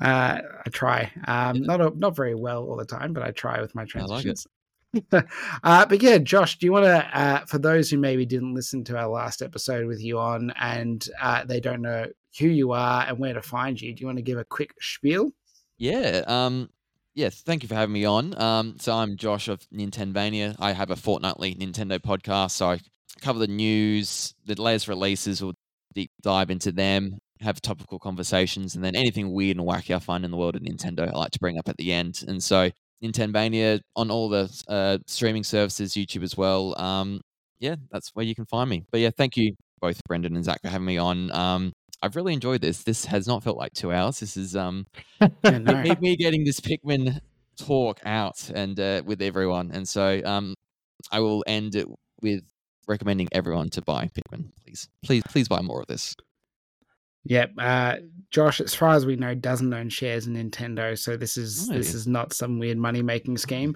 Uh, 0.02 0.42
I 0.66 0.70
try, 0.72 1.12
um, 1.28 1.62
not 1.62 1.80
a, 1.80 1.92
not 1.96 2.16
very 2.16 2.34
well 2.34 2.64
all 2.64 2.76
the 2.76 2.86
time, 2.86 3.14
but 3.14 3.22
I 3.22 3.30
try 3.32 3.62
with 3.62 3.76
my 3.76 3.82
like 3.82 3.90
it. 3.90 3.92
transitions. 3.92 4.48
uh, 5.12 5.86
but 5.86 6.02
yeah, 6.02 6.18
Josh, 6.18 6.58
do 6.58 6.66
you 6.66 6.72
want 6.72 6.86
to, 6.86 7.20
uh, 7.20 7.46
for 7.46 7.60
those 7.60 7.92
who 7.92 8.00
maybe 8.00 8.26
didn't 8.26 8.56
listen 8.56 8.84
to 8.86 8.98
our 8.98 9.08
last 9.08 9.44
episode 9.44 9.86
with 9.86 10.02
you 10.02 10.18
on 10.18 10.54
and 10.60 11.08
uh, 11.22 11.44
they 11.44 11.60
don't 11.60 11.84
know 11.84 12.08
who 12.40 12.48
you 12.48 12.72
are 12.72 13.04
and 13.04 13.20
where 13.20 13.34
to 13.34 13.44
find 13.44 13.80
you, 13.80 13.94
do 13.94 14.02
you 14.02 14.08
want 14.08 14.18
to 14.18 14.24
give 14.24 14.40
a 14.40 14.46
quick 14.46 14.74
spiel? 14.80 15.30
Yeah. 15.78 16.24
Um, 16.26 16.70
yes. 17.14 17.42
Thank 17.42 17.64
you 17.64 17.70
for 17.70 17.76
having 17.76 17.94
me 17.94 18.06
on. 18.06 18.40
Um, 18.40 18.76
so 18.80 18.94
I'm 18.94 19.18
Josh 19.18 19.48
of 19.48 19.60
Nintenvania. 19.70 20.56
I 20.60 20.72
have 20.72 20.92
a 20.92 20.96
fortnightly 20.96 21.56
Nintendo 21.56 22.00
podcast. 22.00 22.52
So 22.52 22.70
I 22.72 22.80
cover 23.22 23.40
the 23.40 23.48
news, 23.48 24.34
the 24.46 24.62
latest 24.62 24.88
releases, 24.88 25.42
we'll 25.42 25.54
deep 25.94 26.12
dive 26.22 26.50
into 26.50 26.72
them, 26.72 27.18
have 27.42 27.62
topical 27.62 28.00
conversations, 28.00 28.76
and 28.76 28.84
then 28.84 28.96
anything 28.96 29.32
weird 29.32 29.58
and 29.58 29.68
wacky 29.68 29.96
I 29.96 30.00
find 30.00 30.24
in 30.24 30.32
the 30.32 30.38
world 30.38 30.56
of 30.56 30.62
Nintendo, 30.62 31.08
I 31.08 31.18
like 31.18 31.32
to 31.32 31.40
bring 31.40 31.58
up 31.58 31.68
at 31.68 31.78
the 31.78 31.92
end. 31.92 32.24
And 32.28 32.42
so 32.42 32.70
Nintenvania 33.04 33.82
on 33.96 34.12
all 34.12 34.30
the 34.30 34.64
uh, 34.68 35.00
streaming 35.08 35.44
services, 35.44 35.94
YouTube 35.94 36.24
as 36.24 36.38
well. 36.38 36.80
Um, 36.80 37.22
yeah, 37.60 37.76
that's 37.92 38.10
where 38.14 38.26
you 38.26 38.36
can 38.36 38.46
find 38.46 38.70
me. 38.70 38.84
But 38.92 39.02
yeah, 39.02 39.12
thank 39.16 39.38
you 39.38 39.54
both 39.82 40.00
Brendan 40.08 40.36
and 40.36 40.46
Zach 40.46 40.62
for 40.62 40.70
having 40.70 40.86
me 40.86 40.98
on. 40.98 41.32
Um, 41.32 41.74
I've 42.02 42.16
really 42.16 42.34
enjoyed 42.34 42.62
this. 42.62 42.84
This 42.84 43.06
has 43.06 43.28
not 43.28 43.44
felt 43.44 43.58
like 43.58 43.74
two 43.74 43.92
hours. 43.92 44.20
This 44.20 44.36
is 44.38 44.56
um, 44.56 44.88
Yeah, 45.44 45.58
no. 45.60 45.82
me, 45.82 45.96
me 46.02 46.16
getting 46.16 46.44
this 46.44 46.60
Pikmin 46.60 47.22
talk 47.58 48.00
out 48.06 48.50
and 48.54 48.80
uh, 48.80 49.04
with 49.06 49.22
everyone. 49.22 49.72
And 49.72 49.88
so 49.88 50.22
um, 50.26 50.56
I 51.12 51.20
will 51.20 51.44
end 51.48 51.76
it 51.76 51.88
with 52.22 52.44
recommending 52.88 53.30
everyone 53.32 53.70
to 53.72 53.82
buy 53.82 54.10
Pikmin. 54.10 54.50
Please, 54.64 54.90
please, 55.04 55.24
please 55.30 55.48
buy 55.48 55.62
more 55.62 55.82
of 55.82 55.88
this. 55.88 56.16
Yep. 57.26 57.52
Uh, 57.58 57.98
Josh, 58.32 58.62
as 58.62 58.74
far 58.74 58.96
as 58.96 59.06
we 59.06 59.16
know, 59.16 59.36
doesn't 59.36 59.74
own 59.74 59.90
shares 59.90 60.26
in 60.26 60.34
Nintendo, 60.34 60.98
so 60.98 61.18
this 61.18 61.38
is 61.38 61.68
this 61.68 61.94
is 61.94 62.08
not 62.08 62.34
some 62.34 62.58
weird 62.58 62.80
money 62.80 63.04
making 63.04 63.38
scheme. 63.38 63.76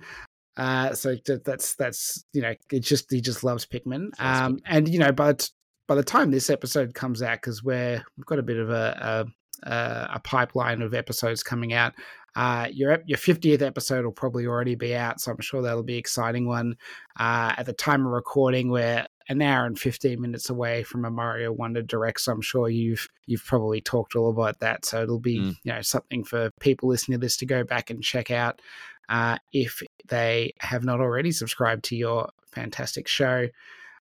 Uh, 0.57 0.93
so 0.93 1.15
that's 1.43 1.76
that's 1.76 2.26
you 2.34 2.41
know, 2.41 2.56
it's 2.72 2.88
just 2.88 3.11
he 3.11 3.22
just 3.22 3.43
loves 3.43 3.65
Pikmin. 3.65 4.10
Um, 4.19 4.60
and 4.65 4.88
you 4.89 4.97
know, 4.97 5.11
but 5.11 5.49
by 5.88 5.95
the 5.95 6.03
time 6.03 6.32
this 6.32 6.49
episode 6.49 6.94
comes 6.94 7.22
out, 7.22 7.41
because 7.41 7.64
we're 7.64 8.03
we've 8.18 8.26
got 8.26 8.40
a 8.40 8.44
bit 8.44 8.57
of 8.57 8.70
a 8.70 9.28
a, 9.64 10.07
a 10.16 10.20
pipeline 10.24 10.82
of 10.82 10.94
episodes 10.94 11.44
coming 11.44 11.74
out. 11.74 11.94
Uh, 12.36 12.68
your 12.72 12.99
your 13.06 13.18
fiftieth 13.18 13.62
episode 13.62 14.03
will 14.03 14.12
probably 14.12 14.45
already 14.45 14.76
be 14.76 14.94
out, 14.95 15.22
so 15.22 15.32
I'm 15.32 15.40
sure 15.40 15.62
that'll 15.62 15.84
be 15.84 15.94
an 15.94 15.99
exciting 15.99 16.48
one. 16.48 16.76
Uh, 17.18 17.53
at 17.57 17.66
the 17.66 17.74
time 17.74 18.06
of 18.06 18.12
recording, 18.12 18.70
we're 18.70 19.06
an 19.28 19.41
hour 19.41 19.66
and 19.66 19.80
15 19.80 20.22
minutes 20.22 20.52
away 20.52 20.84
from 20.84 21.03
a 21.03 21.10
Mario 21.10 21.52
Wonder 21.52 21.82
Direct, 21.82 22.20
so 22.22 22.32
I'm 22.34 22.41
sure 22.41 22.68
you've 22.70 23.07
you've 23.26 23.44
probably 23.45 23.80
talked 23.82 24.16
all 24.16 24.30
about 24.30 24.60
that. 24.60 24.86
So 24.86 25.02
it'll 25.02 25.20
be 25.20 25.40
Mm. 25.40 25.56
you 25.64 25.74
know 25.74 25.82
something 25.82 26.24
for 26.26 26.52
people 26.60 26.90
listening 26.90 27.20
to 27.20 27.26
this 27.26 27.38
to 27.38 27.45
go 27.45 27.64
back 27.64 27.90
and 27.90 28.03
check 28.03 28.30
out 28.32 28.62
uh, 29.07 29.38
if 29.53 29.82
they 30.10 30.53
have 30.60 30.84
not 30.84 30.99
already 30.99 31.32
subscribed 31.32 31.86
to 31.86 31.95
your 31.95 32.30
fantastic 32.52 33.07
show. 33.07 33.48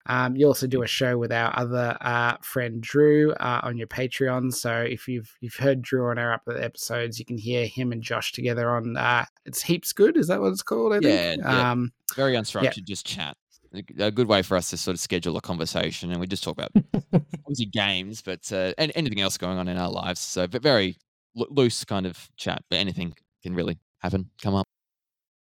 Um, 0.06 0.36
you 0.36 0.46
also 0.46 0.66
do 0.66 0.82
a 0.82 0.86
show 0.86 1.16
with 1.16 1.32
our 1.32 1.56
other 1.58 1.96
uh, 2.00 2.36
friend 2.42 2.80
Drew 2.82 3.32
uh, 3.32 3.60
on 3.62 3.78
your 3.78 3.86
Patreon. 3.86 4.52
So 4.52 4.80
if 4.82 5.08
you've 5.08 5.34
you've 5.40 5.54
heard 5.56 5.80
Drew 5.82 6.10
on 6.10 6.18
our 6.18 6.40
other 6.46 6.60
episodes, 6.60 7.18
you 7.18 7.24
can 7.24 7.38
hear 7.38 7.66
him 7.66 7.90
and 7.92 8.02
Josh 8.02 8.32
together 8.32 8.70
on 8.70 8.96
uh, 8.96 9.24
it's 9.46 9.62
heaps 9.62 9.92
good. 9.92 10.16
Is 10.16 10.26
that 10.28 10.40
what 10.40 10.48
it's 10.52 10.62
called? 10.62 10.92
I 10.92 11.00
think. 11.00 11.04
Yeah, 11.06 11.34
yeah. 11.38 11.70
Um, 11.70 11.92
Very 12.16 12.34
unstructured, 12.34 12.84
just 12.84 13.06
chat. 13.06 13.36
A- 13.74 14.04
A 14.04 14.10
good 14.10 14.28
way 14.28 14.42
for 14.42 14.56
us 14.56 14.70
to 14.70 14.76
sort 14.76 14.94
of 14.94 15.00
schedule 15.00 15.36
a 15.36 15.40
conversation, 15.40 16.10
and 16.12 16.20
we 16.20 16.26
just 16.26 16.44
talk 16.44 16.52
about 16.58 16.70
obviously 17.14 17.66
games, 17.66 18.20
but 18.22 18.52
uh, 18.52 18.72
and 18.78 18.92
anything 18.94 19.20
else 19.20 19.36
going 19.38 19.58
on 19.58 19.68
in 19.68 19.76
our 19.78 19.90
lives. 19.90 20.20
So, 20.20 20.46
but 20.46 20.62
very 20.62 20.96
lo- 21.34 21.48
loose 21.50 21.84
kind 21.84 22.06
of 22.06 22.28
chat. 22.36 22.62
But 22.68 22.78
anything 22.78 23.14
can 23.42 23.54
really 23.54 23.78
happen, 24.00 24.30
come 24.42 24.54
up. 24.54 24.66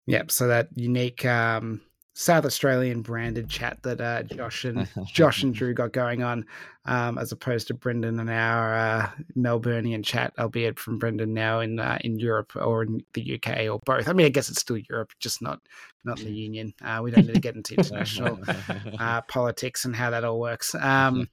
Yep. 0.06 0.30
So 0.30 0.46
that 0.48 0.68
unique 0.74 1.24
um, 1.24 1.80
South 2.14 2.44
Australian 2.44 3.02
branded 3.02 3.48
chat 3.48 3.82
that 3.82 4.00
uh, 4.00 4.22
Josh 4.24 4.64
and 4.64 4.88
Josh 5.06 5.42
and 5.42 5.54
Drew 5.54 5.72
got 5.72 5.92
going 5.92 6.22
on, 6.22 6.44
um, 6.84 7.18
as 7.18 7.32
opposed 7.32 7.68
to 7.68 7.74
Brendan 7.74 8.18
and 8.18 8.28
our 8.28 8.74
uh, 8.74 9.10
Melburnian 9.36 10.04
chat, 10.04 10.32
albeit 10.38 10.78
from 10.78 10.98
Brendan 10.98 11.32
now 11.32 11.60
in 11.60 11.78
uh, 11.78 11.98
in 12.02 12.18
Europe 12.18 12.52
or 12.56 12.82
in 12.82 13.00
the 13.14 13.34
UK 13.34 13.70
or 13.70 13.80
both. 13.84 14.08
I 14.08 14.12
mean, 14.12 14.26
I 14.26 14.30
guess 14.30 14.50
it's 14.50 14.60
still 14.60 14.78
Europe, 14.78 15.12
just 15.20 15.40
not 15.40 15.60
not 16.04 16.18
in 16.20 16.26
the 16.26 16.32
Union. 16.34 16.74
Uh, 16.82 17.00
we 17.02 17.10
don't 17.10 17.26
need 17.26 17.34
to 17.34 17.40
get 17.40 17.56
into 17.56 17.74
international 17.74 18.38
uh, 18.98 19.20
politics 19.22 19.84
and 19.84 19.94
how 19.94 20.10
that 20.10 20.24
all 20.24 20.40
works. 20.40 20.74
Um, 20.74 21.28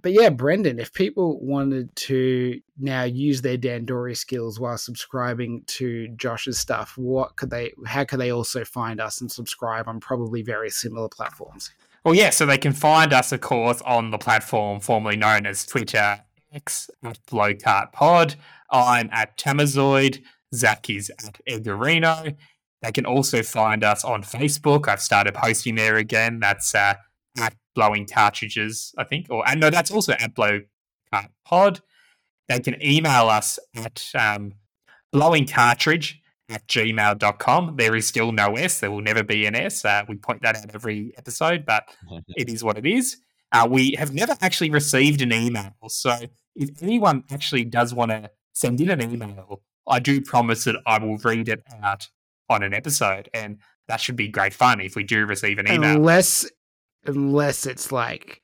but 0.00 0.12
yeah, 0.12 0.30
Brendan, 0.30 0.78
if 0.78 0.92
people 0.92 1.38
wanted 1.40 1.94
to 1.96 2.60
now 2.78 3.04
use 3.04 3.42
their 3.42 3.58
Dandori 3.58 4.16
skills 4.16 4.58
while 4.58 4.78
subscribing 4.78 5.64
to 5.66 6.08
Josh's 6.16 6.58
stuff, 6.58 6.96
what 6.96 7.36
could 7.36 7.50
they? 7.50 7.72
How 7.86 8.04
could 8.04 8.20
they 8.20 8.30
also 8.30 8.64
find 8.64 9.00
us 9.00 9.20
and 9.20 9.30
subscribe 9.30 9.88
on 9.88 10.00
probably 10.00 10.42
very 10.42 10.70
similar 10.70 11.08
platforms? 11.08 11.70
Well, 12.04 12.14
yeah, 12.14 12.30
so 12.30 12.46
they 12.46 12.58
can 12.58 12.72
find 12.72 13.12
us, 13.12 13.30
of 13.30 13.42
course, 13.42 13.80
on 13.82 14.10
the 14.10 14.18
platform 14.18 14.80
formerly 14.80 15.16
known 15.16 15.46
as 15.46 15.64
Twitter 15.64 16.24
X 16.52 16.90
at 17.04 17.24
Blowcart 17.26 17.92
Pod. 17.92 18.34
I'm 18.70 19.08
at 19.12 19.38
Tamazoid. 19.38 20.22
Zach 20.54 20.90
is 20.90 21.10
at 21.10 21.38
Eggerino. 21.48 22.36
They 22.82 22.92
can 22.92 23.06
also 23.06 23.42
find 23.42 23.84
us 23.84 24.04
on 24.04 24.22
Facebook. 24.24 24.88
I've 24.88 25.00
started 25.00 25.34
posting 25.34 25.76
there 25.76 25.96
again. 25.96 26.40
That's 26.40 26.74
uh, 26.74 26.94
at 27.38 27.54
Blowing 27.74 28.06
Cartridges, 28.06 28.94
I 28.98 29.04
think. 29.04 29.26
Or 29.30 29.48
and 29.48 29.60
no, 29.60 29.70
that's 29.70 29.90
also 29.90 30.12
at 30.12 30.34
Blowcart 30.34 31.28
Pod. 31.44 31.80
They 32.48 32.60
can 32.60 32.82
email 32.84 33.28
us 33.28 33.58
at 33.76 34.04
um, 34.14 34.54
blowingcartridge 35.14 36.14
at 36.50 36.66
gmail.com. 36.68 37.76
There 37.76 37.96
is 37.96 38.06
still 38.06 38.32
no 38.32 38.56
S. 38.56 38.80
There 38.80 38.90
will 38.90 39.00
never 39.00 39.22
be 39.22 39.46
an 39.46 39.54
S. 39.54 39.84
Uh, 39.84 40.04
we 40.08 40.16
point 40.16 40.42
that 40.42 40.56
out 40.56 40.74
every 40.74 41.12
episode, 41.16 41.64
but 41.64 41.84
it 42.28 42.48
is 42.48 42.62
what 42.62 42.76
it 42.78 42.86
is. 42.86 43.16
Uh, 43.52 43.68
we 43.70 43.94
have 43.98 44.12
never 44.12 44.36
actually 44.40 44.70
received 44.70 45.20
an 45.20 45.32
email. 45.32 45.72
So 45.88 46.16
if 46.54 46.82
anyone 46.82 47.24
actually 47.30 47.64
does 47.64 47.94
want 47.94 48.10
to 48.10 48.30
send 48.54 48.80
in 48.80 48.90
an 48.90 49.02
email, 49.02 49.62
I 49.86 49.98
do 49.98 50.20
promise 50.20 50.64
that 50.64 50.76
I 50.86 50.98
will 50.98 51.18
read 51.18 51.48
it 51.48 51.62
out 51.82 52.08
on 52.48 52.62
an 52.62 52.72
episode. 52.72 53.28
And 53.34 53.58
that 53.88 54.00
should 54.00 54.16
be 54.16 54.28
great 54.28 54.54
fun 54.54 54.80
if 54.80 54.96
we 54.96 55.04
do 55.04 55.26
receive 55.26 55.58
an 55.58 55.70
email. 55.70 55.96
Unless, 55.96 56.50
unless 57.04 57.66
it's 57.66 57.92
like 57.92 58.42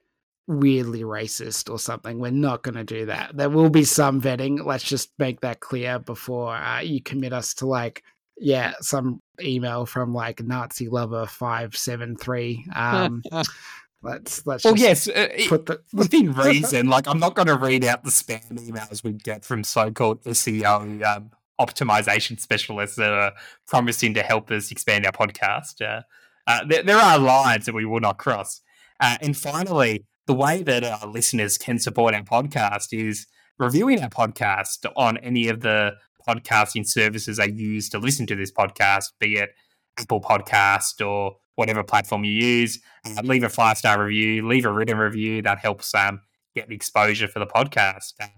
weirdly 0.49 1.03
racist 1.03 1.71
or 1.71 1.79
something, 1.79 2.19
we're 2.19 2.31
not 2.31 2.63
going 2.63 2.75
to 2.75 2.85
do 2.85 3.07
that. 3.07 3.37
There 3.37 3.51
will 3.51 3.71
be 3.71 3.85
some 3.85 4.21
vetting. 4.21 4.65
Let's 4.65 4.85
just 4.85 5.11
make 5.19 5.41
that 5.43 5.61
clear 5.61 5.99
before 5.99 6.57
uh, 6.57 6.81
you 6.81 7.03
commit 7.03 7.33
us 7.33 7.55
to 7.55 7.67
like, 7.67 8.03
yeah, 8.37 8.73
some 8.81 9.21
email 9.41 9.87
from 9.87 10.15
like 10.15 10.43
Nazi 10.43 10.89
lover 10.89 11.27
five 11.27 11.77
seven 11.77 12.17
three. 12.17 12.65
Um, 12.75 13.23
let's 14.03 14.47
let's. 14.47 14.65
well, 14.65 14.75
just 14.75 15.07
yes, 15.07 15.09
uh, 15.09 15.29
put 15.49 15.67
the 15.67 15.81
within 15.93 16.33
reason. 16.35 16.89
Like, 16.89 17.07
I'm 17.07 17.19
not 17.19 17.35
going 17.35 17.49
to 17.49 17.57
read 17.57 17.85
out 17.85 18.05
the 18.05 18.11
spam 18.11 18.51
emails 18.51 19.05
we 19.05 19.13
get 19.13 19.45
from 19.45 19.65
so-called 19.65 20.23
SEO 20.25 21.05
um, 21.05 21.31
optimization 21.61 22.41
specialists 22.41 22.97
that 22.97 23.13
are 23.13 23.33
promising 23.67 24.15
to 24.15 24.23
help 24.23 24.51
us 24.51 24.71
expand 24.71 25.05
our 25.05 25.13
podcast. 25.13 25.83
Uh, 25.83 26.03
uh, 26.49 26.65
there, 26.67 26.83
there 26.83 26.97
are 26.97 27.19
lines 27.19 27.67
that 27.67 27.75
we 27.75 27.85
will 27.85 28.01
not 28.01 28.19
cross. 28.19 28.61
Uh, 29.01 29.19
and 29.21 29.37
finally, 29.37 30.05
the 30.27 30.35
way 30.35 30.63
that 30.63 30.83
our 30.83 31.07
listeners 31.07 31.59
can 31.59 31.79
support 31.79 32.15
our 32.15 32.23
podcast 32.23 32.89
is 32.91 33.27
reviewing 33.59 34.03
our 34.03 34.09
podcast 34.09 34.91
on 34.97 35.19
any 35.19 35.49
of 35.49 35.61
the 35.61 35.93
podcasting 36.27 36.87
services 36.87 37.37
they 37.37 37.51
use 37.51 37.89
to 37.91 37.99
listen 37.99 38.27
to 38.27 38.35
this 38.35 38.51
podcast, 38.51 39.05
be 39.21 39.37
it 39.37 39.51
Apple 39.99 40.21
Podcast 40.21 41.07
or 41.07 41.37
whatever 41.57 41.83
platform 41.83 42.25
you 42.25 42.33
use. 42.33 42.81
Uh, 43.05 43.21
leave 43.25 43.43
a 43.43 43.49
five 43.49 43.77
star 43.77 44.03
review, 44.03 44.47
leave 44.47 44.65
a 44.65 44.73
written 44.73 44.97
review. 44.97 45.43
That 45.43 45.59
helps 45.59 45.95
um, 45.95 46.21
get 46.55 46.69
the 46.69 46.75
exposure 46.75 47.29
for 47.29 47.41
the 47.41 47.47
podcast. 47.47 48.15
Uh, 48.21 48.29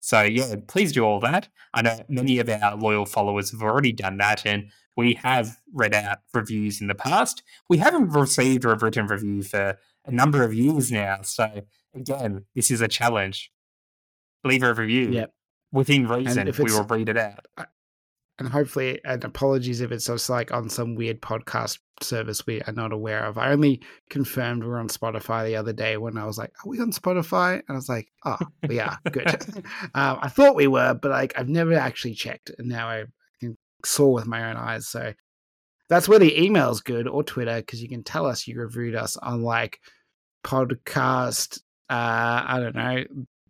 so, 0.00 0.22
yeah, 0.22 0.56
please 0.66 0.92
do 0.92 1.04
all 1.04 1.20
that. 1.20 1.48
I 1.74 1.82
know 1.82 2.00
many 2.08 2.40
of 2.40 2.48
our 2.48 2.76
loyal 2.76 3.06
followers 3.06 3.52
have 3.52 3.62
already 3.62 3.92
done 3.92 4.16
that, 4.16 4.44
and 4.44 4.64
we 4.96 5.14
have 5.14 5.58
read 5.72 5.94
out 5.94 6.18
reviews 6.34 6.80
in 6.80 6.86
the 6.86 6.94
past. 6.94 7.42
We 7.68 7.78
haven't 7.78 8.10
received 8.10 8.64
a 8.64 8.74
written 8.74 9.06
review 9.06 9.42
for 9.42 9.78
a 10.04 10.10
number 10.10 10.42
of 10.42 10.54
years 10.54 10.92
now. 10.92 11.22
So, 11.22 11.62
again, 11.94 12.46
this 12.54 12.70
is 12.70 12.80
a 12.80 12.88
challenge. 12.88 13.50
Leave 14.44 14.62
a 14.62 14.74
review. 14.74 15.10
Yep. 15.10 15.34
Within 15.72 16.06
reason, 16.06 16.48
if 16.48 16.58
we 16.58 16.70
will 16.70 16.84
read 16.84 17.08
it 17.08 17.16
out. 17.16 17.46
and 18.38 18.48
hopefully, 18.48 19.00
and 19.04 19.24
apologies 19.24 19.80
if 19.80 19.90
it's 19.90 20.06
just 20.06 20.28
like 20.28 20.52
on 20.52 20.68
some 20.68 20.94
weird 20.94 21.22
podcast 21.22 21.78
service 22.02 22.46
we 22.46 22.60
are 22.62 22.72
not 22.72 22.92
aware 22.92 23.24
of. 23.24 23.38
I 23.38 23.52
only 23.52 23.80
confirmed 24.10 24.64
we're 24.64 24.78
on 24.78 24.88
Spotify 24.88 25.46
the 25.46 25.56
other 25.56 25.72
day 25.72 25.96
when 25.96 26.18
I 26.18 26.26
was 26.26 26.36
like, 26.36 26.52
"Are 26.62 26.68
we 26.68 26.80
on 26.80 26.92
Spotify?" 26.92 27.54
And 27.54 27.64
I 27.70 27.74
was 27.74 27.88
like, 27.88 28.08
"Oh, 28.26 28.38
we 28.68 28.80
are. 28.80 28.98
Good." 29.10 29.26
um, 29.94 30.18
I 30.20 30.28
thought 30.28 30.56
we 30.56 30.66
were, 30.66 30.92
but 30.94 31.10
like 31.10 31.32
I've 31.38 31.48
never 31.48 31.74
actually 31.74 32.14
checked, 32.14 32.50
and 32.58 32.68
now 32.68 32.88
I 32.88 33.04
saw 33.84 34.08
with 34.08 34.26
my 34.26 34.50
own 34.50 34.56
eyes. 34.56 34.88
So 34.88 35.12
that's 35.88 36.08
where 36.08 36.18
the 36.18 36.42
email's 36.42 36.80
good 36.80 37.06
or 37.08 37.22
Twitter 37.22 37.56
because 37.56 37.82
you 37.82 37.88
can 37.88 38.02
tell 38.02 38.26
us 38.26 38.46
you 38.46 38.58
reviewed 38.60 38.94
us 38.94 39.16
on 39.16 39.42
like 39.42 39.78
podcast. 40.44 41.58
Uh, 41.90 42.42
I 42.46 42.58
don't 42.60 42.74
know 42.74 43.04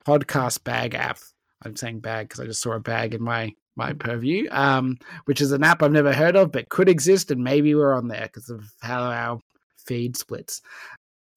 podcast 0.06 0.64
bag 0.64 0.94
app. 0.94 1.18
I'm 1.64 1.76
saying 1.76 2.00
bag 2.00 2.28
because 2.28 2.40
I 2.40 2.46
just 2.46 2.60
saw 2.60 2.72
a 2.72 2.80
bag 2.80 3.14
in 3.14 3.22
my 3.22 3.52
my 3.76 3.92
purview, 3.94 4.48
um, 4.50 4.98
which 5.24 5.40
is 5.40 5.52
an 5.52 5.62
app 5.64 5.82
I've 5.82 5.92
never 5.92 6.12
heard 6.12 6.36
of, 6.36 6.52
but 6.52 6.68
could 6.68 6.88
exist, 6.88 7.30
and 7.30 7.42
maybe 7.42 7.74
we're 7.74 7.94
on 7.94 8.09
there 8.09 8.24
because 8.26 8.50
of 8.50 8.64
how 8.80 9.02
our 9.04 9.40
feed 9.86 10.16
splits. 10.16 10.60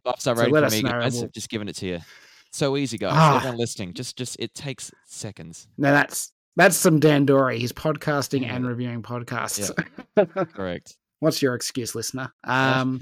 Five 0.03 0.19
star 0.19 0.35
So 0.35 0.47
let 0.47 0.61
for 0.61 0.65
us 0.65 0.73
me, 0.73 0.81
know, 0.81 0.89
guys. 0.91 1.13
we'll- 1.15 1.23
I've 1.25 1.31
just 1.31 1.49
given 1.49 1.69
it 1.69 1.75
to 1.77 1.85
you. 1.87 1.99
So 2.51 2.75
easy, 2.77 2.97
guys. 2.97 3.11
Ah. 3.13 3.37
Everyone 3.37 3.57
listening, 3.57 3.93
just 3.93 4.17
just 4.17 4.37
it 4.39 4.53
takes 4.53 4.91
seconds. 5.05 5.67
Now 5.77 5.91
that's 5.91 6.31
that's 6.55 6.77
some 6.77 6.99
Dandori. 6.99 7.57
He's 7.57 7.73
podcasting 7.73 8.41
Yeah. 8.41 8.55
and 8.55 8.67
reviewing 8.67 9.01
podcasts. 9.03 9.71
Correct. 10.53 10.97
What's 11.19 11.41
your 11.41 11.55
excuse, 11.55 11.95
listener? 11.95 12.33
Um, 12.43 12.99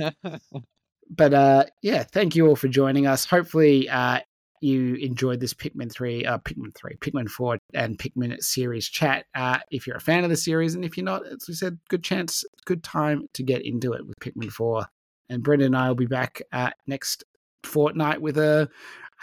but 1.09 1.33
uh, 1.33 1.65
yeah, 1.81 2.03
thank 2.03 2.35
you 2.35 2.47
all 2.47 2.55
for 2.55 2.67
joining 2.67 3.07
us. 3.07 3.25
Hopefully, 3.25 3.89
uh, 3.89 4.19
you 4.61 4.95
enjoyed 4.95 5.41
this 5.41 5.53
Pikmin 5.53 5.91
three, 5.91 6.25
uh, 6.25 6.37
Pikmin 6.37 6.73
three, 6.73 6.95
Pikmin 6.95 7.29
four, 7.29 7.57
and 7.73 7.97
Pikmin 7.97 8.41
series 8.41 8.87
chat. 8.87 9.25
Uh, 9.35 9.57
if 9.71 9.85
you're 9.85 9.97
a 9.97 10.01
fan 10.01 10.23
of 10.23 10.29
the 10.29 10.37
series, 10.37 10.73
and 10.75 10.85
if 10.85 10.95
you're 10.95 11.03
not, 11.03 11.25
as 11.27 11.45
we 11.47 11.53
said, 11.53 11.77
good 11.89 12.03
chance, 12.03 12.45
good 12.65 12.81
time 12.83 13.27
to 13.33 13.43
get 13.43 13.65
into 13.65 13.91
it 13.93 14.05
with 14.07 14.17
Pikmin 14.19 14.49
four. 14.51 14.85
And 15.29 15.43
Brendan 15.43 15.67
and 15.67 15.77
I 15.77 15.87
will 15.89 15.95
be 15.95 16.05
back 16.05 16.41
uh, 16.53 16.69
next 16.87 17.23
fortnight 17.63 18.21
with 18.21 18.37
a 18.37 18.69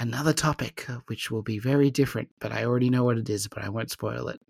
another 0.01 0.33
topic, 0.33 0.89
uh, 0.89 0.99
which 1.07 1.31
will 1.31 1.43
be 1.43 1.59
very 1.59 1.91
different. 1.91 2.29
But 2.41 2.53
I 2.53 2.65
already 2.65 2.91
know 2.91 3.05
what 3.05 3.19
it 3.19 3.31
is, 3.31 3.47
but 3.47 3.63
I 3.63 3.69
won't 3.69 3.91
spoil 3.91 4.29
it. 4.29 4.41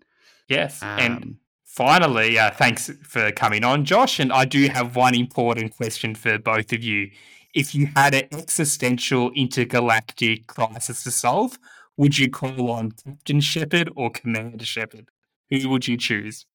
Yes. 0.47 0.81
and 0.81 1.23
Um, 1.23 1.37
finally, 1.65 2.39
uh, 2.39 2.51
thanks 2.51 2.89
for 3.03 3.31
coming 3.31 3.63
on, 3.63 3.85
Josh. 3.85 4.19
And 4.19 4.33
I 4.33 4.45
do 4.45 4.67
have 4.69 4.95
one 4.95 5.13
important 5.13 5.75
question 5.75 6.15
for 6.15 6.39
both 6.39 6.73
of 6.73 6.83
you. 6.83 7.11
If 7.53 7.75
you 7.75 7.87
had 7.95 8.13
an 8.15 8.27
existential 8.31 9.31
intergalactic 9.31 10.47
crisis 10.47 11.03
to 11.03 11.11
solve, 11.11 11.59
would 11.97 12.17
you 12.17 12.29
call 12.29 12.71
on 12.71 12.91
Captain 12.91 13.41
Shepherd 13.41 13.91
or 13.95 14.09
Commander 14.09 14.65
Shepard? 14.65 15.09
Who 15.49 15.69
would 15.69 15.87
you 15.87 15.97
choose? 15.97 16.45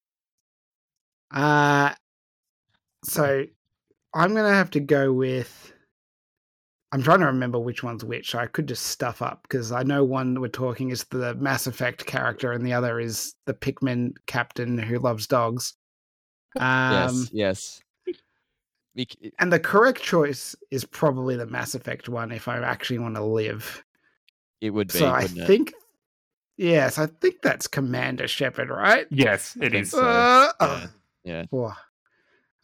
Uh 1.31 1.95
so 3.05 3.45
I'm 4.15 4.35
gonna 4.35 4.55
have 4.55 4.71
to 4.71 4.81
go 4.81 5.13
with. 5.13 5.73
I'm 6.93 7.03
trying 7.03 7.21
to 7.21 7.27
remember 7.27 7.59
which 7.59 7.83
one's 7.83 8.05
which. 8.05 8.35
I 8.35 8.47
could 8.47 8.69
just 8.69 8.87
stuff 8.87 9.21
up 9.21 9.43
because 9.43 9.73
I 9.73 9.83
know 9.83 10.05
one 10.05 10.41
we're 10.41 10.49
talking 10.49 10.91
is 10.91 11.05
the 11.05 11.35
Mass 11.35 11.67
Effect 11.67 12.07
character, 12.07 12.53
and 12.53 12.65
the 12.65 12.73
other 12.73 13.01
is 13.01 13.35
the 13.45 13.55
Pikmin 13.55 14.15
captain 14.27 14.79
who 14.79 14.99
loves 14.99 15.27
dogs. 15.27 15.75
Um, 16.59 17.29
yes, 17.35 17.83
yes. 18.95 19.33
And 19.39 19.53
the 19.53 19.61
correct 19.61 20.01
choice 20.01 20.55
is 20.71 20.85
probably 20.85 21.37
the 21.37 21.47
Mass 21.47 21.75
Effect 21.75 22.09
one 22.09 22.33
if 22.33 22.49
I 22.49 22.59
actually 22.59 23.01
want 23.01 23.17
to 23.17 23.25
live. 23.25 23.85
It 24.61 24.71
would 24.71 24.93
be, 24.93 25.01
so 25.01 25.07
I 25.07 25.23
wouldn't 25.23 25.41
it? 25.41 25.47
think, 25.47 25.75
yes, 26.57 26.99
I 26.99 27.07
think 27.07 27.43
that's 27.43 27.67
Commander 27.67 28.29
Shepard, 28.29 28.71
right? 28.71 29.07
Yes, 29.11 29.57
it 29.61 29.65
is. 29.65 29.71
think 29.73 29.83
is. 29.83 29.91
so. 29.91 30.03
Uh, 30.03 30.53
Yeah, 30.61 30.87
yeah. 31.25 31.45
Oh, 31.53 31.77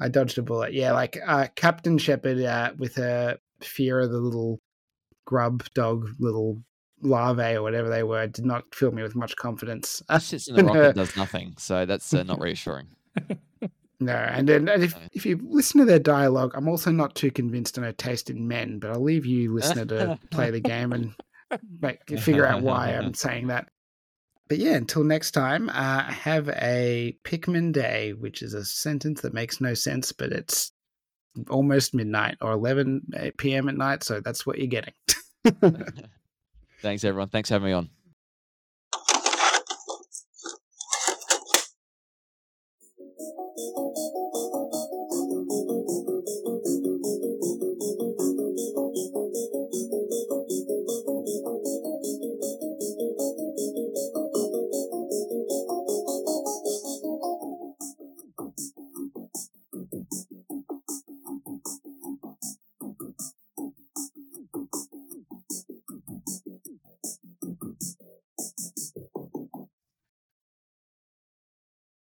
I 0.00 0.08
dodged 0.08 0.38
a 0.38 0.42
bullet. 0.42 0.72
Yeah, 0.72 0.92
like 0.92 1.18
uh, 1.26 1.48
Captain 1.54 1.98
Shepherd 1.98 2.42
uh, 2.42 2.72
with 2.78 2.94
her 2.94 3.38
fear 3.64 4.00
of 4.00 4.10
the 4.10 4.18
little 4.18 4.60
grub 5.24 5.64
dog, 5.74 6.08
little 6.18 6.62
larvae 7.02 7.54
or 7.54 7.62
whatever 7.62 7.88
they 7.88 8.02
were, 8.02 8.26
did 8.26 8.44
not 8.44 8.74
fill 8.74 8.92
me 8.92 9.02
with 9.02 9.14
much 9.14 9.36
confidence. 9.36 10.02
Just 10.10 10.28
sits 10.28 10.48
in 10.48 10.56
the 10.56 10.64
rocket 10.64 10.84
and 10.86 10.94
does 10.94 11.16
nothing, 11.16 11.54
so 11.58 11.84
that's 11.84 12.12
uh, 12.14 12.22
not 12.22 12.40
reassuring. 12.40 12.88
no, 14.00 14.14
and 14.14 14.48
then 14.48 14.68
and 14.68 14.82
if, 14.82 14.94
if 15.12 15.26
you 15.26 15.40
listen 15.42 15.80
to 15.80 15.84
their 15.84 15.98
dialogue, 15.98 16.52
I'm 16.54 16.68
also 16.68 16.90
not 16.90 17.14
too 17.14 17.30
convinced 17.30 17.78
on 17.78 17.84
her 17.84 17.92
taste 17.92 18.30
in 18.30 18.48
men, 18.48 18.78
but 18.78 18.90
I'll 18.90 19.02
leave 19.02 19.26
you, 19.26 19.52
listener, 19.52 19.84
to 19.86 20.18
play 20.30 20.50
the 20.50 20.60
game 20.60 20.92
and 20.92 21.14
make, 21.80 22.08
figure 22.20 22.46
out 22.46 22.62
why 22.62 22.90
I'm 22.90 23.14
saying 23.14 23.48
that. 23.48 23.68
But 24.48 24.58
yeah, 24.58 24.74
until 24.74 25.04
next 25.04 25.30
time, 25.30 25.70
uh, 25.70 26.02
have 26.02 26.48
a 26.50 27.16
Pikmin 27.24 27.72
day, 27.72 28.12
which 28.12 28.42
is 28.42 28.52
a 28.52 28.64
sentence 28.64 29.22
that 29.22 29.32
makes 29.32 29.62
no 29.62 29.72
sense, 29.72 30.12
but 30.12 30.30
it's 30.30 30.71
almost 31.48 31.94
midnight 31.94 32.36
or 32.40 32.52
11 32.52 33.34
p.m. 33.38 33.68
at 33.68 33.76
night, 33.76 34.02
so 34.04 34.20
that's 34.20 34.46
what 34.46 34.58
you're 34.58 34.66
getting. 34.66 34.94
Thanks, 36.80 37.04
everyone. 37.04 37.28
Thanks 37.28 37.48
for 37.48 37.54
having 37.54 37.68
me 37.68 37.72
on. 37.72 37.90